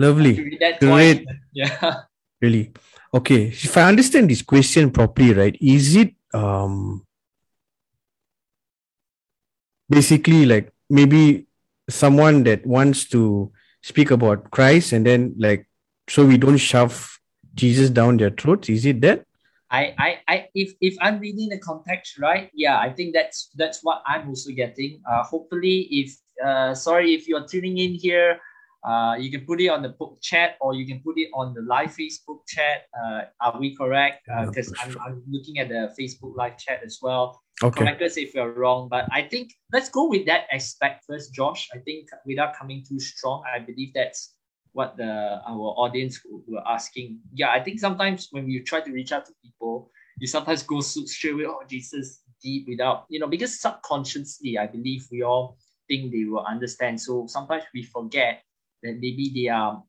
I 0.00 0.04
had 0.04 0.08
to 0.08 0.14
Lovely. 0.14 0.42
read 0.42 0.60
that 0.60 0.80
twice. 0.80 1.16
Great. 1.16 1.28
Yeah. 1.52 2.02
Really. 2.40 2.72
Okay. 3.12 3.48
If 3.48 3.76
I 3.76 3.82
understand 3.88 4.30
this 4.30 4.42
question 4.42 4.90
properly, 4.90 5.34
right? 5.34 5.56
Is 5.60 5.96
it 5.96 6.14
um 6.32 7.04
basically 9.88 10.46
like 10.46 10.72
maybe 10.90 11.46
someone 11.88 12.44
that 12.44 12.64
wants 12.66 13.06
to 13.06 13.50
speak 13.82 14.10
about 14.10 14.50
Christ 14.50 14.92
and 14.92 15.04
then 15.06 15.34
like 15.38 15.66
so 16.08 16.24
we 16.24 16.38
don't 16.38 16.58
shove 16.58 17.18
Jesus 17.54 17.90
down 17.90 18.18
their 18.18 18.30
throats? 18.30 18.68
Is 18.68 18.86
it 18.86 19.00
that? 19.00 19.24
I, 19.70 19.94
I, 19.98 20.18
I, 20.28 20.48
if 20.54 20.72
if 20.80 20.96
I'm 21.00 21.18
reading 21.20 21.50
the 21.50 21.58
context 21.58 22.18
right, 22.18 22.50
yeah, 22.54 22.78
I 22.78 22.90
think 22.90 23.14
that's 23.14 23.50
that's 23.54 23.80
what 23.82 24.02
I'm 24.06 24.28
also 24.28 24.50
getting. 24.52 25.02
Uh, 25.10 25.22
hopefully, 25.24 25.88
if 25.90 26.16
uh, 26.44 26.72
sorry 26.74 27.14
if 27.14 27.28
you're 27.28 27.46
tuning 27.46 27.76
in 27.76 27.92
here, 27.92 28.40
uh, 28.86 29.16
you 29.18 29.30
can 29.30 29.44
put 29.44 29.60
it 29.60 29.68
on 29.68 29.82
the 29.82 29.88
book 29.88 30.18
chat 30.22 30.56
or 30.60 30.74
you 30.74 30.86
can 30.86 31.00
put 31.00 31.18
it 31.18 31.28
on 31.34 31.54
the 31.54 31.62
live 31.62 31.90
Facebook 31.90 32.46
chat. 32.46 32.86
Uh, 32.94 33.22
are 33.40 33.58
we 33.58 33.74
correct? 33.74 34.26
Because 34.46 34.68
for 34.68 34.80
I'm. 34.82 34.96
I'm 35.00 35.22
looking 35.28 35.58
at 35.58 35.68
the 35.68 35.92
Facebook 35.98 36.36
live 36.36 36.58
chat 36.58 36.80
as 36.84 36.98
well. 37.02 37.40
Okay. 37.62 37.80
Correct 37.80 38.02
us 38.02 38.16
if 38.16 38.34
you're 38.34 38.52
wrong, 38.52 38.88
but 38.88 39.08
I 39.10 39.22
think 39.22 39.52
let's 39.72 39.88
go 39.88 40.08
with 40.08 40.26
that 40.26 40.44
aspect 40.52 41.04
first, 41.08 41.34
Josh. 41.34 41.68
I 41.74 41.78
think 41.78 42.08
without 42.24 42.56
coming 42.56 42.84
too 42.88 43.00
strong, 43.00 43.42
I 43.52 43.58
believe 43.58 43.92
that's 43.94 44.34
what 44.72 44.96
the 44.96 45.40
our 45.44 45.74
audience 45.76 46.20
were 46.46 46.62
asking. 46.68 47.18
Yeah, 47.34 47.50
I 47.50 47.58
think 47.58 47.80
sometimes 47.80 48.28
when 48.30 48.48
you 48.48 48.62
try 48.62 48.80
to 48.80 48.92
reach 48.92 49.10
out 49.10 49.26
to 49.26 49.32
people, 49.42 49.90
you 50.20 50.28
sometimes 50.28 50.62
go 50.62 50.80
straight 50.80 51.34
away, 51.34 51.46
oh 51.46 51.62
Jesus, 51.68 52.22
deep 52.40 52.66
without 52.68 53.06
you 53.08 53.18
know, 53.18 53.26
because 53.26 53.60
subconsciously, 53.60 54.56
I 54.56 54.68
believe 54.68 55.08
we 55.10 55.22
all 55.22 55.56
think 55.88 56.12
they 56.12 56.24
will 56.24 56.44
understand. 56.44 57.00
So 57.00 57.26
sometimes 57.26 57.64
we 57.74 57.82
forget 57.82 58.44
that 58.82 58.98
maybe 59.00 59.32
they 59.34 59.48
are 59.48 59.82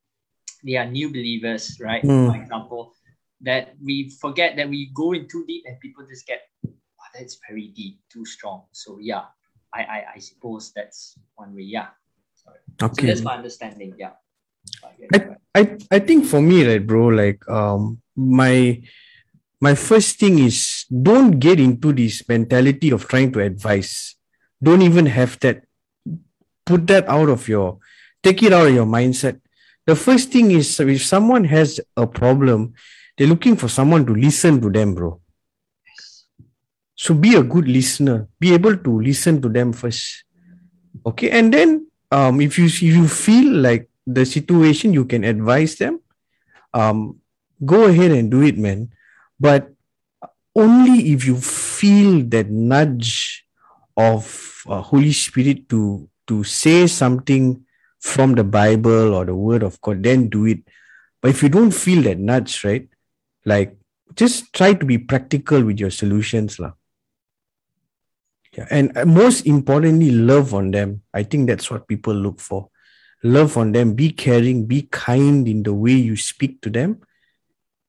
they 0.63 0.75
are 0.75 0.85
new 0.85 1.09
believers, 1.09 1.79
right? 1.79 2.03
Mm. 2.03 2.31
For 2.31 2.41
example, 2.41 2.93
that 3.41 3.75
we 3.83 4.09
forget 4.09 4.55
that 4.57 4.69
we 4.69 4.91
go 4.93 5.13
in 5.13 5.27
too 5.27 5.45
deep 5.47 5.63
and 5.65 5.79
people 5.79 6.05
just 6.05 6.27
get 6.27 6.41
wow, 6.63 7.09
that's 7.13 7.39
very 7.47 7.67
deep, 7.69 7.99
too 8.11 8.25
strong. 8.25 8.63
So 8.71 8.99
yeah, 8.99 9.25
I 9.73 9.81
I, 9.81 9.99
I 10.15 10.19
suppose 10.19 10.71
that's 10.75 11.17
one 11.35 11.55
way. 11.55 11.63
Yeah. 11.63 11.87
Sorry. 12.35 12.59
So 12.79 13.05
that's 13.05 13.21
my 13.21 13.35
understanding. 13.35 13.95
Yeah. 13.97 14.19
But 14.81 14.95
yeah, 14.99 15.07
you're 15.13 15.29
right. 15.29 15.39
I 15.55 15.97
I 15.97 15.99
think 15.99 16.25
for 16.25 16.41
me, 16.41 16.67
right, 16.67 16.85
bro, 16.85 17.07
like 17.07 17.47
um 17.49 18.01
my 18.15 18.81
my 19.61 19.75
first 19.75 20.19
thing 20.19 20.39
is 20.39 20.85
don't 20.91 21.39
get 21.39 21.59
into 21.59 21.93
this 21.93 22.27
mentality 22.27 22.91
of 22.91 23.07
trying 23.07 23.31
to 23.33 23.39
advise. 23.39 24.15
Don't 24.61 24.81
even 24.81 25.05
have 25.05 25.39
that. 25.39 25.63
Put 26.65 26.85
that 26.87 27.09
out 27.09 27.29
of 27.29 27.47
your 27.47 27.79
take 28.23 28.43
it 28.43 28.53
out 28.53 28.67
of 28.67 28.73
your 28.73 28.85
mindset. 28.85 29.39
The 29.85 29.95
first 29.95 30.31
thing 30.31 30.51
is 30.51 30.79
if 30.79 31.03
someone 31.03 31.45
has 31.45 31.79
a 31.97 32.05
problem, 32.05 32.73
they're 33.17 33.27
looking 33.27 33.55
for 33.55 33.67
someone 33.67 34.05
to 34.05 34.13
listen 34.13 34.61
to 34.61 34.69
them, 34.69 34.95
bro. 34.95 35.19
So 36.95 37.13
be 37.13 37.35
a 37.35 37.43
good 37.43 37.67
listener. 37.67 38.27
Be 38.39 38.53
able 38.53 38.75
to 38.77 39.01
listen 39.01 39.41
to 39.41 39.49
them 39.49 39.73
first. 39.73 40.23
Okay. 41.05 41.31
And 41.31 41.53
then 41.53 41.87
um 42.11 42.41
if 42.41 42.59
you 42.59 42.65
if 42.65 42.81
you 42.81 43.07
feel 43.07 43.53
like 43.53 43.89
the 44.05 44.25
situation 44.25 44.93
you 44.93 45.05
can 45.05 45.23
advise 45.23 45.75
them, 45.75 46.01
um 46.73 47.19
go 47.65 47.85
ahead 47.85 48.11
and 48.11 48.29
do 48.29 48.41
it, 48.43 48.57
man. 48.57 48.91
But 49.39 49.71
only 50.55 51.11
if 51.11 51.25
you 51.25 51.37
feel 51.39 52.23
that 52.29 52.49
nudge 52.49 53.45
of 53.95 54.63
uh, 54.67 54.81
Holy 54.81 55.13
Spirit 55.13 55.69
to 55.69 56.09
to 56.27 56.43
say 56.43 56.87
something 56.87 57.63
from 57.99 58.35
the 58.35 58.43
Bible 58.43 59.13
or 59.13 59.25
the 59.25 59.35
Word 59.35 59.63
of 59.63 59.79
God, 59.81 60.03
then 60.03 60.29
do 60.29 60.45
it. 60.45 60.59
But 61.21 61.31
if 61.31 61.43
you 61.43 61.49
don't 61.49 61.71
feel 61.71 62.03
that 62.03 62.17
nudge, 62.17 62.63
right? 62.63 62.87
Like 63.45 63.77
just 64.15 64.53
try 64.53 64.73
to 64.73 64.85
be 64.85 64.97
practical 64.97 65.63
with 65.63 65.79
your 65.79 65.91
solutions, 65.91 66.59
lah. 66.59 66.73
Yeah, 68.57 68.67
and 68.71 68.97
uh, 68.97 69.05
most 69.05 69.45
importantly, 69.45 70.11
love 70.11 70.53
on 70.53 70.71
them. 70.71 71.03
I 71.13 71.23
think 71.23 71.47
that's 71.47 71.69
what 71.69 71.87
people 71.87 72.13
look 72.13 72.39
for. 72.39 72.69
Love 73.21 73.57
on 73.57 73.73
them. 73.73 73.93
Be 73.93 74.11
caring. 74.11 74.65
Be 74.65 74.83
kind 74.89 75.47
in 75.47 75.63
the 75.63 75.73
way 75.73 75.93
you 75.93 76.15
speak 76.15 76.61
to 76.61 76.69
them. 76.69 77.01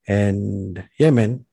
And 0.06 0.84
yeah, 0.98 1.10
man. 1.10 1.46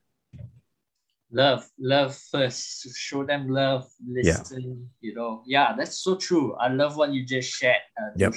Love 1.31 1.67
love 1.79 2.15
first. 2.15 2.95
Show 2.95 3.23
them 3.23 3.49
love 3.49 3.87
Yeah. 4.05 4.37
listen 4.39 4.89
you 5.01 5.13
know. 5.15 5.43
Yeah 5.45 5.75
that's 5.77 5.99
so 5.99 6.15
true. 6.15 6.55
I 6.55 6.69
love 6.69 6.95
what 6.97 7.11
you 7.13 7.25
just 7.25 7.51
shared 7.51 7.81
uh, 7.99 8.11
Yep. 8.15 8.33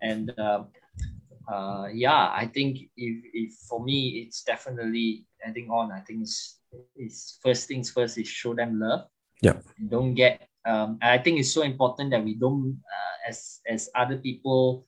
And 0.00 0.30
um, 0.38 0.68
uh, 1.48 1.88
yeah 1.92 2.28
i 2.36 2.44
think 2.46 2.78
if, 2.96 3.24
if 3.32 3.52
for 3.68 3.82
me 3.82 4.22
it's 4.26 4.42
definitely 4.44 5.24
adding 5.44 5.70
on. 5.70 5.90
I 5.92 6.00
think 6.00 6.22
it's, 6.22 6.60
it's 6.94 7.38
first 7.42 7.66
things 7.68 7.90
first 7.90 8.18
is 8.18 8.28
show 8.28 8.54
them 8.54 8.78
love. 8.80 9.06
Yeah 9.40 9.54
don't 9.88 10.14
get 10.14 10.48
um, 10.66 10.98
i 11.00 11.16
think 11.18 11.38
it's 11.38 11.52
so 11.52 11.62
important 11.62 12.10
that 12.10 12.22
we 12.24 12.34
don't 12.34 12.82
uh, 12.82 13.30
as 13.30 13.60
as 13.66 13.88
other 13.94 14.18
people 14.18 14.84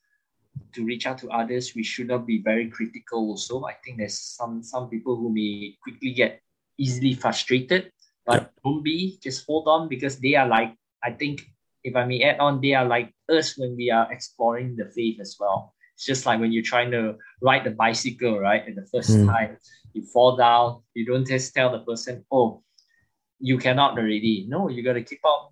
to 0.74 0.84
reach 0.84 1.06
out 1.06 1.16
to 1.18 1.30
others 1.30 1.74
we 1.74 1.82
should 1.82 2.08
not 2.08 2.26
be 2.26 2.42
very 2.42 2.68
critical 2.68 3.30
also. 3.30 3.64
I 3.64 3.74
think 3.84 3.98
there's 3.98 4.18
some 4.18 4.62
some 4.62 4.90
people 4.90 5.16
who 5.16 5.32
may 5.32 5.76
quickly 5.82 6.12
get 6.12 6.42
easily 6.80 7.14
frustrated. 7.14 7.92
But 8.26 8.52
don't 8.64 8.82
be 8.82 9.18
just 9.22 9.46
hold 9.46 9.68
on 9.68 9.88
because 9.88 10.18
they 10.20 10.34
are 10.36 10.48
like 10.48 10.74
i 11.04 11.10
think 11.12 11.42
if 11.84 11.96
i 11.96 12.04
may 12.04 12.22
add 12.22 12.38
on 12.40 12.60
they 12.60 12.74
are 12.74 12.84
like 12.86 13.12
us 13.28 13.58
when 13.58 13.76
we 13.76 13.90
are 13.90 14.10
exploring 14.12 14.76
the 14.76 14.86
faith 14.96 15.20
as 15.20 15.36
well. 15.40 15.74
It's 15.96 16.06
just 16.06 16.26
like 16.26 16.40
when 16.40 16.52
you're 16.52 16.64
trying 16.66 16.90
to 16.92 17.16
ride 17.42 17.64
the 17.64 17.70
bicycle 17.76 18.40
right? 18.40 18.64
At 18.68 18.76
the 18.76 18.86
first 18.92 19.10
Mm. 19.20 19.26
time 19.28 19.56
you 19.94 20.02
fall 20.02 20.36
down 20.36 20.82
you 20.94 21.04
don't 21.06 21.26
just 21.26 21.54
tell 21.54 21.70
the 21.72 21.84
person 21.84 22.24
oh 22.32 22.62
you 23.40 23.58
cannot 23.58 23.98
already. 23.98 24.46
No 24.48 24.68
you 24.68 24.82
got 24.82 24.94
to 24.94 25.02
keep 25.04 25.24
on 25.24 25.50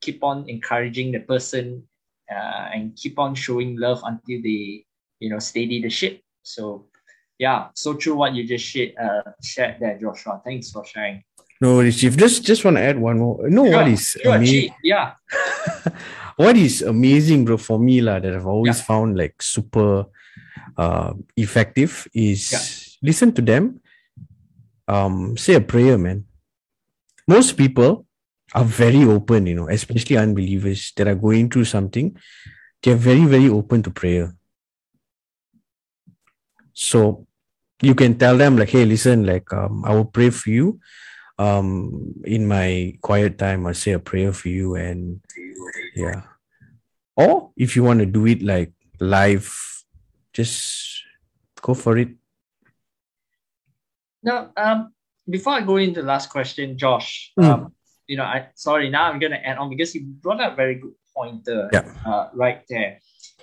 keep 0.00 0.22
on 0.24 0.48
encouraging 0.48 1.12
the 1.12 1.20
person 1.20 1.82
uh, 2.30 2.68
and 2.74 2.96
keep 2.96 3.18
on 3.18 3.34
showing 3.34 3.76
love 3.78 4.00
until 4.04 4.40
they 4.42 4.84
you 5.20 5.30
know 5.30 5.38
steady 5.38 5.82
the 5.82 5.90
ship 5.90 6.22
so 6.42 6.86
yeah 7.38 7.68
so 7.74 7.94
true 7.94 8.14
what 8.16 8.34
you 8.34 8.44
just 8.46 8.64
shared, 8.64 8.92
uh, 8.96 9.22
shared 9.42 9.76
there 9.80 9.98
joshua 9.98 10.40
thanks 10.44 10.70
for 10.70 10.84
sharing 10.84 11.22
No 11.56 11.80
worries, 11.80 11.96
Chief. 11.96 12.12
Just 12.20 12.44
just 12.44 12.68
want 12.68 12.76
to 12.76 12.84
add 12.84 13.00
one 13.00 13.16
more. 13.16 13.48
No, 13.48 13.64
Sure, 13.64 13.88
is 13.88 14.12
sure, 14.20 14.36
ama- 14.36 14.44
Chief. 14.44 14.76
yeah 14.84 15.16
what 16.36 16.52
is 16.52 16.84
amazing, 16.84 17.48
bro, 17.48 17.56
for 17.56 17.80
me, 17.80 18.04
lah, 18.04 18.20
that 18.20 18.36
I've 18.36 18.44
always 18.44 18.76
found 18.84 19.16
like 19.16 19.40
super 19.40 20.04
uh 20.76 21.16
effective 21.40 22.04
is 22.12 22.52
Yeah. 22.52 22.60
listen 23.00 23.32
to 23.40 23.42
them. 23.42 23.80
Um, 24.84 25.40
say 25.40 25.56
a 25.56 25.64
prayer, 25.64 25.96
man. 25.96 26.28
Most 27.24 27.56
people 27.56 28.04
are 28.52 28.68
very 28.68 29.08
open, 29.08 29.48
you 29.48 29.56
know, 29.56 29.72
especially 29.72 30.20
unbelievers 30.20 30.92
that 31.00 31.08
are 31.08 31.16
going 31.16 31.48
through 31.48 31.72
something. 31.72 32.12
They're 32.84 33.00
very, 33.00 33.24
very 33.24 33.48
open 33.48 33.80
to 33.88 33.90
prayer. 33.90 34.35
So 36.76 37.26
you 37.80 37.94
can 37.94 38.18
tell 38.18 38.36
them 38.36 38.56
like, 38.56 38.68
hey, 38.68 38.84
listen, 38.84 39.24
like 39.24 39.50
um, 39.52 39.82
I 39.84 39.94
will 39.94 40.04
pray 40.04 40.28
for 40.28 40.50
you. 40.50 40.78
Um, 41.38 42.14
in 42.24 42.46
my 42.46 42.96
quiet 43.00 43.38
time, 43.38 43.66
I'll 43.66 43.74
say 43.74 43.92
a 43.92 43.98
prayer 43.98 44.32
for 44.32 44.48
you 44.48 44.76
and 44.76 45.20
yeah 45.94 46.22
or 47.16 47.50
if 47.56 47.76
you 47.76 47.82
want 47.82 48.00
to 48.00 48.06
do 48.06 48.26
it 48.26 48.42
like 48.42 48.72
live, 49.00 49.48
just 50.32 51.00
go 51.62 51.72
for 51.72 51.96
it. 51.96 52.08
Now, 54.22 54.52
um, 54.56 54.92
before 55.28 55.54
I 55.54 55.62
go 55.62 55.76
into 55.76 56.02
the 56.02 56.06
last 56.06 56.28
question, 56.28 56.76
Josh, 56.76 57.32
Mm. 57.38 57.44
um, 57.44 57.72
you 58.06 58.16
know, 58.16 58.24
I 58.24 58.48
sorry, 58.54 58.90
now 58.90 59.08
I'm 59.08 59.18
gonna 59.18 59.40
add 59.42 59.56
on 59.56 59.70
because 59.70 59.94
you 59.94 60.04
brought 60.04 60.40
up 60.40 60.52
a 60.52 60.56
very 60.56 60.76
good 60.76 60.92
pointer 61.16 61.70
Yeah. 61.72 61.88
uh, 62.04 62.28
right 62.34 62.62
there. 62.68 63.00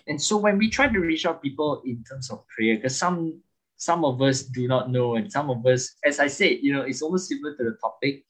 And 0.08 0.22
so 0.22 0.38
when 0.38 0.58
we 0.58 0.70
try 0.70 0.88
to 0.88 1.00
reach 1.00 1.26
out 1.26 1.42
people 1.42 1.82
in 1.86 2.04
terms 2.04 2.30
of 2.30 2.46
prayer, 2.48 2.76
because 2.76 2.98
some 2.98 3.42
some 3.78 4.06
of 4.06 4.22
us 4.22 4.44
do 4.44 4.68
not 4.68 4.90
know, 4.90 5.16
and 5.16 5.32
some 5.32 5.50
of 5.50 5.66
us, 5.66 5.96
as 6.04 6.20
I 6.20 6.28
said, 6.28 6.60
you 6.62 6.74
know, 6.74 6.82
it's 6.82 7.02
almost 7.02 7.28
similar 7.28 7.56
to 7.56 7.64
the 7.64 7.78
topic. 7.82 8.24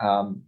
Um, 0.00 0.42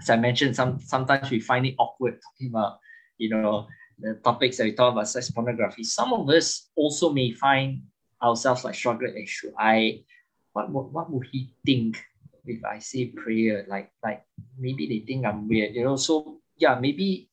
as 0.00 0.10
I 0.10 0.16
mentioned, 0.16 0.56
some 0.56 0.80
sometimes 0.80 1.30
we 1.30 1.40
find 1.40 1.66
it 1.66 1.74
awkward 1.78 2.20
talking 2.20 2.48
about, 2.48 2.78
you 3.18 3.30
know, 3.30 3.66
the 3.98 4.14
topics 4.24 4.56
that 4.56 4.64
we 4.64 4.72
talk 4.72 4.92
about 4.92 5.08
sex 5.08 5.30
pornography. 5.30 5.84
Some 5.84 6.12
of 6.12 6.28
us 6.28 6.70
also 6.74 7.12
may 7.12 7.32
find 7.32 7.82
ourselves 8.22 8.64
like 8.64 8.74
struggling. 8.74 9.14
Like, 9.14 9.28
should 9.28 9.54
I? 9.58 10.04
What 10.52 10.70
would 10.70 10.92
what 10.92 11.10
would 11.10 11.26
he 11.32 11.54
think 11.66 12.02
if 12.46 12.64
I 12.64 12.78
say 12.78 13.06
prayer? 13.06 13.64
Like 13.68 13.92
like 14.02 14.22
maybe 14.58 14.86
they 14.86 15.04
think 15.06 15.26
I'm 15.26 15.48
weird, 15.48 15.74
you 15.74 15.84
know. 15.84 15.96
So 15.96 16.40
yeah, 16.56 16.78
maybe 16.78 17.28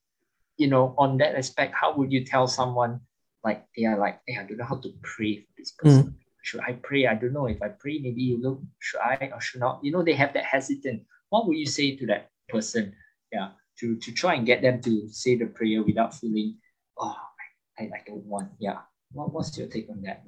you 0.62 0.70
know 0.70 0.94
on 0.98 1.18
that 1.18 1.34
aspect, 1.34 1.74
how 1.74 1.98
would 1.98 2.14
you 2.14 2.22
tell 2.24 2.46
someone 2.46 3.02
like 3.44 3.66
they 3.76 3.86
are 3.86 3.98
like, 3.98 4.22
hey, 4.28 4.38
I 4.38 4.44
don't 4.44 4.58
know 4.58 4.66
how 4.66 4.78
to 4.78 4.94
pray 5.02 5.38
for 5.38 5.52
this 5.58 5.72
person. 5.72 6.04
Mm. 6.04 6.14
Should 6.44 6.62
I 6.62 6.74
pray? 6.74 7.08
I 7.08 7.16
don't 7.16 7.34
know. 7.34 7.48
If 7.48 7.62
I 7.62 7.70
pray, 7.70 8.00
maybe 8.00 8.22
you 8.22 8.38
look, 8.42 8.62
should 8.80 9.02
I 9.02 9.32
or 9.34 9.42
should 9.42 9.62
not? 9.62 9.80
You 9.84 9.92
know, 9.92 10.04
they 10.04 10.14
have 10.14 10.34
that 10.34 10.46
hesitant. 10.46 11.04
What 11.30 11.48
would 11.48 11.58
you 11.58 11.66
say 11.66 11.96
to 11.98 12.06
that 12.08 12.30
person? 12.50 12.94
Yeah, 13.32 13.50
to 13.80 13.98
to 13.98 14.12
try 14.12 14.36
and 14.36 14.46
get 14.46 14.62
them 14.62 14.82
to 14.82 15.10
say 15.10 15.38
the 15.38 15.46
prayer 15.46 15.84
without 15.84 16.14
feeling, 16.14 16.58
oh, 16.98 17.18
I, 17.80 17.84
I 17.84 18.02
don't 18.06 18.26
want. 18.26 18.50
Yeah. 18.60 18.80
What, 19.14 19.34
what's 19.34 19.58
your 19.58 19.68
take 19.68 19.90
on 19.90 20.02
that? 20.04 20.24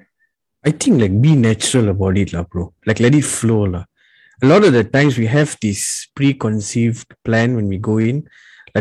I 0.66 0.72
think 0.72 1.02
like 1.02 1.22
be 1.22 1.36
natural 1.36 1.90
about 1.90 2.18
it, 2.18 2.34
lah, 2.34 2.44
bro. 2.44 2.74
Like 2.86 3.00
let 3.00 3.16
it 3.16 3.26
flow, 3.26 3.64
lah. 3.64 3.86
A 4.42 4.46
lot 4.46 4.64
of 4.64 4.74
the 4.74 4.84
times 4.84 5.18
we 5.18 5.28
have 5.28 5.58
this 5.62 6.08
preconceived 6.16 7.14
plan 7.24 7.56
when 7.56 7.68
we 7.68 7.78
go 7.78 7.98
in, 7.98 8.28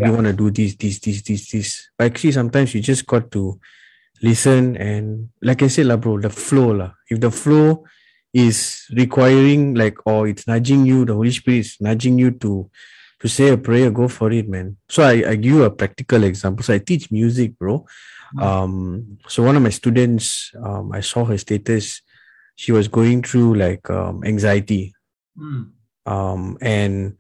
we 0.01 0.09
Yeah. 0.09 0.15
want 0.15 0.27
to 0.27 0.33
do 0.33 0.51
this, 0.51 0.75
this, 0.77 0.99
this, 1.01 1.23
this, 1.23 1.51
this. 1.51 1.89
But 1.99 2.07
actually, 2.07 2.33
sometimes 2.33 2.75
you 2.75 2.81
just 2.81 3.07
got 3.07 3.31
to 3.33 3.61
listen 4.23 4.77
and, 4.77 5.29
like 5.43 5.63
I 5.63 5.69
said, 5.69 5.87
lah, 5.87 5.97
bro, 5.97 6.19
the 6.21 6.31
flow, 6.31 6.73
lah. 6.73 6.93
If 7.11 7.21
the 7.21 7.31
flow 7.31 7.85
is 8.33 8.87
requiring, 8.97 9.75
like, 9.75 9.99
or 10.07 10.29
it's 10.29 10.47
nudging 10.47 10.87
you, 10.87 11.05
the 11.05 11.13
Holy 11.15 11.31
Spirit 11.31 11.59
is 11.59 11.77
nudging 11.81 12.19
you 12.19 12.31
to 12.41 12.71
to 13.21 13.29
say 13.29 13.51
a 13.51 13.57
prayer, 13.57 13.89
go 13.91 14.09
for 14.09 14.33
it, 14.33 14.49
man. 14.49 14.77
So 14.89 15.05
I, 15.05 15.23
I 15.31 15.35
give 15.37 15.53
you 15.55 15.63
a 15.63 15.71
practical 15.71 16.25
example. 16.25 16.65
So 16.65 16.75
I 16.75 16.79
teach 16.79 17.13
music, 17.13 17.57
bro. 17.57 17.87
Mm. 18.35 18.43
Um, 18.43 19.19
so 19.29 19.45
one 19.45 19.55
of 19.55 19.63
my 19.63 19.71
students, 19.71 20.51
um, 20.59 20.91
I 20.91 21.03
saw 21.03 21.25
her 21.27 21.39
status. 21.39 22.03
She 22.57 22.73
was 22.73 22.89
going 22.89 23.23
through 23.23 23.55
like 23.55 23.89
um, 23.91 24.25
anxiety. 24.25 24.93
Mm. 25.39 25.71
Um, 26.05 26.59
and 26.61 27.15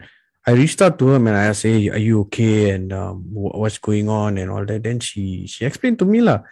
I 0.47 0.53
reached 0.53 0.83
out 0.83 0.99
to 0.99 1.07
her 1.09 1.17
and 1.17 1.29
I 1.29 1.55
asked, 1.55 1.63
"Hey, 1.63 1.89
are 1.89 2.03
you 2.03 2.27
okay? 2.27 2.71
And 2.71 2.93
um, 2.93 3.23
what's 3.31 3.79
going 3.79 4.09
on 4.09 4.39
and 4.39 4.51
all 4.51 4.67
that?" 4.67 4.83
Then 4.83 4.99
she 4.99 5.47
she 5.47 5.65
explained 5.65 5.99
to 6.01 6.05
me 6.05 6.21
lah, 6.21 6.43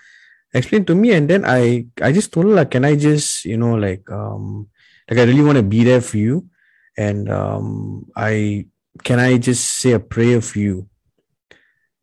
explained 0.55 0.87
to 0.89 0.95
me, 0.95 1.13
and 1.13 1.27
then 1.29 1.43
I 1.45 1.87
I 1.99 2.13
just 2.13 2.33
told 2.33 2.47
her 2.47 2.55
like, 2.55 2.71
"Can 2.71 2.85
I 2.85 2.95
just 2.95 3.45
you 3.45 3.59
know 3.59 3.75
like 3.75 4.07
um 4.11 4.71
like 5.11 5.19
I 5.19 5.27
really 5.27 5.43
want 5.43 5.59
to 5.59 5.67
be 5.67 5.83
there 5.83 6.01
for 6.01 6.19
you, 6.19 6.47
and 6.95 7.27
um 7.31 8.07
I 8.15 8.67
can 9.03 9.19
I 9.19 9.39
just 9.39 9.67
say 9.83 9.93
a 9.93 10.01
prayer 10.03 10.41
for 10.41 10.59
you?" 10.59 10.87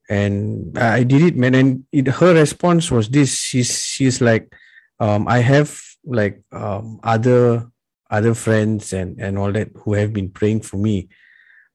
And 0.09 0.77
I 0.79 1.03
did 1.03 1.21
it, 1.21 1.35
man. 1.35 1.55
And 1.55 1.83
it, 1.91 2.07
her 2.19 2.35
response 2.35 2.91
was 2.91 3.07
this: 3.07 3.31
she's 3.35 3.71
she's 3.71 4.19
like, 4.19 4.51
um, 4.99 5.27
I 5.27 5.39
have 5.39 5.71
like 6.03 6.43
um 6.51 6.99
other 7.03 7.71
other 8.11 8.35
friends 8.35 8.91
and 8.91 9.19
and 9.23 9.39
all 9.39 9.51
that 9.55 9.71
who 9.83 9.95
have 9.95 10.11
been 10.11 10.31
praying 10.31 10.67
for 10.67 10.75
me 10.75 11.07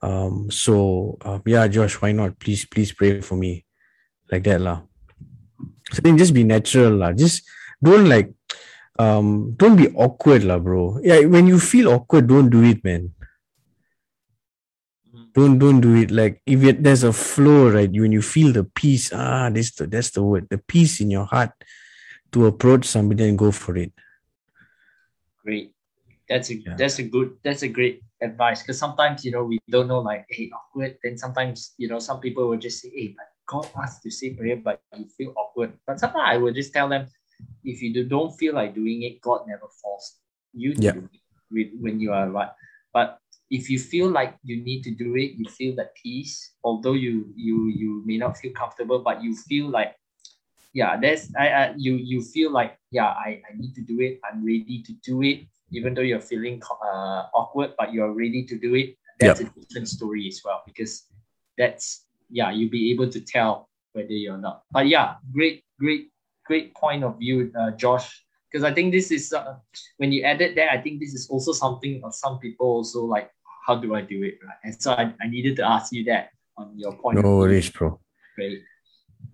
um 0.03 0.51
so 0.51 1.17
um, 1.23 1.43
yeah 1.47 1.67
josh 1.69 1.95
why 2.03 2.13
not? 2.13 2.39
Please 2.39 2.67
please 2.67 2.93
pray 2.93 3.21
for 3.21 3.37
me. 3.37 3.65
Like 4.31 4.45
that 4.45 4.61
lah. 4.61 4.83
So 5.93 6.03
then 6.03 6.19
just 6.19 6.35
be 6.35 6.45
natural 6.45 6.97
lah. 6.97 7.13
Just 7.13 7.45
don't 7.83 8.09
like 8.09 8.33
um 8.99 9.55
don't 9.57 9.77
be 9.77 9.89
awkward 9.95 10.45
lah 10.45 10.59
bro. 10.59 10.99
Yeah 11.03 11.25
when 11.27 11.47
you 11.47 11.59
feel 11.59 11.89
awkward 11.89 12.27
don't 12.27 12.51
do 12.51 12.63
it 12.65 12.83
man. 12.85 13.15
Don't 15.35 15.59
don't 15.59 15.81
do 15.81 15.95
it. 15.97 16.11
Like 16.11 16.43
if 16.45 16.63
it, 16.65 16.83
there's 16.83 17.05
a 17.05 17.13
flow 17.13 17.71
right 17.71 17.91
when 17.91 18.13
you 18.13 18.21
feel 18.21 18.53
the 18.53 18.65
peace 18.65 19.13
ah 19.15 19.49
this 19.49 19.73
the, 19.75 19.87
that's 19.87 20.11
the 20.11 20.23
word 20.23 20.49
the 20.51 20.59
peace 20.59 21.01
in 21.01 21.11
your 21.11 21.25
heart 21.25 21.53
to 22.33 22.47
approach 22.47 22.85
somebody 22.85 23.29
and 23.29 23.39
go 23.39 23.53
for 23.53 23.77
it. 23.77 23.93
Great. 25.45 25.73
That's 26.29 26.51
a 26.51 26.57
Yeah. 26.57 26.77
that's 26.77 26.99
a 26.99 27.05
good 27.05 27.37
that's 27.45 27.63
a 27.63 27.69
great 27.69 28.03
advice 28.23 28.63
because 28.63 28.79
sometimes 28.79 29.25
you 29.25 29.33
know 29.33 29.45
we 29.45 29.59
don't 29.69 29.89
know 29.89 30.01
like 30.01 30.27
hey 30.31 30.51
awkward. 30.55 30.97
Then 31.03 31.19
sometimes 31.19 31.75
you 31.79 31.89
know 31.89 31.99
some 31.99 32.21
people 32.21 32.49
will 32.49 32.59
just 32.59 32.81
say 32.81 32.91
hey 32.95 33.15
but 33.17 33.27
God 33.47 33.69
wants 33.75 34.01
to 34.01 34.11
say 34.11 34.35
prayer 34.35 34.57
but 34.57 34.81
you 34.97 35.07
feel 35.17 35.35
awkward. 35.37 35.73
But 35.87 36.01
sometimes 36.01 36.25
I 36.27 36.37
will 36.39 36.53
just 36.53 36.73
tell 36.73 36.89
them 36.89 37.09
if 37.65 37.83
you 37.83 37.93
do, 37.93 38.05
don't 38.05 38.33
feel 38.39 38.55
like 38.55 38.75
doing 38.75 39.03
it, 39.03 39.21
God 39.21 39.43
never 39.47 39.67
forced 39.83 40.21
you 40.53 40.75
to 40.75 40.81
Yeah. 40.81 40.93
do 40.93 41.09
it 41.13 41.21
with, 41.51 41.69
when 41.81 42.01
you 42.01 42.13
are 42.13 42.29
right. 42.29 42.51
But 42.93 43.19
if 43.51 43.69
you 43.69 43.79
feel 43.79 44.09
like 44.09 44.37
you 44.43 44.63
need 44.63 44.83
to 44.85 44.91
do 44.91 45.17
it, 45.17 45.33
you 45.37 45.45
feel 45.47 45.75
that 45.77 45.95
peace, 45.95 46.55
although 46.65 46.95
you 46.95 47.33
you 47.37 47.69
you 47.69 48.03
may 48.07 48.17
not 48.17 48.37
feel 48.39 48.53
comfortable, 48.53 49.01
but 49.01 49.23
you 49.23 49.37
feel 49.37 49.69
like 49.69 49.95
yeah, 50.73 50.97
that's 50.97 51.29
I, 51.39 51.49
I 51.49 51.75
you 51.77 51.97
you 51.97 52.23
feel 52.23 52.51
like 52.51 52.79
yeah, 52.91 53.07
I, 53.13 53.43
I 53.45 53.57
need 53.57 53.75
to 53.75 53.83
do 53.83 54.01
it. 54.01 54.21
I'm 54.25 54.45
ready 54.45 54.83
to 54.87 54.93
do 55.05 55.23
it, 55.23 55.47
even 55.73 55.95
though 55.95 56.03
you're 56.03 56.21
feeling 56.21 56.63
uh, 56.85 57.27
awkward, 57.35 57.73
but 57.79 57.93
you're 57.93 58.13
ready 58.13 58.45
to 58.45 58.59
do 58.59 58.75
it. 58.75 58.97
That's 59.19 59.41
a 59.41 59.45
different 59.45 59.89
story 59.89 60.27
as 60.29 60.41
well 60.45 60.63
because 60.67 61.07
that's 61.57 62.07
yeah, 62.31 62.51
you'll 62.51 62.71
be 62.71 62.91
able 62.91 63.09
to 63.11 63.21
tell 63.21 63.69
whether 63.93 64.13
you're 64.13 64.39
not. 64.39 64.63
But 64.71 64.89
yeah, 64.89 65.17
great, 65.33 65.65
great, 65.79 66.11
great 66.47 66.75
point 66.75 67.05
of 67.05 67.19
view, 67.19 67.53
uh, 67.59 67.73
Josh. 67.73 68.25
Because 68.51 68.65
I 68.65 68.73
think 68.75 68.93
this 68.93 69.11
is 69.11 69.33
uh, 69.33 69.57
when 69.99 70.13
you 70.13 70.25
added 70.25 70.57
that, 70.57 70.73
I 70.73 70.81
think 70.81 71.01
this 71.01 71.15
is 71.15 71.29
also 71.31 71.53
something 71.53 72.03
uh, 72.05 72.11
some 72.11 72.39
people 72.39 72.67
also 72.67 73.05
like. 73.05 73.31
How 73.65 73.77
do 73.77 73.95
I 73.95 74.03
do 74.03 74.25
it? 74.25 74.39
Right, 74.45 74.57
and 74.65 74.83
so 74.83 74.91
I, 74.93 75.15
I 75.23 75.29
needed 75.29 75.55
to 75.57 75.65
ask 75.65 75.93
you 75.93 76.03
that 76.05 76.31
on 76.59 76.77
your 76.77 76.93
point. 76.97 77.23
no 77.23 77.37
worries 77.39 77.71
bro 77.71 78.01
Great. 78.35 78.63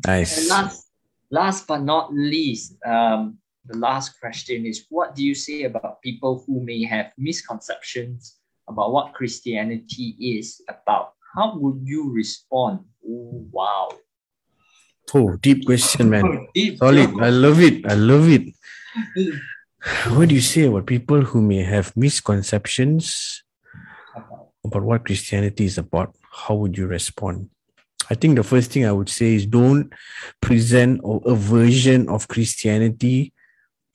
nice 0.06 0.39
And 0.39 0.48
last, 0.48 0.90
last 1.31 1.66
but 1.66 1.82
not 1.82 2.12
least, 2.12 2.77
um, 2.85 3.39
the 3.69 3.78
last 3.78 4.20
question 4.20 4.66
is: 4.66 4.86
What 4.89 5.15
do 5.15 5.24
you 5.24 5.35
say 5.35 5.65
about 5.65 6.03
people 6.03 6.43
who 6.47 6.61
may 6.61 6.85
have 6.85 7.12
misconceptions 7.16 8.36
about 8.69 8.93
what 8.93 9.15
Christianity 9.15 10.16
is 10.19 10.61
about? 10.69 11.12
How 11.35 11.57
would 11.57 11.81
you 11.85 12.11
respond? 12.11 12.81
Oh, 13.07 13.47
wow! 13.53 13.89
oh 15.15 15.36
deep 15.36 15.65
question 15.65 16.11
man 16.11 16.24
Oh, 16.24 16.47
deep, 16.55 16.78
Solid. 16.78 17.11
I 17.20 17.31
love 17.31 17.61
it. 17.61 17.86
I 17.86 17.95
love 17.95 18.28
it. 18.28 18.55
What 20.11 20.28
do 20.28 20.35
you 20.35 20.43
say 20.43 20.65
about 20.65 20.86
people 20.86 21.23
who 21.23 21.40
may 21.40 21.62
have 21.62 21.97
misconceptions 21.97 23.43
about 24.65 24.82
what 24.82 25.07
Christianity 25.07 25.65
is 25.66 25.78
about? 25.78 26.16
How 26.31 26.55
would 26.57 26.77
you 26.77 26.89
respond? 26.89 27.49
I 28.11 28.15
think 28.15 28.35
the 28.36 28.43
first 28.43 28.73
thing 28.73 28.85
I 28.85 28.93
would 28.93 29.09
say 29.09 29.35
is 29.35 29.47
don't 29.47 29.93
present 30.40 31.01
a 31.05 31.35
version 31.35 32.09
of 32.09 32.27
Christianity, 32.27 33.32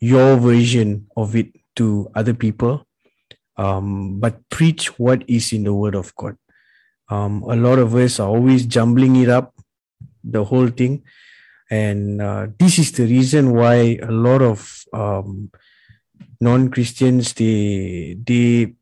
your 0.03 0.35
version 0.35 1.07
of 1.15 1.35
it 1.35 1.49
to 1.79 2.11
other 2.13 2.33
people, 2.33 2.85
um, 3.55 4.19
but 4.19 4.37
preach 4.49 4.99
what 4.99 5.23
is 5.27 5.53
in 5.53 5.63
the 5.63 5.73
Word 5.73 5.95
of 5.95 6.13
God. 6.15 6.35
Um, 7.09 7.43
a 7.43 7.55
lot 7.55 7.79
of 7.79 7.95
us 7.95 8.19
are 8.19 8.27
always 8.27 8.65
jumbling 8.65 9.15
it 9.15 9.29
up, 9.29 9.53
the 10.23 10.43
whole 10.43 10.67
thing 10.67 11.03
and 11.69 12.21
uh, 12.21 12.47
this 12.59 12.77
is 12.77 12.91
the 12.91 13.05
reason 13.05 13.53
why 13.53 13.97
a 14.01 14.11
lot 14.11 14.41
of 14.41 14.83
um, 14.93 15.51
non-christians 16.39 17.33
they 17.33 18.17
they 18.23 18.73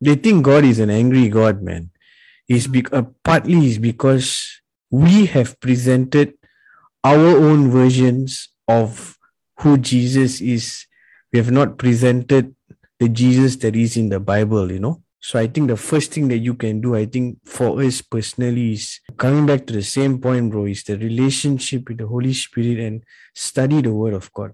they 0.00 0.14
think 0.14 0.44
god 0.44 0.64
is 0.64 0.78
an 0.78 0.90
angry 0.90 1.28
god 1.28 1.62
man 1.62 1.90
is 2.48 2.66
be- 2.66 2.86
uh, 2.92 3.02
partly 3.24 3.66
is 3.66 3.78
because 3.78 4.60
we 4.90 5.26
have 5.26 5.58
presented 5.60 6.34
our 7.02 7.34
own 7.36 7.70
versions 7.70 8.50
of 8.68 9.13
who 9.60 9.78
jesus 9.78 10.40
is 10.40 10.86
we 11.32 11.38
have 11.38 11.50
not 11.50 11.78
presented 11.78 12.54
the 12.98 13.08
jesus 13.08 13.56
that 13.56 13.74
is 13.76 13.96
in 13.96 14.08
the 14.08 14.20
bible 14.20 14.70
you 14.70 14.78
know. 14.78 15.00
So 15.20 15.38
i 15.38 15.46
think 15.46 15.68
the 15.68 15.76
first 15.76 16.12
thing 16.12 16.28
that 16.28 16.38
you 16.38 16.54
can 16.54 16.80
do 16.80 16.94
i 16.94 17.06
think 17.06 17.38
for 17.44 17.82
us 17.82 18.02
personally 18.02 18.72
is 18.72 19.00
coming 19.16 19.46
back 19.46 19.66
to 19.66 19.72
the 19.72 19.82
same 19.82 20.20
point 20.20 20.50
bro 20.50 20.66
is 20.66 20.84
the 20.84 20.98
relationship 20.98 21.88
with 21.88 21.98
the 21.98 22.06
holy 22.06 22.34
spirit 22.34 22.78
and 22.78 23.02
study 23.34 23.80
the 23.80 23.92
word 23.92 24.14
of 24.14 24.32
god. 24.32 24.52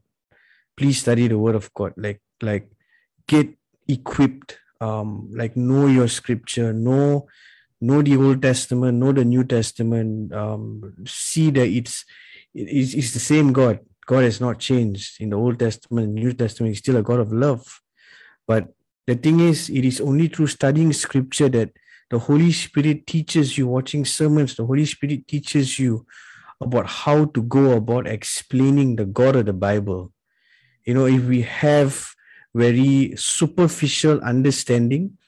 Please 0.76 1.00
study 1.00 1.28
the 1.28 1.38
word 1.38 1.54
of 1.54 1.72
god. 1.74 1.92
Like 1.96 2.20
like 2.40 2.70
get 3.26 3.48
equipped 3.88 4.58
um 4.80 5.28
like 5.34 5.56
know 5.56 5.86
your 5.86 6.08
scripture 6.08 6.72
know 6.72 7.26
know 7.80 8.00
the 8.02 8.16
old 8.16 8.40
testament 8.42 8.98
know 8.98 9.12
the 9.12 9.24
new 9.24 9.44
testament 9.44 10.32
um 10.32 10.94
see 11.06 11.50
that 11.50 11.68
it's 11.68 12.04
it's, 12.54 12.94
it's 12.94 13.12
the 13.12 13.20
same 13.20 13.52
God. 13.52 13.80
God 14.10 14.24
has 14.24 14.40
not 14.40 14.58
changed 14.58 15.20
in 15.20 15.30
the 15.30 15.36
Old 15.36 15.60
Testament, 15.60 16.14
New 16.14 16.32
Testament. 16.32 16.72
He's 16.72 16.80
still 16.80 16.96
a 16.96 17.02
God 17.02 17.20
of 17.20 17.32
love. 17.32 17.80
But 18.44 18.74
the 19.06 19.14
thing 19.14 19.38
is, 19.38 19.70
it 19.70 19.84
is 19.84 20.00
only 20.00 20.26
through 20.26 20.48
studying 20.48 20.92
scripture 20.92 21.48
that 21.50 21.70
the 22.10 22.18
Holy 22.18 22.50
Spirit 22.50 23.06
teaches 23.06 23.56
you, 23.56 23.68
watching 23.68 24.04
sermons, 24.04 24.56
the 24.56 24.66
Holy 24.66 24.84
Spirit 24.84 25.28
teaches 25.28 25.78
you 25.78 26.04
about 26.60 26.88
how 26.88 27.26
to 27.26 27.42
go 27.44 27.76
about 27.76 28.08
explaining 28.08 28.96
the 28.96 29.04
God 29.04 29.36
of 29.36 29.46
the 29.46 29.52
Bible. 29.52 30.12
You 30.84 30.94
know, 30.94 31.06
if 31.06 31.22
we 31.22 31.42
have 31.42 32.12
very 32.52 33.14
superficial 33.16 34.18
understanding, 34.22 35.18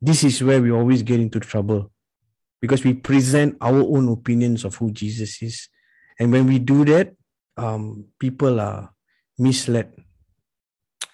this 0.00 0.24
is 0.24 0.42
where 0.42 0.62
we 0.62 0.70
always 0.70 1.02
get 1.02 1.20
into 1.20 1.40
trouble 1.40 1.92
because 2.62 2.84
we 2.84 2.94
present 2.94 3.58
our 3.60 3.82
own 3.82 4.08
opinions 4.08 4.64
of 4.64 4.76
who 4.76 4.90
Jesus 4.92 5.42
is. 5.42 5.68
And 6.18 6.32
when 6.32 6.46
we 6.46 6.58
do 6.58 6.86
that, 6.86 7.12
um, 7.56 8.06
people 8.18 8.60
are 8.60 8.90
misled. 9.38 9.92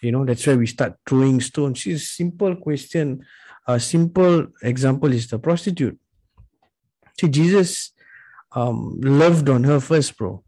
You 0.00 0.12
know, 0.12 0.24
that's 0.24 0.46
where 0.46 0.58
we 0.58 0.66
start 0.66 0.96
throwing 1.08 1.40
stones. 1.40 1.86
It's 1.86 2.02
a 2.02 2.06
simple 2.06 2.56
question. 2.56 3.24
A 3.66 3.80
simple 3.80 4.46
example 4.62 5.12
is 5.12 5.28
the 5.28 5.38
prostitute. 5.38 5.98
See, 7.18 7.28
Jesus 7.28 7.92
um, 8.52 9.00
loved 9.00 9.48
on 9.48 9.64
her 9.64 9.80
first, 9.80 10.16
bro. 10.16 10.44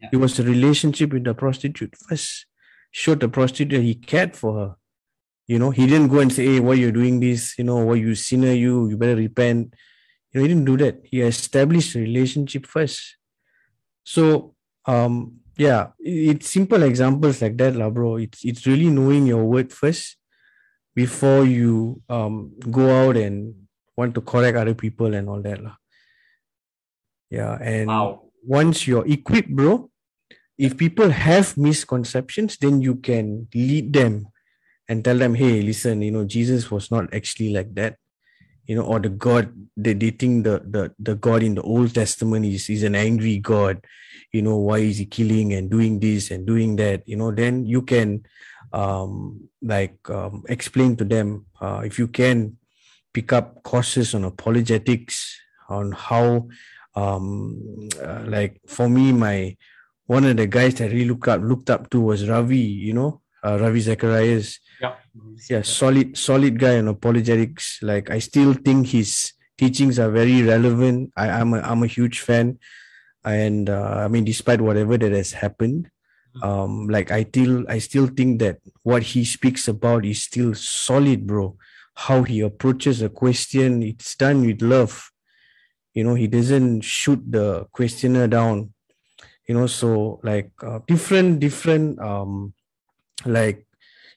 Yeah. 0.00 0.10
It 0.12 0.16
was 0.18 0.38
a 0.38 0.42
relationship 0.42 1.12
with 1.12 1.24
the 1.24 1.34
prostitute 1.34 1.94
first. 1.96 2.46
Showed 2.90 3.20
the 3.20 3.28
prostitute 3.28 3.82
he 3.82 3.94
cared 3.94 4.36
for 4.36 4.54
her. 4.54 4.74
You 5.46 5.58
know, 5.58 5.70
he 5.70 5.86
didn't 5.86 6.08
go 6.08 6.20
and 6.20 6.32
say, 6.32 6.46
Hey, 6.46 6.60
why 6.60 6.74
you're 6.74 6.92
doing 6.92 7.20
this? 7.20 7.58
You 7.58 7.64
know, 7.64 7.78
why 7.78 7.94
you 7.96 8.14
sinner, 8.14 8.52
you, 8.52 8.88
you 8.88 8.96
better 8.96 9.16
repent. 9.16 9.74
You 10.32 10.40
know, 10.40 10.42
he 10.42 10.48
didn't 10.48 10.64
do 10.64 10.76
that. 10.78 11.00
He 11.04 11.20
established 11.20 11.96
a 11.96 12.00
relationship 12.00 12.66
first. 12.66 13.16
So, 14.04 14.53
um, 14.86 15.40
yeah, 15.56 15.88
it's 15.98 16.50
simple 16.50 16.82
examples 16.82 17.40
like 17.42 17.56
that, 17.58 17.76
lah, 17.76 17.90
bro. 17.90 18.16
It's 18.16 18.44
it's 18.44 18.66
really 18.66 18.90
knowing 18.90 19.26
your 19.26 19.44
word 19.44 19.72
first 19.72 20.16
before 20.94 21.44
you 21.44 22.02
um 22.08 22.52
go 22.70 22.90
out 22.90 23.16
and 23.16 23.54
want 23.96 24.14
to 24.14 24.20
correct 24.20 24.56
other 24.56 24.74
people 24.74 25.14
and 25.14 25.28
all 25.28 25.42
that, 25.42 25.62
lah. 25.62 25.76
Yeah, 27.30 27.58
and 27.60 27.88
wow. 27.88 28.30
once 28.42 28.86
you're 28.86 29.06
equipped, 29.06 29.50
bro, 29.50 29.90
if 30.58 30.76
people 30.76 31.10
have 31.10 31.56
misconceptions, 31.56 32.58
then 32.58 32.82
you 32.82 32.96
can 32.96 33.48
lead 33.54 33.92
them 33.92 34.28
and 34.88 35.04
tell 35.04 35.16
them, 35.16 35.34
hey, 35.34 35.62
listen, 35.62 36.02
you 36.02 36.10
know, 36.10 36.24
Jesus 36.24 36.70
was 36.70 36.90
not 36.90 37.12
actually 37.14 37.52
like 37.52 37.74
that. 37.74 37.96
You 38.66 38.76
know, 38.76 38.82
or 38.82 38.98
the 38.98 39.10
God 39.10 39.52
they, 39.76 39.92
they 39.92 40.10
think 40.10 40.44
the, 40.44 40.62
the 40.64 40.94
the 40.98 41.14
God 41.16 41.42
in 41.42 41.54
the 41.54 41.62
Old 41.62 41.94
Testament 41.94 42.46
is, 42.46 42.70
is 42.70 42.82
an 42.82 42.94
angry 42.94 43.38
God. 43.38 43.84
You 44.32 44.42
know, 44.42 44.56
why 44.56 44.78
is 44.78 44.98
he 44.98 45.06
killing 45.06 45.52
and 45.52 45.70
doing 45.70 46.00
this 46.00 46.30
and 46.30 46.46
doing 46.46 46.76
that? 46.76 47.06
You 47.06 47.16
know, 47.16 47.30
then 47.30 47.66
you 47.66 47.82
can 47.82 48.24
um 48.72 49.48
like 49.62 49.98
um, 50.10 50.44
explain 50.48 50.96
to 50.96 51.04
them 51.04 51.46
uh, 51.60 51.82
if 51.84 51.98
you 51.98 52.08
can 52.08 52.56
pick 53.12 53.32
up 53.32 53.62
courses 53.62 54.14
on 54.14 54.24
apologetics 54.24 55.38
on 55.68 55.92
how 55.92 56.48
um 56.96 57.88
uh, 58.02 58.24
like 58.26 58.60
for 58.66 58.88
me 58.88 59.12
my 59.12 59.56
one 60.06 60.24
of 60.24 60.36
the 60.36 60.46
guys 60.46 60.74
that 60.74 60.90
I 60.90 60.92
really 60.92 61.06
looked 61.06 61.28
up 61.28 61.40
looked 61.40 61.70
up 61.70 61.90
to 61.90 62.00
was 62.00 62.28
Ravi, 62.28 62.58
you 62.58 62.92
know, 62.92 63.22
uh, 63.42 63.58
Ravi 63.58 63.80
Zacharias. 63.80 64.60
Yeah. 64.84 64.94
Yeah, 65.48 65.62
solid 65.62 66.16
solid 66.16 66.58
guy 66.58 66.76
on 66.78 66.88
apologetics. 66.88 67.80
Like 67.80 68.10
I 68.10 68.18
still 68.18 68.52
think 68.52 68.88
his 68.88 69.32
teachings 69.56 69.98
are 69.98 70.10
very 70.10 70.42
relevant. 70.42 71.12
I, 71.16 71.30
I'm 71.30 71.54
a 71.54 71.60
I'm 71.60 71.82
a 71.82 71.88
huge 71.88 72.20
fan. 72.20 72.58
And 73.24 73.70
uh, 73.70 74.04
I 74.04 74.08
mean, 74.08 74.24
despite 74.24 74.60
whatever 74.60 74.98
that 74.98 75.12
has 75.12 75.32
happened, 75.32 75.88
um, 76.42 76.88
like 76.88 77.10
I 77.10 77.24
still 77.24 77.64
I 77.68 77.78
still 77.78 78.08
think 78.08 78.40
that 78.44 78.60
what 78.82 79.02
he 79.16 79.24
speaks 79.24 79.68
about 79.68 80.04
is 80.04 80.22
still 80.22 80.52
solid, 80.54 81.26
bro. 81.26 81.56
How 81.96 82.22
he 82.22 82.40
approaches 82.40 83.00
a 83.00 83.08
question, 83.08 83.82
it's 83.82 84.16
done 84.16 84.44
with 84.44 84.60
love 84.60 85.10
you 85.94 86.02
know 86.02 86.14
he 86.14 86.26
doesn't 86.26 86.82
shoot 86.82 87.22
the 87.30 87.64
questioner 87.70 88.26
down 88.26 88.74
you 89.46 89.54
know 89.54 89.66
so 89.66 90.20
like 90.22 90.50
uh, 90.62 90.80
different 90.86 91.38
different 91.38 91.98
um 92.00 92.52
like 93.24 93.66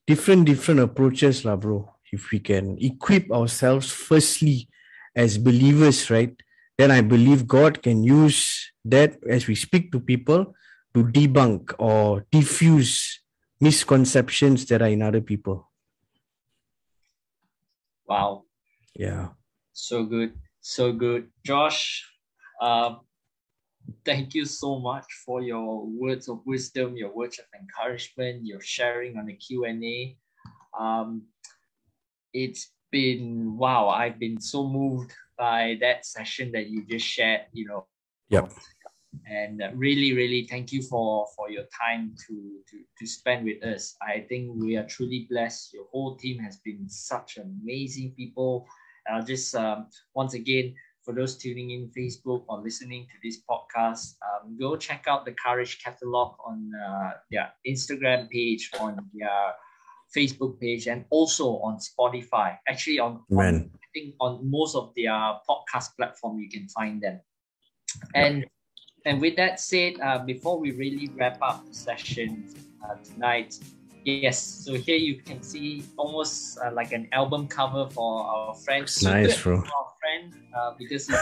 different 0.08 0.46
different 0.46 0.80
approaches 0.80 1.46
lah 1.46 1.56
bro. 1.56 1.86
If 2.12 2.32
we 2.32 2.40
can 2.40 2.80
equip 2.80 3.30
ourselves 3.32 3.92
firstly 3.92 4.72
as 5.12 5.38
believers 5.38 6.14
right 6.14 6.32
then 6.78 6.94
i 6.94 7.02
believe 7.02 7.50
god 7.50 7.82
can 7.82 8.06
use 8.06 8.72
that 8.86 9.18
as 9.28 9.50
we 9.50 9.56
speak 9.58 9.92
to 9.92 10.00
people 10.00 10.54
to 10.94 11.04
debunk 11.04 11.74
or 11.80 12.26
diffuse 12.32 13.20
misconceptions 13.60 14.66
that 14.66 14.82
are 14.82 14.90
in 14.90 15.02
other 15.02 15.22
people. 15.22 15.70
Wow. 18.08 18.44
Yeah. 18.96 19.30
So 19.74 20.06
good. 20.06 20.34
So 20.62 20.92
good. 20.94 21.30
Josh, 21.46 22.06
uh, 22.62 22.96
thank 24.06 24.34
you 24.34 24.46
so 24.46 24.80
much 24.80 25.06
for 25.26 25.42
your 25.42 25.86
words 25.86 26.30
of 26.30 26.42
wisdom, 26.46 26.96
your 26.96 27.14
words 27.14 27.40
of 27.40 27.46
encouragement, 27.60 28.46
your 28.46 28.62
sharing 28.62 29.18
on 29.18 29.26
the 29.26 29.34
Q&A. 29.34 30.18
Um, 30.78 31.24
it's 32.34 32.72
been, 32.92 33.58
wow, 33.58 33.90
I've 33.90 34.20
been 34.20 34.40
so 34.40 34.68
moved 34.68 35.14
by 35.38 35.78
that 35.82 36.06
session 36.06 36.52
that 36.54 36.68
you 36.68 36.86
just 36.86 37.06
shared, 37.06 37.42
you 37.54 37.68
know. 37.68 37.86
Yep. 38.30 38.52
And 39.30 39.62
really, 39.74 40.14
really 40.14 40.48
thank 40.50 40.72
you 40.72 40.82
for, 40.82 41.28
for 41.36 41.50
your 41.50 41.64
time 41.86 42.14
to, 42.28 42.60
to, 42.70 42.78
to 43.00 43.08
spend 43.08 43.46
with 43.46 43.64
us. 43.64 43.96
I 44.02 44.26
think 44.30 44.52
we 44.56 44.78
are 44.78 44.86
truly 44.86 45.28
blessed. 45.30 45.74
Your 45.74 45.86
whole 45.92 46.16
team 46.18 46.40
has 46.40 46.58
been 46.58 46.88
such 46.88 47.38
amazing 47.38 48.14
people 48.16 48.68
I'll 49.10 49.24
just 49.24 49.56
um, 49.56 49.88
once 50.14 50.34
again 50.34 50.76
for 51.08 51.14
those 51.14 51.38
tuning 51.38 51.72
in 51.72 51.90
Facebook 51.96 52.44
or 52.50 52.60
listening 52.60 53.08
to 53.08 53.16
this 53.24 53.40
podcast, 53.50 54.16
um, 54.28 54.58
go 54.60 54.76
check 54.76 55.06
out 55.08 55.24
the 55.24 55.32
Courage 55.32 55.82
catalogue 55.82 56.36
on 56.46 56.70
uh, 56.76 57.12
their 57.32 57.48
Instagram 57.66 58.30
page, 58.30 58.70
on 58.78 59.00
their 59.14 59.54
Facebook 60.14 60.60
page, 60.60 60.88
and 60.88 61.06
also 61.10 61.60
on 61.64 61.80
Spotify. 61.80 62.58
Actually, 62.68 63.00
on, 63.00 63.24
on 63.32 63.72
I 63.74 63.88
think 63.94 64.16
on 64.20 64.52
most 64.52 64.76
of 64.76 64.92
their 64.98 65.16
podcast 65.48 65.96
platform, 65.96 66.40
you 66.40 66.50
can 66.50 66.68
find 66.68 67.02
them. 67.02 67.22
And 68.14 68.40
yep. 68.40 68.50
and 69.06 69.22
with 69.22 69.38
that 69.38 69.62
said, 69.62 69.94
uh, 70.04 70.20
before 70.26 70.60
we 70.60 70.72
really 70.72 71.10
wrap 71.16 71.38
up 71.42 71.66
the 71.66 71.74
session 71.74 72.44
uh, 72.84 72.96
tonight, 73.02 73.58
Yes, 74.04 74.40
so 74.64 74.74
here 74.76 74.96
you 74.96 75.20
can 75.22 75.44
see 75.44 75.84
almost 75.98 76.58
uh, 76.64 76.72
like 76.72 76.94
an 76.94 77.10
album 77.12 77.46
cover 77.46 77.90
for 77.90 78.24
our 78.24 78.56
friend. 78.56 78.88
Nice, 79.04 79.44
bro. 79.44 79.62
Friend, 80.08 80.32
uh, 80.56 80.72
because 80.80 81.10
it's 81.10 81.20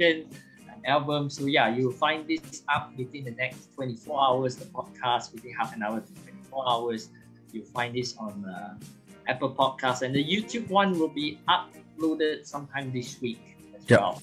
a 0.00 0.24
an 0.72 0.80
album. 0.86 1.28
So 1.28 1.44
yeah, 1.44 1.68
you'll 1.68 1.92
find 1.92 2.26
this 2.26 2.62
up 2.74 2.96
within 2.96 3.24
the 3.24 3.32
next 3.32 3.74
24 3.74 4.16
hours. 4.16 4.56
The 4.56 4.64
podcast 4.72 5.34
within 5.34 5.52
half 5.52 5.76
an 5.76 5.82
hour 5.82 6.00
to 6.00 6.12
24 6.48 6.64
hours. 6.66 7.10
You'll 7.52 7.68
find 7.68 7.94
this 7.94 8.16
on 8.16 8.32
uh, 8.48 8.80
Apple 9.28 9.52
Podcasts, 9.52 10.00
and 10.00 10.14
the 10.14 10.24
YouTube 10.24 10.70
one 10.70 10.98
will 10.98 11.12
be 11.12 11.38
uploaded 11.52 12.46
sometime 12.46 12.90
this 12.92 13.20
week 13.20 13.60
as 13.76 13.84
well. 13.90 14.22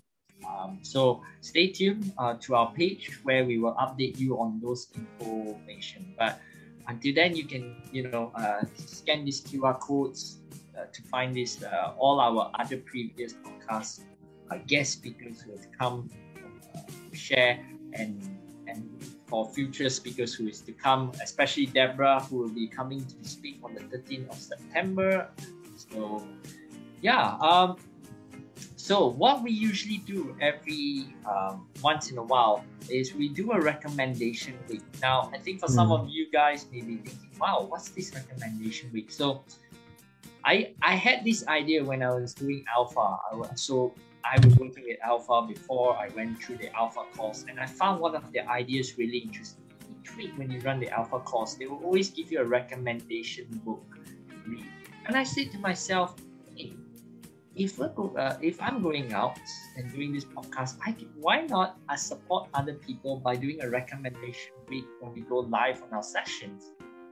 Um, 0.49 0.79
so 0.81 1.21
stay 1.41 1.67
tuned 1.67 2.11
uh, 2.17 2.33
to 2.41 2.55
our 2.55 2.73
page 2.73 3.19
where 3.21 3.45
we 3.45 3.59
will 3.59 3.75
update 3.75 4.17
you 4.17 4.41
on 4.41 4.59
those 4.63 4.87
information. 4.97 6.15
But 6.17 6.41
until 6.87 7.13
then 7.13 7.35
you 7.35 7.45
can 7.45 7.75
you 7.91 8.09
know 8.09 8.31
uh, 8.33 8.65
scan 8.75 9.23
these 9.25 9.41
qr 9.41 9.79
codes 9.79 10.40
to 10.91 11.01
find 11.03 11.35
this 11.35 11.63
uh, 11.63 11.93
all 11.97 12.19
our 12.19 12.51
other 12.59 12.77
previous 12.77 13.33
podcasts 13.33 14.01
uh, 14.49 14.57
guest 14.67 14.93
speakers 14.93 15.41
who 15.41 15.51
have 15.51 15.67
come 15.77 16.09
uh, 16.75 16.79
share 17.13 17.59
and 17.93 18.21
and 18.67 18.87
for 19.27 19.47
future 19.53 19.89
speakers 19.89 20.33
who 20.33 20.47
is 20.47 20.61
to 20.61 20.71
come 20.71 21.11
especially 21.23 21.65
deborah 21.65 22.19
who 22.19 22.37
will 22.37 22.49
be 22.49 22.67
coming 22.67 23.03
to 23.05 23.15
speak 23.27 23.59
on 23.63 23.73
the 23.73 23.81
13th 23.81 24.29
of 24.29 24.37
september 24.37 25.29
so 25.75 26.25
yeah 27.01 27.37
um 27.41 27.77
so 28.81 29.07
what 29.07 29.43
we 29.43 29.51
usually 29.51 29.97
do 29.97 30.35
every 30.41 31.13
um, 31.29 31.67
once 31.83 32.09
in 32.11 32.17
a 32.17 32.23
while 32.23 32.65
is 32.89 33.13
we 33.13 33.29
do 33.29 33.51
a 33.51 33.61
recommendation 33.61 34.57
week. 34.67 34.81
Now, 35.01 35.29
I 35.33 35.37
think 35.37 35.59
for 35.59 35.67
mm. 35.67 35.75
some 35.75 35.87
hmm. 35.87 35.93
of 35.93 36.09
you 36.09 36.31
guys 36.31 36.65
may 36.71 36.81
be 36.81 36.97
thinking, 36.97 37.29
"Wow, 37.39 37.67
what's 37.69 37.89
this 37.89 38.13
recommendation 38.13 38.91
week?" 38.91 39.11
So, 39.11 39.43
I 40.43 40.73
I 40.81 40.95
had 40.95 41.23
this 41.23 41.47
idea 41.47 41.83
when 41.83 42.01
I 42.01 42.09
was 42.13 42.33
doing 42.33 42.65
Alpha. 42.75 43.17
I 43.31 43.35
was, 43.35 43.49
so 43.55 43.93
I 44.23 44.39
was 44.43 44.55
working 44.55 44.83
with 44.87 44.97
Alpha 45.03 45.45
before 45.47 45.97
I 45.97 46.09
went 46.09 46.41
through 46.41 46.57
the 46.57 46.75
Alpha 46.75 47.03
course, 47.15 47.45
and 47.47 47.59
I 47.59 47.65
found 47.65 48.01
one 48.01 48.15
of 48.15 48.31
the 48.31 48.47
ideas 48.49 48.97
really 48.97 49.19
interesting. 49.19 49.63
Each 50.01 50.15
week 50.15 50.31
when 50.37 50.49
you 50.51 50.59
run 50.61 50.79
the 50.79 50.89
Alpha 50.89 51.19
course, 51.19 51.55
they 51.55 51.67
will 51.67 51.83
always 51.83 52.09
give 52.09 52.31
you 52.31 52.39
a 52.39 52.45
recommendation 52.45 53.47
book 53.65 53.83
to 54.29 54.49
read. 54.49 54.65
And 55.05 55.15
I 55.15 55.23
said 55.23 55.51
to 55.51 55.59
myself, 55.59 56.15
hey, 56.55 56.73
if 57.55 57.77
we're 57.77 57.89
go, 57.89 58.15
uh, 58.17 58.37
if 58.41 58.61
I'm 58.61 58.81
going 58.81 59.13
out 59.13 59.39
and 59.75 59.91
doing 59.91 60.13
this 60.13 60.25
podcast, 60.25 60.77
I 60.85 60.93
can, 60.93 61.09
why 61.19 61.41
not 61.41 61.77
I 61.89 61.95
support 61.95 62.49
other 62.53 62.73
people 62.73 63.19
by 63.19 63.35
doing 63.35 63.61
a 63.61 63.69
recommendation 63.69 64.53
week 64.69 64.85
when 64.99 65.13
we 65.13 65.21
go 65.21 65.39
live 65.39 65.81
on 65.83 65.93
our 65.93 66.03
sessions. 66.03 66.71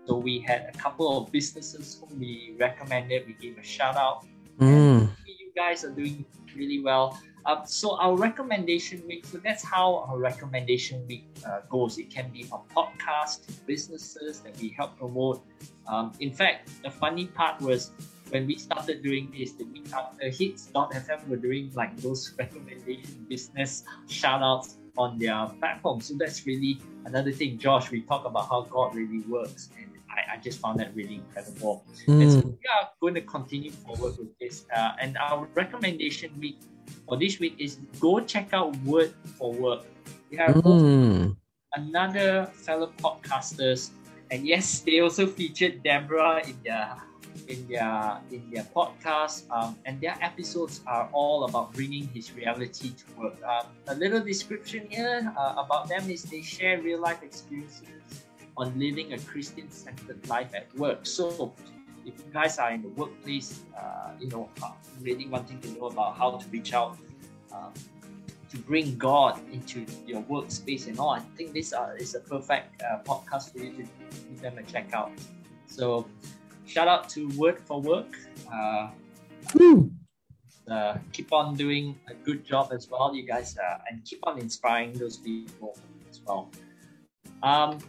So 0.10 0.18
we 0.18 0.40
had 0.40 0.72
a 0.73 0.76
couple 0.76 1.06
of 1.15 1.31
businesses 1.31 2.02
whom 2.02 2.19
we 2.19 2.56
recommended. 2.57 3.27
We 3.27 3.34
gave 3.34 3.60
a 3.60 3.64
shout 3.64 3.95
out. 3.95 4.26
Mm. 4.57 5.07
You 5.27 5.52
guys 5.56 5.86
are 5.86 5.91
doing 5.91 6.26
really 6.56 6.81
well. 6.81 7.22
Um, 7.45 7.61
so 7.65 7.95
our 7.99 8.18
recommendation 8.18 9.03
week. 9.06 9.27
So 9.27 9.38
that's 9.38 9.64
how 9.64 9.98
our 10.10 10.18
recommendation 10.18 11.06
week 11.06 11.30
uh, 11.45 11.60
goes. 11.69 11.99
It 11.99 12.10
can 12.10 12.31
be 12.31 12.49
a 12.52 12.57
podcast, 12.73 13.53
businesses 13.68 14.40
that 14.40 14.57
we 14.57 14.69
help 14.69 14.98
promote. 14.98 15.45
Um, 15.86 16.11
in 16.19 16.34
fact, 16.34 16.72
the 16.81 16.90
funny 16.90 17.27
part 17.27 17.61
was 17.61 17.91
when 18.31 18.48
we 18.48 18.57
started 18.57 19.03
doing 19.03 19.31
this, 19.38 19.52
the 19.52 19.65
week 19.65 19.94
after 19.94 20.26
Hitz.fm 20.26 21.27
were 21.27 21.38
doing 21.38 21.69
like 21.76 21.95
those 21.98 22.34
recommendation 22.40 23.27
business 23.30 23.84
shout 24.07 24.41
outs 24.41 24.80
on 24.98 25.19
their 25.19 25.45
platform. 25.60 26.02
So 26.02 26.15
that's 26.18 26.48
really 26.48 26.81
another 27.06 27.31
thing. 27.31 27.60
Josh, 27.60 27.91
we 27.91 28.02
talk 28.02 28.26
about 28.26 28.49
how 28.49 28.61
God 28.61 28.95
really 28.95 29.22
works. 29.30 29.69
And 29.77 29.88
I, 30.10 30.36
I 30.36 30.38
just 30.38 30.60
found 30.60 30.80
that 30.80 30.95
really 30.95 31.15
incredible. 31.15 31.84
Mm. 32.07 32.22
And 32.22 32.31
so 32.31 32.40
we 32.40 32.65
are 32.80 32.90
going 33.02 33.14
to 33.15 33.22
continue 33.22 33.72
forward 33.72 34.18
with 34.18 34.38
this. 34.40 34.65
Uh, 34.76 34.91
and 35.02 35.18
our 35.18 35.48
recommendation 35.53 36.31
week 36.40 36.60
for 37.07 37.18
this 37.18 37.40
week 37.40 37.56
is 37.60 37.77
go 37.99 38.19
check 38.19 38.49
out 38.53 38.76
Word 38.77 39.14
for 39.38 39.53
Work. 39.53 39.86
We 40.31 40.38
have 40.38 40.56
Mm. 40.56 41.38
another 41.76 42.45
fellow 42.53 42.91
podcasters, 42.98 43.91
and 44.31 44.45
yes, 44.45 44.81
they 44.81 44.99
also 44.99 45.26
featured 45.26 45.84
Deborah 45.84 46.41
in 46.45 46.57
their 46.64 46.98
in 47.48 47.68
their 47.68 48.22
in 48.31 48.41
their 48.52 48.65
podcast, 48.73 49.49
um, 49.49 49.77
and 49.86 50.02
their 50.02 50.18
episodes 50.22 50.81
are 50.86 51.10
all 51.14 51.45
about 51.45 51.73
bringing 51.73 52.07
his 52.10 52.34
reality 52.34 52.90
to 52.94 53.06
work. 53.18 53.38
Um, 53.45 53.69
a 53.88 53.95
little 53.95 54.22
description 54.22 54.86
here 54.90 55.31
uh, 55.38 55.56
about 55.57 55.90
them 55.90 56.10
is 56.10 56.23
they 56.23 56.41
share 56.41 56.81
real 56.81 56.99
life 57.02 57.22
experiences 57.22 58.26
on 58.60 58.77
living 58.77 59.14
a 59.14 59.19
Christian 59.19 59.72
centered 59.72 60.27
life 60.27 60.53
at 60.53 60.73
work. 60.76 61.06
So. 61.06 61.53
If 62.06 62.14
you 62.26 62.31
guys 62.34 62.57
are 62.57 62.72
in 62.72 62.81
the 62.81 62.88
workplace, 62.90 63.60
uh, 63.77 64.11
you 64.19 64.30
know, 64.30 64.49
uh, 64.64 64.72
really 65.02 65.27
wanting 65.27 65.60
to 65.60 65.69
know 65.73 65.88
about 65.88 66.18
how 66.18 66.38
to 66.38 66.48
reach 66.49 66.73
out 66.73 66.98
um, 67.52 67.73
to 68.49 68.57
bring 68.57 68.98
God 68.98 69.40
into 69.52 69.86
your 70.07 70.23
workspace 70.23 70.88
and 70.88 70.98
all, 70.98 71.10
I 71.10 71.19
think 71.38 71.53
this 71.53 71.73
uh, 71.73 71.94
is 71.99 72.15
a 72.15 72.22
perfect 72.22 72.81
uh, 72.81 73.03
podcast 73.03 73.52
for 73.52 73.60
you 73.60 73.72
to 73.73 73.84
give 73.84 74.41
them 74.41 74.57
a 74.57 74.64
check 74.64 74.94
out. 74.94 75.11
So, 75.68 76.07
shout 76.65 76.88
out 76.88 77.10
to 77.10 77.27
Word 77.38 77.60
for 77.60 77.81
Work. 77.81 78.18
Uh, 78.52 78.90
uh, 80.69 80.98
keep 81.11 81.31
on 81.34 81.56
doing 81.56 81.99
a 82.10 82.14
good 82.14 82.45
job 82.45 82.72
as 82.72 82.90
well, 82.90 83.14
you 83.14 83.23
guys, 83.23 83.57
uh, 83.57 83.77
and 83.90 84.03
keep 84.06 84.19
on 84.23 84.40
inspiring 84.40 84.94
those 84.94 85.18
people 85.18 85.77
as 86.10 86.22
well. 86.26 86.49
Um, 87.44 87.80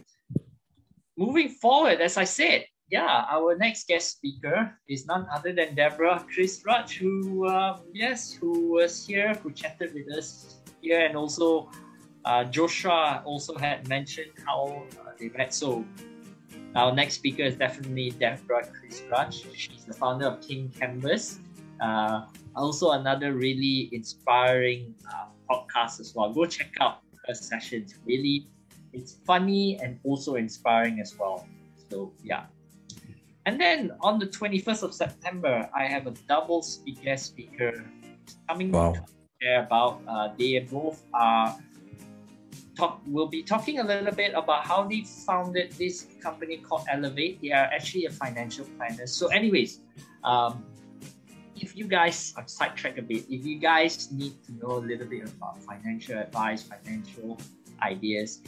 moving 1.21 1.49
forward, 1.49 2.01
as 2.01 2.17
I 2.17 2.25
said, 2.25 2.65
yeah, 2.89 3.25
our 3.29 3.55
next 3.55 3.87
guest 3.87 4.17
speaker 4.17 4.73
is 4.89 5.05
none 5.05 5.27
other 5.31 5.53
than 5.53 5.75
Deborah 5.75 6.25
Chris 6.33 6.63
Raj, 6.65 6.97
who, 6.97 7.47
um, 7.47 7.81
yes, 7.93 8.33
who 8.33 8.73
was 8.73 9.05
here, 9.05 9.35
who 9.35 9.51
chatted 9.51 9.93
with 9.93 10.11
us 10.17 10.57
here, 10.81 11.05
and 11.05 11.15
also 11.15 11.69
uh, 12.25 12.43
Joshua 12.45 13.21
also 13.23 13.55
had 13.55 13.87
mentioned 13.87 14.33
how 14.45 14.83
uh, 14.99 15.11
they 15.19 15.29
met. 15.29 15.53
So, 15.53 15.85
our 16.75 16.91
next 16.91 17.15
speaker 17.15 17.43
is 17.43 17.55
definitely 17.55 18.11
Deborah 18.11 18.67
Chris 18.73 19.03
Raj. 19.11 19.45
She's 19.53 19.85
the 19.85 19.93
founder 19.93 20.25
of 20.25 20.41
King 20.41 20.73
Canvas. 20.77 21.39
Uh, 21.79 22.25
also, 22.55 22.91
another 22.91 23.33
really 23.33 23.89
inspiring 23.93 24.93
uh, 25.07 25.27
podcast 25.49 25.99
as 25.99 26.13
well. 26.15 26.33
Go 26.33 26.45
check 26.45 26.73
out 26.81 26.99
her 27.27 27.33
sessions. 27.33 27.95
Really, 28.05 28.47
it's 28.93 29.13
funny 29.25 29.79
and 29.81 29.99
also 30.03 30.35
inspiring 30.35 30.99
as 30.99 31.17
well. 31.17 31.47
So, 31.89 32.13
yeah. 32.23 32.45
And 33.45 33.59
then 33.59 33.91
on 34.01 34.19
the 34.19 34.27
21st 34.27 34.83
of 34.83 34.93
September, 34.93 35.69
I 35.75 35.85
have 35.87 36.07
a 36.07 36.11
double 36.27 36.65
guest 37.03 37.25
speaker 37.25 37.83
coming 38.47 38.71
Wow. 38.71 38.93
to 38.93 39.03
share 39.41 39.63
about. 39.63 40.01
Uh, 40.07 40.29
they 40.37 40.59
both 40.59 41.03
are 41.13 41.57
talk. 42.75 43.01
We'll 43.07 43.27
be 43.27 43.43
talking 43.43 43.79
a 43.79 43.83
little 43.83 44.13
bit 44.13 44.33
about 44.35 44.65
how 44.65 44.83
they 44.83 45.01
founded 45.03 45.71
this 45.73 46.07
company 46.21 46.57
called 46.57 46.85
Elevate. 46.91 47.41
They 47.41 47.51
are 47.51 47.65
actually 47.65 48.05
a 48.05 48.11
financial 48.11 48.65
planner. 48.77 49.07
So, 49.07 49.27
anyways, 49.27 49.79
um, 50.23 50.63
if 51.55 51.75
you 51.75 51.87
guys, 51.87 52.33
I'm 52.37 52.47
sidetracked 52.47 52.99
a 52.99 53.01
bit. 53.01 53.25
If 53.29 53.45
you 53.45 53.57
guys 53.59 54.11
need 54.11 54.33
to 54.45 54.51
know 54.53 54.77
a 54.77 54.83
little 54.85 55.07
bit 55.07 55.25
about 55.27 55.61
financial 55.63 56.17
advice, 56.19 56.63
financial 56.63 57.37
ideas, 57.81 58.41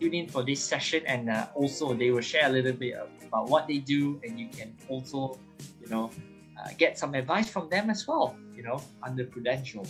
tune 0.00 0.14
in 0.14 0.28
for 0.28 0.42
this 0.42 0.62
session 0.62 1.02
and 1.06 1.28
uh, 1.30 1.46
also 1.54 1.94
they 1.94 2.10
will 2.10 2.24
share 2.24 2.46
a 2.46 2.52
little 2.52 2.72
bit 2.72 2.94
about 3.26 3.48
what 3.48 3.66
they 3.66 3.78
do 3.78 4.20
and 4.24 4.38
you 4.38 4.48
can 4.48 4.74
also 4.88 5.38
you 5.80 5.88
know 5.88 6.10
uh, 6.58 6.68
get 6.78 6.98
some 6.98 7.14
advice 7.14 7.48
from 7.48 7.68
them 7.68 7.90
as 7.90 8.06
well 8.06 8.36
you 8.54 8.62
know 8.62 8.80
under 9.02 9.24
prudential. 9.24 9.86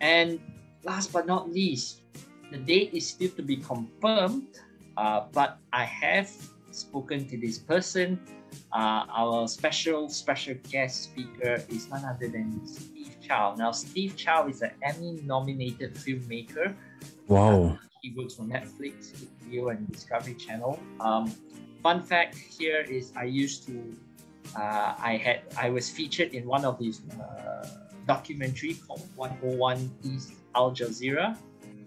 And 0.00 0.40
last 0.82 1.12
but 1.12 1.26
not 1.26 1.52
least 1.52 2.02
the 2.50 2.58
date 2.58 2.90
is 2.94 3.06
still 3.06 3.30
to 3.36 3.42
be 3.42 3.56
confirmed 3.56 4.58
uh, 4.96 5.26
but 5.32 5.58
i 5.72 5.84
have 5.84 6.32
spoken 6.70 7.26
to 7.28 7.36
this 7.36 7.58
person. 7.58 8.18
Uh, 8.72 9.06
our 9.10 9.46
special 9.46 10.08
special 10.08 10.54
guest 10.70 11.10
speaker 11.10 11.62
is 11.68 11.88
none 11.90 12.04
other 12.04 12.28
than 12.28 12.58
steve 12.66 13.16
chao. 13.22 13.54
Now 13.54 13.70
steve 13.70 14.16
chao 14.16 14.48
is 14.48 14.62
an 14.62 14.72
emmy 14.82 15.20
nominated 15.22 15.94
filmmaker 15.94 16.74
Wow. 17.30 17.78
he 18.02 18.10
works 18.10 18.34
for 18.34 18.42
Netflix, 18.42 19.14
HBO, 19.46 19.70
and 19.70 19.86
Discovery 19.92 20.34
Channel. 20.34 20.80
Um, 20.98 21.32
fun 21.80 22.02
fact 22.02 22.34
here 22.34 22.80
is 22.80 23.12
I 23.14 23.22
used 23.22 23.66
to, 23.68 23.96
uh, 24.56 24.94
I 24.98 25.16
had, 25.16 25.42
I 25.56 25.70
was 25.70 25.88
featured 25.88 26.34
in 26.34 26.44
one 26.44 26.64
of 26.64 26.80
his 26.80 27.02
uh, 27.12 27.68
documentary 28.08 28.74
called 28.74 29.06
101 29.14 29.90
East 30.02 30.32
Al 30.56 30.72
Jazeera, 30.72 31.36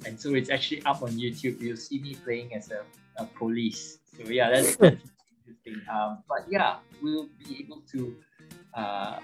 and 0.06 0.18
so 0.18 0.34
it's 0.34 0.50
actually 0.50 0.82
up 0.84 1.04
on 1.04 1.12
YouTube. 1.12 1.60
You'll 1.60 1.76
see 1.76 2.00
me 2.00 2.16
playing 2.24 2.56
as 2.56 2.72
a, 2.72 2.84
a 3.18 3.26
police. 3.26 4.00
So 4.16 4.24
yeah, 4.30 4.50
that's, 4.50 4.78
that's 4.78 4.96
interesting. 5.46 5.82
Um, 5.92 6.24
but 6.30 6.46
yeah, 6.50 6.78
we'll 7.02 7.28
be 7.46 7.60
able 7.60 7.82
to. 7.92 8.16
Uh, 8.74 9.20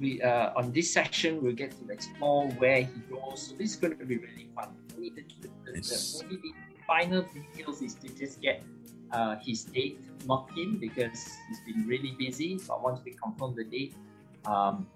we 0.00 0.22
uh, 0.22 0.52
on 0.56 0.72
this 0.72 0.92
session 0.92 1.42
we'll 1.42 1.54
get 1.54 1.70
to 1.78 1.92
explore 1.92 2.48
where 2.58 2.82
he 2.82 3.00
goes. 3.10 3.48
So 3.48 3.56
this 3.56 3.70
is 3.70 3.76
going 3.76 3.98
to 3.98 4.04
be 4.04 4.18
really 4.18 4.48
fun. 4.54 4.68
Only 4.96 5.10
the, 5.10 5.24
the, 5.40 5.72
Nice. 5.72 6.18
the 6.18 6.24
only 6.24 6.36
the 6.36 6.52
final 6.86 7.22
details 7.22 7.82
is 7.82 7.94
to 7.94 8.08
just 8.14 8.40
get 8.40 8.62
uh, 9.12 9.36
his 9.42 9.64
date 9.64 10.00
locked 10.26 10.56
in 10.58 10.78
because 10.78 11.36
he's 11.48 11.60
been 11.66 11.86
really 11.86 12.14
busy. 12.18 12.58
But 12.66 12.82
once 12.82 13.00
we 13.04 13.12
confirm 13.12 13.54
the 13.54 13.64
date, 13.64 13.94
um, 14.46 14.86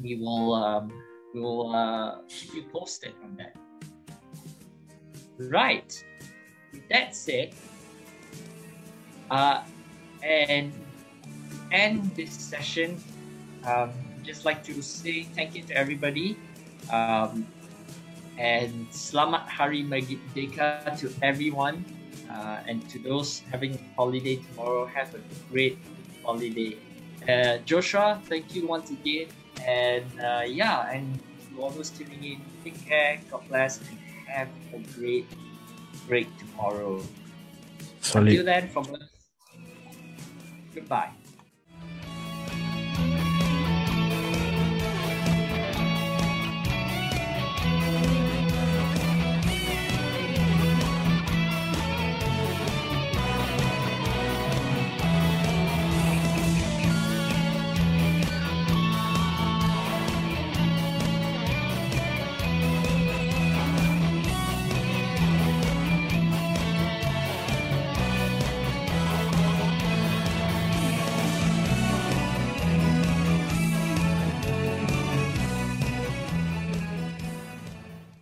we 0.00 0.16
will 0.16 0.54
um, 0.54 0.92
we 1.34 1.40
will 1.40 1.74
uh, 1.74 2.18
keep 2.28 2.54
you 2.54 2.62
posted 2.72 3.14
on 3.22 3.36
that. 3.36 3.56
Right. 5.38 5.92
With 6.72 6.88
that 6.88 7.16
said, 7.16 7.54
uh, 9.30 9.62
and 10.22 10.72
end 11.72 12.10
this 12.14 12.32
session 12.32 13.02
um, 13.64 13.90
just 14.30 14.46
like 14.46 14.62
to 14.62 14.78
say 14.80 15.26
thank 15.34 15.58
you 15.58 15.62
to 15.66 15.74
everybody. 15.74 16.38
Um, 16.94 17.50
and 18.38 18.86
Selamat 18.94 19.50
Hari 19.50 19.82
Merdeka 19.82 20.94
to 21.02 21.10
everyone 21.18 21.82
uh, 22.30 22.62
and 22.70 22.78
to 22.94 23.02
those 23.02 23.42
having 23.50 23.74
holiday 23.98 24.38
tomorrow. 24.38 24.86
Have 24.86 25.10
a 25.18 25.22
great 25.50 25.82
holiday. 26.22 26.78
Uh, 27.26 27.58
Joshua 27.66 28.22
thank 28.30 28.54
you 28.54 28.70
once 28.70 28.94
again. 28.94 29.26
And 29.66 30.06
uh, 30.22 30.46
yeah 30.46 30.86
and 30.94 31.10
to 31.50 31.58
all 31.58 31.74
those 31.74 31.90
tuning 31.90 32.22
in 32.22 32.38
take 32.62 32.78
care. 32.86 33.18
God 33.34 33.42
bless 33.50 33.82
and 33.82 33.98
have 34.30 34.48
a 34.70 34.78
great 34.94 35.26
break 36.06 36.30
tomorrow. 36.38 37.02
Until 38.14 38.46
Solid. 38.46 38.46
then 38.46 38.64
from 38.70 38.94
us 38.94 39.10
goodbye 40.70 41.19